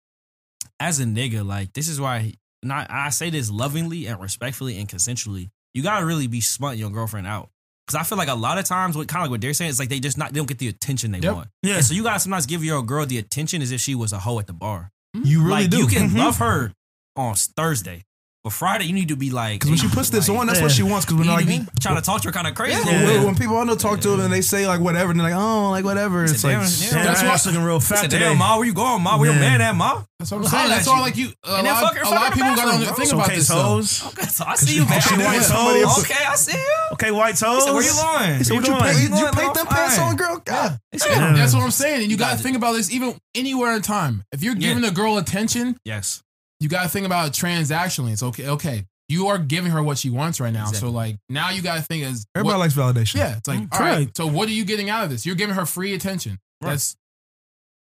as 0.80 1.00
a 1.00 1.04
nigga, 1.04 1.46
like 1.46 1.72
this 1.72 1.88
is 1.88 2.00
why, 2.00 2.34
not 2.62 2.88
I 2.90 3.10
say 3.10 3.30
this 3.30 3.50
lovingly 3.50 4.06
and 4.06 4.20
respectfully 4.20 4.78
and 4.78 4.88
consensually. 4.88 5.50
You 5.74 5.82
gotta 5.82 6.04
really 6.06 6.26
be 6.26 6.40
smutting 6.40 6.78
your 6.80 6.90
girlfriend 6.90 7.26
out. 7.26 7.50
Cause 7.88 7.94
I 7.94 8.02
feel 8.02 8.18
like 8.18 8.28
a 8.28 8.34
lot 8.34 8.58
of 8.58 8.64
times, 8.64 8.96
what 8.96 9.06
kind 9.06 9.20
of 9.22 9.26
like 9.26 9.30
what 9.30 9.40
they're 9.40 9.54
saying 9.54 9.70
is 9.70 9.78
like 9.78 9.88
they 9.88 10.00
just 10.00 10.18
not 10.18 10.32
they 10.32 10.38
don't 10.40 10.48
get 10.48 10.58
the 10.58 10.68
attention 10.68 11.12
they 11.12 11.18
Yep. 11.20 11.34
want. 11.34 11.48
Yeah. 11.62 11.76
And 11.76 11.84
so 11.84 11.94
you 11.94 12.02
gotta 12.02 12.18
sometimes 12.18 12.44
give 12.46 12.64
your 12.64 12.82
girl 12.82 13.06
the 13.06 13.18
attention 13.18 13.62
as 13.62 13.70
if 13.72 13.80
she 13.80 13.94
was 13.94 14.12
a 14.12 14.18
hoe 14.18 14.38
at 14.40 14.46
the 14.46 14.52
bar. 14.52 14.90
You 15.24 15.40
really 15.40 15.62
like 15.62 15.70
do. 15.70 15.78
you 15.78 15.86
can 15.86 16.10
Mhm. 16.10 16.18
love 16.18 16.38
her 16.38 16.72
on 17.16 17.34
Thursday, 17.34 18.04
But 18.46 18.52
Friday, 18.52 18.84
you 18.84 18.92
need 18.92 19.08
to 19.08 19.16
be 19.16 19.30
like. 19.30 19.54
Because 19.58 19.70
when 19.70 19.78
she 19.80 19.88
puts 19.88 20.08
this 20.10 20.28
like, 20.28 20.38
on, 20.38 20.46
that's 20.46 20.60
Yeah. 20.60 20.66
what 20.66 20.70
she 20.72 20.84
wants. 20.84 21.04
Because 21.04 21.16
when 21.18 21.24
You 21.26 21.32
like 21.32 21.46
what 21.46 21.52
I 21.52 21.58
mean? 21.58 21.68
Trying 21.80 21.96
to 21.96 22.00
talk 22.00 22.20
to 22.22 22.28
her 22.28 22.32
kind 22.32 22.46
of 22.46 22.54
crazy. 22.54 22.78
Yeah, 22.86 23.00
a 23.00 23.04
when- 23.04 23.24
when 23.24 23.34
people 23.34 23.58
I 23.58 23.64
know 23.64 23.74
talk 23.74 23.98
to 24.02 24.08
them 24.10 24.20
and 24.20 24.32
they 24.32 24.40
say 24.40 24.68
like 24.68 24.78
whatever, 24.80 25.10
and 25.10 25.18
they're 25.18 25.30
like, 25.30 25.34
oh, 25.36 25.70
like 25.70 25.84
whatever. 25.84 26.22
It's 26.22 26.42
said, 26.42 26.56
like, 26.56 26.62
"Damn, 26.62 26.62
Yeah, 26.62 26.90
damn." 26.90 26.94
that's 26.94 26.94
That's 27.06 27.22
why 27.22 27.28
why- 27.28 27.34
it's 27.34 27.46
looking 27.46 27.62
real 27.64 27.80
fat 27.80 28.02
today. 28.02 28.18
damn, 28.20 28.38
ma, 28.38 28.56
where 28.56 28.64
you 28.64 28.72
going, 28.72 29.02
ma? 29.02 29.18
Where 29.18 29.32
your 29.32 29.40
man 29.40 29.60
at, 29.60 29.74
ma? 29.74 30.04
That's 30.20 30.30
what 30.30 30.38
I'm 30.38 30.46
saying. 30.46 30.64
at 30.64 30.68
That's 30.68 30.86
you. 30.86 30.92
all 30.92 31.00
like 31.00 31.16
you. 31.16 31.32
A 31.42 31.54
And 31.56 31.66
lot, 31.66 31.82
fuck 31.82 31.96
her 31.96 32.02
a 32.02 32.08
lot 32.08 32.16
of 32.16 32.22
of 32.22 32.38
the 32.38 32.44
people 32.44 32.54
got 32.56 32.78
to 32.88 32.94
think 32.94 33.08
Some 33.08 33.18
about 33.18 33.28
case 33.30 33.38
this. 33.38 33.48
though. 33.48 34.08
Okay, 34.10 34.26
so 34.28 34.44
I 34.46 34.54
see 34.54 34.74
you, 34.76 34.86
man. 34.86 35.00
she 35.00 35.14
white 35.16 35.42
toes. 35.42 35.98
Okay, 36.04 36.24
I 36.24 36.34
see 36.36 36.52
you. 36.56 36.74
Okay, 36.92 37.10
white 37.10 37.36
toes. 37.36 37.64
Said, 37.64 37.72
where 37.74 37.82
you 37.82 37.90
going? 37.92 38.44
so 38.44 38.54
what 38.54 38.64
you 38.64 38.70
going? 38.70 38.82
paint, 38.94 39.10
you, 39.10 39.16
You 39.18 39.30
paint 39.32 39.54
them 39.54 39.66
pants 39.66 39.98
on, 39.98 40.14
girl? 40.14 40.40
God. 40.44 40.78
He 40.92 40.98
said, 40.98 41.10
Yeah, 41.10 41.30
Yeah. 41.30 41.36
That's 41.36 41.52
what 41.52 41.64
I'm 41.64 41.70
saying. 41.72 42.02
And 42.02 42.10
you 42.12 42.16
got 42.16 42.30
got 42.30 42.36
to 42.38 42.42
think 42.44 42.56
about 42.56 42.72
this 42.74 42.90
even 42.92 43.18
anywhere 43.34 43.74
in 43.76 43.82
time. 43.82 44.22
If 44.32 44.42
you're 44.44 44.54
giving 44.54 44.84
a 44.84 44.90
girl 44.92 45.18
attention, 45.18 45.76
Yes. 45.84 46.22
You 46.60 46.68
got 46.68 46.82
to 46.84 46.88
think 46.88 47.06
about 47.06 47.28
it 47.28 47.32
transactionally. 47.34 48.12
It's 48.12 48.22
okay. 48.22 48.48
Okay, 48.48 48.84
you 49.08 49.28
are 49.28 49.38
giving 49.38 49.72
her 49.72 49.82
what 49.82 49.98
she 49.98 50.10
wants 50.10 50.40
right 50.40 50.52
now. 50.52 50.68
Exactly. 50.68 50.88
So 50.88 50.92
like 50.94 51.16
now 51.28 51.50
you 51.50 51.62
got 51.62 51.76
to 51.76 51.82
think 51.82 52.04
as 52.04 52.26
Everybody 52.34 52.54
what- 52.54 52.60
likes 52.60 52.74
validation. 52.74 53.16
Yeah, 53.16 53.36
it's 53.36 53.48
like 53.48 53.58
Mm, 53.60 53.68
all 53.72 53.80
right. 53.80 53.94
correct. 53.96 54.16
So 54.16 54.26
what 54.26 54.48
are 54.48 54.52
you 54.52 54.64
getting 54.64 54.90
out 54.90 55.04
of 55.04 55.10
this? 55.10 55.24
You're 55.26 55.36
giving 55.36 55.54
her 55.54 55.66
free 55.66 55.94
attention. 55.94 56.38
Right. 56.62 56.70
That's 56.70 56.96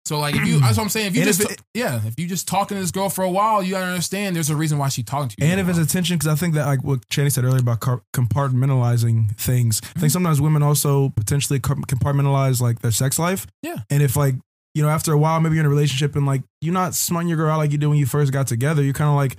so 0.05 0.19
like 0.19 0.35
if 0.35 0.47
you. 0.47 0.59
That's 0.59 0.77
what 0.77 0.83
I'm 0.83 0.89
saying. 0.89 1.07
If 1.07 1.15
you 1.15 1.21
And 1.21 1.27
just 1.27 1.41
if 1.41 1.51
it- 1.51 1.61
yeah, 1.75 2.01
if 2.07 2.19
you 2.19 2.27
just 2.27 2.47
talking 2.47 2.75
to 2.75 2.81
this 2.81 2.89
girl 2.89 3.07
for 3.07 3.23
a 3.23 3.29
while, 3.29 3.61
you 3.61 3.71
gotta 3.71 3.85
understand 3.85 4.35
there's 4.35 4.49
a 4.49 4.55
reason 4.55 4.79
why 4.79 4.89
she's 4.89 5.05
talking 5.05 5.29
to 5.29 5.35
you. 5.37 5.45
And 5.51 5.59
if 5.59 5.69
it's 5.69 5.77
attention, 5.77 6.17
because 6.17 6.27
I 6.27 6.35
think 6.35 6.55
that 6.55 6.65
like 6.65 6.83
what 6.83 7.07
Channy 7.09 7.31
said 7.31 7.43
earlier 7.43 7.59
about 7.59 7.81
car- 7.81 8.01
compartmentalizing 8.13 9.35
things, 9.37 9.79
I 9.95 9.99
think 9.99 10.11
sometimes 10.11 10.41
women 10.41 10.63
also 10.63 11.09
potentially 11.09 11.59
compartmentalize 11.59 12.61
like 12.61 12.79
their 12.79 12.91
sex 12.91 13.19
life. 13.19 13.45
Yeah. 13.61 13.77
And 13.91 14.01
if 14.01 14.15
like 14.15 14.35
you 14.75 14.81
know 14.83 14.89
after 14.89 15.11
a 15.13 15.17
while 15.17 15.39
maybe 15.39 15.55
you're 15.55 15.61
in 15.63 15.65
a 15.65 15.69
relationship 15.69 16.15
and 16.15 16.25
like 16.25 16.43
you're 16.61 16.73
not 16.73 16.93
smutting 16.95 17.27
your 17.27 17.37
girl 17.37 17.49
out 17.51 17.57
like 17.57 17.71
you 17.71 17.77
did 17.77 17.87
when 17.87 17.97
you 17.97 18.05
first 18.05 18.31
got 18.31 18.47
together, 18.47 18.81
you're 18.83 18.93
kind 18.93 19.09
of 19.09 19.15
like 19.15 19.37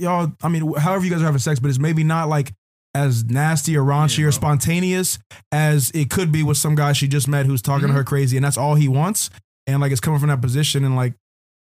y'all. 0.00 0.32
I 0.42 0.48
mean, 0.48 0.74
however 0.74 1.04
you 1.04 1.10
guys 1.10 1.22
are 1.22 1.26
having 1.26 1.38
sex, 1.38 1.60
but 1.60 1.68
it's 1.70 1.78
maybe 1.78 2.04
not 2.04 2.28
like 2.28 2.52
as 2.94 3.24
nasty 3.24 3.76
or 3.76 3.82
raunchy 3.82 4.18
Yeah, 4.18 4.26
or 4.26 4.32
spontaneous 4.32 5.18
as 5.50 5.90
it 5.94 6.10
could 6.10 6.30
be 6.30 6.42
with 6.42 6.58
some 6.58 6.74
guy 6.74 6.92
she 6.92 7.08
just 7.08 7.26
met 7.26 7.46
who's 7.46 7.62
talking 7.62 7.86
to 7.88 7.92
Mhm. 7.94 7.96
her 7.96 8.04
crazy 8.04 8.36
and 8.36 8.44
that's 8.44 8.58
all 8.58 8.74
he 8.74 8.86
wants. 8.88 9.30
And 9.66 9.80
like 9.80 9.92
it's 9.92 10.00
coming 10.00 10.18
from 10.20 10.28
that 10.28 10.42
position 10.42 10.84
and 10.84 10.94
like 10.96 11.14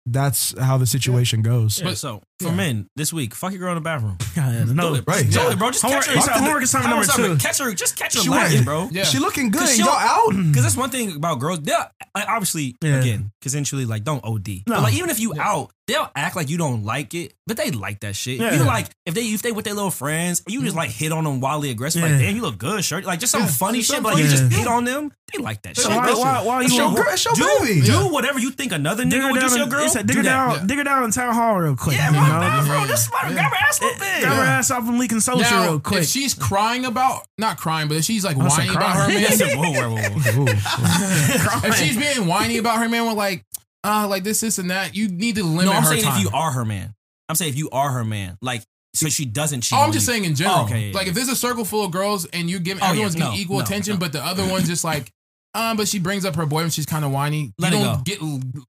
that's 0.07 0.59
how 0.59 0.79
the 0.79 0.87
situation 0.87 1.43
goes. 1.43 1.79
Yeah, 1.79 1.87
But- 1.87 1.99
so 1.99 2.23
for 2.41 2.49
yeah. 2.49 2.55
men 2.55 2.89
this 2.97 3.13
week, 3.13 3.35
fuck 3.35 3.51
your 3.53 3.59
girl 3.61 3.71
in 3.71 3.75
the 3.77 3.81
bathroom. 3.81 4.17
Yeah, 4.39 4.65
no, 4.65 4.91
Do 4.91 4.95
it, 4.97 5.05
right. 5.09 5.29
Do 5.29 5.37
Yeah. 5.41 5.51
it, 5.53 5.59
bro. 5.59 5.71
Just 5.73 5.83
Homework- 5.83 6.05
catch 6.05 6.13
her. 6.15 6.19
it's 6.19 6.29
homework 6.29 6.63
assignment 6.63 6.91
number 6.95 7.11
Homework 7.13 7.39
two. 7.41 7.45
Catch 7.45 7.59
her. 7.59 7.75
Just 7.75 7.97
catch 7.97 8.15
her 8.15 8.21
She 8.21 8.29
lacking, 8.29 8.63
bro. 8.65 8.89
yeah. 8.93 9.03
She 9.03 9.19
looking 9.19 9.51
good. 9.51 9.61
'Cause 9.63 9.77
Y'all 9.79 9.89
she'll- 9.89 9.95
out. 9.97 10.31
Because 10.47 10.63
that's 10.63 10.77
one 10.77 10.91
thing 10.91 11.17
about 11.17 11.41
girls. 11.41 11.61
They'll 11.61 11.85
like, 12.15 12.29
obviously 12.29 12.77
Yeah. 12.81 13.01
again, 13.01 13.33
consensually 13.45 13.87
like 13.87 14.05
don't 14.05 14.25
OD. 14.25 14.63
No. 14.69 14.75
But 14.77 14.83
like 14.85 14.95
even 14.95 15.11
if 15.11 15.19
you 15.19 15.35
Yeah. 15.35 15.43
out, 15.49 15.73
they'll 15.89 16.09
act 16.15 16.37
like 16.37 16.49
you 16.49 16.57
don't 16.57 16.85
like 16.85 17.15
it, 17.15 17.35
but 17.49 17.57
they 17.57 17.73
like 17.73 18.01
that 18.01 18.15
shit. 18.15 18.39
Yeah. 18.39 18.55
You 18.55 18.63
like 18.63 18.87
if 19.07 19.15
they 19.15 19.23
if 19.25 19.43
they 19.43 19.51
with 19.51 19.65
their 19.65 19.75
little 19.75 19.91
friends, 19.91 20.43
you 20.47 20.63
just 20.63 20.75
mm. 20.75 20.79
like 20.79 20.91
hit 20.91 21.11
on 21.11 21.25
them 21.25 21.41
wildly 21.41 21.71
aggressive. 21.71 22.03
Yeah. 22.03 22.09
Like 22.11 22.19
damn, 22.21 22.37
you 22.37 22.43
look 22.43 22.59
good, 22.59 22.85
shirt. 22.85 23.05
Like 23.05 23.19
just 23.19 23.33
some 23.33 23.43
Yeah. 23.43 23.49
funny 23.49 23.83
shit. 23.83 24.03
But 24.05 24.15
like 24.15 24.19
you 24.23 24.29
funny 24.29 24.39
just 24.39 24.53
shit. 24.53 24.61
hit 24.61 24.69
on 24.69 24.85
them. 24.85 25.11
They 25.35 25.43
like 25.43 25.61
that 25.63 25.77
So 25.77 25.83
shit. 25.89 25.91
why, 25.91 26.07
That 26.07 26.17
why, 26.17 26.37
shit. 26.39 26.47
why 26.47 26.63
It's 26.63 26.71
you 26.71 26.77
your 26.79 26.85
want- 26.87 26.97
girl. 26.97 27.07
It's 27.13 27.25
your 27.27 27.35
do, 27.35 27.59
baby. 27.67 27.81
do 27.87 28.09
whatever 28.09 28.39
you 28.39 28.51
think 28.51 28.73
another 28.73 29.05
nigga 29.05 29.23
her 29.23 29.33
would 29.33 29.41
do 29.41 29.49
to 29.49 29.55
your 29.57 29.65
in- 29.65 29.69
girl. 29.71 29.85
it 29.85 29.91
said, 29.91 30.07
dig 30.07 30.17
her 30.17 30.23
down, 30.23 30.51
Yeah. 30.55 30.65
dig 30.65 30.79
her 30.79 30.85
down 30.85 31.03
in 31.05 31.11
town 31.11 31.35
hall 31.35 31.57
real 31.57 31.77
quick. 31.77 31.97
Yeah, 31.99 32.11
you 32.29 32.35
my 32.35 32.41
know? 32.41 32.47
bathroom. 32.63 32.81
Yeah. 32.83 32.87
Just 32.89 33.09
smart. 33.09 33.25
Yeah. 33.25 33.33
Grab 33.35 33.51
her 33.51 33.57
ass 33.57 33.81
a 33.81 33.85
little. 33.85 33.99
Grab 33.99 34.23
her 34.23 34.43
ass 34.45 34.71
off 34.71 34.89
and 34.89 34.99
leaking 34.99 35.21
social 35.21 35.41
now, 35.41 35.63
real 35.65 35.81
quick. 35.81 36.01
if 36.03 36.09
she's 36.09 36.35
crying 36.35 36.85
about 36.85 37.27
not 37.39 37.59
crying, 37.59 37.89
but 37.89 37.97
if 37.97 38.05
she's 38.05 38.25
like 38.25 38.37
I 38.37 38.49
said 38.49 38.59
whining 38.59 38.77
about 38.77 38.97
her 38.97 39.05
crying. 39.05 39.19
I 39.19 39.29
man, 39.29 39.39
said, 39.39 39.57
whoa, 39.57 39.71
whoa, 39.73 39.91
whoa, 39.91 40.45
whoa. 40.47 41.69
if 41.69 41.75
she's 41.77 41.97
being 41.97 42.27
whiny 42.27 42.59
about 42.59 42.79
her 42.79 42.89
man, 42.89 43.07
with 43.07 43.17
like 43.17 43.45
uh 43.85 44.07
like 44.09 44.25
this, 44.25 44.41
this, 44.41 44.59
and 44.59 44.71
that, 44.71 44.95
you 44.95 45.09
need 45.09 45.37
to 45.37 45.45
limit 45.45 45.67
No, 45.67 45.73
I'm 45.73 45.83
her 45.83 45.91
saying 45.91 46.03
time. 46.05 46.17
if 46.17 46.23
you 46.23 46.31
are 46.33 46.53
her 46.53 46.65
man. 46.65 46.95
I'm 47.29 47.35
saying 47.35 47.51
if 47.53 47.59
you 47.59 47.69
are 47.71 47.91
her 47.91 48.05
man, 48.05 48.39
like 48.41 48.63
so 48.95 49.09
she 49.09 49.25
doesn't 49.25 49.61
cheat. 49.61 49.77
Oh, 49.77 49.83
I'm 49.83 49.89
on 49.89 49.93
just 49.93 50.07
you. 50.09 50.15
saying 50.15 50.25
in 50.25 50.35
general. 50.35 50.61
Oh, 50.61 50.65
okay, 50.65 50.89
yeah, 50.89 50.95
like 50.95 51.07
yeah. 51.07 51.11
if 51.11 51.15
there's 51.15 51.29
a 51.29 51.37
circle 51.37 51.65
full 51.65 51.85
of 51.85 51.91
girls 51.91 52.25
and 52.27 52.49
you 52.49 52.59
give 52.59 52.79
giving 52.79 52.83
Oh, 52.83 52.93
yeah, 52.93 53.09
no, 53.09 53.11
getting 53.11 53.35
equal 53.35 53.59
no, 53.59 53.65
attention, 53.65 53.95
no. 53.95 54.01
but 54.01 54.13
the 54.13 54.25
other 54.25 54.47
one's 54.47 54.67
just 54.67 54.85
like, 54.85 55.13
um, 55.59 55.77
but 55.77 55.89
she 55.89 55.99
brings 55.99 56.25
up 56.25 56.37
her 56.37 56.47
boy 56.47 56.63
when 56.63 56.71
she's 56.71 56.87
kind 56.87 57.05
of 57.05 57.11
whiny. 57.11 57.53
Let 57.59 57.73
you 57.73 57.79
it 57.79 57.83
don't 57.83 57.97
go. 57.97 58.03
get. 58.05 58.21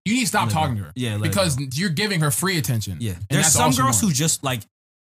You 0.05 0.13
need 0.13 0.21
to 0.21 0.27
stop 0.27 0.43
Let 0.47 0.51
it 0.51 0.53
talking 0.53 0.75
go. 0.75 0.81
to 0.81 0.85
her. 0.87 0.93
Yeah, 0.95 1.11
let 1.11 1.17
it 1.17 1.29
because 1.29 1.55
go. 1.55 1.65
you're 1.73 1.89
giving 1.89 2.21
her 2.21 2.31
free 2.31 2.57
attention. 2.57 2.97
Yeah, 2.99 3.13
And 3.13 3.25
there's 3.29 3.45
that's 3.45 3.53
some 3.55 3.65
all 3.65 3.71
she 3.71 3.81
girls 3.81 3.99
who 4.01 4.07
wants. 4.07 4.19
just 4.19 4.43
like. 4.43 4.61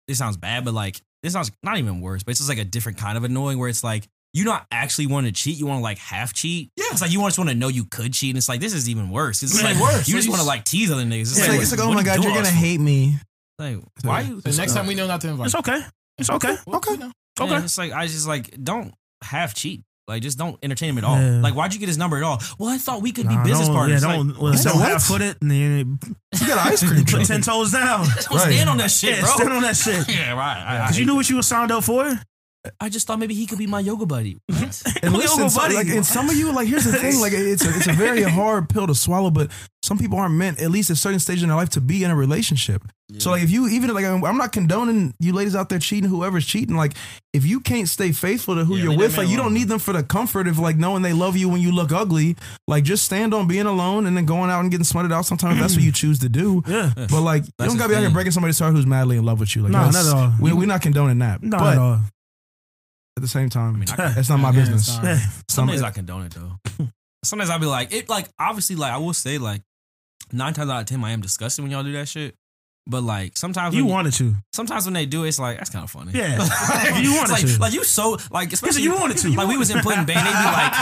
This 0.06 0.18
sounds 0.18 0.36
bad, 0.36 0.64
but 0.66 0.74
like 0.74 1.00
this 1.22 1.32
sounds 1.32 1.50
not 1.62 1.78
even 1.78 2.00
worse. 2.02 2.22
But 2.22 2.32
it's 2.32 2.40
just 2.40 2.48
like 2.50 2.58
a 2.58 2.64
different 2.64 2.98
kind 2.98 3.16
of 3.16 3.24
annoying 3.24 3.58
where 3.58 3.70
it's 3.70 3.82
like 3.82 4.06
you 4.34 4.44
not 4.44 4.66
actually 4.70 5.06
want 5.06 5.24
to 5.26 5.32
cheat. 5.32 5.56
You 5.58 5.66
want 5.66 5.78
to 5.78 5.82
like 5.82 5.96
half 5.96 6.34
cheat. 6.34 6.70
Yeah. 6.76 6.84
it's 6.90 7.00
like 7.00 7.10
you 7.10 7.20
just 7.20 7.38
want 7.38 7.48
to 7.48 7.56
know 7.56 7.68
you 7.68 7.86
could 7.86 8.12
cheat. 8.12 8.28
And 8.30 8.36
it's 8.36 8.48
like 8.48 8.60
this 8.60 8.74
is 8.74 8.88
even 8.90 9.08
worse. 9.08 9.42
It's 9.42 9.56
Yeah, 9.58 9.70
like 9.70 9.80
worse. 9.80 10.06
You 10.06 10.14
just 10.16 10.28
want 10.28 10.42
to 10.42 10.46
like 10.46 10.64
tease 10.64 10.90
other 10.90 11.04
niggas. 11.04 11.20
It's, 11.22 11.30
It's 11.38 11.40
like, 11.40 11.48
like, 11.52 11.60
it's 11.62 11.70
like, 11.70 11.80
oh 11.80 11.92
my 11.94 12.02
god, 12.02 12.22
you're 12.22 12.34
gonna 12.34 12.48
hate 12.50 12.80
me. 12.80 13.14
Like, 13.58 13.78
why 14.02 14.20
you? 14.22 14.40
The 14.42 14.52
next 14.52 14.74
time 14.74 14.86
we 14.86 14.94
know 14.94 15.06
not 15.06 15.20
to 15.22 15.28
invite. 15.28 15.46
it's 15.46 15.54
okay. 15.54 15.80
It's 16.18 16.28
okay. 16.28 16.56
Well, 16.66 16.76
Okay. 16.76 16.92
you. 16.94 16.98
Yeah, 17.40 17.44
Okay. 17.46 17.64
it's 17.64 17.78
like 17.78 17.92
I 17.92 18.06
just 18.06 18.28
like 18.28 18.62
don't 18.62 18.92
half 19.22 19.54
cheat. 19.54 19.80
Like 20.06 20.20
just 20.22 20.36
don't 20.36 20.58
entertain 20.62 20.90
him 20.90 20.98
at 20.98 21.04
all. 21.04 21.18
Yeah. 21.18 21.40
Like 21.40 21.54
why'd 21.54 21.72
you 21.72 21.80
get 21.80 21.88
his 21.88 21.96
number 21.96 22.18
at 22.18 22.22
all? 22.22 22.38
Well, 22.58 22.68
I 22.68 22.76
thought 22.76 23.00
we 23.00 23.10
could 23.10 23.24
Nah, 23.24 23.42
be 23.42 23.48
business 23.50 23.68
don't, 23.68 23.76
partners. 23.76 24.02
Yeah, 24.02 24.08
Like, 24.08 24.16
don't, 24.18 24.38
well, 24.38 24.52
What? 24.52 24.62
don't 24.62 24.78
half 24.80 25.02
foot 25.04 25.22
it 25.22 25.38
and 25.40 25.50
then 25.50 25.98
You 26.38 26.46
got 26.46 26.66
an 26.66 26.72
ice 26.72 26.86
cream 26.86 27.04
put 27.06 27.24
ten 27.26 27.40
toes 27.40 27.72
down. 27.72 28.04
don't 28.06 28.30
Right. 28.32 28.52
stand 28.52 28.68
on 28.68 28.76
that 28.78 28.90
shit, 28.90 29.16
yeah, 29.16 29.20
bro. 29.22 29.30
stand 29.30 29.52
on 29.52 29.62
that 29.62 29.76
shit. 29.76 30.08
yeah, 30.14 30.32
right. 30.34 30.58
I, 30.62 30.82
I, 30.84 30.86
Cause 30.88 30.98
you 30.98 31.06
knew 31.06 31.14
what 31.14 31.30
you 31.30 31.36
was 31.36 31.46
signed 31.46 31.72
up 31.72 31.84
for. 31.84 32.04
I 32.80 32.88
just 32.88 33.06
thought 33.06 33.18
maybe 33.18 33.34
he 33.34 33.46
could 33.46 33.58
be 33.58 33.66
my 33.66 33.80
yoga 33.80 34.06
buddy. 34.06 34.38
What? 34.48 34.82
And 35.02 35.12
My 35.12 35.18
listen, 35.18 35.38
yoga 35.40 35.50
so, 35.50 35.60
buddy. 35.60 35.74
like, 35.74 35.88
and 35.88 36.04
some 36.06 36.30
of 36.30 36.36
you, 36.36 36.50
like, 36.52 36.66
here's 36.68 36.84
the 36.84 36.92
thing, 36.98 37.20
like, 37.20 37.32
it's 37.34 37.64
a, 37.64 37.68
it's 37.68 37.86
a 37.86 37.92
very 37.92 38.22
hard 38.38 38.68
pill 38.68 38.86
to 38.86 38.94
swallow, 38.94 39.30
but 39.30 39.50
some 39.82 39.98
people 39.98 40.18
aren't 40.18 40.34
meant, 40.34 40.60
at 40.60 40.70
least 40.70 40.88
at 40.90 40.96
certain 40.96 41.20
stage 41.20 41.42
in 41.42 41.48
their 41.48 41.56
life, 41.56 41.68
to 41.70 41.80
be 41.80 42.02
in 42.04 42.10
a 42.10 42.16
relationship. 42.16 42.82
So, 43.18 43.30
like, 43.30 43.42
if 43.42 43.50
you 43.50 43.68
even 43.68 43.92
like, 43.92 44.04
I'm 44.06 44.38
not 44.38 44.52
condoning 44.52 45.14
you 45.20 45.34
ladies 45.34 45.54
out 45.54 45.68
there 45.68 45.78
cheating, 45.78 46.08
whoever's 46.08 46.46
cheating. 46.46 46.74
Like, 46.74 46.94
if 47.34 47.44
you 47.44 47.60
can't 47.60 47.86
stay 47.88 48.10
faithful 48.12 48.54
to 48.56 48.64
who 48.64 48.76
Yeah, 48.76 48.84
you're 48.84 48.96
with, 48.96 49.16
like, 49.18 49.26
man 49.26 49.30
you 49.30 49.36
don't 49.36 49.52
need 49.52 49.68
them 49.68 49.78
for 49.78 49.92
the 49.92 50.02
comfort 50.02 50.48
of 50.48 50.58
like 50.58 50.76
knowing 50.76 51.02
they 51.02 51.12
love 51.12 51.36
you 51.36 51.48
when 51.50 51.60
you 51.60 51.70
look 51.70 51.92
ugly. 51.92 52.34
Like, 52.66 52.82
just 52.84 53.04
stand 53.04 53.34
on 53.34 53.46
being 53.46 53.66
alone 53.66 54.06
and 54.06 54.16
then 54.16 54.24
going 54.24 54.50
out 54.50 54.60
and 54.60 54.70
getting 54.70 54.84
smutted 54.84 55.12
out. 55.12 55.26
Sometimes 55.26 55.60
that's 55.60 55.74
what 55.74 55.84
you 55.84 55.92
choose 56.02 56.18
to 56.20 56.28
do. 56.30 56.62
Yeah. 56.66 56.92
But 56.96 57.20
like, 57.20 57.44
you 57.44 57.50
don't 57.58 57.76
gotta 57.76 57.90
be 57.90 57.94
out 57.96 58.00
here 58.00 58.10
breaking 58.10 58.32
somebody's 58.32 58.58
heart 58.58 58.72
who's 58.74 58.86
madly 58.86 59.18
in 59.18 59.24
love 59.24 59.38
with 59.38 59.54
you. 59.54 59.62
Like, 59.62 59.72
No, 59.72 59.84
that's- 59.84 60.06
not 60.06 60.16
at 60.16 60.16
all. 60.16 60.32
We, 60.40 60.52
we're 60.54 60.66
not 60.66 60.80
condoning 60.80 61.18
that. 61.18 61.42
Not 61.42 61.60
but 61.60 61.98
at 63.16 63.22
the 63.22 63.28
same 63.28 63.48
time, 63.48 63.74
I 63.74 63.78
mean, 63.78 63.88
I- 63.96 64.14
it's 64.18 64.28
not 64.28 64.40
my 64.40 64.50
Yeah, 64.50 64.60
business. 64.60 64.94
not. 64.96 65.04
Yeah. 65.04 65.18
Some 65.48 65.66
days 65.68 65.78
Some- 65.80 65.86
I 65.86 65.90
condone 65.90 66.22
it 66.26 66.34
though. 66.34 66.88
Sometimes 67.24 67.50
I'll 67.50 67.58
be 67.58 67.66
like, 67.66 67.92
it 67.92 68.08
like 68.08 68.28
obviously 68.38 68.76
like 68.76 68.92
I 68.92 68.98
will 68.98 69.14
say 69.14 69.38
like 69.38 69.62
nine 70.32 70.52
times 70.52 70.70
out 70.70 70.80
of 70.80 70.86
ten 70.86 71.02
I 71.04 71.12
am 71.12 71.20
disgusted 71.20 71.62
when 71.62 71.70
y'all 71.72 71.82
do 71.84 71.92
that 71.92 72.08
shit. 72.08 72.34
But 72.86 73.02
like 73.02 73.34
sometimes 73.38 73.74
You 73.74 73.84
when, 73.86 73.94
wanted 73.94 74.12
to. 74.14 74.34
sometimes 74.52 74.84
when 74.84 74.92
they 74.92 75.06
do 75.06 75.24
it, 75.24 75.28
it's 75.28 75.38
like 75.38 75.56
that's 75.56 75.70
kind 75.70 75.84
of 75.84 75.90
funny. 75.90 76.12
Yeah. 76.12 76.36
Like, 76.38 77.02
You 77.02 77.12
it's 77.12 77.16
wanted 77.18 77.32
like, 77.32 77.46
to. 77.54 77.58
Like 77.60 77.72
you 77.72 77.82
so 77.84 78.18
like 78.30 78.52
especially 78.52 78.82
you 78.82 78.94
wanted 78.94 79.16
to. 79.18 79.30
Like 79.30 79.48
we 79.48 79.56
was 79.56 79.70
in 79.70 79.78
Put-in-Bay, 79.80 80.12
they'd 80.12 80.22
be 80.22 80.30
like, 80.30 80.74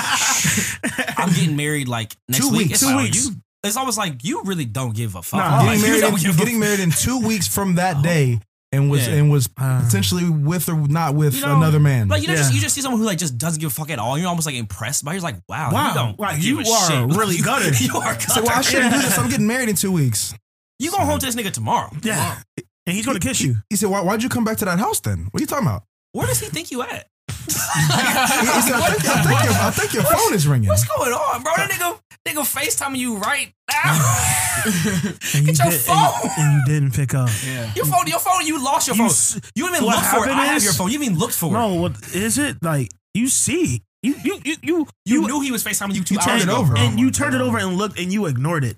I'm 1.18 1.28
getting 1.28 1.54
married 1.56 1.86
like 1.86 2.16
next 2.28 2.42
Two 2.44 2.50
week. 2.50 2.58
weeks. 2.68 2.70
It's 2.72 2.80
Two 2.80 2.86
like, 2.96 3.04
weeks. 3.04 3.26
You, 3.28 3.36
it's 3.62 3.76
almost 3.76 3.98
like 3.98 4.24
you 4.24 4.42
really 4.44 4.64
don't 4.64 4.96
give 4.96 5.14
a 5.14 5.22
fuck. 5.22 5.38
Nah, 5.38 5.58
Like, 5.58 5.64
getting 5.66 5.80
you 5.80 5.86
married, 5.86 6.00
don't 6.00 6.14
in, 6.14 6.20
give 6.26 6.34
a 6.34 6.38
getting 6.38 6.58
married 6.58 6.80
in 6.80 6.90
two 6.90 7.20
weeks 7.20 7.46
from 7.46 7.76
that 7.76 7.98
oh. 7.98 8.02
day, 8.02 8.40
and 8.72 8.90
was 8.90 9.06
Yeah. 9.06 9.14
and 9.14 9.30
was 9.30 9.48
potentially 9.48 10.28
with 10.28 10.68
or 10.68 10.74
not 10.88 11.14
with 11.14 11.34
You 11.34 11.42
know, 11.42 11.56
another 11.56 11.78
man. 11.78 12.08
Like 12.08 12.22
you 12.22 12.28
know, 12.28 12.34
Yeah. 12.34 12.40
just 12.40 12.54
you 12.54 12.60
just 12.60 12.74
see 12.74 12.80
someone 12.80 13.00
who 13.00 13.06
like 13.06 13.18
just 13.18 13.36
doesn't 13.38 13.60
give 13.60 13.70
a 13.70 13.74
fuck 13.74 13.90
at 13.90 13.98
all. 13.98 14.18
You're 14.18 14.28
almost 14.28 14.46
like 14.46 14.54
impressed 14.56 15.04
by. 15.04 15.12
it. 15.12 15.14
You're 15.16 15.22
like, 15.22 15.36
wow, 15.48 15.70
Wow. 15.72 15.88
you 15.88 15.94
don't. 15.94 16.18
Like, 16.20 16.36
give 16.36 16.44
you 16.44 16.60
a 16.60 16.70
are 16.70 16.90
shit. 16.90 17.16
really 17.18 17.36
You- 17.36 17.44
gutted. 17.44 17.78
You 17.80 17.96
are 17.98 18.18
so 18.20 18.42
well, 18.42 18.50
I 18.58 18.60
shouldn't 18.62 18.92
do 18.94 19.00
this. 19.02 19.18
I'm 19.18 19.28
getting 19.30 19.46
married 19.46 19.68
in 19.68 19.76
two 19.76 19.92
weeks. 19.92 20.34
You 20.78 20.90
going 20.90 21.06
home 21.06 21.18
to 21.18 21.26
this 21.26 21.34
nigga 21.36 21.52
tomorrow? 21.52 21.90
Yeah. 22.02 22.38
And 22.86 22.96
he's 22.96 23.06
gonna 23.06 23.20
kiss 23.20 23.40
you. 23.40 23.56
He 23.70 23.76
said, 23.76 23.88
Why, 23.90 24.00
"Why'd 24.00 24.22
you 24.22 24.28
come 24.28 24.42
back 24.44 24.56
to 24.58 24.64
that 24.64 24.78
house 24.80 24.98
then? 25.00 25.28
What 25.30 25.40
are 25.40 25.42
you 25.42 25.46
talking 25.46 25.66
about?" 25.68 25.84
Where 26.12 26.26
does 26.26 26.40
he 26.40 26.46
think 26.48 26.70
you 26.72 26.82
at? 26.82 27.06
He 27.28 27.52
said, 27.52 28.74
I, 28.74 28.90
think, 28.90 29.04
I, 29.08 29.22
think 29.22 29.42
your, 29.44 29.52
I 29.54 29.70
think 29.70 29.94
your 29.94 30.02
phone 30.04 30.34
is 30.34 30.46
ringing. 30.46 30.68
What's 30.68 30.84
going 30.84 31.12
on, 31.12 31.42
bro? 31.42 31.52
That 31.56 31.70
nigga, 31.70 31.98
nigga 32.26 32.42
FaceTiming 32.42 32.96
you 32.98 33.16
right 33.18 33.52
now. 33.70 34.64
And 34.64 35.18
Get 35.46 35.58
you 35.58 35.64
your 35.64 35.70
did- 35.72 35.80
phone. 35.80 35.96
And, 36.22 36.30
and 36.38 36.52
you 36.68 36.74
didn't 36.74 36.94
pick 36.94 37.14
up. 37.14 37.30
Yeah. 37.46 37.72
Your 37.74 37.86
phone, 37.86 38.06
your 38.06 38.18
phone, 38.18 38.46
you 38.46 38.62
lost 38.62 38.88
your 38.88 38.96
You 38.96 39.08
phone. 39.08 39.40
You 39.54 39.68
even 39.68 39.84
what 39.84 39.96
looked 39.96 40.06
for 40.08 40.28
it. 40.28 40.32
I 40.32 40.46
have 40.46 40.62
your 40.62 40.72
phone. 40.72 40.90
You 40.90 41.02
even 41.02 41.18
looked 41.18 41.34
for 41.34 41.46
it. 41.50 41.52
No, 41.52 41.74
what 41.74 41.92
is 42.14 42.38
it? 42.38 42.62
Like 42.62 42.88
you 43.14 43.28
see. 43.28 43.82
You 44.04 44.16
you 44.24 44.40
you 44.44 44.56
you 44.62 44.86
You, 45.04 45.26
knew 45.28 45.40
he 45.40 45.52
was 45.52 45.62
FaceTiming 45.64 45.94
you 45.94 46.02
two 46.02 46.14
You 46.14 46.20
hours 46.20 46.26
turned 46.26 46.42
it 46.42 46.48
over. 46.48 46.74
Oh 46.76 46.80
and 46.80 46.94
Oh 46.94 46.98
you 46.98 47.06
my 47.06 47.10
turned 47.12 47.34
it 47.36 47.40
over 47.40 47.56
and 47.58 47.76
looked 47.78 47.98
and 48.00 48.12
you 48.12 48.26
ignored 48.26 48.64
it. 48.64 48.76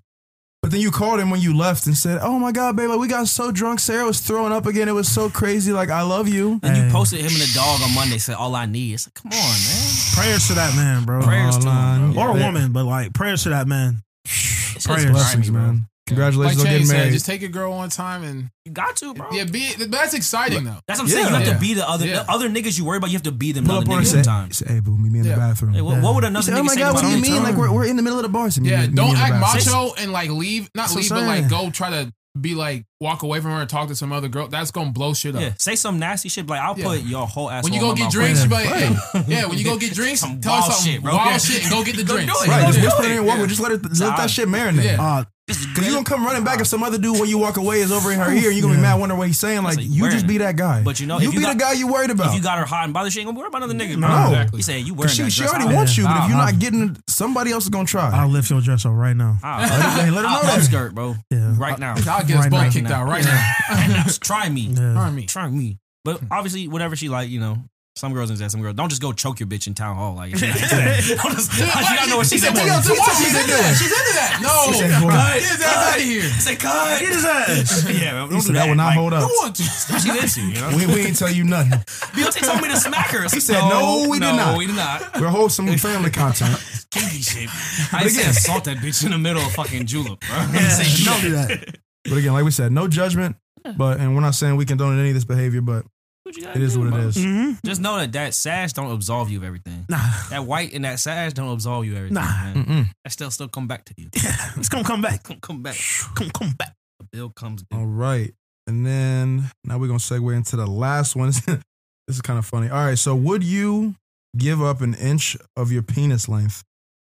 But 0.65 0.71
then 0.71 0.81
you 0.81 0.91
called 0.91 1.21
him 1.21 1.29
when 1.29 1.43
you 1.43 1.55
left 1.55 1.87
and 1.87 1.95
said, 1.95 2.21
"Oh 2.23 2.39
my 2.39 2.51
God, 2.51 2.75
babe, 2.75 2.89
like, 2.89 2.99
we 2.99 3.07
got 3.07 3.29
so 3.29 3.53
drunk. 3.53 3.81
Sarah 3.81 4.07
was 4.07 4.21
throwing 4.21 4.51
up 4.51 4.65
again. 4.65 4.89
It 4.89 4.93
was 4.93 5.07
so 5.13 5.29
crazy. 5.29 5.73
Like 5.75 5.91
I 5.91 6.01
love 6.01 6.27
you." 6.27 6.59
And 6.63 6.75
you 6.75 6.91
posted 6.91 7.19
him 7.21 7.27
and 7.27 7.37
the 7.37 7.53
dog 7.55 7.83
on 7.83 7.95
Monday. 7.95 8.17
Said 8.17 8.37
all 8.37 8.55
I 8.55 8.65
need. 8.65 8.95
It's 8.95 9.07
like, 9.07 9.13
come 9.13 9.31
on, 9.31 9.39
man. 9.39 10.15
Prayers 10.15 10.47
to 10.49 10.55
that 10.55 10.75
man, 10.75 11.05
bro. 11.05 11.21
Prayers 11.21 11.57
Oh, 11.59 11.61
to 11.61 11.71
him, 11.71 12.13
bro. 12.15 12.23
or 12.23 12.29
a 12.31 12.33
woman, 12.43 12.73
but 12.73 12.87
like 12.87 13.13
prayers 13.13 13.43
to 13.43 13.51
that 13.51 13.69
man. 13.69 14.03
It's 14.25 14.87
Prayers. 14.87 15.03
just 15.03 15.13
Blessings, 15.13 15.51
grimy, 15.51 15.67
man. 15.67 15.89
Congratulations 16.07 16.59
like 16.59 16.67
on 16.67 16.67
Chase 16.67 16.73
getting 16.73 16.87
said, 16.87 16.97
married. 16.99 17.13
just 17.15 17.25
take 17.27 17.43
a 17.43 17.49
girl 17.49 17.71
one 17.73 17.89
time 17.89 18.23
and 18.25 18.51
You 18.67 18.73
got 18.73 18.95
to, 18.97 19.15
bro. 19.15 19.29
yeah, 19.33 19.45
be. 19.45 19.71
But 19.79 19.91
that's 19.91 20.13
exciting 20.13 20.65
though. 20.65 20.77
That's 20.87 21.01
what 21.01 21.05
I'm 21.05 21.09
saying. 21.11 21.27
You 21.29 21.33
have 21.35 21.47
Yeah. 21.47 21.55
to 21.55 21.59
be 21.59 21.75
the 21.75 21.89
other 21.89 22.07
Yeah. 22.07 22.23
the 22.25 22.31
other 22.31 22.49
niggas 22.51 22.77
you 22.79 22.85
worry 22.85 22.99
about. 22.99 23.09
You 23.11 23.15
have 23.17 23.23
to 23.23 23.33
be 23.33 23.53
them 23.53 23.65
Pull 23.65 23.77
other 23.77 23.85
up 23.85 23.89
on 23.91 23.95
her 23.97 24.03
niggas 24.03 24.15
and 24.15 24.25
say, 24.25 24.31
sometimes. 24.31 24.59
say, 24.59 24.67
"Hey, 24.69 24.81
boo, 24.81 24.99
meet 24.99 25.13
me 25.13 25.21
in 25.21 25.25
Yeah. 25.25 25.35
the 25.35 25.41
bathroom." 25.41 25.73
Hey, 25.75 25.81
what, 25.81 26.03
what 26.03 26.15
would 26.15 26.25
another 26.25 26.45
said, 26.45 26.55
nigga 26.55 26.59
"Oh 26.61 26.63
my 26.65 26.75
God, 26.77 26.83
about 26.91 26.95
what 26.95 27.01
do 27.05 27.09
you 27.17 27.23
me? 27.23 27.31
mean? 27.31 27.43
Like 27.43 27.57
we're, 27.57 27.73
we're 27.73 27.87
in 27.87 27.97
the 27.97 28.03
middle 28.03 28.19
of 28.19 28.23
the 28.25 28.29
bar. 28.29 28.51
So 28.51 28.61
Yeah, 28.63 28.83
meet 28.83 28.95
don't 28.95 29.09
in 29.11 29.15
the 29.15 29.21
act 29.21 29.35
macho 29.41 29.95
and 29.97 30.13
like 30.13 30.29
leave. 30.31 30.69
Not 30.75 30.89
That's 30.89 30.95
leave, 30.97 31.09
but 31.09 31.23
like 31.23 31.49
go 31.49 31.71
try 31.71 31.89
to 31.91 32.13
be 32.39 32.55
like 32.57 32.85
walk 33.01 33.23
away 33.23 33.41
from 33.41 33.53
her 33.53 33.61
and 33.61 33.71
talk 33.71 33.87
to 33.87 33.95
some 33.95 34.13
other 34.13 34.27
girl, 34.27 34.49
that's 34.49 34.73
gonna 34.73 34.91
blow 34.91 35.15
shit 35.15 35.37
up. 35.37 35.41
Yeah, 35.41 35.51
say 35.57 35.77
some 35.77 36.01
nasty 36.01 36.29
shit. 36.29 36.47
Like 36.49 36.61
I'll 36.61 36.75
put 36.75 37.03
your 37.03 37.27
whole 37.29 37.49
ass. 37.49 37.63
When 37.65 37.73
you 37.73 37.81
go 37.81 37.95
get 37.95 38.11
drinks, 38.11 38.43
you 38.45 38.51
right 38.51 38.69
like, 38.69 38.75
hey, 39.13 39.25
yeah, 39.29 39.47
when 39.47 39.57
you 39.57 39.65
go 39.65 39.79
get 39.79 39.95
drinks, 39.95 40.21
Some 40.21 40.41
tell 40.41 40.55
her 40.55 40.61
wild 40.61 40.73
something 40.75 40.93
shit, 40.95 41.03
bro. 41.03 41.15
wild 41.17 41.41
shit 41.41 41.63
and 41.63 41.71
go 41.71 41.85
get 41.85 41.97
the 41.97 42.03
Go 42.05 42.15
drinks. 42.15 42.49
Right, 42.49 42.67
just 42.67 42.79
do 42.81 42.85
whisper 42.87 43.03
it. 43.05 43.11
it 43.13 43.17
in 43.19 43.25
one 43.25 43.39
Yeah. 43.41 43.47
Just 43.47 43.61
let 43.61 43.73
it 43.73 43.83
let 43.85 44.17
that 44.17 44.31
shit 44.31 44.49
marinate. 44.49 44.99
Uh, 44.99 45.25
Yeah. 45.47 45.55
Cause 45.75 45.87
you 45.87 45.93
gonna 45.93 46.05
come 46.05 46.25
running 46.25 46.43
back 46.45 46.61
if 46.61 46.67
some 46.67 46.83
other 46.83 46.97
dude 46.97 47.21
when 47.21 47.29
you 47.29 47.37
walk 47.37 47.59
away 47.59 47.81
is 47.81 47.93
over 47.93 48.11
in 48.13 48.19
her 48.19 48.33
ear, 48.33 48.49
and 48.49 48.57
you 48.57 48.63
gonna 48.63 48.77
be 48.77 48.81
mad 48.81 48.95
wondering 48.99 49.19
what 49.19 49.27
he's 49.27 49.39
saying. 49.39 49.63
Like 49.63 49.77
like, 49.77 49.87
you 49.87 50.09
just 50.11 50.27
be 50.27 50.39
that 50.39 50.57
guy. 50.57 50.83
But 50.83 51.01
you 51.01 51.07
know, 51.07 51.19
you 51.19 51.29
if 51.29 51.35
you 51.35 51.41
be 51.41 51.45
got- 51.45 51.53
the 51.55 51.59
guy 51.59 51.73
you 51.73 51.87
worried 51.87 52.11
about. 52.11 52.29
If 52.29 52.35
you 52.37 52.43
got 52.43 52.59
her 52.59 52.65
hot 52.65 52.85
and 52.85 52.95
bothered, 52.95 53.13
she 53.13 53.21
ain't 53.21 53.27
gonna 53.29 53.39
worry 53.39 53.49
about 53.49 53.63
another 53.63 53.75
nigga. 53.79 53.99
No. 53.99 54.07
bro. 54.09 54.27
Exactly. 54.31 54.57
You 54.59 54.63
say 54.63 54.79
you 54.79 54.95
Cause 54.95 54.99
wearing 54.99 55.13
she, 55.15 55.23
that 55.25 55.31
she 55.33 55.41
dress. 55.43 55.51
already 55.53 55.69
I'll- 55.69 55.75
wants 55.77 55.99
you, 55.99 56.05
but 56.05 56.11
if 56.23 56.29
you're 56.31 56.39
I'll- 56.39 56.53
not 56.53 56.59
getting, 56.59 56.97
somebody 57.09 57.51
else 57.51 57.65
is 57.65 57.71
gonna 57.71 57.85
try. 57.87 58.09
I'll 58.11 58.29
lift 58.29 58.49
your 58.51 58.61
dress 58.63 58.87
up 58.87 58.93
right 58.95 59.17
now. 59.17 59.37
I'll- 59.43 59.69
Hey, 59.69 60.11
let 60.11 60.23
her 60.23 60.29
ah, 60.29 60.33
know 60.33 60.49
I'll 60.51 60.57
that. 60.57 60.61
upskirt, 60.61 60.95
bro. 60.95 61.15
Yeah. 61.31 61.55
Right 61.59 61.79
now. 61.79 61.95
I'll 61.95 62.21
get 62.25 62.29
his 62.29 62.37
Right 62.37 62.51
butt 62.51 62.73
kicked 62.73 62.91
out 62.91 63.05
right 63.09 63.25
now. 63.25 64.05
Try 64.21 64.49
me. 64.49 64.75
Try 64.75 65.11
me. 65.11 65.27
Try 65.27 65.49
me. 65.51 65.79
But 66.05 66.21
obviously, 66.31 66.69
whatever 66.69 66.97
she 66.97 67.09
like, 67.11 67.29
you 67.29 67.41
know, 67.41 67.59
some 67.97 68.13
girls 68.13 68.29
and 68.31 68.39
that. 68.41 68.51
Some 68.51 68.61
girls 68.61 68.75
don't 68.75 68.89
just 68.89 69.01
go 69.01 69.13
choke 69.13 69.39
your 69.39 69.47
bitch 69.47 69.69
in 69.69 69.75
town 69.75 69.95
hall. 69.95 70.15
Like, 70.17 70.37
she 70.37 70.47
not 70.47 70.57
into 70.57 70.75
that. 70.75 71.19
Don't 71.23 71.31
just- 71.37 71.53
you 71.55 71.65
gotta 71.65 72.11
know 72.11 72.17
what 72.17 72.27
She 72.27 72.35
she's 72.37 72.43
said, 72.43 72.51
into. 72.51 72.65
"Tell 72.67 72.77
her 72.77 72.83
to 72.83 72.89
She 72.91 72.99
watch 72.99 73.07
told 73.07 73.19
me 73.21 73.25
She's 73.25 73.35
into 73.39 73.55
that. 73.55 73.71
it. 73.71 73.77
She's 73.79 73.93
into 73.95 74.15
that. 74.19 74.39
No. 74.43 74.55
She 74.67 74.79
said, 74.79 75.01
"Boy, 75.01 75.11
Get 75.15 75.43
his 75.43 75.63
ass 75.63 75.77
out 75.77 75.97
of 75.99 76.03
here. 76.03 76.23
Say, 76.43 76.57
cut. 76.57 77.01
Get 77.01 77.09
his 77.15 77.25
ass. 77.25 77.89
Yeah, 77.95 78.13
don't 78.19 78.31
He 78.31 78.35
do 78.35 78.41
said 78.43 78.55
that 78.57 78.69
will 78.69 78.75
not 78.75 78.87
Like, 78.87 78.99
hold 78.99 79.13
up. 79.15 79.23
Who 79.23 79.29
want 79.39 79.55
to? 79.57 79.63
She's 79.63 80.07
into, 80.11 80.43
you 80.43 80.61
know? 80.61 80.77
We, 80.77 80.87
we 80.87 81.01
ain't 81.07 81.17
tell 81.17 81.31
you 81.31 81.45
nothing. 81.45 81.79
Beyonce 82.19 82.43
told 82.45 82.63
me 82.63 82.69
to 82.69 82.77
smack 82.77 83.11
her. 83.15 83.23
He 83.31 83.39
said, 83.39 83.61
"No, 83.69 84.07
we 84.11 84.19
did 84.19 84.35
not." 84.35 84.59
we 84.59 84.67
did 84.67 84.75
not. 84.77 85.21
We're 85.21 85.29
wholesome 85.29 85.69
family 85.79 86.11
content. 86.11 86.59
Kinky 86.91 87.23
shit. 87.23 87.49
I 87.95 88.03
didn't 88.03 88.11
say 88.11 88.21
again- 88.23 88.31
assault 88.31 88.65
that 88.65 88.79
bitch 88.79 89.05
in 89.05 89.13
the 89.13 89.19
middle 89.19 89.43
of 89.43 89.53
fucking 89.53 89.87
julep, 89.87 90.19
bro. 90.19 90.35
I 90.37 90.47
didn't 90.47 90.55
Yeah, 90.55 90.69
say 90.71 91.05
don't 91.05 91.21
do 91.23 91.31
that. 91.31 91.77
But 92.11 92.19
again, 92.19 92.33
like 92.33 92.45
we 92.45 92.51
said, 92.51 92.73
no 92.73 92.89
judgment. 92.89 93.37
But 93.79 93.99
and 94.01 94.15
we're 94.15 94.21
not 94.21 94.35
saying 94.35 94.57
we 94.57 94.67
condone 94.67 94.99
any 94.99 95.09
of 95.11 95.15
this 95.15 95.25
behavior, 95.25 95.63
but 95.63 95.87
What 96.25 96.37
you 96.37 96.43
gotta 96.43 96.59
it 96.59 96.63
is 96.63 96.75
do, 96.75 96.81
what 96.81 96.89
it 96.89 96.91
bro? 96.93 97.01
is. 97.01 97.17
hmm 97.23 97.53
Just 97.65 97.81
know 97.81 97.99
that 97.99 98.13
that 98.13 98.35
sash 98.35 98.73
don't 98.73 98.91
absolve 98.91 99.31
you 99.31 99.39
of 99.39 99.45
everything. 99.45 99.85
Nah, 99.89 99.99
That 100.31 100.45
white 100.47 100.73
and 100.73 100.85
that 100.85 100.99
sash 100.99 101.35
don't 101.35 101.53
absolve 101.53 101.85
you 101.85 101.93
of 101.93 101.99
everything, 101.99 102.15
Nah. 102.15 102.23
man. 102.55 102.65
Mm-mm. 102.65 102.91
That 103.05 103.11
still 103.11 103.31
still 103.31 103.49
come 103.49 103.67
back 103.69 103.85
to 103.85 103.95
you. 103.99 104.09
it's 104.15 104.69
gonna 104.71 104.85
come 104.85 105.03
back. 105.03 105.23
Come, 105.23 105.39
come 105.41 105.63
back. 105.63 105.77
Come, 106.15 106.31
come 106.31 106.53
back. 106.53 106.75
The 106.99 107.07
bill 107.13 107.29
comes 107.31 107.63
due. 107.63 107.77
All 107.77 107.85
right. 107.87 108.33
And 108.67 108.87
then 108.87 109.51
now 109.65 109.77
we're 109.79 109.87
gonna 109.89 109.99
segue 109.99 110.35
into 110.35 110.57
the 110.57 110.67
last 110.67 111.15
one. 111.15 111.29
this 111.47 111.61
is 112.09 112.23
kind 112.23 112.39
of 112.39 112.47
funny. 112.47 112.71
All 112.71 112.83
right. 112.85 112.99
So 112.99 113.15
would 113.15 113.45
you 113.45 113.95
give 114.37 114.63
up 114.63 114.81
an 114.81 114.95
inch 114.95 115.37
of 115.57 115.71
your 115.71 115.83
penis 115.83 116.29
length 116.29 116.65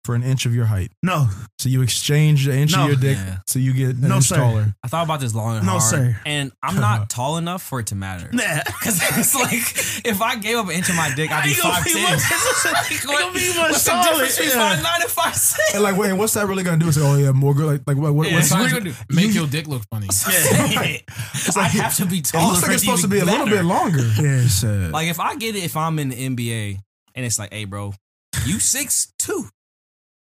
for 0.05 0.15
an 0.15 0.23
inch 0.23 0.45
of 0.45 0.53
your 0.55 0.65
height? 0.65 0.91
No, 1.03 1.27
So 1.59 1.67
you 1.69 1.81
exchange 1.81 2.45
the 2.45 2.55
inch 2.55 2.71
No. 2.73 2.83
of 2.83 2.87
your 2.89 2.97
dick 2.97 3.17
Yeah. 3.17 3.37
so 3.47 3.59
you 3.59 3.73
get 3.73 3.95
an 3.95 4.07
No, 4.07 4.15
inch 4.17 4.25
sir. 4.25 4.35
taller. 4.37 4.75
I 4.83 4.87
thought 4.87 5.03
about 5.03 5.19
this 5.19 5.33
long 5.33 5.57
and 5.57 5.65
No, 5.65 5.73
hard. 5.79 5.83
sir. 5.83 6.21
And 6.25 6.51
I'm 6.61 6.75
not 6.79 7.09
tall 7.09 7.37
enough 7.37 7.63
for 7.63 7.79
it 7.79 7.87
to 7.87 7.95
matter. 7.95 8.29
nah. 8.31 8.43
Cause 8.83 9.01
it's 9.17 9.33
like 9.45 10.05
if 10.05 10.21
I 10.21 10.35
gave 10.35 10.57
up 10.57 10.65
an 10.67 10.71
inch 10.73 10.89
of 10.89 10.95
my 10.95 11.13
dick, 11.15 11.31
I'd 11.31 11.43
be 11.43 11.49
You 11.51 11.61
gonna 11.61 11.73
five 11.75 11.83
be 11.85 11.93
ten. 11.93 12.03
much- 12.03 13.03
gonna 13.05 13.33
be 13.33 13.47
much 13.49 13.71
What's 13.71 13.83
the 13.83 13.91
taller, 13.91 14.03
difference 14.11 14.37
between 14.37 14.57
yeah. 14.57 14.69
five 14.75 14.83
nine 14.83 15.01
and 15.01 15.11
five 15.11 15.35
six? 15.35 15.73
And 15.73 15.83
like, 15.83 15.97
wait, 15.97 16.13
what's 16.13 16.33
that 16.33 16.45
really 16.47 16.63
gonna 16.63 16.77
do? 16.77 16.87
It's 16.87 16.97
like, 16.97 17.05
oh 17.09 17.17
yeah, 17.17 17.31
more 17.31 17.53
girl. 17.55 17.67
Like, 17.67 17.81
like 17.87 17.97
what? 17.97 18.13
what 18.13 18.27
Yeah, 18.29 18.35
what's, 18.35 18.49
so 18.49 18.55
it's 18.61 18.71
what 18.73 18.79
gonna 18.83 18.91
do? 18.91 18.95
Make 19.09 19.33
your 19.33 19.47
dick 19.47 19.67
look 19.67 19.83
funny. 19.89 20.07
I 20.09 21.01
like- 21.55 21.71
have 21.71 21.95
to 21.97 22.05
be 22.05 22.19
it 22.19 22.25
taller. 22.25 22.47
looks 22.47 22.59
for 22.61 22.67
like 22.67 22.73
it's 22.75 22.83
supposed 22.83 23.01
to 23.03 23.07
be 23.07 23.19
a 23.19 23.25
little 23.25 23.45
bit 23.47 23.63
longer. 23.65 24.01
Yeah. 24.21 24.45
Uh, 24.63 24.89
like 24.89 25.07
if 25.07 25.19
I 25.19 25.35
get 25.35 25.55
it, 25.55 25.63
if 25.63 25.75
I'm 25.77 25.97
in 25.99 26.09
the 26.09 26.15
NBA 26.15 26.79
and 27.15 27.25
it's 27.25 27.39
like, 27.39 27.53
hey, 27.53 27.65
bro, 27.65 27.93
you 28.45 28.59
six 28.59 29.11
two, 29.17 29.47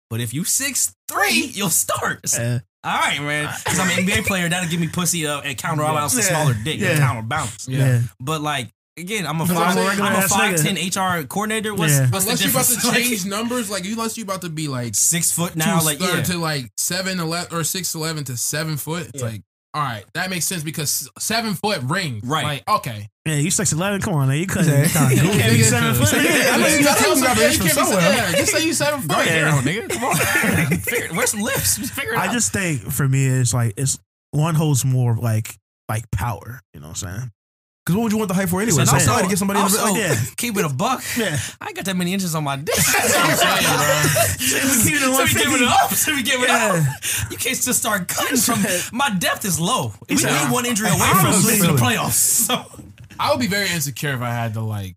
but 0.10 0.20
if 0.22 0.34
you 0.34 0.44
six 0.44 0.94
three, 1.08 1.52
you'll 1.54 1.70
start. 1.70 2.20
It's- 2.24 2.38
Uh, 2.40 2.60
All 2.84 2.98
right, 2.98 3.22
man. 3.22 3.54
Because 3.64 3.80
I'm 3.80 3.90
an 3.90 4.06
NBA 4.06 4.26
player, 4.26 4.48
that'll 4.50 4.70
give 4.70 4.80
me 4.80 4.88
pussy 4.88 5.28
uh, 5.28 5.42
and 5.42 5.58
counterbalance 5.58 6.16
a 6.16 6.22
Yeah. 6.22 6.28
smaller 6.28 6.56
dick, 6.64 6.80
Yeah. 6.80 6.90
and 6.92 7.00
counterbalance. 7.00 7.68
yeah. 7.68 8.02
But 8.20 8.42
like 8.42 8.70
again, 8.98 9.26
I'm 9.26 9.40
a 9.40 9.46
But 9.46 9.56
five, 9.56 9.78
I'm 9.78 10.00
a 10.00 10.04
I'm 10.04 10.14
a 10.14 10.18
ass 10.18 10.30
five 10.30 10.56
nigga. 10.56 10.64
ten 10.64 10.76
HR 11.22 11.24
coordinator. 11.26 11.74
What's, 11.74 11.94
Yeah. 11.94 12.10
what's 12.10 12.26
the 12.26 12.32
Unless 12.32 12.44
you 12.46 12.52
about 12.52 12.66
to 12.66 12.92
change 13.10 13.26
numbers, 13.26 13.70
like 13.70 13.86
unless 13.86 14.18
you're 14.18 14.26
about 14.26 14.42
to 14.42 14.50
be 14.50 14.68
like 14.68 14.94
six 14.96 15.32
foot 15.32 15.56
now, 15.56 15.82
like 15.84 16.00
yeah. 16.02 16.22
to 16.24 16.38
like 16.38 16.70
seven 16.78 17.20
eleven 17.20 17.56
or 17.58 17.64
six 17.64 17.94
eleven 17.96 18.24
to 18.26 18.36
seven 18.38 18.76
foot. 18.78 19.08
It's 19.14 19.22
Yeah. 19.22 19.30
like, 19.30 19.42
all 19.80 19.86
right, 19.86 20.04
that 20.14 20.30
makes 20.30 20.46
sense 20.46 20.62
because 20.64 21.10
seven 21.20 21.54
foot 21.54 21.82
ring. 21.84 22.20
Right. 22.24 22.44
Like, 22.44 22.70
okay. 22.80 23.08
Yeah, 23.26 23.36
you 23.36 23.50
six 23.52 23.72
eleven. 23.72 24.02
Come 24.02 24.14
on, 24.16 24.28
man. 24.28 24.38
You 24.38 24.48
couldn't. 24.48 24.68
Yeah, 24.68 24.88
kinda 24.88 25.16
you 25.16 25.22
can't 25.40 25.54
be 25.54 25.64
seven 25.64 25.94
foot. 25.96 26.14
I 26.14 26.58
mean, 26.58 26.80
you 26.80 26.84
gotta- 26.84 27.10
you 27.16 27.24
gotta 27.24 27.40
Yeah, 27.42 27.48
reach 27.48 27.58
you 27.60 27.70
from 27.70 27.86
somewhere. 27.86 28.02
yeah, 28.02 28.32
just 28.34 28.52
say 28.52 28.66
you 28.66 28.74
seven 28.74 29.02
foot. 29.02 29.12
Right 29.12 29.28
here, 29.28 29.46
Yeah. 29.46 29.62
nigga. 29.62 29.90
Come 29.90 30.04
on. 30.04 30.78
Figure, 30.80 31.08
where's 31.16 31.30
some 31.32 31.42
lips? 31.42 31.78
Just 31.78 31.94
figure 31.94 32.14
it 32.14 32.18
out. 32.18 32.28
I 32.30 32.34
just 32.34 32.52
think 32.52 32.82
for 32.82 33.08
me, 33.08 33.26
it's 33.28 33.54
like 33.54 33.74
it's 33.78 33.98
one 34.32 34.56
holds 34.56 34.84
more 34.84 35.16
like 35.16 35.56
like 35.88 36.10
power. 36.12 36.60
You 36.74 36.82
know 36.82 36.90
what 36.90 37.04
I'm 37.04 37.10
saying? 37.20 37.32
Because 37.90 37.98
what 37.98 38.04
would 38.04 38.12
you 38.12 38.20
want 38.20 38.28
the 38.28 38.36
hype 38.36 38.50
for 38.50 38.62
anyway? 38.62 38.82
And 38.82 38.88
So 38.88 38.94
also- 38.94 39.06
sorry 39.08 39.24
to 39.24 39.30
get 39.30 39.40
somebody 39.40 39.60
in 39.62 39.66
the 39.66 39.80
also, 39.80 39.94
oh. 39.94 39.98
yeah. 39.98 40.16
keep 40.38 40.56
it 40.58 40.64
a 40.64 40.70
buck. 40.70 41.02
Yeah. 41.18 41.40
I 41.60 41.66
ain't 41.70 41.76
got 41.76 41.86
that 41.86 41.98
many 41.98 42.14
inches 42.14 42.36
on 42.36 42.44
my 42.44 42.56
dick. 42.68 42.76
That's 42.76 43.16
what 43.16 43.26
I'm 43.26 43.36
saying, 43.36 43.66
bro. 43.66 44.70
we 44.70 44.84
keep 44.86 44.94
it 44.94 45.02
So 45.02 45.24
we 45.24 45.34
give 45.34 45.62
it 45.62 45.68
up. 45.68 45.94
So 45.96 46.14
we 46.14 46.22
give 46.22 46.44
it 46.44 46.50
Yeah. 46.50 46.86
up. 46.86 47.32
You 47.32 47.38
can't 47.38 47.60
just 47.60 47.80
start 47.80 48.08
cutting 48.08 48.38
from. 48.38 48.64
My 48.96 49.10
depth 49.10 49.44
is 49.44 49.60
low. 49.60 49.94
We 50.08 50.18
need 50.18 50.52
one 50.52 50.68
injury 50.68 50.90
away 50.90 51.00
from 51.00 51.26
was 51.34 51.48
the 51.62 51.68
playoffs. 51.82 52.12
So 52.12 52.64
I 53.20 53.32
would 53.32 53.40
be 53.40 53.48
very 53.48 53.70
insecure 53.72 54.14
if 54.14 54.22
I 54.22 54.30
had 54.30 54.54
to 54.54 54.62
like 54.62 54.96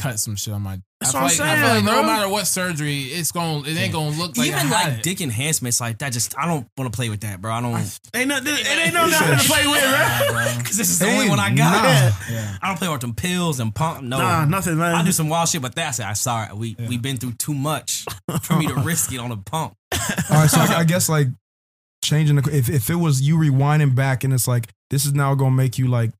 cut 0.00 0.18
some 0.18 0.36
shit 0.36 0.54
on 0.54 0.62
my. 0.62 0.80
That's 1.00 1.14
I 1.14 1.22
what 1.22 1.32
feel 1.32 1.42
I'm 1.44 1.48
like, 1.48 1.58
I 1.58 1.60
feel 1.62 1.70
saying, 1.74 1.84
like 1.86 1.94
no 1.96 2.02
bro. 2.02 2.12
matter 2.12 2.28
what 2.28 2.46
surgery, 2.46 3.02
it's 3.04 3.32
going 3.32 3.64
to 3.64 3.70
It 3.70 3.76
ain't 3.76 3.92
gonna 3.92 4.10
look 4.18 4.36
like 4.36 4.46
I 4.50 4.58
even 4.58 4.66
had 4.66 4.88
like 4.90 4.98
it. 4.98 5.02
dick 5.02 5.20
enhancements 5.22 5.80
like 5.80 5.98
that, 5.98 6.12
just 6.12 6.36
I 6.36 6.46
don't 6.46 6.66
want 6.76 6.92
to 6.92 6.96
play 6.96 7.08
with 7.08 7.20
that, 7.20 7.40
bro. 7.40 7.52
I 7.52 7.60
don't 7.62 7.74
Ain't 8.14 8.28
nothing. 8.28 8.52
It 8.54 8.66
ain't 8.86 8.92
no 8.94 9.06
nothing 9.06 9.38
to 9.38 9.44
play 9.44 9.66
with, 9.66 9.82
right? 9.82 10.54
because 10.58 10.76
this 10.76 10.90
is 10.90 10.98
the 10.98 11.06
Hey, 11.06 11.16
only 11.16 11.28
one 11.30 11.40
I 11.40 11.54
got. 11.54 11.82
nah. 11.82 12.16
Yeah. 12.34 12.56
I 12.60 12.68
don't 12.68 12.76
play 12.78 12.88
with 12.88 13.00
them 13.00 13.14
pills 13.14 13.60
and 13.60 13.74
pump. 13.74 14.02
No, 14.02 14.18
Nah, 14.18 14.44
nothing, 14.44 14.76
man. 14.76 14.94
I 14.94 15.02
do 15.04 15.12
some 15.12 15.28
wild 15.28 15.48
shit, 15.48 15.62
but 15.62 15.74
that's 15.74 15.98
it. 16.00 16.04
I 16.06 16.12
sorry. 16.12 16.52
We 16.54 16.76
we've 16.86 17.00
been 17.02 17.16
through 17.16 17.32
too 17.32 17.54
much 17.54 18.04
for 18.42 18.56
me 18.56 18.66
to 18.66 18.74
risk 18.84 19.12
it 19.12 19.18
on 19.20 19.30
a 19.32 19.36
pump. 19.38 19.74
All 19.94 19.98
right, 20.36 20.50
so 20.50 20.60
I, 20.60 20.80
I 20.80 20.84
guess 20.84 21.08
like 21.08 21.28
changing 22.04 22.36
the 22.36 22.54
if 22.56 22.68
if 22.68 22.90
it 22.90 22.94
was 22.96 23.22
you 23.22 23.36
rewinding 23.36 23.94
back 23.94 24.22
and 24.24 24.32
it's 24.34 24.46
like 24.48 24.68
this 24.90 25.04
is 25.06 25.14
now 25.14 25.34
gonna 25.34 25.50
make 25.54 25.78
you 25.78 25.86
like 25.88 26.10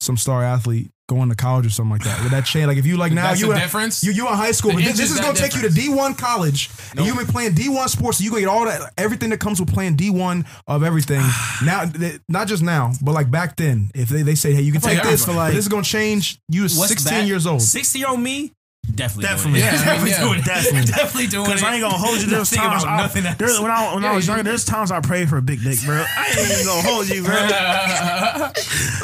some 0.00 0.16
star 0.16 0.42
athlete 0.42 0.90
going 1.06 1.28
to 1.28 1.34
college 1.34 1.66
or 1.66 1.70
something 1.70 1.92
like 1.92 2.04
that. 2.04 2.22
Would 2.22 2.32
that 2.32 2.46
change? 2.46 2.66
Like 2.66 2.78
if 2.78 2.86
you 2.86 2.96
like 2.96 3.12
now 3.12 3.28
That's 3.28 3.40
you 3.40 3.52
in- 3.52 3.58
difference? 3.58 4.02
You 4.02 4.12
you 4.12 4.26
in 4.28 4.34
high 4.34 4.52
school, 4.52 4.72
but 4.72 4.82
this, 4.82 4.98
is 4.98 5.10
is 5.12 5.20
gonna 5.20 5.34
take 5.36 5.54
you 5.54 5.62
to 5.62 5.68
D 5.68 5.88
one 5.88 6.14
college, 6.14 6.70
and 6.96 7.04
you've 7.06 7.16
been 7.16 7.26
playing 7.26 7.52
D 7.54 7.68
one 7.68 7.88
sports, 7.88 8.18
so 8.18 8.24
you 8.24 8.30
gonna 8.30 8.40
get 8.42 8.48
all 8.48 8.64
that 8.64 8.92
everything 8.96 9.30
that 9.30 9.40
comes 9.40 9.60
with 9.60 9.72
playing 9.72 9.96
D 9.96 10.10
one 10.10 10.46
of 10.66 10.82
everything. 10.82 11.20
now, 11.64 11.84
not 12.28 12.48
just 12.48 12.62
now, 12.62 12.92
but 13.02 13.12
like 13.12 13.30
back 13.30 13.56
then, 13.56 13.90
if 13.94 14.08
they, 14.08 14.22
they 14.22 14.34
say, 14.34 14.52
hey, 14.54 14.62
you 14.62 14.72
can 14.72 14.80
take 14.80 14.98
like 14.98 15.06
this, 15.08 15.22
everybody- 15.22 15.50
but 15.52 15.56
this 15.56 15.64
is 15.64 15.68
gonna 15.68 15.82
change 15.82 16.38
you. 16.48 16.62
What's 16.62 16.88
16 16.88 17.12
that? 17.12 17.26
years 17.26 17.46
old. 17.46 17.62
Sixty 17.62 17.98
year 17.98 18.08
old 18.08 18.20
me, 18.20 18.52
definitely, 18.94 19.24
Definitely. 19.24 19.60
doing 19.60 19.62
it. 19.62 19.64
Yeah, 19.64 19.70
I 19.70 19.74
mean, 19.74 19.84
definitely 19.84 20.10
yeah. 20.10 20.20
doing 20.20 20.38
it. 20.38 20.44
Definitely. 20.44 20.86
definitely 20.92 21.26
doing 21.26 21.44
it. 21.44 21.48
Because 21.48 21.62
I 21.64 21.72
ain't 21.74 21.82
gonna 21.82 21.96
hold 21.96 22.20
you. 22.20 22.26
There's 22.28 22.50
Thinking 22.50 22.68
times 22.70 22.82
about 22.84 22.98
I, 22.98 23.02
nothing 23.02 23.26
else. 23.26 23.36
there's, 23.38 23.60
when 23.60 23.70
I 23.70 23.94
when 23.94 24.04
I 24.04 24.14
was 24.14 24.26
you- 24.26 24.32
younger, 24.34 24.44
there's 24.50 24.64
times 24.64 24.90
I 24.90 25.00
prayed 25.00 25.28
for 25.28 25.36
a 25.38 25.42
big 25.42 25.62
dick, 25.62 25.78
bro. 25.84 26.04
I 26.16 26.26
ain't 26.38 26.50
even 26.52 26.66
gonna 26.66 26.82
hold 26.88 27.08
you, 27.08 27.22
bro. 27.24 27.34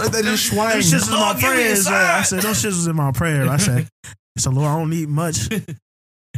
Like 0.01 0.13
that 0.13 0.23
just 0.25 0.47
swang. 0.49 0.71
Them 0.71 0.79
shits 0.81 0.93
was 0.95 1.09
in 1.09 1.15
my 1.15 1.31
Oh, 1.31 1.35
give 1.35 1.43
me 1.43 1.49
a 1.49 1.53
prayers. 1.57 1.87
I 1.87 2.23
said, 2.23 2.43
those 2.43 2.57
shits 2.63 2.67
was 2.67 2.87
in 2.87 2.97
my 2.97 3.13
prayer. 3.13 3.49
I 3.49 3.57
said, 3.59 3.89
so 4.39 4.51
Lord, 4.51 4.67
I 4.69 4.79
don't 4.79 4.89
need 4.91 5.09
much, 5.09 5.49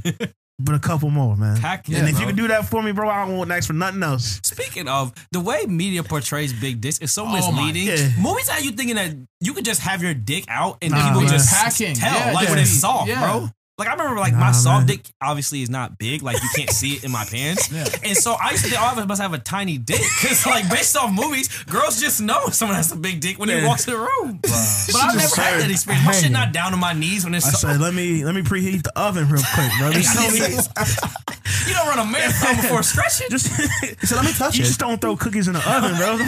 but 0.65 0.75
a 0.75 0.79
couple 0.79 1.11
more, 1.11 1.37
man. 1.37 1.57
Heck 1.57 1.89
yeah, 1.89 1.99
and 1.99 2.09
if 2.09 2.15
bro. 2.15 2.21
you 2.23 2.27
can 2.29 2.37
do 2.37 2.49
that 2.49 2.67
for 2.69 2.83
me, 2.83 2.93
bro, 2.93 3.09
I 3.09 3.27
don't 3.27 3.37
want 3.37 3.49
next 3.49 3.67
for 3.67 3.73
nothing 3.73 4.03
else. 4.03 4.41
Speaking 4.45 4.89
of 4.89 5.13
the 5.33 5.41
way 5.41 5.65
media 5.67 6.03
portrays 6.03 6.53
big 6.53 6.81
dicks 6.81 6.99
is 6.99 7.13
so 7.13 7.23
Oh 7.23 7.27
my- 7.27 7.35
misleading. 7.37 7.87
yeah. 7.87 8.11
Movies 8.21 8.49
have 8.49 8.65
you 8.65 8.73
thinking 8.73 8.97
that 8.97 9.15
you 9.41 9.55
could 9.55 9.65
just 9.65 9.81
have 9.81 10.03
your 10.03 10.15
dick 10.15 10.45
out 10.49 10.79
and 10.83 10.93
Nah, 10.93 11.07
people 11.09 11.21
man. 11.23 11.31
just 11.31 11.51
Packing. 11.53 11.95
tell 11.95 12.13
Yeah, 12.15 12.33
like 12.33 12.49
when 12.49 12.59
it's 12.59 12.71
soft, 12.71 13.09
Yeah. 13.09 13.21
bro. 13.21 13.51
Like 13.79 13.89
I 13.89 13.93
remember, 13.93 14.21
like 14.21 14.35
Nah, 14.35 14.39
my 14.41 14.53
soft 14.53 14.81
man. 14.87 14.87
dick 14.99 15.07
obviously 15.23 15.63
is 15.63 15.71
not 15.71 15.97
big. 15.97 16.23
Like 16.23 16.37
you 16.43 16.49
can't 16.55 16.69
see 16.71 16.93
it 16.93 17.05
in 17.05 17.11
my 17.11 17.25
pants, 17.25 17.73
Yeah. 17.73 17.87
and 18.05 18.15
so 18.17 18.35
I 18.35 18.51
used 18.51 18.65
to 18.65 18.71
think 18.71 18.81
all 18.83 18.93
of 18.93 18.99
us 18.99 19.09
must 19.09 19.21
have 19.23 19.33
a 19.33 19.39
tiny 19.39 19.79
dick 19.79 19.99
because, 20.21 20.45
like, 20.45 20.69
based 20.69 20.95
off 20.95 21.11
movies, 21.11 21.49
girls 21.65 21.99
just 21.99 22.21
know 22.21 22.49
someone 22.49 22.77
has 22.77 22.93
a 22.93 22.97
big 22.97 23.21
dick 23.21 23.39
when 23.39 23.49
they 23.49 23.61
Yeah. 23.63 23.67
walk 23.69 23.79
to 23.79 23.91
the 23.93 23.97
room. 23.97 24.41
But 24.43 24.53
I've 24.97 25.17
never 25.17 25.35
had 25.37 25.61
that 25.63 25.71
experience. 25.71 26.05
My 26.07 26.13
shit 26.13 26.31
not 26.31 26.53
down 26.53 26.73
to 26.73 26.77
my 26.77 26.93
knees 26.93 27.25
when 27.25 27.35
it's 27.35 27.47
I 27.47 27.51
soft. 27.53 27.63
said, 27.63 27.81
let 27.81 27.95
me 27.95 28.25
let 28.27 28.35
me 28.35 28.43
preheat 28.43 28.83
the 28.83 28.93
oven 28.99 29.27
real 29.31 29.43
quick, 29.55 29.71
bro. 29.79 29.91
Hey, 29.91 30.03
Just, 30.03 30.17
I 30.19 30.21
tell 30.21 30.31
didn't 30.31 30.57
me, 30.59 31.69
you 31.69 31.75
don't 31.75 31.89
run 31.89 31.99
a 31.99 32.05
marathon 32.11 32.57
before 32.57 32.83
stretching. 32.83 33.29
just 33.31 33.47
said, 34.07 34.17
"Let 34.17 34.25
me 34.27 34.33
touch 34.37 34.55
it. 34.55 34.59
you 34.59 34.65
it." 34.65 34.67
just 34.67 34.81
don't 34.81 35.01
throw 35.01 35.17
cookies 35.17 35.49
in 35.49 35.55
the 35.55 35.61
oven, 35.71 35.97
bro. 35.97 36.19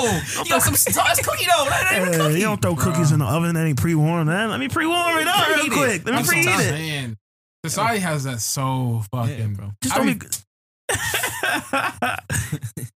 Oh, 0.00 0.22
you 0.44 0.50
got 0.50 0.62
some 0.62 0.74
sauce 0.74 1.20
cookie 1.20 1.44
dough. 1.44 1.66
That 1.68 1.92
ain't 1.92 2.14
cookie. 2.16 2.34
you 2.38 2.44
don't 2.44 2.62
throw 2.62 2.74
cookies 2.76 3.12
in 3.12 3.18
the 3.18 3.24
oven 3.26 3.54
that 3.54 3.66
ain't 3.66 3.78
pre-warmed, 3.78 4.26
man. 4.26 4.48
Let 4.50 4.58
me 4.60 4.68
pre-warm 4.68 5.18
it 5.18 5.26
up 5.28 5.48
real 5.48 5.66
quick. 5.70 6.06
Let 6.06 6.14
me 6.14 6.22
preheat 6.22 6.60
it. 6.60 6.77
Saying, 6.78 7.16
society 7.64 8.00
has 8.00 8.24
that 8.24 8.40
so 8.40 9.02
fucking, 9.12 9.38
Yeah, 9.38 9.46
bro. 9.48 9.70
Just 9.82 9.94
don't 9.94 10.06
mean, 10.06 10.18
be. 10.18 10.26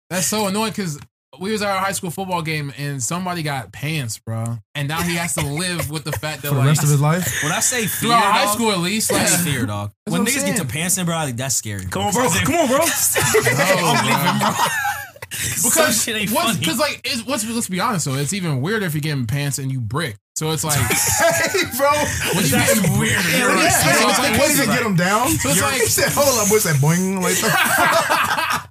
That's 0.09 0.27
so 0.27 0.47
annoying 0.47 0.71
because 0.71 0.99
we 1.39 1.51
was 1.51 1.61
at 1.61 1.69
our 1.69 1.79
high 1.79 1.93
school 1.93 2.11
football 2.11 2.41
game 2.41 2.73
and 2.77 3.01
somebody 3.01 3.41
got 3.43 3.71
pants, 3.71 4.19
bro, 4.19 4.57
and 4.75 4.87
now 4.87 5.01
he 5.01 5.15
has 5.15 5.33
to 5.35 5.45
live 5.45 5.89
with 5.89 6.03
the 6.03 6.11
fact 6.11 6.41
that 6.43 6.49
for 6.49 6.55
the 6.55 6.59
like 6.59 6.67
rest 6.67 6.83
of 6.83 6.89
his 6.89 7.01
life. 7.01 7.43
When 7.43 7.51
I 7.51 7.59
say 7.61 7.87
fear, 7.87 8.09
throughout 8.09 8.33
high 8.33 8.53
school 8.53 8.71
at 8.71 8.79
least, 8.79 9.11
like 9.11 9.21
That's 9.21 9.43
fear, 9.43 9.65
dog. 9.65 9.91
That's 10.05 10.13
when 10.13 10.21
what 10.23 10.29
I'm 10.29 10.35
niggas 10.35 10.45
get 10.45 10.57
to 10.57 10.65
pants, 10.65 10.97
pantsing, 10.97 11.05
bro, 11.05 11.15
like, 11.15 11.37
that's 11.37 11.55
scary. 11.55 11.85
Come 11.85 12.03
on, 12.03 12.13
bro. 12.13 12.29
Come 12.29 12.55
on, 12.55 12.67
bro. 12.67 12.79
I'm 12.85 14.05
leaving, 14.05 14.39
bro. 14.39 14.65
because 15.31 16.03
shit 16.03 16.15
ain't 16.15 16.31
what's. 16.31 16.57
Because 16.57 16.79
like, 16.79 17.01
it's, 17.03 17.25
what's, 17.25 17.49
let's 17.49 17.69
be 17.69 17.79
honest 17.79 18.05
though, 18.05 18.15
it's 18.15 18.33
even 18.33 18.61
weirder 18.61 18.85
if 18.85 18.93
you're 18.93 19.01
getting 19.01 19.25
pants 19.25 19.57
and 19.57 19.71
you 19.71 19.79
brick. 19.79 20.17
So 20.35 20.51
it's 20.51 20.63
like, 20.63 20.79
hey, 20.79 21.63
bro. 21.77 21.89
what 22.33 22.43
you 22.43 22.51
getting 22.51 22.99
weird? 22.99 23.11
Yeah, 23.29 23.47
Yeah, 23.47 23.61
yeah, 23.61 23.69
so 23.69 23.89
it's 24.09 24.19
like, 24.19 24.27
can't 24.27 24.39
what's 24.39 24.57
even 24.59 24.69
it 24.69 24.73
get 24.73 24.85
him 24.85 24.95
down. 24.95 25.29
So 25.29 25.49
it's 25.49 25.61
like- 25.61 25.81
said, 25.83 26.11
"Hold 26.13 26.39
up, 26.39 26.49
what's 26.49 26.63
that 26.63 26.77
boing?" 26.77 27.21
Like, 27.21 27.37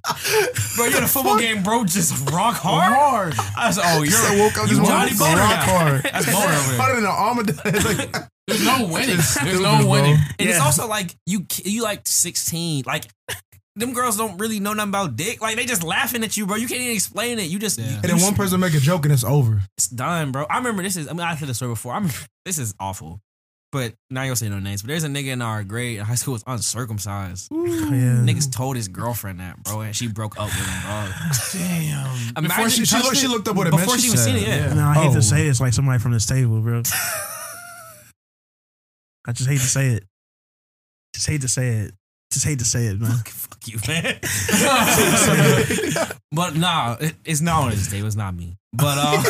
Bro, 0.75 0.85
you're 0.87 0.97
in 0.97 1.03
a 1.03 1.07
football 1.07 1.37
game, 1.37 1.61
bro. 1.63 1.85
Just 1.85 2.29
rock 2.31 2.55
hard. 2.55 2.93
hard. 2.93 3.33
I 3.55 3.67
oh, 3.67 3.71
said, 3.71 3.83
oh, 3.85 4.01
you're 4.03 4.17
I 4.17 4.39
woke 4.43 4.57
up 4.57 4.69
you 4.69 4.77
Johnny 4.77 4.87
morning, 4.87 5.17
Boner 5.17 5.41
rock 5.41 5.51
guy. 5.51 5.65
hard. 5.65 6.03
That's 6.03 6.25
Boner. 6.25 6.77
Harder 6.77 6.95
than 6.95 7.05
an 7.05 7.11
armadillo. 7.11 7.61
Like, 7.63 8.09
There's 8.47 8.65
no 8.65 8.87
winning. 8.87 9.19
There's 9.43 9.59
no 9.61 9.85
winning. 9.87 10.17
And 10.39 10.49
it's 10.49 10.59
also 10.59 10.87
like 10.87 11.15
you 11.25 11.45
you 11.63 11.83
like 11.83 12.01
16. 12.05 12.83
Like 12.85 13.05
them 13.75 13.93
girls 13.93 14.17
don't 14.17 14.37
really 14.37 14.59
know 14.59 14.73
nothing 14.73 14.89
about 14.89 15.15
dick. 15.15 15.41
Like 15.41 15.55
they 15.55 15.65
just 15.65 15.83
laughing 15.83 16.23
at 16.23 16.35
you, 16.35 16.45
bro. 16.45 16.57
You 16.57 16.67
can't 16.67 16.81
even 16.81 16.93
explain 16.95 17.39
it. 17.39 17.43
You 17.43 17.57
just 17.59 17.79
Yeah. 17.79 17.85
you, 17.85 17.93
and 17.95 18.03
then 18.03 18.19
one 18.21 18.35
person 18.35 18.59
make 18.59 18.73
a 18.73 18.79
joke 18.79 19.05
and 19.05 19.13
it's 19.13 19.23
over. 19.23 19.61
it's 19.77 19.87
done, 19.87 20.31
bro. 20.31 20.45
I 20.49 20.57
remember 20.57 20.83
this 20.83 20.97
is 20.97 21.07
I 21.07 21.11
mean 21.13 21.21
I've 21.21 21.39
heard 21.39 21.47
this 21.49 21.57
story 21.57 21.71
before. 21.71 21.93
I 21.93 21.95
remember 21.97 22.15
this 22.45 22.57
is 22.57 22.73
awful. 22.79 23.21
But 23.71 23.93
now 24.09 24.23
you'll 24.23 24.35
say 24.35 24.49
no 24.49 24.59
names. 24.59 24.81
But 24.81 24.89
there's 24.89 25.05
a 25.05 25.07
nigga 25.07 25.27
in 25.27 25.41
our 25.41 25.63
grade 25.63 25.97
in 25.99 26.03
high 26.03 26.15
school 26.15 26.33
was 26.33 26.43
uncircumcised. 26.45 27.47
Yeah. 27.53 27.57
Niggas 28.19 28.51
told 28.51 28.75
his 28.75 28.89
girlfriend 28.89 29.39
that, 29.39 29.63
bro, 29.63 29.79
and 29.79 29.95
she 29.95 30.09
broke 30.09 30.37
up 30.37 30.47
with 30.47 30.55
him, 30.55 30.81
bro. 30.81 31.09
Damn. 31.53 32.43
Imagine 32.43 32.69
she, 32.69 32.83
she, 32.85 32.97
looked, 32.97 33.15
she 33.15 33.27
looked 33.27 33.47
up 33.47 33.55
what 33.55 33.67
it 33.67 33.71
Before 33.71 33.87
meant. 33.87 34.01
she 34.01 34.07
even 34.07 34.19
seen 34.19 34.39
said, 34.39 34.43
it, 34.43 34.47
yeah. 34.67 34.73
No, 34.73 34.83
I 34.89 34.93
hate 34.95 35.11
Oh. 35.11 35.13
to 35.13 35.21
say 35.21 35.45
it, 35.47 35.49
it's 35.51 35.61
like 35.61 35.71
somebody 35.71 35.99
from 35.99 36.11
this 36.11 36.25
table, 36.25 36.59
bro. 36.59 36.81
I 39.25 39.31
just 39.31 39.49
hate 39.49 39.59
to 39.61 39.65
say 39.67 39.87
it. 39.91 40.03
Just 41.13 41.27
hate 41.27 41.39
to 41.41 41.47
say 41.47 41.67
it. 41.69 41.93
Just 42.31 42.45
hate 42.45 42.59
to 42.59 42.65
say 42.65 42.85
it, 42.85 42.99
man. 42.99 43.11
Fuck 43.25 43.67
you, 43.67 43.77
man. 43.87 44.17
but 46.31 46.55
nah, 46.55 46.95
it, 46.99 47.15
it's 47.25 47.41
not 47.41 47.63
on 47.63 47.71
his 47.71 47.89
table. 47.89 48.07
It's 48.07 48.15
not 48.15 48.33
me. 48.33 48.55
But 48.73 48.97
uh, 48.97 49.01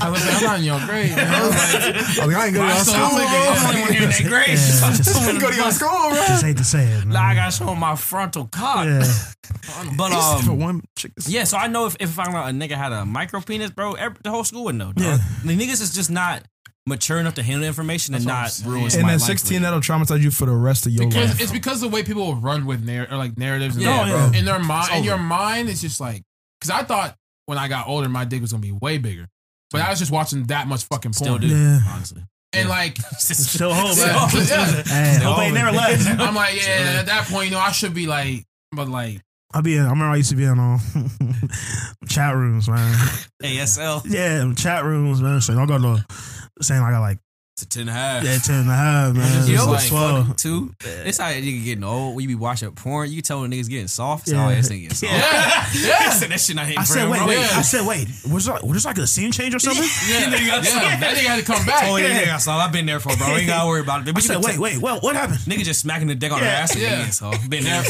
I 0.00 0.08
was 0.10 0.24
like, 0.24 0.36
I'm 0.36 0.42
not 0.44 0.58
in 0.60 0.64
your 0.64 0.80
grade. 0.86 1.10
Man. 1.14 1.26
I 1.34 1.46
was 1.46 1.50
like, 1.74 1.84
I 1.84 2.26
was 2.26 2.34
like, 2.34 2.36
I 2.36 2.46
ain't 2.46 2.54
go 2.54 2.62
to 2.62 2.66
your 2.66 2.76
school. 2.76 2.94
still 2.94 3.08
think 3.18 3.30
it- 3.30 3.36
I'm 3.36 3.56
the 3.62 3.68
only 3.68 3.80
one 3.82 3.94
in 3.94 4.08
that 4.08 4.22
grade. 4.26 4.48
Yeah, 4.48 4.54
just- 4.96 5.26
you. 5.26 5.32
You 5.34 5.40
go 5.40 5.50
to 5.50 5.56
your 5.56 5.70
school, 5.70 5.90
bro. 5.90 6.24
Just 6.26 6.44
hate 6.44 6.56
to 6.56 6.64
say 6.64 6.84
it, 6.86 7.04
man. 7.04 7.08
Nah, 7.10 7.20
I 7.22 7.34
gotta 7.34 7.52
show 7.52 7.74
my 7.74 7.94
frontal 7.94 8.46
cock. 8.46 8.86
yeah. 8.86 9.04
But 9.98 10.10
For 10.42 10.52
um, 10.52 10.58
one 10.58 10.80
chick, 10.96 11.12
yeah. 11.26 11.44
So 11.44 11.58
I 11.58 11.66
know 11.66 11.84
if 11.86 11.96
if 12.00 12.18
I 12.18 12.24
found 12.24 12.36
out 12.36 12.48
a 12.48 12.52
nigga 12.52 12.72
had 12.76 12.92
a 12.92 13.04
micro 13.04 13.40
penis, 13.42 13.70
bro, 13.70 13.92
every, 13.92 14.16
the 14.24 14.30
whole 14.30 14.44
school 14.44 14.64
would 14.64 14.76
know. 14.76 14.92
Dog. 14.92 15.04
Yeah. 15.04 15.18
The 15.44 15.56
niggas 15.56 15.82
is 15.82 15.92
just 15.94 16.10
not 16.10 16.42
mature 16.86 17.18
enough 17.18 17.34
to 17.34 17.42
handle 17.42 17.66
information 17.66 18.14
and 18.14 18.24
That's 18.24 18.60
what 18.60 18.66
I'm 18.66 18.72
not 18.72 18.78
ruin 18.80 18.90
saying. 18.90 19.04
and 19.04 19.20
somebody's 19.20 19.20
then 19.22 19.28
life 19.34 19.38
16, 19.40 19.54
with 19.56 19.62
that'll 19.62 19.80
traumatize 19.80 20.22
you 20.22 20.30
for 20.30 20.46
the 20.46 20.52
rest 20.52 20.86
of 20.86 20.92
your 20.92 21.06
because 21.08 21.30
life. 21.30 21.40
it's 21.40 21.52
because 21.52 21.82
of 21.82 21.90
the 21.90 21.94
way 21.94 22.02
people 22.02 22.34
run 22.36 22.66
with 22.66 22.84
narr- 22.84 23.08
or 23.10 23.16
like 23.16 23.38
narratives. 23.38 23.76
And 23.76 23.84
Yeah, 23.84 23.98
all, 24.00 24.06
bro. 24.30 24.38
In 24.38 24.44
their 24.44 24.58
mind, 24.58 24.92
in 24.94 25.04
your 25.04 25.18
mind, 25.18 25.68
it's 25.70 25.80
just 25.80 26.00
like 26.00 26.22
because 26.60 26.70
I 26.70 26.82
thought 26.84 27.16
when 27.46 27.58
I 27.58 27.68
got 27.68 27.88
older, 27.88 28.08
my 28.08 28.24
dick 28.24 28.40
was 28.42 28.52
gonna 28.52 28.60
be 28.62 28.72
way 28.72 28.98
bigger, 28.98 29.28
but 29.70 29.80
I 29.80 29.90
was 29.90 29.98
just 29.98 30.10
watching 30.10 30.44
that 30.44 30.66
much 30.68 30.84
fucking 30.84 31.12
porn. 31.12 31.38
Still 31.38 31.38
do, 31.38 31.46
Yeah. 31.48 31.80
honestly. 31.88 32.22
And 32.52 32.68
like, 32.68 32.98
Still 33.18 33.72
hold, 33.74 33.96
Yeah, 33.96 34.06
man. 34.06 34.44
yeah. 34.46 34.82
Hey, 34.84 35.18
hope 35.24 35.38
they 35.38 35.52
never 35.52 35.72
left. 35.72 36.06
I'm 36.20 36.34
like, 36.34 36.54
yeah. 36.56 36.96
At 37.00 37.06
that 37.06 37.26
point, 37.28 37.46
you 37.46 37.52
know, 37.52 37.58
I 37.60 37.72
should 37.72 37.94
be 37.94 38.06
like, 38.06 38.44
but 38.72 38.88
like, 38.88 39.20
I'll 39.54 39.62
be 39.62 39.76
in, 39.76 39.82
I 39.82 39.90
remember 39.90 40.06
I 40.06 40.16
used 40.16 40.30
to 40.30 40.36
be 40.36 40.42
in 40.44 40.58
um, 40.58 40.80
chat 42.08 42.34
rooms, 42.34 42.68
man. 42.68 42.92
ASL. 43.42 44.02
Yeah, 44.04 44.52
chat 44.54 44.84
rooms, 44.84 45.22
man. 45.22 45.40
So 45.40 45.54
don't 45.54 45.68
go 45.68 45.78
to 45.78 46.04
saying 46.60 46.82
I 46.82 46.90
got 46.90 47.00
like 47.00 47.18
It's 47.56 47.62
a 47.62 47.68
ten 47.68 47.82
and 47.82 47.90
a 47.90 47.92
half. 47.92 48.24
yeah, 48.24 48.36
10 48.36 48.54
and 48.62 48.68
a 48.68 48.74
half, 48.74 49.14
man. 49.14 49.32
just 49.32 49.48
You 49.48 49.54
It's 49.54 49.62
know 49.64 49.70
like 49.70 49.78
what's 49.78 49.88
12. 49.88 50.22
funny 50.24 50.34
too? 50.34 50.74
It's 51.06 51.18
how 51.18 51.26
nigga 51.28 51.62
getting 51.64 51.84
old. 51.84 52.16
When 52.16 52.22
you 52.24 52.28
be 52.28 52.34
watching 52.34 52.68
porn, 52.72 53.12
you 53.12 53.22
tell 53.22 53.42
when 53.42 53.52
niggas 53.52 53.68
getting 53.70 53.86
soft. 53.86 54.24
It's 54.26 54.32
Yeah. 54.32 54.52
this 54.56 54.68
nigga 54.70 54.80
getting 54.90 54.90
soft. 54.96 55.12
yeah, 55.12 55.66
yeah. 55.86 55.96
I 56.00 56.10
said 56.10 56.30
that 56.30 56.40
shit 56.40 56.56
not 56.56 56.64
hitting 56.66 56.80
I 56.80 56.82
said, 56.82 57.04
him, 57.04 57.10
wait, 57.10 57.24
wait. 57.28 57.38
Yeah. 57.38 57.48
I 57.52 57.62
said, 57.62 57.86
wait. 57.86 58.08
Was 58.28 58.46
there, 58.46 58.58
was 58.60 58.82
there 58.82 58.90
like 58.90 58.98
a 58.98 59.06
scene 59.06 59.30
change 59.30 59.54
or 59.54 59.60
something? 59.60 59.84
Yeah, 59.84 60.32
Nigga 60.34 60.46
got 60.50 60.64
yeah. 60.64 60.80
soft. 60.80 61.00
That 61.00 61.16
nigga 61.16 61.26
had 61.28 61.38
to 61.38 61.44
come 61.44 61.64
back. 61.64 61.84
Oh 61.86 61.94
yeah, 61.96 62.24
nigga, 62.24 62.40
so 62.40 62.50
I've 62.50 62.72
been 62.72 62.86
there 62.86 62.98
for, 62.98 63.16
bro. 63.16 63.28
You 63.28 63.34
ain't 63.36 63.46
gotta 63.46 63.68
worry 63.68 63.82
about 63.82 64.00
it. 64.00 64.12
But 64.12 64.16
I 64.16 64.18
you 64.18 64.26
said, 64.26 64.36
could 64.38 64.44
wait, 64.46 64.52
tell- 64.54 64.60
wait, 64.62 64.78
what, 64.78 65.02
what 65.04 65.14
happened? 65.14 65.38
Nigga 65.46 65.62
just 65.62 65.80
smacking 65.80 66.08
the 66.08 66.16
dick 66.16 66.32
on 66.32 66.40
her 66.40 66.44
ass. 66.46 66.74
Yeah. 66.74 67.02
Yeah, 67.04 67.10
so 67.10 67.30
been 67.48 67.62
there. 67.62 67.84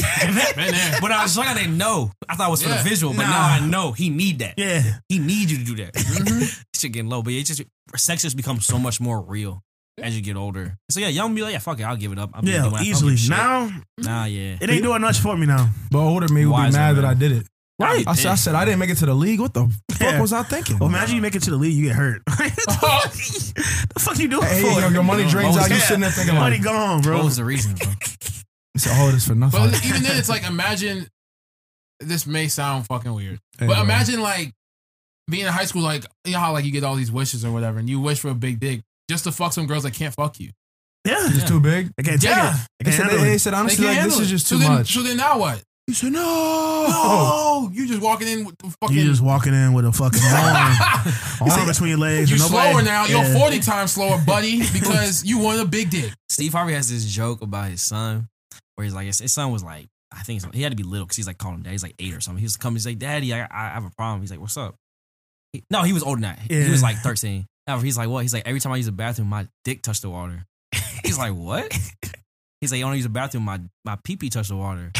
Been 0.55 0.73
there. 0.75 0.97
But 1.01 1.11
I 1.11 1.23
was 1.23 1.35
like, 1.39 1.47
I 1.47 1.55
didn't 1.55 1.79
know. 1.79 2.11
I 2.29 2.35
thought 2.35 2.49
it 2.49 2.51
was 2.51 2.61
for 2.61 2.69
Yeah. 2.69 2.83
the 2.83 2.87
visual, 2.87 3.13
but 3.15 3.23
Nah. 3.23 3.29
now 3.31 3.47
I 3.47 3.59
know 3.65 3.93
he 3.93 4.11
need 4.11 4.37
that. 4.39 4.53
Yeah. 4.59 4.83
He 5.09 5.17
need 5.17 5.49
you 5.49 5.57
to 5.57 5.63
do 5.65 5.75
that. 5.83 5.93
Mm-hmm. 5.95 6.61
Shit 6.75 6.91
getting 6.91 7.09
low, 7.09 7.21
but 7.21 7.33
it 7.33 7.43
just 7.43 7.61
sex 7.95 8.21
just 8.21 8.37
becomes 8.37 8.65
so 8.65 8.77
much 8.77 8.99
more 8.99 9.21
real 9.21 9.61
as 10.01 10.15
you 10.15 10.21
get 10.21 10.35
older. 10.35 10.77
So 10.89 10.99
yeah, 10.99 11.07
young 11.07 11.33
be 11.35 11.41
like, 11.41 11.53
yeah, 11.53 11.59
fuck 11.59 11.79
it, 11.79 11.83
I'll 11.83 11.95
give 11.95 12.11
it 12.11 12.19
up. 12.19 12.31
I'll 12.33 12.43
Yeah, 12.43 12.69
easily. 12.81 13.15
fucking. 13.15 13.29
Now, 13.29 13.71
nah, 13.97 14.25
yeah. 14.25 14.57
it 14.59 14.69
ain't 14.69 14.83
doing 14.83 15.01
much 15.01 15.19
for 15.19 15.37
me 15.37 15.45
now. 15.45 15.69
But 15.91 15.99
older 15.99 16.27
me 16.27 16.45
would 16.45 16.51
be 16.51 16.61
Wiser, 16.63 16.77
mad 16.77 16.95
that. 16.97 17.05
I 17.05 17.13
did 17.13 17.31
it. 17.31 17.47
Right. 17.77 18.07
I 18.07 18.15
said, 18.15 18.31
I 18.31 18.35
said 18.35 18.55
I 18.55 18.63
didn't 18.63 18.79
make 18.79 18.89
it 18.89 18.95
to 18.99 19.05
the 19.05 19.13
league. 19.13 19.41
What 19.41 19.53
the 19.53 19.67
fuck 19.91 20.01
Yeah. 20.01 20.21
was 20.21 20.31
I 20.31 20.43
thinking? 20.43 20.79
Well, 20.79 20.87
imagine 20.87 21.17
you 21.17 21.21
make 21.21 21.35
it 21.35 21.43
to 21.43 21.49
the 21.49 21.57
league, 21.57 21.73
you 21.75 21.87
get 21.87 21.95
hurt. 21.95 22.21
the 22.25 23.99
fuck 23.99 24.17
you 24.17 24.27
doing 24.29 24.43
hey, 24.43 24.61
for? 24.61 24.79
your, 24.79 24.91
your 24.91 25.03
money 25.03 25.27
drains 25.27 25.57
out. 25.57 25.69
You 25.69 25.75
Yeah. 25.75 25.81
sitting 25.81 26.01
there 26.01 26.11
thinking 26.11 26.35
Money 26.35 26.55
like, 26.57 26.63
gone, 26.63 27.01
bro. 27.01 27.17
What 27.17 27.25
was 27.25 27.35
the 27.35 27.43
reason, 27.43 27.75
bro? 27.75 27.87
you 27.89 28.79
said, 28.79 28.93
"Oh, 28.95 29.11
this 29.11 29.27
for 29.27 29.35
nothing." 29.35 29.59
But 29.59 29.85
even 29.85 30.03
then, 30.03 30.17
it's 30.17 30.29
like 30.29 30.45
imagine. 30.45 31.07
This 31.99 32.25
may 32.27 32.47
sound 32.49 32.85
fucking 32.87 33.13
weird, 33.13 33.39
Hey, 33.57 33.67
but 33.67 33.77
imagine 33.79 34.21
like 34.21 34.53
being 35.29 35.45
in 35.45 35.51
high 35.51 35.65
school, 35.65 35.81
like 35.81 36.05
you 36.25 36.33
know 36.33 36.39
how 36.39 36.53
like 36.53 36.65
you 36.65 36.71
get 36.71 36.83
all 36.83 36.95
these 36.95 37.11
wishes 37.11 37.43
or 37.45 37.51
whatever, 37.51 37.79
and 37.79 37.89
you 37.89 37.99
wish 37.99 38.19
for 38.19 38.29
a 38.29 38.35
big 38.35 38.59
dick 38.59 38.81
just 39.09 39.23
to 39.25 39.31
fuck 39.31 39.53
some 39.53 39.67
girls 39.67 39.83
that 39.83 39.93
can't 39.93 40.13
fuck 40.13 40.39
you. 40.39 40.49
yeah. 41.05 41.15
It's 41.29 41.43
too 41.47 41.59
big. 41.59 41.91
I 41.99 42.01
can't 42.03 42.21
take 42.21 42.29
Yeah. 42.31 42.49
it. 42.49 42.53
I 42.55 42.65
They 42.79 42.83
can't 42.85 42.95
said, 42.95 43.03
handle 43.05 43.23
they, 43.23 43.29
they 43.31 43.37
said 43.37 43.53
They 43.53 43.57
honestly, 43.57 43.85
can't 43.85 43.87
like 43.97 44.03
this 44.05 44.13
handle 44.13 44.21
is 44.21 44.27
it. 44.27 44.35
just 44.35 44.47
so 44.47 44.55
too 44.55 44.61
then, 44.63 44.71
much. 44.71 44.93
So 44.93 45.01
then 45.03 45.17
now 45.17 45.37
what? 45.39 45.61
you 45.87 45.93
said 45.93 46.11
no. 46.13 46.85
No, 46.89 47.69
you 47.73 47.87
just 47.87 48.01
walking 48.01 48.27
in 48.27 48.45
with 48.45 48.57
the 48.57 48.73
fucking. 48.81 48.95
You 48.97 49.03
just 49.05 49.21
walking 49.21 49.53
in 49.53 49.73
with 49.73 49.85
a 49.85 49.91
fucking 49.91 50.19
arm, 50.23 51.51
arm 51.51 51.67
between 51.67 51.89
your 51.89 51.99
legs. 51.99 52.29
You're 52.31 52.41
and 52.41 52.51
nobody- 52.51 52.71
slower 52.71 52.81
now. 52.83 53.05
You're 53.05 53.23
Yeah. 53.23 53.39
40 53.39 53.59
times 53.59 53.91
slower, 53.91 54.19
buddy, 54.25 54.57
because 54.73 55.23
you 55.23 55.37
want 55.39 55.61
a 55.61 55.65
big 55.65 55.89
dick. 55.91 56.11
Steve 56.29 56.53
Harvey 56.53 56.73
has 56.73 56.89
this 56.89 57.05
joke 57.05 57.41
about 57.41 57.69
his 57.69 57.81
son, 57.81 58.27
where 58.75 58.85
he's 58.85 58.93
like, 58.95 59.05
his, 59.05 59.19
his 59.19 59.33
son 59.33 59.51
was 59.51 59.63
like, 59.63 59.87
I 60.11 60.23
think 60.23 60.41
he 60.55 60.61
had 60.63 60.71
to 60.71 60.75
be 60.75 60.83
little 60.83 61.05
because 61.05 61.17
he's 61.17 61.27
like 61.27 61.37
calling 61.37 61.57
him 61.57 61.63
dad. 61.63 61.71
He's 61.71 61.83
like 61.83 61.95
eight 61.99 62.13
or 62.15 62.21
something. 62.21 62.39
He's 62.41 62.49
was 62.49 62.57
coming, 62.57 62.75
he's 62.77 62.85
like, 62.87 62.97
Daddy, 62.99 63.33
I, 63.33 63.47
I 63.51 63.69
have 63.69 63.85
a 63.85 63.91
problem. 63.91 64.21
He's 64.21 64.31
like, 64.31 64.39
What's 64.39 64.57
up? 64.57 64.75
No, 65.69 65.83
he 65.83 65.93
was 65.93 66.03
older 66.03 66.21
than 66.21 66.35
that. 66.35 66.39
He- 66.39 66.63
He 66.63 66.69
was 66.71 66.83
like 66.83 66.97
13. 66.97 67.45
However, 67.67 67.83
he's 67.85 67.97
like, 67.97 68.09
What? 68.09 68.21
He's 68.21 68.33
like, 68.33 68.43
Every 68.45 68.59
time 68.59 68.71
I 68.73 68.77
use 68.77 68.85
the 68.85 68.91
bathroom, 68.91 69.29
my 69.29 69.47
dick 69.63 69.81
touched 69.81 70.01
the 70.03 70.09
water. 70.09 70.45
He's 71.03 71.17
like, 71.17 71.33
What? 71.33 71.71
He's 72.61 72.71
like, 72.71 72.79
You 72.79 72.85
only 72.85 72.97
use 72.97 73.05
the 73.05 73.09
bathroom, 73.09 73.43
my 73.43 73.59
my 73.83 73.97
pee 74.03 74.15
pee 74.15 74.29
touched 74.29 74.49
the 74.49 74.55
water. 74.55 74.91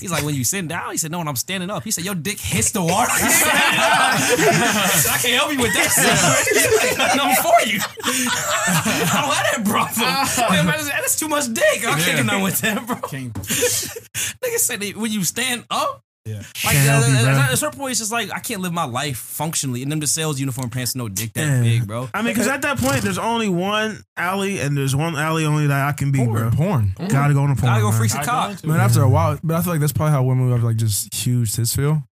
He's 0.00 0.10
like, 0.10 0.24
when 0.24 0.34
you 0.34 0.42
sitting 0.42 0.66
down, 0.66 0.90
he 0.90 0.96
said, 0.96 1.12
no, 1.12 1.18
when 1.18 1.28
I'm 1.28 1.36
standing 1.36 1.70
up. 1.70 1.84
He 1.84 1.92
said, 1.92 2.04
your 2.04 2.16
dick 2.16 2.40
hits 2.40 2.72
the 2.72 2.82
water. 2.82 3.12
So 3.12 5.10
I 5.10 5.18
can't 5.22 5.34
help 5.34 5.52
you 5.52 5.60
with 5.60 5.72
that. 5.74 6.96
like, 6.98 7.16
no, 7.16 7.32
for 7.36 7.68
you. 7.68 7.78
I 7.80 9.20
don't 9.22 9.34
have 9.34 9.64
that 9.64 9.64
problem. 9.64 10.06
Uh. 10.08 10.48
Like, 10.48 10.64
man, 10.66 10.86
that's 11.00 11.16
too 11.18 11.28
much 11.28 11.46
dick. 11.52 11.86
I 11.86 12.00
can't 12.00 12.18
do 12.18 12.24
nothing 12.24 12.42
with 12.42 12.60
that, 12.62 12.84
bro. 12.86 12.96
Nigga 12.96 14.58
said 14.58 14.82
when 14.96 15.12
you 15.12 15.22
stand 15.24 15.64
up, 15.70 16.02
Yeah. 16.24 16.42
like 16.64 16.76
uh, 16.76 17.40
at 17.48 17.52
a 17.52 17.56
certain 17.56 17.78
point, 17.80 17.90
it's 17.90 17.98
just 18.00 18.12
like 18.12 18.32
I 18.32 18.38
can't 18.38 18.60
live 18.60 18.72
my 18.72 18.84
life 18.84 19.16
functionally 19.16 19.82
and 19.82 19.90
them 19.90 19.98
the 19.98 20.06
sales 20.06 20.38
uniform 20.38 20.70
pants, 20.70 20.94
no 20.94 21.08
dick 21.08 21.32
that 21.32 21.40
Yeah. 21.46 21.62
big, 21.62 21.86
bro. 21.86 22.08
I 22.14 22.22
mean, 22.22 22.32
because 22.32 22.46
at 22.46 22.62
that 22.62 22.78
point, 22.78 23.02
there's 23.02 23.18
only 23.18 23.48
one 23.48 24.04
alley, 24.16 24.60
and 24.60 24.76
there's 24.76 24.94
one 24.94 25.16
alley 25.16 25.44
only 25.44 25.66
that 25.66 25.88
I 25.88 25.92
can 25.92 26.12
be, 26.12 26.24
bro. 26.24 26.50
porn. 26.52 26.94
Gotta 27.08 27.34
go 27.34 27.40
on 27.42 27.50
the 27.50 27.56
porn. 27.60 27.72
Gotta 27.72 27.80
go 27.82 27.90
man. 27.90 27.98
freak 27.98 28.10
some 28.10 28.20
I 28.20 28.24
cock. 28.24 28.64
Man, 28.64 28.78
it. 28.78 28.82
after 28.84 29.02
a 29.02 29.08
while, 29.08 29.36
but 29.42 29.56
I 29.56 29.62
feel 29.62 29.72
like 29.72 29.80
that's 29.80 29.92
probably 29.92 30.12
how 30.12 30.22
women 30.22 30.50
have 30.52 30.62
like 30.62 30.76
just 30.76 31.12
huge 31.12 31.52
tits 31.54 31.74
feel. 31.74 32.04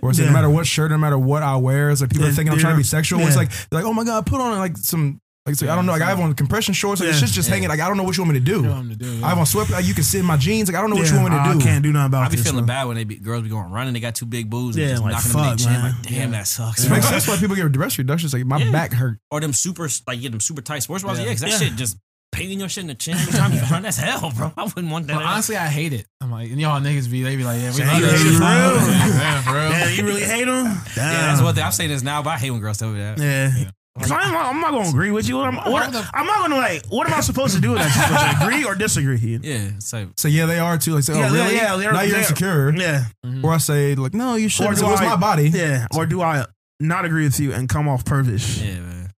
Where 0.00 0.10
it's 0.10 0.18
like, 0.20 0.26
Yeah. 0.26 0.30
no 0.30 0.32
matter 0.34 0.50
what 0.50 0.66
shirt, 0.66 0.90
no 0.90 0.98
matter 0.98 1.18
what 1.18 1.42
I 1.42 1.56
wear, 1.56 1.90
it's 1.90 2.00
like 2.02 2.10
people 2.10 2.26
are 2.26 2.30
thinking 2.30 2.52
I'm 2.52 2.58
trying 2.58 2.74
to 2.74 2.78
be 2.78 2.84
sexual. 2.84 3.20
It's 3.20 3.34
like 3.34 3.50
they're 3.70 3.80
like, 3.80 3.84
oh 3.84 3.94
my 3.94 4.04
god, 4.04 4.26
put 4.26 4.40
on 4.40 4.56
like 4.58 4.76
some 4.76 5.20
like 5.46 5.54
so, 5.54 5.70
I 5.70 5.76
don't 5.76 5.86
know, 5.86 5.92
like 5.92 6.02
I 6.02 6.06
have 6.08 6.18
on 6.20 6.34
compression 6.34 6.74
shorts, 6.74 7.00
like 7.00 7.08
it's 7.10 7.18
Yeah. 7.18 7.20
just 7.22 7.34
just 7.34 7.48
hanging. 7.48 7.68
Like 7.68 7.80
I 7.80 7.86
don't 7.88 7.96
know 7.96 8.02
what 8.02 8.16
you 8.16 8.22
want 8.24 8.34
me 8.34 8.40
to 8.40 8.44
do. 8.44 8.56
You 8.56 8.62
know 8.62 8.72
I'm 8.72 8.88
to 8.90 8.96
do, 8.96 9.06
yeah. 9.06 9.26
I 9.26 9.28
have 9.30 9.38
on 9.38 9.46
sweat. 9.46 9.70
Like, 9.70 9.84
you 9.86 9.94
can 9.94 10.02
sit 10.04 10.18
in 10.20 10.26
my 10.26 10.36
jeans. 10.36 10.68
Like 10.68 10.76
I 10.76 10.80
don't 10.80 10.90
know 10.90 10.96
what 10.96 11.08
you 11.08 11.14
want 11.16 11.30
me 11.30 11.36
to 11.36 11.42
I 11.42 11.52
do. 11.54 11.60
can't 11.60 11.82
do 11.82 11.92
nothing 11.92 12.06
about 12.06 12.24
I 12.24 12.28
be 12.28 12.36
this. 12.36 12.44
feeling 12.46 12.64
bro. 12.66 12.74
bad 12.74 12.84
when 12.88 12.96
they 12.96 13.04
be, 13.04 13.16
girls 13.16 13.42
be 13.44 13.48
going 13.48 13.70
running. 13.70 13.94
They 13.94 14.00
got 14.00 14.14
two 14.16 14.26
big 14.26 14.50
boobs. 14.50 14.76
And 14.76 14.84
Yeah, 14.84 14.90
just 14.92 15.02
like, 15.02 15.12
knocking 15.12 15.32
them 15.32 15.40
in 15.40 15.44
fuck, 15.50 15.58
their 15.58 15.66
chin. 15.66 15.82
man. 15.82 15.92
Like, 15.92 16.02
damn, 16.02 16.30
that 16.32 16.46
sucks. 16.48 16.84
It 16.84 16.90
makes 16.90 17.08
sense 17.08 17.28
why 17.28 17.36
people 17.36 17.54
get 17.56 17.70
breast 17.72 17.96
reductions. 17.98 18.32
Like 18.34 18.44
my 18.44 18.58
Yeah. 18.58 18.72
back 18.72 18.92
hurt. 18.92 19.18
or 19.30 19.40
them 19.40 19.52
super 19.52 19.88
like 20.06 20.20
get 20.20 20.32
them 20.32 20.40
super 20.40 20.62
tight 20.62 20.82
sports 20.82 21.04
bras. 21.04 21.16
Yeah. 21.18 21.24
Yeah, 21.24 21.30
because 21.30 21.40
that 21.42 21.50
Yeah. 21.50 21.58
shit 21.68 21.76
just 21.76 21.96
painting 22.32 22.58
your 22.60 22.68
shit 22.68 22.82
in 22.82 22.88
the 22.88 22.94
chin 22.94 23.14
every 23.16 23.32
time 23.32 23.52
you 23.52 23.60
run. 23.70 23.82
That's 23.82 23.96
hell, 23.96 24.30
bro. 24.36 24.52
I 24.58 24.64
wouldn't 24.64 24.90
want 24.90 25.06
that. 25.06 25.14
But 25.16 25.24
honestly, 25.24 25.56
I 25.56 25.68
hate 25.68 25.92
it. 25.94 26.06
I'm 26.20 26.30
like, 26.30 26.50
and 26.50 26.60
y'all 26.60 26.80
niggas 26.80 27.10
be, 27.10 27.22
they 27.22 27.34
be 27.36 27.44
like, 27.44 27.60
yeah, 27.62 27.68
we 27.68 27.76
Say, 27.76 27.86
love 27.86 27.98
you 28.00 28.06
hate 28.06 28.14
it 28.14 28.18
for 28.18 28.40
real? 28.40 28.40
Yeah, 28.42 29.42
for 29.42 29.52
real. 29.52 29.70
Yeah, 29.70 29.88
you 29.90 30.04
really 30.04 30.20
hate 30.24 30.46
him? 30.48 30.64
yeah, 30.66 30.82
that's 30.96 31.40
what 31.40 31.56
I'm 31.58 31.72
saying 31.72 31.88
this 31.90 32.02
now, 32.02 32.22
but 32.22 32.30
I 32.30 32.38
hate 32.38 32.50
when 32.50 32.60
girls 32.60 32.76
tell 32.78 32.90
me 32.90 32.98
that. 32.98 33.18
Yeah. 33.18 33.70
Cause 33.98 34.10
I'm, 34.10 34.32
not- 34.32 34.46
I'm 34.54 34.60
not 34.60 34.70
gonna 34.72 34.88
agree 34.88 35.10
with 35.10 35.28
you. 35.28 35.40
I'm, 35.40 35.56
what, 35.56 35.84
I'm 36.14 36.26
not 36.26 36.40
gonna 36.42 36.56
like. 36.56 36.84
What 36.86 37.06
am 37.08 37.14
I 37.14 37.20
supposed 37.20 37.54
to 37.54 37.60
do 37.60 37.70
with 37.72 37.78
that? 37.80 37.90
Supposed 38.36 38.42
agree 38.50 38.64
or 38.64 38.74
disagree? 38.74 39.38
Yeah, 39.42 39.70
so 39.78 40.08
So 40.16 40.28
yeah, 40.28 40.46
they 40.46 40.58
are 40.58 40.76
too. 40.78 40.94
Like 40.94 41.04
say, 41.04 41.14
oh 41.14 41.18
Yeah, 41.18 41.32
yeah, 41.32 41.42
really? 41.44 41.56
yeah, 41.56 41.76
they're- 41.76 41.92
now 41.92 42.00
you're 42.02 42.10
they're- 42.10 42.18
insecure. 42.20 42.72
Yeah. 42.76 43.04
Mm-hmm. 43.24 43.44
Or 43.44 43.52
I 43.54 43.58
say 43.58 43.94
like, 43.94 44.12
no, 44.14 44.34
you 44.36 44.46
Or 44.46 44.50
shouldn't. 44.50 44.78
do 44.78 44.86
It 44.86 44.90
was 44.90 45.00
I- 45.00 45.06
my 45.06 45.16
body. 45.16 45.48
Yeah. 45.48 45.86
Or 45.94 46.04
do 46.06 46.20
I 46.22 46.44
not 46.80 47.04
agree 47.06 47.24
with 47.24 47.40
you 47.40 47.52
and 47.54 47.68
come 47.68 47.88
off 47.88 48.04
pervish? 48.04 48.62
yeah, 48.62 48.80
man. 48.80 49.10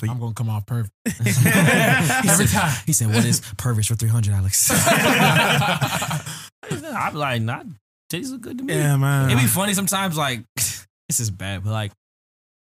So 0.00 0.10
I'm 0.10 0.18
gonna 0.18 0.32
come 0.34 0.48
off 0.48 0.64
perfect 0.66 0.92
He 1.04 1.10
every 1.20 2.46
said- 2.46 2.48
time. 2.48 2.76
He 2.86 2.92
said, 2.94 3.08
"What 3.08 3.24
is 3.24 3.40
pervish 3.56 3.88
for 3.88 3.94
300, 3.96 4.32
Alex?" 4.34 4.70
I'm 6.70 7.14
like, 7.14 7.42
"Nah, 7.42 7.62
titties 8.10 8.30
look 8.30 8.40
good 8.42 8.58
to 8.58 8.64
me." 8.64 8.74
Yeah, 8.74 8.96
man. 8.96 9.30
It'd 9.30 9.40
be 9.42 9.46
funny 9.48 9.74
sometimes, 9.74 10.16
like 10.16 10.44
this 10.56 11.20
is 11.20 11.30
bad, 11.30 11.64
but 11.64 11.70
like, 11.72 11.92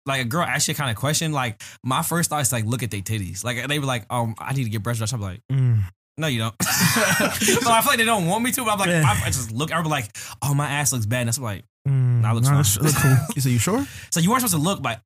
like 0.07 0.21
a 0.21 0.25
girl 0.25 0.43
actually 0.43 0.73
kind 0.75 0.89
of 0.89 0.95
question. 0.95 1.31
Like 1.31 1.61
my 1.83 2.01
first 2.01 2.29
thought 2.29 2.41
is 2.41 2.51
like, 2.51 2.65
look 2.65 2.81
at 2.81 2.89
their 2.91 3.01
titties. 3.01 3.43
Like 3.43 3.67
they 3.67 3.77
were 3.79 3.85
like, 3.85 4.05
um, 4.09 4.33
I 4.39 4.53
need 4.53 4.63
to 4.63 4.69
get 4.69 4.81
breast. 4.81 5.01
I'm 5.13 5.21
like, 5.21 5.41
Mm. 5.51 5.83
no, 6.17 6.27
you 6.27 6.39
don't. 6.39 6.55
so 6.63 7.69
I 7.71 7.81
feel 7.81 7.91
like 7.91 7.97
they 7.97 8.05
don't 8.05 8.25
want 8.25 8.43
me 8.43 8.51
to. 8.53 8.63
But 8.63 8.71
I'm 8.71 8.79
like, 8.79 8.89
Yeah. 8.89 9.03
I, 9.05 9.21
I 9.25 9.27
just 9.27 9.51
look. 9.51 9.71
I'm 9.73 9.83
like, 9.85 10.09
oh, 10.41 10.53
my 10.53 10.67
ass 10.67 10.91
looks 10.93 11.05
bad. 11.05 11.19
And 11.21 11.27
that's 11.27 11.39
like, 11.39 11.63
Mm. 11.87 12.21
Nah, 12.21 12.33
looks 12.33 12.47
Nah, 12.47 12.63
fine. 12.63 12.63
this 12.63 12.79
look 12.81 12.95
cool. 12.95 13.17
You 13.35 13.41
said 13.41 13.51
you 13.51 13.59
sure? 13.59 13.85
so 14.11 14.19
you 14.19 14.29
weren't 14.29 14.41
supposed 14.41 14.55
to 14.55 14.61
look, 14.61 14.81
but 14.81 15.01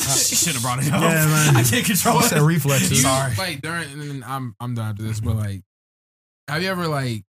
she 0.00 0.34
should 0.36 0.54
have 0.54 0.62
brought 0.62 0.80
it 0.84 0.92
up. 0.92 1.00
Yeah, 1.02 1.26
man. 1.26 1.56
I 1.56 1.62
can't 1.62 1.84
control 1.86 2.18
I 2.18 2.20
it. 2.20 2.28
said 2.28 2.42
reflexes. 2.42 2.90
You, 2.90 2.96
Sorry. 2.96 3.34
Like 3.36 3.60
during, 3.60 3.90
and 3.92 4.00
then 4.00 4.24
I'm 4.26 4.54
I'm 4.58 4.74
done 4.74 4.90
after 4.90 5.02
this, 5.04 5.20
but 5.20 5.36
like, 5.36 5.62
have 6.48 6.62
you 6.62 6.68
ever 6.70 6.88
like, 6.88 7.22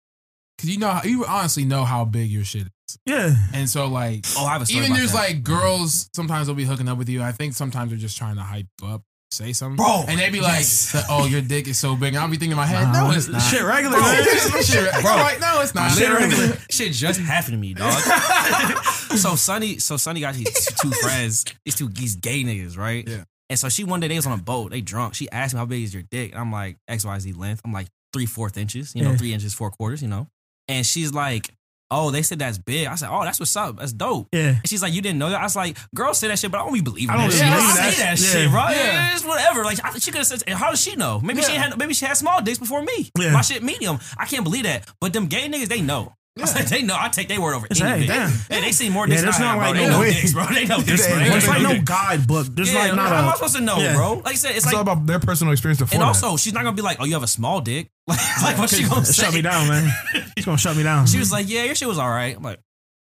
cause 0.58 0.70
you 0.70 0.78
know 0.78 1.00
you 1.04 1.24
honestly 1.24 1.64
know 1.64 1.84
how 1.84 2.04
big 2.04 2.30
your 2.30 2.44
shit 2.44 2.62
is, 2.62 2.68
Yeah. 3.06 3.34
and 3.54 3.68
so 3.68 3.86
like, 3.88 4.24
Oh, 4.36 4.46
I 4.46 4.52
have 4.54 4.62
a 4.62 4.66
story 4.66 4.80
even 4.80 4.92
about 4.92 4.98
there's 4.98 5.12
that. 5.12 5.18
like 5.18 5.42
girls 5.42 6.08
sometimes 6.14 6.46
they'll 6.46 6.56
be 6.56 6.64
hooking 6.64 6.88
up 6.88 6.98
with 6.98 7.08
you. 7.08 7.22
I 7.22 7.32
think 7.32 7.54
sometimes 7.54 7.90
they're 7.90 7.98
just 7.98 8.16
trying 8.18 8.36
to 8.36 8.42
hype 8.42 8.66
up, 8.84 9.02
say 9.30 9.52
something, 9.52 9.76
Bro, 9.76 10.04
and 10.08 10.18
they'd 10.20 10.32
be 10.32 10.40
like, 10.40 10.58
yes. 10.58 11.04
"Oh, 11.08 11.26
your 11.26 11.40
dick 11.40 11.66
is 11.68 11.78
so 11.78 11.96
big." 11.96 12.14
And 12.14 12.18
I'll 12.18 12.28
be 12.28 12.36
thinking 12.36 12.52
in 12.52 12.56
my 12.58 12.66
head, 12.66 12.84
Nah, 12.92 13.08
"No, 13.08 13.16
it's 13.16 13.28
not." 13.28 13.40
Shit 13.40 13.62
regular, 13.62 13.96
Bro. 13.96 14.02
man. 14.06 14.24
Shit, 14.62 14.92
Bro. 15.00 15.10
right? 15.10 15.38
No, 15.40 15.60
it's 15.62 15.74
not. 15.74 15.90
Shit 15.92 16.10
Literally, 16.10 16.28
regular. 16.34 16.58
shit 16.70 16.92
just 16.92 17.18
happened 17.20 17.52
to 17.54 17.58
me, 17.58 17.74
dog. 17.74 17.92
so 19.16 19.34
Sunny, 19.36 19.78
so 19.78 19.96
Sunny 19.96 20.20
got 20.20 20.34
these 20.34 20.66
two 20.80 20.90
friends, 20.90 21.44
these 21.64 21.74
two 21.74 21.88
these 21.88 22.16
gay 22.16 22.42
niggas, 22.44 22.76
right? 22.76 23.06
Yeah. 23.08 23.24
And 23.50 23.58
so 23.58 23.68
she 23.68 23.84
one 23.84 24.00
day 24.00 24.08
they 24.08 24.16
was 24.16 24.26
on 24.26 24.38
a 24.38 24.42
boat, 24.42 24.70
they 24.70 24.80
drunk. 24.80 25.14
She 25.14 25.30
asked 25.30 25.54
me 25.54 25.58
how 25.58 25.66
big 25.66 25.82
is 25.82 25.92
your 25.94 26.02
dick, 26.04 26.32
and 26.32 26.40
I'm 26.40 26.50
like 26.52 26.76
X 26.88 27.04
Y 27.04 27.18
Z 27.18 27.32
length. 27.32 27.60
I'm 27.64 27.72
like 27.72 27.88
three 28.12 28.26
fourth 28.26 28.56
inches, 28.58 28.94
you 28.94 29.02
know, 29.02 29.10
Yeah. 29.12 29.16
three 29.16 29.32
inches 29.34 29.54
four 29.54 29.70
quarters, 29.70 30.02
you 30.02 30.08
know. 30.08 30.28
And 30.68 30.86
she's 30.86 31.12
like, 31.12 31.50
oh, 31.92 32.10
they 32.10 32.22
said 32.22 32.38
that's 32.38 32.58
big. 32.58 32.86
I 32.86 32.94
said, 32.96 33.08
oh, 33.10 33.22
that's 33.24 33.38
what's 33.38 33.54
up. 33.56 33.78
That's 33.78 33.92
dope. 33.92 34.28
Yeah. 34.32 34.48
And 34.56 34.68
she's 34.68 34.82
like, 34.82 34.92
you 34.92 35.02
didn't 35.02 35.18
know 35.18 35.30
that? 35.30 35.40
I 35.40 35.44
was 35.44 35.54
like, 35.56 35.76
girls 35.94 36.18
say 36.18 36.28
that 36.28 36.38
shit, 36.38 36.50
but 36.50 36.60
I 36.60 36.64
don't 36.64 36.72
be 36.74 36.80
believing 36.80 37.10
I 37.10 37.18
don't 37.18 37.30
that 37.30 37.40
really 37.40 37.50
believe 37.50 37.70
I 37.70 37.76
that. 37.76 37.96
that 37.98 38.20
Yeah. 38.20 38.32
shit, 38.32 38.50
bro. 38.50 38.60
Yeah. 38.70 39.14
It's 39.14 39.24
whatever. 39.24 39.64
Like 39.64 39.78
I- 39.84 39.98
she 39.98 40.10
could 40.10 40.18
have 40.18 40.26
said, 40.26 40.48
how 40.48 40.70
does 40.70 40.80
she 40.80 40.96
know? 40.96 41.20
Maybe 41.22 41.42
she 41.42 41.52
had 41.52 41.76
maybe 41.78 41.94
she 41.94 42.04
had 42.06 42.16
small 42.16 42.40
dicks 42.42 42.58
before 42.58 42.82
me. 42.82 43.10
Yeah. 43.18 43.32
My 43.32 43.42
shit 43.42 43.62
medium. 43.62 43.98
I 44.18 44.24
can't 44.26 44.44
believe 44.44 44.64
that. 44.64 44.88
But 45.00 45.12
them 45.12 45.26
gay 45.26 45.48
niggas, 45.48 45.68
they 45.68 45.80
know. 45.82 46.14
I 46.38 46.40
was 46.40 46.54
like, 46.54 46.66
they 46.66 46.80
know. 46.82 46.96
I 46.98 47.08
take 47.10 47.28
their 47.28 47.40
word 47.42 47.54
over 47.54 47.66
It's- 47.70 47.80
any 47.80 48.06
hey, 48.06 48.60
they 48.62 48.72
see 48.72 48.88
more 48.88 49.06
Yeah, 49.06 49.16
dicks 49.20 49.20
than 49.22 49.30
there's 49.32 49.38
not 49.40 49.58
like 49.58 49.74
no 49.76 50.00
way. 50.00 50.12
dicks, 50.14 50.32
bro. 50.32 50.46
They 50.46 50.64
know 50.64 50.80
dicks, 50.80 51.04
Hey, 51.04 51.28
bro. 51.28 51.36
it's 51.36 51.46
like 51.46 51.62
no 51.62 51.82
guidebook. 51.82 52.46
There's 52.52 52.72
yeah, 52.72 52.78
like 52.80 52.94
not 52.94 53.08
how 53.08 53.18
am 53.18 53.28
I 53.28 53.34
supposed 53.34 53.56
to 53.56 53.60
know, 53.60 53.76
yeah. 53.76 53.94
bro? 53.94 54.14
Like 54.14 54.28
I 54.28 54.34
said, 54.34 54.50
it's 54.56 54.64
It's 54.64 54.66
all 54.74 54.82
like, 54.82 54.92
about 54.94 55.06
their 55.06 55.18
personal 55.20 55.52
experience 55.52 55.80
and 55.92 56.02
also 56.02 56.38
she's 56.38 56.54
not 56.54 56.64
gonna 56.64 56.74
be 56.74 56.80
like, 56.82 56.96
oh, 57.00 57.04
you 57.04 57.12
have 57.12 57.22
a 57.22 57.26
small 57.28 57.60
dick. 57.60 57.90
Like, 58.08 58.18
like 58.42 58.58
what 58.58 58.70
she 58.70 58.88
gonna 58.88 59.04
say? 59.04 59.24
Shut 59.24 59.34
me 59.34 59.42
down, 59.42 59.68
man. 59.68 59.92
She's 60.36 60.44
gonna 60.46 60.56
shut 60.58 60.76
me 60.76 60.82
down. 60.82 61.06
She 61.06 61.18
was 61.18 61.30
like, 61.30 61.48
yeah, 61.48 61.64
your 61.64 61.74
shit 61.74 61.86
was 61.86 61.98
all 61.98 62.08
right. 62.10 62.34
I'm 62.36 62.42
like, 62.42 62.58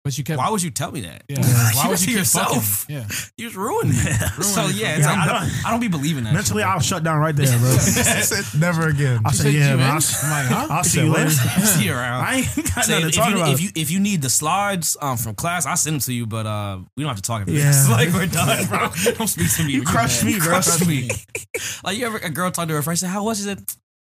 But 0.09 0.17
you 0.17 0.25
kept. 0.25 0.39
why 0.39 0.49
would 0.49 0.63
you 0.63 0.71
tell 0.71 0.91
me 0.91 1.03
that? 1.03 1.23
Yeah. 1.29 1.37
Why 1.75 1.85
it 1.85 1.91
would 1.91 2.01
you 2.01 2.07
keep 2.07 2.17
yourself? 2.17 2.65
fucking? 2.65 2.97
Yeah. 2.97 3.05
You 3.37 3.45
just 3.49 3.57
ruined 3.57 3.91
it. 3.93 4.43
so 4.43 4.65
it. 4.69 4.75
yeah, 4.77 4.97
it's 4.97 5.01
Yeah, 5.05 5.13
like, 5.13 5.19
I'm 5.19 5.29
don't. 5.29 5.67
I 5.67 5.71
don't 5.71 5.81
be 5.81 5.89
believing 5.89 6.25
that. 6.25 6.33
mentally, 6.33 6.63
shit, 6.63 6.69
I'll 6.71 6.81
shut 6.81 7.05
down 7.05 7.19
right 7.19 7.37
there, 7.37 7.47
bro. 7.59 7.77
Never 8.59 8.89
again. 8.89 9.21
I 9.27 9.31
She 9.33 9.37
said, 9.37 9.43
said, 9.45 9.53
yeah, 9.53 9.71
"You 9.73 9.77
man. 9.77 9.97
in?" 9.97 10.03
I'll, 10.03 10.25
I'm 10.25 10.31
like, 10.31 10.47
huh? 10.49 10.67
I'll 10.75 10.85
see 10.85 10.91
said, 10.91 11.05
you 11.05 11.11
what? 11.11 11.19
later. 11.21 11.31
See 11.67 11.85
you 11.85 11.93
around. 11.93 12.25
I 12.25 12.35
ain't 12.37 12.57
got 12.75 12.85
Say, 12.85 12.93
nothing 12.93 13.07
if, 13.09 13.13
to 13.13 13.19
talk 13.19 13.29
you, 13.31 13.37
about. 13.37 13.53
if 13.53 13.61
you 13.61 13.71
if 13.77 13.91
you 13.91 14.01
need 14.01 14.23
the 14.23 14.31
slides 14.31 14.97
um, 15.03 15.19
from 15.19 15.35
class, 15.35 15.67
I'll 15.67 15.77
send 15.77 15.95
them 15.97 16.01
to 16.01 16.13
you, 16.15 16.27
but 16.27 16.47
uh, 16.47 16.79
we 16.97 17.03
don't 17.03 17.09
have 17.09 17.17
to 17.17 17.23
talk 17.23 17.43
about 17.43 17.55
Yeah. 17.55 17.65
this. 17.67 17.91
Like 17.91 18.09
we're 18.15 18.27
done, 18.27 18.65
bro. 18.67 18.89
Don't 19.19 19.29
speak 19.29 19.53
to 19.57 19.65
me. 19.65 19.73
You 19.75 19.83
crushed 19.83 20.25
me, 20.25 20.39
bro. 20.39 20.49
Crushed 20.49 20.87
me. 20.89 21.11
like 21.85 21.99
you 21.99 22.07
ever 22.07 22.17
a 22.19 22.31
girl 22.31 22.51
talked 22.51 22.69
to 22.71 22.75
her 22.75 22.81
friend, 22.83 22.97
she 22.99 23.01
said, 23.05 23.11
"How 23.11 23.23
was?" 23.25 23.37
She 23.37 23.45
said, 23.45 23.61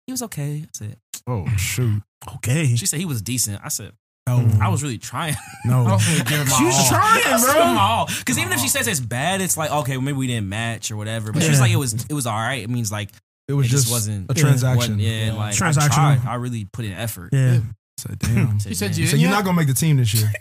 "He 0.07 0.11
was 0.13 0.23
okay." 0.23 0.63
I 0.65 0.69
said, 0.73 0.97
oh 1.27 1.45
shoot. 1.57 2.01
okay. 2.37 2.75
"She 2.75 2.87
said 2.87 2.99
he 2.99 3.05
was 3.05 3.21
decent." 3.21 3.59
I 3.63 3.69
said, 3.69 3.91
No. 4.27 4.48
"I 4.61 4.69
was 4.69 4.84
really 4.84 4.98
trying." 4.98 5.35
No. 5.65 5.84
Hopefully, 5.85 6.18
give 6.23 6.39
it 6.41 6.49
my 6.49 6.57
She 6.57 6.64
was 6.65 6.76
all. 6.80 6.88
trying, 6.89 7.23
bro. 7.23 7.38
said 7.38 7.60
my 7.73 7.81
all. 7.81 8.06
Because 8.07 8.39
even 8.39 8.52
if 8.53 8.60
she 8.60 8.68
says 8.68 8.88
it's 8.88 8.99
bad, 8.99 9.41
it's 9.41 9.57
like 9.57 9.69
okay, 9.72 9.98
well, 9.98 10.02
maybe 10.06 10.18
we 10.18 10.27
didn't 10.27 10.49
match 10.49 10.89
or 10.91 10.98
whatever. 10.98 11.31
But 11.31 11.43
she 11.43 11.49
was 11.49 11.60
like, 11.60 11.72
it 11.72 11.76
was 11.76 11.93
it 11.93 12.14
was 12.14 12.26
all 12.26 12.35
right. 12.38 12.64
It 12.64 12.69
means 12.69 12.91
like 12.91 13.11
It 13.48 13.53
was 13.53 13.68
it 13.68 13.69
just, 13.69 13.84
just 13.84 13.93
wasn't 13.93 14.31
a 14.31 14.34
transaction. 14.34 14.77
wasn't- 14.77 14.99
yeah, 15.02 15.26
Yeah. 15.27 15.34
like 15.34 15.53
Transactional. 15.56 15.84
I 15.91 16.15
tried. 16.18 16.27
I 16.27 16.35
really 16.35 16.65
put 16.65 16.85
in 16.85 16.93
effort. 16.93 17.30
Yeah. 17.34 17.60
I 18.05 18.09
said, 18.15 18.19
damn. 18.19 18.59
Said, 18.59 18.69
She 18.69 18.75
said 18.75 18.91
"Man." 18.91 18.99
you 18.99 19.07
so 19.07 19.15
in 19.15 19.21
you're 19.21 19.31
not 19.31 19.43
gonna 19.43 19.57
make 19.57 19.67
the 19.67 19.73
team 19.73 19.97
this 19.97 20.13
year. 20.13 20.31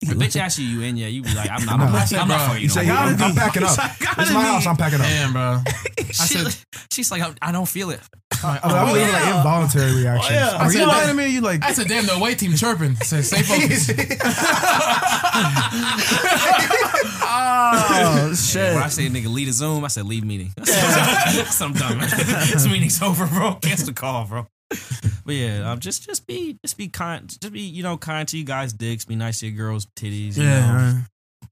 The 0.00 0.14
bitch 0.14 0.36
asks 0.36 0.58
you, 0.60 0.66
you 0.66 0.82
in? 0.82 0.96
Yeah, 0.96 1.08
you 1.08 1.22
be 1.22 1.34
like, 1.34 1.50
I'm 1.50 1.64
not. 1.66 1.80
I'm 1.80 1.88
I 1.88 1.92
not, 1.92 2.12
I'm 2.12 2.28
not 2.28 2.38
bro, 2.38 2.48
for 2.48 2.54
you. 2.54 2.60
You 2.62 2.68
no 2.68 2.74
say, 2.74 2.86
more. 2.86 2.96
I'm, 2.96 3.22
I'm 3.22 3.34
packing 3.34 3.62
up. 3.64 3.70
It's 3.70 4.32
my 4.32 4.42
house. 4.44 4.66
I'm 4.66 4.76
packing 4.76 5.00
up. 5.00 5.06
Damn, 5.06 5.32
bro. 5.32 5.60
She- 6.08 6.38
said- 6.38 6.54
she's 6.90 7.10
like, 7.10 7.22
I, 7.22 7.32
I 7.42 7.52
don't 7.52 7.68
feel 7.68 7.90
it. 7.90 8.00
I, 8.42 8.52
mean, 8.52 8.60
I 8.62 8.86
believe 8.86 9.12
like 9.12 9.26
involuntary 9.36 9.90
oh, 9.90 9.96
reactions. 9.96 10.30
Oh, 10.30 10.34
yeah. 10.34 10.56
Are 10.56 10.62
I 10.62 10.66
you 10.66 10.72
said 10.72 10.86
lying 10.86 11.08
to 11.08 11.14
me? 11.14 11.26
You 11.28 11.40
like? 11.40 11.64
I 11.64 11.72
said, 11.72 11.88
damn, 11.88 12.06
the 12.06 12.14
away 12.14 12.34
team 12.34 12.54
chirping. 12.54 12.96
I 13.00 13.04
said, 13.04 13.24
stay 13.24 13.42
focused. 13.42 13.90
Oh 17.30 18.34
shit. 18.34 18.74
When 18.74 18.82
I 18.82 18.88
say 18.88 19.08
nigga 19.08 19.32
lead 19.32 19.48
a 19.48 19.52
Zoom, 19.52 19.84
I 19.84 19.88
said 19.88 20.06
leave 20.06 20.24
meeting. 20.24 20.52
so 20.64 21.66
I'm 21.66 21.72
done. 21.72 21.98
this 22.00 22.66
meeting's 22.66 23.00
over, 23.02 23.26
bro. 23.26 23.54
Cancel 23.56 23.86
the 23.86 23.92
call, 23.92 24.24
bro. 24.26 24.46
But 25.24 25.34
yeah, 25.34 25.70
um, 25.72 25.78
just 25.78 26.04
just 26.06 26.26
be 26.26 26.56
just 26.64 26.78
be 26.78 26.88
kind, 26.88 27.28
just 27.28 27.52
be 27.52 27.60
you 27.60 27.82
know 27.82 27.98
kind 27.98 28.26
to 28.28 28.38
you 28.38 28.44
guys' 28.44 28.72
dicks, 28.72 29.04
be 29.04 29.14
nice 29.14 29.40
to 29.40 29.46
your 29.46 29.56
girls' 29.56 29.86
titties. 29.94 30.38
You 30.38 30.44
Yeah. 30.44 30.72
know. 30.72 31.00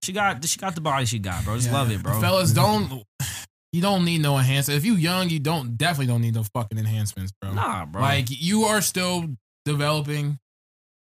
she 0.03 0.13
got 0.15 0.43
she 0.47 0.59
got 0.59 0.75
the 0.75 0.81
body 0.81 1.05
she 1.05 1.19
got, 1.19 1.45
bro. 1.45 1.57
Just 1.57 1.69
Yeah. 1.69 1.75
love 1.75 1.91
it, 1.91 2.03
bro. 2.03 2.19
Fellas, 2.21 2.53
don't. 2.53 3.03
You 3.75 3.83
don't 3.83 4.07
need 4.07 4.23
no 4.23 4.39
enhancements. 4.39 4.79
If 4.79 4.87
you 4.87 4.95
young, 4.95 5.29
you 5.29 5.41
don't 5.41 5.77
definitely 5.77 6.07
don't 6.07 6.23
need 6.23 6.35
no 6.35 6.45
fucking 6.55 6.79
enhancements, 6.79 7.33
bro. 7.43 7.53
Nah, 7.53 7.85
bro. 7.85 8.01
Like 8.01 8.29
you 8.31 8.65
are 8.65 8.81
still 8.81 9.27
developing, 9.67 10.39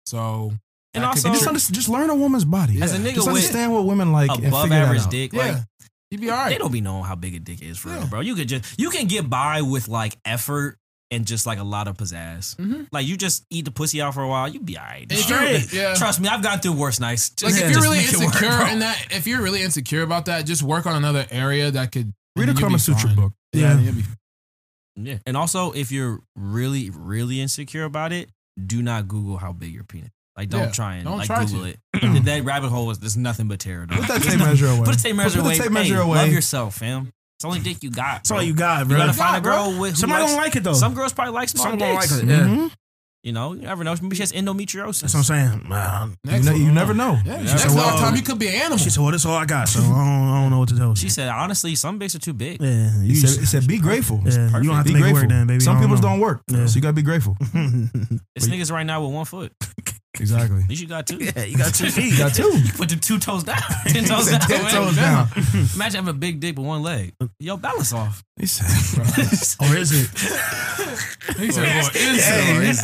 so 0.05 0.51
and 0.93 1.05
also 1.05 1.29
just, 1.29 1.47
under, 1.47 1.59
just 1.59 1.87
learn 1.87 2.09
a 2.09 2.15
woman's 2.15 2.43
body. 2.45 2.81
as 2.81 2.93
a 2.93 2.97
nigga 2.97 3.15
Just 3.15 3.27
understand 3.29 3.71
what 3.73 3.85
women 3.85 4.11
like 4.11 4.29
and 4.31 4.47
above 4.47 4.63
figure 4.63 4.77
that 4.79 4.85
average 4.85 5.01
out. 5.03 5.11
dick, 5.11 5.33
like 5.33 5.53
yeah, 5.53 5.63
you'd 6.11 6.21
be 6.21 6.29
all 6.29 6.37
right. 6.37 6.49
they 6.49 6.57
don't 6.57 6.71
be 6.73 6.81
knowing 6.81 7.03
how 7.05 7.15
big 7.15 7.35
a 7.35 7.39
dick 7.39 7.61
is 7.61 7.77
for 7.77 7.89
real, 7.89 8.07
bro. 8.07 8.19
You 8.19 8.35
could 8.35 8.49
just 8.49 8.77
you 8.79 8.89
can 8.89 9.07
get 9.07 9.29
by 9.29 9.61
with 9.61 9.87
like 9.87 10.17
effort 10.25 10.77
and 11.11 11.25
just 11.25 11.45
like 11.45 11.59
a 11.59 11.63
lot 11.63 11.87
of 11.87 11.97
pizzazz. 11.97 12.55
Mhm. 12.57 12.87
Like 12.91 13.05
you 13.05 13.15
just 13.17 13.45
eat 13.49 13.65
the 13.65 13.71
pussy 13.71 14.01
out 14.01 14.13
for 14.13 14.23
a 14.23 14.27
while, 14.27 14.47
you'd 14.47 14.65
be 14.65 14.77
alright. 14.77 15.03
And 15.03 15.11
if 15.11 15.19
Straight. 15.19 15.71
yeah. 15.73 15.93
Trust 15.95 16.19
me, 16.19 16.27
I've 16.27 16.41
gone 16.43 16.59
through 16.59 16.73
worse 16.73 16.99
nights. 16.99 17.29
Just, 17.29 17.55
like 17.55 17.63
if 17.63 17.71
you're 17.71 17.81
really 17.83 17.97
make 17.97 18.09
it 18.13 18.17
work, 18.19 18.25
insecure 18.41 18.67
in 18.67 18.79
that, 18.79 19.07
if 19.11 19.27
you're 19.27 19.41
really 19.41 19.61
insecure 19.61 20.01
about 20.01 20.25
that, 20.25 20.45
just 20.45 20.63
work 20.63 20.85
on 20.85 20.95
another 20.95 21.25
area 21.29 21.69
that 21.71 21.91
could 21.91 22.13
Read 22.35 22.49
a 22.49 22.51
and 22.51 22.59
Kama 22.59 22.79
Sutra 22.79 23.09
book. 23.11 23.33
Yeah, 23.53 23.79
Yeah. 23.79 23.91
be 23.91 24.03
Yeah. 24.97 25.17
And 25.25 25.37
also, 25.37 25.71
if 25.73 25.91
you're 25.91 26.19
really, 26.35 26.89
really 26.89 27.39
insecure 27.41 27.83
about 27.83 28.11
it, 28.13 28.29
do 28.65 28.81
not 28.81 29.07
Google 29.07 29.37
how 29.37 29.51
big 29.53 29.73
your 29.73 29.83
penis. 29.83 30.09
Like, 30.37 30.49
don't 30.49 30.61
Yeah, 30.63 30.71
try 30.71 30.95
and 30.95 31.05
don't 31.05 31.17
like 31.19 31.27
try 31.27 31.45
Google 31.45 31.63
to. 31.63 31.69
it. 31.69 32.23
that 32.25 32.43
rabbit 32.43 32.69
hole 32.69 32.91
is 32.91 32.99
there's 32.99 33.15
nothing 33.15 33.47
but 33.47 33.59
terror. 33.59 33.85
dog. 33.85 33.99
Put 33.99 34.07
that 34.07 34.21
There's 34.21 34.25
tape 34.33 34.39
no- 34.39 34.45
measure 34.47 34.67
away. 34.69 34.83
Put 34.83 34.95
a 34.95 35.03
tape 35.03 35.15
measure 35.15 35.39
Put 35.39 35.45
away. 35.45 35.53
the 35.57 35.63
tape 35.63 35.71
Hey, 35.71 35.73
measure 35.73 35.99
away. 35.99 36.17
Love 36.17 36.31
yourself, 36.33 36.75
fam. 36.77 37.11
It's 37.37 37.43
the 37.43 37.47
only 37.47 37.59
dick 37.59 37.83
you 37.83 37.91
got. 37.91 38.15
That's 38.17 38.31
all 38.31 38.41
you 38.41 38.53
got, 38.53 38.87
bro. 38.87 38.97
You 38.97 39.03
gotta 39.03 39.13
find 39.17 39.37
a 39.37 39.41
got, 39.41 39.43
bro. 39.43 39.71
girl 39.71 39.79
with 39.81 39.91
who 39.91 39.97
Somebody 39.97 40.21
likes, 40.23 40.33
don't 40.33 40.41
like 40.41 40.55
it 40.55 40.63
though. 40.63 40.73
Some 40.73 40.93
girls 40.93 41.13
probably 41.13 41.33
like 41.33 41.49
small 41.49 41.65
Some 41.65 41.77
don't 41.77 41.99
dicks. 41.99 42.11
like 42.13 42.23
it. 42.23 42.29
Yeah. 42.29 42.39
Mhm. 42.47 42.71
You 43.23 43.31
know, 43.33 43.53
you 43.53 43.61
never 43.63 43.83
know. 43.83 43.95
Maybe 44.01 44.15
she 44.15 44.21
has 44.21 44.31
endometriosis. 44.31 45.01
That's 45.01 45.13
what 45.15 45.17
I'm 45.21 45.23
saying. 45.23 45.67
Man. 45.67 46.15
You, 46.25 46.31
next. 46.31 46.45
ne- 46.45 46.57
you 46.59 46.71
never 46.71 46.93
know. 46.93 47.17
yeah, 47.25 47.37
Yeah. 47.41 47.55
next 47.55 47.73
So, 47.73 47.79
uh, 47.79 47.99
time 47.99 48.15
you 48.15 48.21
could 48.21 48.37
be 48.37 48.47
an 48.49 48.53
animal. 48.53 48.77
She 48.77 48.91
said, 48.91 49.01
"Well, 49.01 49.09
that's 49.11 49.25
all 49.25 49.33
I 49.35 49.45
got, 49.45 49.67
so 49.67 49.79
I 49.81 49.83
don't, 49.83 49.97
I 49.97 50.41
don't 50.41 50.51
know 50.51 50.59
what 50.59 50.69
to 50.69 50.77
tell 50.77 50.89
you." 50.89 50.95
She 50.95 51.09
said, 51.09 51.27
honestly, 51.29 51.73
some 51.73 51.97
dicks 51.97 52.13
are 52.13 52.19
too 52.19 52.33
big. 52.33 52.61
"Yeah, 52.61 53.01
He 53.01 53.07
you 53.07 53.15
said, 53.15 53.39
he 53.39 53.45
said, 53.47 53.67
be 53.67 53.79
grateful. 53.79 54.21
yeah, 54.23 54.55
you 54.59 54.65
don't 54.67 54.75
have 54.75 54.85
Be 54.85 54.91
to 54.91 54.93
make 54.93 54.99
it 54.99 55.01
grateful. 55.01 55.21
work, 55.23 55.29
then, 55.29 55.47
baby. 55.47 55.59
Some 55.63 55.77
I 55.77 55.81
people's 55.81 56.01
know. 56.01 56.09
don't 56.09 56.19
work, 56.19 56.41
Yeah. 56.49 56.67
so 56.67 56.75
you 56.75 56.81
gotta 56.81 56.93
be 56.93 57.01
grateful. 57.01 57.35
This 58.35 58.47
nigga's 58.47 58.71
right 58.71 58.85
now 58.85 59.03
with 59.03 59.11
one 59.13 59.25
foot. 59.25 59.51
Exactly. 60.19 60.61
At 60.63 60.69
least 60.69 60.81
you 60.81 60.87
got 60.87 61.05
two. 61.07 61.17
yeah, 61.17 61.43
you 61.43 61.57
got 61.57 61.73
two 61.73 61.89
feet. 61.91 62.11
You 62.13 62.17
got 62.17 62.33
two. 62.33 62.57
You 62.57 62.71
put 62.73 62.89
the 62.89 62.95
two 62.95 63.19
toes 63.19 63.43
down. 63.43 63.57
Ten 63.87 64.05
toes 64.05 64.29
down. 64.29 64.39
Ten 64.41 64.63
man. 64.63 64.71
toes 64.71 64.95
down. 64.95 65.27
Imagine 65.75 66.05
having 66.05 66.09
a 66.09 66.13
big 66.17 66.39
dick 66.39 66.57
with 66.57 66.65
one 66.65 66.81
leg. 66.83 67.13
Yo, 67.39 67.57
balance 67.57 67.93
off. 67.93 68.23
He 68.39 68.45
said, 68.45 68.65
or 69.61 69.75
is 69.75 69.91
it? 69.91 70.09
He 71.37 71.51
said, 71.51 71.63
"Boy, 71.63 71.87
Or 71.89 72.63
is 72.63 72.81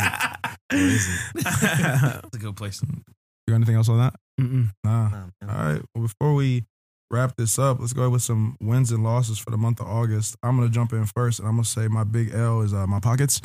Or 0.72 0.76
is 0.78 1.08
it? 1.08 1.44
That's 1.44 2.36
a 2.36 2.38
good 2.38 2.56
place. 2.56 2.82
You 2.82 3.02
got 3.48 3.54
anything 3.56 3.76
else 3.76 3.88
on 3.88 3.98
that? 3.98 4.14
Mm-mm. 4.40 4.70
Nah. 4.84 5.08
Nah. 5.10 5.24
All 5.48 5.64
right. 5.72 5.82
Well, 5.94 6.02
before 6.04 6.34
we 6.34 6.64
wrap 7.10 7.36
this 7.36 7.58
up, 7.58 7.80
let's 7.80 7.92
go 7.92 8.08
with 8.08 8.22
some 8.22 8.56
wins 8.60 8.90
and 8.90 9.04
losses 9.04 9.38
for 9.38 9.50
the 9.50 9.56
month 9.58 9.80
of 9.80 9.86
August. 9.86 10.36
I'm 10.42 10.56
gonna 10.56 10.70
jump 10.70 10.92
in 10.92 11.04
first, 11.06 11.38
and 11.40 11.48
I'm 11.48 11.54
gonna 11.56 11.64
say 11.64 11.88
my 11.88 12.04
big 12.04 12.32
L 12.34 12.62
is 12.62 12.72
uh, 12.72 12.86
my 12.86 13.00
pockets. 13.00 13.40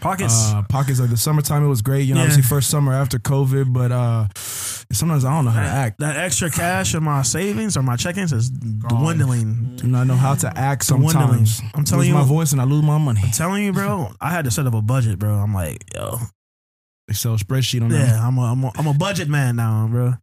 Pockets. 0.00 0.52
Uh, 0.52 0.62
pockets 0.68 1.00
like 1.00 1.10
the 1.10 1.16
summertime, 1.16 1.64
it 1.64 1.68
was 1.68 1.82
great. 1.82 2.02
You 2.06 2.14
know, 2.14 2.20
Yeah. 2.20 2.26
obviously 2.26 2.42
first 2.42 2.70
summer 2.70 2.92
after 2.94 3.18
COVID, 3.18 3.72
but 3.72 3.90
uh, 3.92 4.28
sometimes 4.36 5.24
I 5.24 5.30
don't 5.34 5.44
know 5.44 5.50
how 5.50 5.62
to 5.62 5.68
act. 5.68 5.98
that 6.00 6.16
extra 6.16 6.50
cash 6.50 6.94
in 6.94 7.02
my 7.02 7.22
savings 7.22 7.76
or 7.76 7.82
my 7.82 7.96
check-ins 7.96 8.32
is 8.32 8.50
dwindling. 8.50 9.76
Do 9.76 9.86
not 9.86 10.06
know 10.06 10.16
how 10.16 10.34
to 10.36 10.58
act 10.58 10.88
Dwindling. 10.88 11.46
sometimes. 11.46 11.60
I'm 11.74 11.84
telling 11.84 12.00
lose 12.00 12.08
you- 12.08 12.14
my 12.14 12.24
voice 12.24 12.52
and 12.52 12.60
I 12.60 12.64
lose 12.64 12.82
my 12.84 12.98
money. 12.98 13.20
I'm 13.24 13.30
telling 13.30 13.64
you, 13.64 13.72
bro. 13.72 14.12
I 14.20 14.30
had 14.30 14.44
to 14.44 14.50
set 14.50 14.66
up 14.66 14.74
a 14.74 14.82
budget, 14.82 15.18
bro. 15.18 15.34
I'm 15.34 15.54
like, 15.54 15.84
yo, 15.94 16.18
Excel 17.08 17.36
spreadsheet 17.36 17.82
on 17.82 17.88
that. 17.88 18.08
yeah, 18.08 18.26
I'm 18.26 18.36
a, 18.38 18.42
I'm 18.42 18.64
a, 18.64 18.72
I'm 18.76 18.86
a 18.86 18.94
budget 18.94 19.28
man 19.28 19.56
now, 19.56 19.86
bro. 19.90 20.14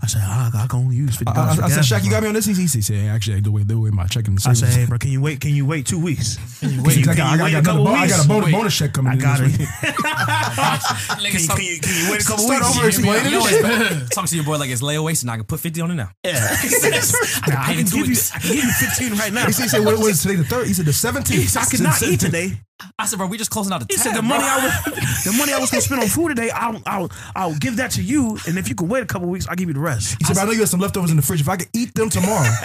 I 0.00 0.06
said, 0.06 0.22
ah, 0.24 0.50
I, 0.54 0.64
I 0.64 0.66
can 0.66 0.80
only 0.80 0.96
use 0.96 1.16
fifty 1.16 1.32
I, 1.32 1.34
dollars. 1.34 1.60
I, 1.60 1.66
I 1.66 1.68
said, 1.68 1.84
Shaq, 1.84 2.04
you 2.04 2.10
got 2.10 2.22
me 2.22 2.28
on 2.28 2.34
this. 2.34 2.46
He, 2.46 2.54
he 2.54 2.66
said, 2.66 3.08
actually, 3.08 3.40
the 3.40 3.50
way 3.50 3.62
the 3.64 3.78
way 3.78 3.90
my 3.90 4.06
checking 4.06 4.36
I 4.46 4.52
said, 4.52 4.68
hey, 4.68 4.86
bro, 4.86 4.98
can 4.98 5.10
you 5.10 5.20
wait? 5.20 5.40
Can 5.40 5.50
you 5.54 5.66
wait 5.66 5.86
two 5.86 6.00
weeks? 6.00 6.36
Can 6.60 6.70
you 6.70 6.82
Wait, 6.82 7.06
I 7.06 7.14
got, 7.14 7.34
I 7.34 7.36
got, 7.36 7.44
wait 7.44 7.64
got, 7.64 7.74
another, 7.76 7.90
I 7.90 8.08
got 8.08 8.24
a 8.24 8.28
bonus, 8.28 8.44
Wait. 8.46 8.52
bonus 8.52 8.76
check 8.78 8.92
coming 8.92 9.10
I 9.10 9.14
in 9.14 9.20
got 9.20 9.38
this 9.38 9.54
it. 9.54 9.58
week. 9.60 9.68
can, 11.32 11.40
you, 11.40 11.48
can, 11.48 11.64
you, 11.64 11.80
can 11.80 12.04
you 12.04 12.10
wait 12.10 12.22
a 12.22 12.26
couple 12.26 12.44
Start 12.44 12.62
weeks? 12.62 12.76
over, 12.78 12.88
explain 12.88 13.24
You 13.26 13.30
know 13.30 13.46
it. 13.46 14.10
Talk 14.10 14.26
to 14.26 14.34
your 14.34 14.44
boy 14.44 14.58
like 14.58 14.70
it's 14.70 14.82
layaway, 14.82 15.16
so 15.16 15.28
I 15.28 15.36
can 15.36 15.44
put 15.44 15.60
50 15.60 15.80
on 15.82 15.90
it 15.92 15.94
now. 15.94 16.10
Yeah. 16.24 16.48
I 16.50 16.56
can 16.56 17.54
Nah, 17.54 17.60
I 17.60 17.66
pay 17.66 17.72
can 17.72 17.80
in 17.80 17.86
two 17.86 17.96
give 17.98 18.08
you. 18.08 18.16
I 18.34 18.38
can 18.38 18.54
give 18.54 18.64
you 18.64 18.70
fifteen 18.72 19.18
right 19.18 19.32
now. 19.32 19.46
He 19.46 19.52
said, 19.52 19.78
he 19.78 19.84
what 19.86 19.98
was 19.98 20.22
today 20.22 20.36
the 20.36 20.44
third? 20.44 20.66
He 20.66 20.72
said 20.74 20.84
the 20.84 20.90
He 20.90 20.96
seventeenth. 20.96 21.56
I 21.56 21.64
cannot 21.64 22.02
eat 22.02 22.20
today. 22.20 22.60
I 22.98 23.06
said, 23.06 23.16
bro, 23.18 23.26
we 23.26 23.38
just 23.38 23.50
closing 23.50 23.72
out 23.72 23.80
the 23.80 23.86
He 23.90 23.96
tab, 23.96 24.04
said 24.04 24.14
the 24.14 24.20
bro. 24.20 24.28
money 24.28 24.44
I 24.44 24.64
was, 24.64 25.24
the 25.24 25.32
money 25.36 25.52
I 25.52 25.58
was 25.58 25.70
gonna 25.70 25.80
spend 25.82 26.00
on 26.00 26.08
food 26.08 26.28
today, 26.30 26.50
I'll, 26.50 26.80
I'll, 26.86 27.10
I'll 27.34 27.54
give 27.56 27.76
that 27.76 27.90
to 27.92 28.02
you, 28.02 28.38
and 28.46 28.56
if 28.58 28.68
you 28.68 28.74
can 28.74 28.88
wait 28.88 29.02
a 29.02 29.06
couple 29.06 29.28
weeks, 29.28 29.46
I'll 29.48 29.56
give 29.56 29.68
you 29.68 29.74
the 29.74 29.80
rest. 29.80 30.16
He 30.18 30.24
said, 30.24 30.34
but 30.34 30.42
I 30.42 30.44
know 30.46 30.52
you 30.52 30.60
have 30.60 30.68
some 30.68 30.80
leftovers 30.80 31.10
in 31.10 31.16
the 31.16 31.22
fridge. 31.22 31.40
If 31.40 31.48
I 31.48 31.56
could 31.56 31.68
eat 31.74 31.94
them 31.94 32.08
tomorrow, 32.08 32.44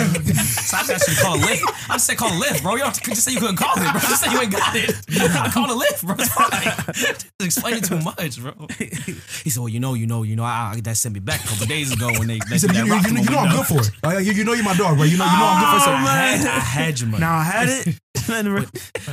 So 0.64 0.77
I 0.77 0.84
just 0.85 1.22
call 1.22 1.35
a 1.35 1.40
Lyft. 1.40 1.61
I 1.90 1.94
just 1.94 2.06
said 2.07 2.18
call 2.18 2.30
a 2.30 2.44
Lyft, 2.44 2.61
bro. 2.64 2.73
You 2.76 2.84
don't 2.84 2.94
just 3.03 3.23
say 3.23 3.31
you 3.34 3.40
couldn't 3.40 3.57
call 3.57 3.73
it, 3.76 3.81
bro. 3.91 4.02
Just 4.02 4.23
say 4.23 4.31
you 4.31 4.40
ain't 4.40 4.52
got 4.52 4.76
it. 4.76 4.95
I 5.10 5.49
called 5.49 5.69
a 5.69 5.73
Lyft, 5.73 6.06
bro. 6.06 6.15
It's 6.19 6.34
fine. 6.34 6.94
Just 6.94 7.26
explain 7.41 7.76
it 7.76 7.84
too 7.85 7.99
much, 7.99 8.40
bro. 8.41 8.53
He 9.44 9.49
said, 9.49 9.60
well, 9.60 9.69
you 9.69 9.80
know, 9.80 9.94
you 9.94 10.07
know, 10.07 10.23
you 10.23 10.35
know, 10.35 10.44
I, 10.44 10.73
I 10.76 10.81
that 10.81 10.98
sent 10.98 11.14
me 11.14 11.19
back 11.19 11.44
a 11.44 11.48
couple 11.48 11.65
days 11.68 11.91
ago 11.91 12.07
when 12.18 12.27
they, 12.27 12.40
they 12.40 12.53
he 12.53 12.57
said, 12.60 12.69
did 12.72 12.77
you, 12.80 12.85
you, 12.85 12.91
rock 12.94 13.03
you, 13.07 13.18
you 13.18 13.23
know 13.30 13.38
I'm 13.40 13.44
window. 13.49 13.57
good 13.57 13.65
for 13.68 13.81
it. 13.81 13.91
Like, 14.03 14.26
you, 14.26 14.31
you 14.34 14.44
know 14.45 14.53
you're 14.53 14.64
my 14.64 14.76
dog, 14.76 14.98
right? 14.98 15.10
You 15.10 15.18
know, 15.18 15.26
you 15.26 15.31
know 15.40 15.49
I'm 15.49 15.61
good 15.61 15.84
for 15.84 15.90
it. 15.90 15.94
I 15.95 16.38
So, 16.38 16.48
had, 16.48 16.56
I 16.56 16.60
had 16.60 16.99
your 16.99 17.10
money. 17.10 17.22
Now 17.22 17.35
I 17.38 17.44
had 17.44 17.69
it. 17.69 17.99
and 18.30 18.48
re- 18.53 18.65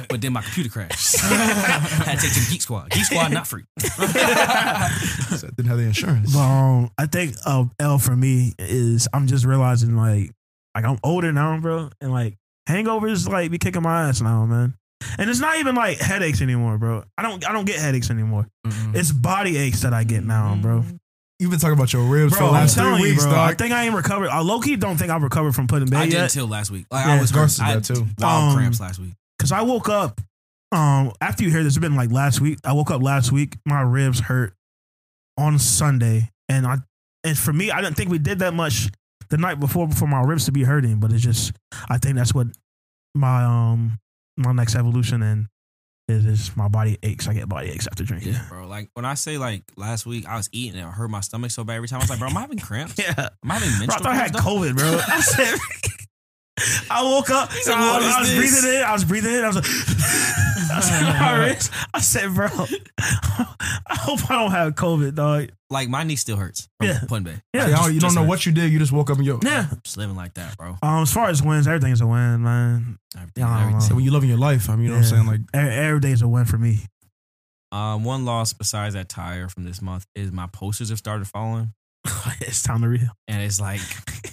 But 0.09 0.20
then 0.20 0.32
my 0.32 0.43
computer 0.43 0.70
crashed. 0.70 1.16
I 1.24 1.27
had 1.27 2.18
to 2.18 2.27
take 2.28 2.36
it 2.36 2.44
to 2.44 2.51
Geek 2.51 2.62
Squad. 2.62 2.90
Geek 2.90 3.05
Squad 3.05 3.32
not 3.32 3.47
free. 3.47 3.64
so 3.81 3.97
I 3.98 5.51
didn't 5.56 5.66
have 5.66 5.78
the 5.78 5.85
insurance. 5.85 6.32
But 6.35 6.40
um, 6.40 6.90
I 6.98 7.06
think 7.06 7.35
uh, 7.47 7.64
L 7.78 7.98
for 7.98 8.14
me 8.16 8.55
is 8.59 9.09
I'm 9.12 9.27
just 9.27 9.44
realizing 9.44 9.97
like 9.97 10.31
like 10.74 10.85
I'm 10.85 10.98
older 11.02 11.32
now, 11.32 11.59
bro, 11.60 11.90
and 12.01 12.12
like 12.12 12.36
hangovers 12.68 13.28
like 13.28 13.51
be 13.51 13.59
kicking 13.59 13.82
my 13.82 14.09
ass 14.09 14.20
now, 14.20 14.44
man. 14.47 14.74
And 15.18 15.31
it's 15.31 15.40
not 15.40 15.56
even 15.59 15.74
like 15.74 15.98
headaches 15.98 16.43
anymore, 16.43 16.77
bro. 16.78 17.05
I 17.16 17.22
don't 17.22 17.48
I 17.48 17.52
don't 17.52 17.64
get 17.64 17.78
headaches 17.81 18.10
anymore. 18.10 18.47
It's 18.94 19.10
body 19.12 19.56
aches 19.56 19.81
that 19.81 19.94
I 19.94 20.05
get 20.05 20.24
now, 20.24 20.56
bro. 20.60 20.85
You've 21.41 21.51
been 21.51 21.59
talking 21.59 21.73
about 21.73 21.93
your 21.93 22.03
ribs 22.05 22.35
for 22.35 22.39
Bro, 22.41 22.47
the 22.49 22.53
I'm 22.53 22.61
last 22.61 22.75
three 22.75 22.83
telling 22.85 23.01
you, 23.03 23.09
weeks, 23.11 23.25
bro. 23.25 23.35
I 23.35 23.49
dog. 23.49 23.59
think 23.59 23.73
I 23.73 23.85
ain't 23.87 23.95
recovered. 23.95 24.29
I 24.29 24.41
low 24.41 24.61
key 24.61 24.77
don't 24.77 24.99
think 24.99 25.11
I've 25.11 25.23
recovered 25.23 25.55
from 25.55 25.67
putting 25.69 25.89
I 25.89 26.01
bed 26.01 26.05
did 26.05 26.12
yet. 26.12 26.23
until 26.25 26.47
last 26.47 26.71
week. 26.71 26.85
Like 26.91 27.07
Yeah, 27.07 27.15
I 27.15 27.21
was 27.21 27.33
Garcia 27.33 27.65
did 27.65 27.71
I 27.71 27.75
that 27.81 27.87
had 27.89 27.97
too. 27.97 28.07
Wild 28.19 28.51
Um, 28.53 28.57
cramps 28.57 28.79
last 28.79 28.99
week. 28.99 29.15
Cause 29.39 29.51
I 29.51 29.62
woke 29.62 29.89
up, 29.89 30.21
um, 30.71 31.12
after 31.21 31.43
you 31.43 31.51
hear 31.51 31.65
this, 31.65 31.77
it's 31.77 31.81
been 31.81 31.97
like 31.97 32.12
last 32.12 32.43
week. 32.43 32.59
I 32.62 32.75
woke 32.75 32.91
up 32.91 33.03
last 33.03 33.33
week, 33.33 33.57
my 33.65 33.81
ribs 33.81 34.21
hurt 34.21 34.53
on 35.39 35.59
Sunday, 35.59 36.29
and 36.51 36.67
I, 36.67 36.77
and 37.25 37.39
for 37.39 37.55
me, 37.55 37.71
I 37.71 37.81
didn't 37.81 37.97
think 37.97 38.11
we 38.11 38.19
did 38.19 38.41
that 38.41 38.53
much 38.53 38.89
the 39.31 39.39
night 39.39 39.59
before 39.59 39.89
before 39.89 40.09
my 40.09 40.21
ribs 40.21 40.45
to 40.45 40.53
be 40.53 40.65
hurting, 40.65 41.01
but 41.01 41.11
it's 41.11 41.23
just, 41.23 41.53
I 41.89 41.97
think 41.97 42.17
that's 42.17 42.35
what 42.35 42.49
my 43.15 43.45
um 43.45 43.99
my 44.37 44.53
next 44.53 44.75
evolution 44.75 45.23
and 45.23 45.47
is 46.11 46.27
is 46.27 46.57
my 46.57 46.69
body 46.69 46.99
aches. 47.03 47.27
I 47.28 47.35
get 47.35 47.49
body 47.49 47.70
aches 47.70 47.87
after 47.87 48.05
drinking. 48.05 48.32
Yeah, 48.35 48.47
bro. 48.49 48.66
Like 48.66 48.91
when 48.95 49.05
I 49.05 49.15
say 49.15 49.39
like 49.39 49.62
last 49.77 50.05
week, 50.07 50.27
I 50.27 50.37
was 50.37 50.49
eating 50.53 50.78
and 50.81 50.89
it 50.89 50.93
hurt 50.93 51.09
my 51.09 51.20
stomach 51.20 51.51
so 51.51 51.65
bad 51.65 51.77
every 51.77 51.89
time. 51.89 52.01
I 52.01 52.03
was 52.03 52.11
like, 52.11 52.19
bro, 52.19 52.28
am 52.28 52.37
I 52.37 52.41
having 52.43 52.59
cramps? 52.59 52.95
Yeah, 52.99 53.15
Am 53.43 53.51
I 53.51 53.55
having 53.55 53.69
bro, 53.69 53.77
I 53.77 53.78
menstrual 53.81 54.03
thought 54.03 54.12
I 54.12 54.15
had? 54.16 54.32
COVID, 54.35 54.77
bro. 54.77 55.01
I 55.09 55.20
said. 55.20 55.59
I 56.91 57.03
woke 57.03 57.31
up. 57.31 57.51
said, 57.53 57.73
I, 57.74 57.93
"What 57.93 58.03
is 58.03 58.15
I 58.15 58.20
was 58.20 58.28
this?" 58.28 58.39
breathing 58.62 58.78
in. 58.78 58.85
I 58.85 58.93
was 58.93 59.05
breathing 59.05 59.32
in. 59.35 59.45
I 59.45 59.47
was 59.47 59.57
like, 59.57 59.65
I 60.73 60.81
said, 60.81 61.03
my 61.03 61.39
wrist. 61.39 61.73
I 61.95 62.01
said, 62.01 62.35
bro, 62.35 62.47
I 62.99 63.47
hope 63.91 64.31
I 64.31 64.35
don't 64.43 64.51
have 64.51 64.74
COVID, 64.74 65.15
dog. 65.15 65.51
Like 65.70 65.89
my 65.89 66.03
knee 66.03 66.16
still 66.16 66.37
hurts 66.37 66.69
from 66.78 66.89
Yeah. 66.89 67.01
Put-in-Bay. 67.07 67.41
Yeah. 67.55 67.69
Yeah, 67.69 67.89
you 67.89 68.01
don't 68.01 68.15
know 68.15 68.23
hurt. 68.23 68.28
what 68.28 68.47
you 68.47 68.53
did. 68.53 68.73
You 68.73 68.78
just 68.81 68.91
woke 68.93 69.09
up 69.11 69.19
and 69.19 69.27
yo. 69.27 69.39
Yeah. 69.43 69.66
Just 69.85 69.97
living 69.97 70.16
like 70.16 70.35
that, 70.35 70.57
bro. 70.59 70.77
Um, 70.82 71.03
as 71.03 71.12
far 71.12 71.28
as 71.28 71.43
wins, 71.43 71.66
everything's 71.69 72.01
a 72.01 72.07
win, 72.07 72.43
man. 72.43 72.99
Everything, 73.16 73.32
Yeah, 73.45 73.49
I 73.49 73.53
don't 73.55 73.61
everything. 73.69 73.81
So 73.82 73.95
when 73.95 74.05
you're 74.05 74.12
loving 74.12 74.28
your 74.28 74.39
life, 74.39 74.69
I 74.69 74.74
mean, 74.74 74.87
you 74.87 74.89
know 74.91 74.97
what 74.97 75.05
I'm 75.05 75.11
saying? 75.11 75.27
Like, 75.27 75.41
Every, 75.55 75.70
every 75.73 76.01
day's 76.01 76.23
a 76.23 76.28
win 76.28 76.45
for 76.45 76.59
me. 76.59 76.81
Um, 77.73 78.03
one 78.03 78.24
loss 78.24 78.53
besides 78.53 78.95
that 78.95 79.09
tire 79.09 79.49
from 79.49 79.62
this 79.65 79.81
month 79.81 80.05
is 80.16 80.32
my 80.32 80.49
posters 80.49 80.89
have 80.89 80.99
started 80.99 81.28
falling, 81.28 81.73
it's 82.40 82.62
time 82.62 82.81
to 82.82 82.89
real. 82.89 83.09
and 83.28 83.43
it's 83.43 83.60
like 83.60 83.81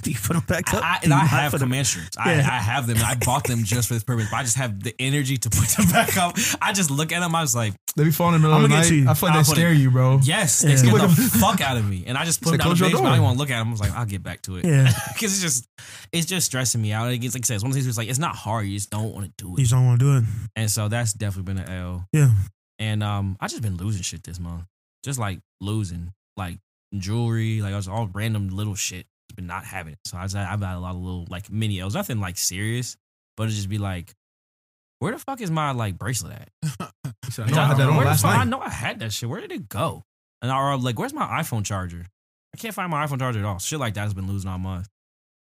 Do 0.02 0.10
you 0.12 0.18
put 0.18 0.34
them 0.34 0.44
back 0.48 0.74
up? 0.74 0.82
I, 0.84 1.00
Do 1.00 1.06
and 1.06 1.14
I 1.14 1.26
have 1.26 1.52
put 1.52 1.62
'em- 1.62 1.68
Command 1.68 1.88
strips. 1.88 2.18
I, 2.18 2.36
Yeah. 2.36 2.40
I 2.50 2.60
have 2.60 2.88
them. 2.88 2.98
I 3.04 3.16
bought 3.16 3.44
them 3.46 3.64
just 3.66 3.88
for 3.90 3.94
this 3.94 4.04
purpose. 4.04 4.28
But 4.32 4.38
I 4.38 4.44
just 4.44 4.56
have 4.58 4.82
the 4.82 4.96
energy 5.00 5.38
to 5.38 5.50
put 5.50 5.68
them 5.70 5.86
back 5.92 6.16
up. 6.18 6.38
I 6.62 6.72
just 6.74 6.90
look 6.92 7.12
at 7.12 7.20
them. 7.20 7.36
I 7.36 7.42
was 7.42 7.54
like, 7.56 7.74
they 7.98 8.04
be 8.06 8.12
falling 8.12 8.36
in 8.36 8.42
the 8.42 8.48
middle 8.48 8.56
I'ma 8.58 8.66
of 8.66 8.70
the 8.72 8.78
night. 8.78 8.92
you. 9.04 9.10
I 9.10 9.14
feel 9.16 9.30
like 9.30 9.38
I'll 9.38 9.44
they 9.44 9.52
scare 9.52 9.72
it- 9.74 9.78
you, 9.80 9.92
bro. 9.92 10.20
yes, 10.24 10.64
Yeah. 10.64 10.70
they 10.70 10.76
scare 10.78 10.94
Wake 10.94 11.02
the 11.04 11.38
fuck 11.40 11.60
out 11.62 11.76
of 11.78 11.88
me. 11.90 12.06
And 12.08 12.18
I 12.18 12.24
just 12.26 12.42
put 12.42 12.52
Say, 12.52 12.58
them 12.58 12.60
down 12.60 12.68
close 12.68 12.80
the 12.80 12.86
your 12.86 12.92
basement. 12.92 13.06
I 13.08 13.10
door. 13.10 13.16
don't 13.18 13.24
want 13.26 13.36
to 13.36 13.40
look 13.40 13.50
at 13.52 13.60
them. 13.60 13.68
I 13.68 13.72
was 13.72 13.80
like, 13.82 13.92
I'll 13.92 14.06
get 14.06 14.24
back 14.24 14.42
to 14.44 14.56
it. 14.58 14.66
Yeah. 14.66 14.92
because 15.14 15.34
it's 15.34 15.42
just 15.42 15.68
it's 16.14 16.26
just 16.26 16.46
stressing 16.46 16.82
me 16.82 16.94
out. 16.94 17.12
It's 17.12 17.36
like 17.36 17.44
I 17.44 17.46
said, 17.46 17.56
it's 17.56 17.64
one 17.64 17.72
of 17.72 17.76
those 17.76 17.84
things. 17.84 17.86
Where 17.88 17.90
it's 17.90 17.98
like 17.98 18.10
it's 18.10 18.20
not 18.20 18.36
hard. 18.36 18.66
You 18.66 18.76
just 18.78 18.90
don't 18.92 19.14
want 19.14 19.26
to 19.26 19.34
do 19.44 19.50
it. 19.54 19.58
You 19.60 19.64
just 19.66 19.72
don't 19.74 19.86
want 19.86 20.00
to 20.00 20.06
do 20.06 20.18
it. 20.20 20.24
And 20.56 20.72
so 20.72 20.88
that's 20.88 21.12
definitely 21.14 21.54
been 21.54 21.64
an 21.64 21.70
L. 21.70 22.08
Yeah. 22.14 22.30
And 22.80 23.04
um, 23.04 23.36
I 23.42 23.48
just 23.48 23.62
been 23.62 23.76
losing 23.78 24.04
shit 24.04 24.24
this 24.24 24.40
month. 24.40 24.64
Just 25.04 25.20
like 25.20 25.40
losing, 25.60 26.14
like 26.38 26.60
jewelry, 26.96 27.62
like 27.62 27.74
I 27.74 27.76
was 27.78 27.88
all 27.88 28.10
random 28.14 28.50
little 28.50 28.76
shit. 28.76 29.06
Just 29.30 29.36
been 29.36 29.48
not 29.48 29.66
having 29.66 29.94
it. 29.94 30.00
So 30.06 30.18
I 30.18 30.24
just, 30.24 30.36
I've 30.36 30.62
had 30.62 30.76
a 30.76 30.80
lot 30.80 30.92
of 30.96 31.02
little 31.02 31.26
like 31.30 31.50
mini 31.52 31.80
L's. 31.80 31.96
Nothing 31.96 32.20
like 32.20 32.38
serious, 32.38 32.96
but 33.36 33.48
it 33.48 33.52
just 33.52 33.70
be 33.70 33.78
like, 33.78 34.14
where 35.00 35.12
the 35.12 35.20
fuck 35.20 35.42
is 35.42 35.52
my 35.52 35.72
like 35.72 35.98
bracelet 35.98 36.34
at? 36.34 36.50
He 37.36 37.44
I 37.44 37.50
know 37.50 37.62
I 37.62 37.66
had 37.68 37.78
that 37.78 37.90
on 37.90 37.98
last 37.98 38.22
fuck- 38.22 38.38
I 38.38 38.44
know 38.46 38.60
I 38.62 38.70
had 38.70 39.00
that 39.00 39.12
shit. 39.12 39.28
Where 39.30 39.42
did 39.42 39.52
it 39.52 39.68
go? 39.70 40.04
And 40.42 40.50
I 40.52 40.58
or 40.60 40.78
like, 40.78 40.98
where's 40.98 41.14
my 41.14 41.26
iPhone 41.42 41.66
charger? 41.66 42.06
I 42.54 42.58
can't 42.58 42.74
find 42.74 42.90
my 42.90 43.06
iPhone 43.06 43.20
charger 43.20 43.40
at 43.40 43.46
all. 43.46 43.60
Shit 43.60 43.80
like 43.80 43.94
that 43.96 44.02
has 44.02 44.14
been 44.14 44.28
losing 44.28 44.50
all 44.50 44.58
month. 44.58 44.88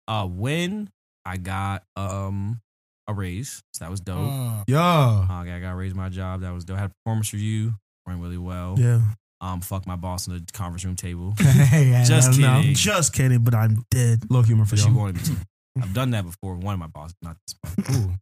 Uh, 0.07 0.26
when 0.26 0.89
I 1.26 1.38
got 1.38 1.84
um 1.95 2.59
a 3.07 3.13
raise, 3.13 3.61
so 3.73 3.85
that 3.85 3.91
was 3.91 3.99
dope. 3.99 4.17
Uh, 4.31 4.63
Yeah. 4.67 4.81
Uh, 4.81 5.27
I 5.30 5.59
got 5.61 5.72
raised 5.76 5.95
my 5.95 6.09
job. 6.09 6.41
That 6.41 6.53
was 6.53 6.65
dope. 6.65 6.77
I 6.77 6.81
had 6.81 6.89
a 6.91 6.93
performance 7.03 7.31
review. 7.34 7.76
Went 8.07 8.19
really 8.19 8.38
well. 8.39 8.76
Yeah. 8.77 9.01
Um, 9.41 9.62
fuck 9.62 9.86
my 9.86 9.95
boss 9.98 10.28
on 10.28 10.36
the 10.36 10.45
conference 10.53 10.86
room 10.86 10.95
table. 10.95 11.34
hey, 11.40 12.03
Just 12.07 12.30
I 12.30 12.32
don't 12.32 12.41
know. 12.41 12.62
kidding. 12.62 12.76
Just 12.76 13.14
kidding, 13.14 13.44
but 13.44 13.53
I'm 13.53 13.84
dead. 13.91 14.24
Low 14.32 14.41
humor 14.41 14.66
for 14.66 14.72
But 14.72 14.80
she 14.80 14.88
y'all. 14.88 14.98
wanted 14.98 15.16
me 15.18 15.22
to. 15.36 15.36
I've 15.84 15.94
done 15.94 16.12
that 16.12 16.24
before. 16.24 16.56
One 16.56 16.74
of 16.76 16.80
my 16.80 16.88
bosses, 16.88 17.18
not 17.22 17.36
this 17.45 17.56
one. 17.62 17.95
Ooh. 17.95 18.14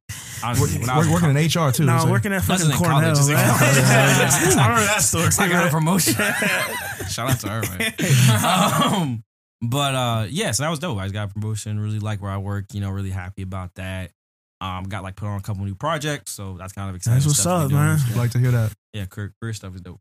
Honestly, 0.43 0.79
when 0.81 0.89
I 0.89 0.97
Work, 0.97 1.05
was 1.05 1.21
working 1.21 1.29
in 1.29 1.45
HR 1.45 1.71
too. 1.71 1.85
No, 1.85 1.99
so- 1.99 2.09
working 2.09 2.33
at 2.33 2.41
fucking 2.43 2.65
in 2.65 2.71
Cornell. 2.75 2.99
college, 3.01 3.17
it's 3.19 3.27
in 3.27 3.33
man. 3.35 3.57
college. 3.59 3.77
I 3.77 4.67
remember 4.67 4.85
that 4.87 5.01
story. 5.03 5.29
I 5.39 5.47
got 5.49 5.67
a 5.67 5.69
promotion. 5.69 6.13
Shout 7.09 7.29
out 7.29 7.39
to 7.41 7.49
her, 7.49 7.61
man. 7.77 8.93
um, 8.93 9.23
but 9.61 9.95
uh, 9.95 10.25
yeah, 10.29 10.51
so 10.51 10.63
that 10.63 10.69
was 10.69 10.79
dope. 10.79 10.97
I 10.97 11.03
just 11.03 11.13
got 11.13 11.29
a 11.29 11.33
promotion. 11.33 11.79
Really 11.79 11.99
like 11.99 12.21
where 12.21 12.31
I 12.31 12.37
work. 12.37 12.73
You 12.73 12.81
know, 12.81 12.89
really 12.89 13.11
happy 13.11 13.43
about 13.43 13.75
that. 13.75 14.11
Um, 14.59 14.85
got 14.85 15.03
like 15.03 15.15
put 15.15 15.27
on 15.27 15.37
a 15.39 15.41
couple 15.43 15.63
new 15.65 15.75
projects, 15.75 16.31
so 16.31 16.55
that's 16.57 16.73
kind 16.73 16.89
of 16.89 16.95
exciting. 16.95 17.15
That's 17.17 17.27
what's 17.27 17.39
stuff 17.39 17.65
up, 17.65 17.71
man. 17.71 17.99
I'd 18.09 18.15
like 18.17 18.31
to 18.31 18.39
hear 18.39 18.51
that. 18.51 18.73
Yeah, 18.93 19.05
career, 19.05 19.33
career 19.41 19.53
stuff 19.53 19.75
is 19.75 19.81
dope. 19.81 19.99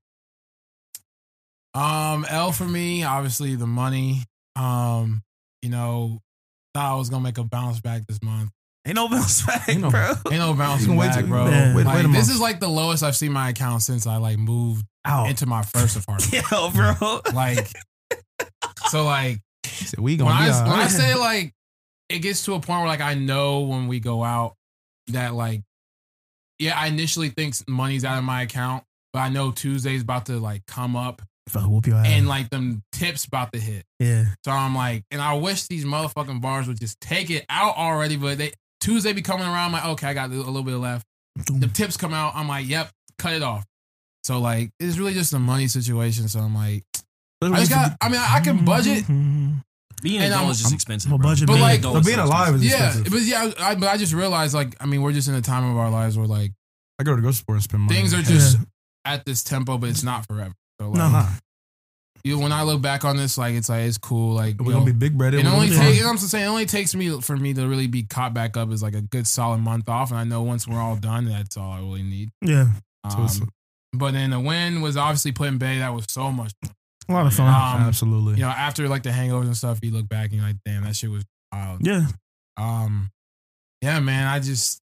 Um, 1.74 2.26
L 2.28 2.52
for 2.52 2.64
me, 2.64 3.02
obviously 3.04 3.54
the 3.56 3.66
money. 3.66 4.22
Um, 4.56 5.22
you 5.62 5.70
know, 5.70 6.18
thought 6.74 6.92
I 6.92 6.96
was 6.96 7.08
gonna 7.10 7.22
make 7.24 7.38
a 7.38 7.44
bounce 7.44 7.80
back 7.80 8.06
this 8.06 8.22
month. 8.22 8.50
Ain't 8.86 8.96
no 8.96 9.08
bounce 9.08 9.42
back, 9.46 9.68
Ain't 9.68 9.80
no- 9.80 9.90
bro. 9.90 10.12
Ain't 10.30 10.38
no 10.40 10.50
You 10.50 10.56
bouncing 10.56 10.96
wait 10.96 11.08
back, 11.08 11.18
till- 11.20 11.28
bro. 11.28 11.48
Yeah. 11.48 11.74
Wait, 11.74 11.86
Like, 11.86 11.94
wait 11.96 12.04
a 12.04 12.08
this 12.08 12.26
month. 12.26 12.30
is 12.30 12.40
like 12.40 12.60
the 12.60 12.68
lowest 12.68 13.02
I've 13.02 13.16
seen 13.16 13.32
my 13.32 13.48
account 13.50 13.82
since 13.82 14.06
I 14.06 14.16
like 14.16 14.38
moved 14.38 14.84
Ow. 15.06 15.26
into 15.26 15.46
my 15.46 15.62
first 15.62 15.96
apartment. 15.96 16.32
Yo, 16.50 16.70
bro. 16.70 17.20
like, 17.32 17.68
so 18.88 19.04
like 19.04 19.38
He 19.64 19.84
said, 19.86 20.00
we 20.00 20.16
gonna 20.16 20.30
be 20.30 20.50
I 20.50 20.50
all 20.50 20.68
when 20.70 20.78
I 20.80 20.88
say 20.88 21.14
like 21.14 21.52
it 22.08 22.18
gets 22.18 22.44
to 22.44 22.54
a 22.54 22.60
point 22.60 22.80
where 22.80 22.88
like 22.88 23.00
I 23.00 23.14
know 23.14 23.60
when 23.60 23.86
we 23.88 24.00
go 24.00 24.22
out 24.22 24.54
that 25.08 25.32
like 25.34 25.62
yeah 26.58 26.78
I 26.78 26.88
initially 26.88 27.30
think 27.30 27.54
money's 27.68 28.04
out 28.04 28.18
of 28.18 28.24
my 28.24 28.42
account, 28.42 28.84
but 29.12 29.20
I 29.20 29.28
know 29.30 29.50
Tuesday's 29.52 30.02
about 30.02 30.26
to 30.26 30.38
like 30.38 30.66
come 30.66 30.96
up 30.96 31.22
Fuck, 31.52 31.68
whoop 31.68 31.86
your 31.86 31.96
ass. 31.96 32.06
and 32.08 32.26
like 32.26 32.48
them 32.50 32.82
tips 32.92 33.24
about 33.26 33.52
to 33.52 33.60
hit. 33.60 33.84
yeah. 33.98 34.24
So 34.44 34.50
I'm 34.50 34.74
like, 34.74 35.04
and 35.10 35.20
I 35.20 35.34
wish 35.34 35.66
these 35.68 35.84
motherfucking 35.84 36.40
bars 36.40 36.66
would 36.66 36.80
just 36.80 37.00
take 37.00 37.30
it 37.30 37.44
out 37.50 37.76
already, 37.76 38.16
but 38.16 38.38
they 38.38 38.52
Tuesday 38.80 39.12
be 39.12 39.22
coming 39.22 39.44
around. 39.46 39.66
I'm 39.66 39.72
like, 39.72 39.84
okay, 39.84 40.06
I 40.08 40.14
got 40.14 40.30
a 40.30 40.34
little 40.34 40.62
bit 40.62 40.76
left. 40.76 41.04
The 41.36 41.68
tips 41.68 41.96
come 41.96 42.12
out. 42.14 42.34
I'm 42.34 42.48
like, 42.48 42.66
yep, 42.68 42.90
cut 43.18 43.32
it 43.34 43.42
off. 43.42 43.64
So 44.24 44.38
like, 44.40 44.70
it's 44.80 44.98
really 44.98 45.14
just 45.14 45.32
a 45.34 45.38
money 45.38 45.66
situation. 45.68 46.28
So 46.28 46.40
I'm 46.40 46.54
like, 46.54 46.84
I 47.42 47.48
just 47.60 47.70
got. 47.70 47.96
I 48.00 48.08
mean, 48.08 48.20
I 48.20 48.40
can 48.40 48.64
budget. 48.64 49.04
Being 50.02 50.20
And 50.20 50.32
an 50.32 50.40
I'm- 50.40 50.50
is 50.50 50.58
just 50.58 50.66
I'm- 50.70 50.74
expensive. 50.74 51.12
I'm 51.12 51.20
a 51.20 51.22
budget 51.22 51.46
But 51.46 51.60
like- 51.60 51.84
an 51.84 51.92
But 51.92 52.04
being 52.04 52.18
alive 52.18 52.54
is 52.56 52.64
Yeah, 52.64 52.86
expensive. 52.88 53.12
but 53.12 53.22
yeah, 53.22 53.52
I, 53.60 53.74
but 53.76 53.88
I 53.88 53.96
just 53.96 54.12
realized 54.12 54.52
like, 54.54 54.74
I 54.80 54.86
mean, 54.86 55.00
we're 55.02 55.12
just 55.12 55.28
in 55.28 55.34
a 55.34 55.40
time 55.42 55.64
of 55.70 55.76
our 55.76 55.90
lives 55.90 56.16
where 56.18 56.26
like 56.26 56.50
I 56.98 57.04
go 57.04 57.12
to 57.12 57.16
the 57.16 57.22
grocery 57.22 57.36
store 57.42 57.54
and 57.56 57.62
spend 57.62 57.82
money. 57.84 57.94
things 57.96 58.12
are 58.14 58.22
just 58.22 58.58
at 59.04 59.24
this 59.24 59.44
tempo, 59.44 59.78
but 59.78 59.90
it's 59.90 60.02
not 60.02 60.26
forever. 60.26 60.54
So 60.82 60.88
like, 60.90 60.98
No. 60.98 61.08
Nah, 61.10 61.28
you, 62.24 62.38
when 62.38 62.52
I 62.52 62.62
look 62.62 62.80
back 62.80 63.04
on 63.04 63.16
this, 63.16 63.36
like 63.36 63.54
it's 63.54 63.68
like 63.68 63.82
it's 63.82 63.98
cool. 63.98 64.34
Like 64.34 64.60
we're 64.60 64.72
gonna 64.72 64.78
know, 64.80 64.84
be 64.84 64.92
big 64.92 65.18
breaded. 65.18 65.40
It 65.40 65.46
only 65.46 65.68
takes, 65.68 65.96
you 65.96 66.02
know 66.02 66.06
what 66.06 66.12
I'm 66.12 66.18
saying? 66.18 66.44
It 66.44 66.48
only 66.48 66.66
takes 66.66 66.94
me 66.94 67.20
for 67.20 67.36
me 67.36 67.52
to 67.54 67.66
really 67.66 67.88
be 67.88 68.04
caught 68.04 68.32
back 68.32 68.56
up 68.56 68.70
is 68.70 68.80
like 68.82 68.94
a 68.94 69.00
good 69.00 69.26
solid 69.26 69.58
month 69.58 69.88
off. 69.88 70.10
And 70.10 70.20
I 70.20 70.24
know 70.24 70.42
once 70.42 70.68
we're 70.68 70.78
all 70.78 70.94
done, 70.94 71.24
that's 71.24 71.56
all 71.56 71.72
I 71.72 71.78
really 71.78 72.04
need. 72.04 72.30
Yeah. 72.40 72.66
So 73.10 73.18
Um, 73.18 73.48
but 73.92 74.12
then 74.12 74.30
the 74.30 74.38
win 74.38 74.80
was 74.82 74.96
obviously 74.96 75.32
Put-in-Bay. 75.32 75.78
That 75.78 75.92
was 75.92 76.06
so 76.08 76.30
much. 76.30 76.52
A 77.08 77.12
lot 77.12 77.26
of 77.26 77.34
fun. 77.34 77.48
Um, 77.48 77.88
Absolutely. 77.88 78.34
You 78.34 78.42
know, 78.42 78.48
after 78.50 78.88
like 78.88 79.02
the 79.02 79.10
hangovers 79.10 79.46
and 79.46 79.56
stuff, 79.56 79.80
you 79.82 79.90
look 79.90 80.08
back 80.08 80.26
and 80.26 80.34
you're 80.34 80.44
like, 80.46 80.56
damn, 80.64 80.84
that 80.84 80.94
shit 80.94 81.10
was 81.10 81.24
wild. 81.52 81.84
yeah. 81.84 82.06
Um, 82.56 83.10
yeah, 83.82 83.98
man, 83.98 84.28
I 84.28 84.38
just 84.38 84.80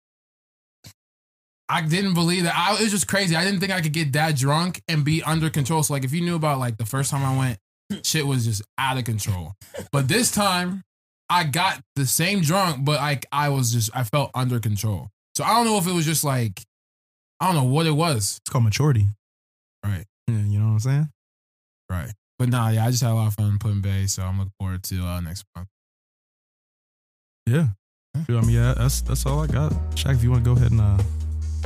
I 1.67 1.81
didn't 1.81 2.13
believe 2.13 2.43
that. 2.43 2.55
I, 2.55 2.75
it 2.75 2.81
was 2.81 2.91
just 2.91 3.07
crazy. 3.07 3.35
I 3.35 3.43
didn't 3.43 3.59
think 3.59 3.71
I 3.71 3.81
could 3.81 3.93
get 3.93 4.13
that 4.13 4.35
drunk 4.35 4.81
and 4.87 5.03
be 5.03 5.23
under 5.23 5.49
control. 5.49 5.81
So 5.83 5.93
like, 5.93 6.03
if 6.03 6.13
you 6.13 6.21
knew 6.21 6.35
about 6.35 6.59
like 6.59 6.77
the 6.77 6.85
first 6.85 7.09
time 7.11 7.23
I 7.23 7.37
went, 7.37 7.59
shit 8.05 8.25
was 8.25 8.45
just 8.45 8.61
out 8.77 8.97
of 8.97 9.03
control. 9.03 9.53
But 9.91 10.07
this 10.07 10.31
time, 10.31 10.83
I 11.29 11.43
got 11.43 11.81
the 11.95 12.05
same 12.05 12.41
drunk, 12.41 12.85
but 12.85 12.99
like 12.99 13.25
I 13.31 13.49
was 13.49 13.73
just 13.73 13.89
I 13.95 14.03
felt 14.03 14.31
under 14.35 14.59
control. 14.59 15.09
So 15.35 15.43
I 15.43 15.55
don't 15.55 15.65
know 15.65 15.77
if 15.77 15.87
it 15.87 15.91
was 15.91 16.05
just 16.05 16.23
like 16.23 16.61
I 17.39 17.47
don't 17.47 17.55
know 17.55 17.71
what 17.71 17.85
it 17.85 17.91
was. 17.91 18.39
It's 18.43 18.51
called 18.51 18.63
maturity. 18.63 19.07
Right. 19.83 20.05
Yeah, 20.27 20.37
you 20.37 20.59
know 20.59 20.65
what 20.65 20.71
I'm 20.71 20.79
saying? 20.79 21.09
Right. 21.89 22.11
But 22.37 22.49
nah, 22.49 22.69
yeah, 22.69 22.85
I 22.85 22.91
just 22.91 23.01
had 23.01 23.11
a 23.11 23.15
lot 23.15 23.27
of 23.27 23.33
fun 23.35 23.57
Put-in-Bay, 23.59 24.07
so 24.07 24.23
I'm 24.23 24.37
looking 24.37 24.53
forward 24.59 24.83
to 24.83 25.05
uh, 25.05 25.19
next 25.21 25.45
month. 25.55 25.67
Yeah. 27.45 27.67
I 28.15 28.31
mean, 28.31 28.49
yeah, 28.49 28.73
that's 28.77 29.01
that's 29.01 29.25
all 29.25 29.41
I 29.41 29.47
got. 29.47 29.71
Shaq, 29.95 30.15
if 30.15 30.23
you 30.23 30.31
want 30.31 30.43
to 30.43 30.49
go 30.49 30.57
ahead 30.57 30.71
and 30.71 30.81
uh, 30.81 30.97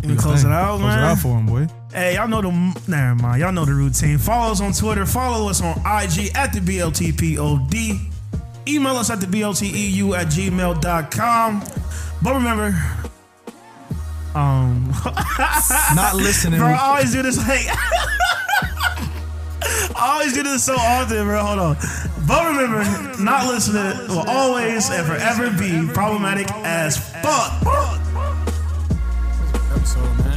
You 0.04 0.10
your 0.10 0.18
close 0.22 0.42
thing. 0.44 0.52
it 0.52 0.56
out, 0.56 0.78
close 0.78 0.82
man. 0.82 1.00
it 1.00 1.04
out 1.04 1.18
for 1.20 1.38
him, 1.38 1.46
boy. 1.46 1.68
Hey, 1.92 2.16
y'all 2.16 2.28
know 2.28 2.42
the 2.42 2.52
never 2.88 3.16
mind. 3.16 3.42
Y'all 3.42 3.52
know 3.52 3.66
the 3.66 3.74
routine. 3.74 4.18
Follow 4.18 4.52
us 4.52 4.62
on 4.62 4.72
Twitter. 4.74 5.06
Follow 5.06 5.50
us 5.50 5.62
on 5.62 5.78
IG 5.80 6.32
at 6.36 6.54
the 6.54 6.60
BLTPOD. 6.60 8.00
Email 8.68 8.96
us 8.98 9.10
at 9.10 9.20
the 9.20 9.26
BLTEU 9.28 10.16
at 10.18 10.28
gmail.com. 10.28 11.64
But 12.22 12.34
remember, 12.34 12.76
um, 14.36 14.92
Not 15.96 16.16
listening. 16.16 16.60
bro, 16.60 16.68
I 16.70 16.78
always 16.78 17.12
do 17.12 17.22
this 17.24 17.38
like 17.38 17.66
I 19.96 20.14
always 20.14 20.34
do 20.34 20.44
this 20.44 20.64
so 20.64 20.76
often, 20.76 21.26
bro. 21.26 21.42
Hold 21.44 21.60
on. 21.60 21.78
But 22.28 22.46
remember, 22.48 22.84
not 23.24 23.48
listening 23.48 24.08
will 24.08 24.30
always 24.30 24.90
and 24.92 25.06
forever 25.06 25.50
be 25.58 25.92
problematic 25.94 26.48
as 26.64 26.98
fuck. 27.22 27.52
So. 29.86 30.29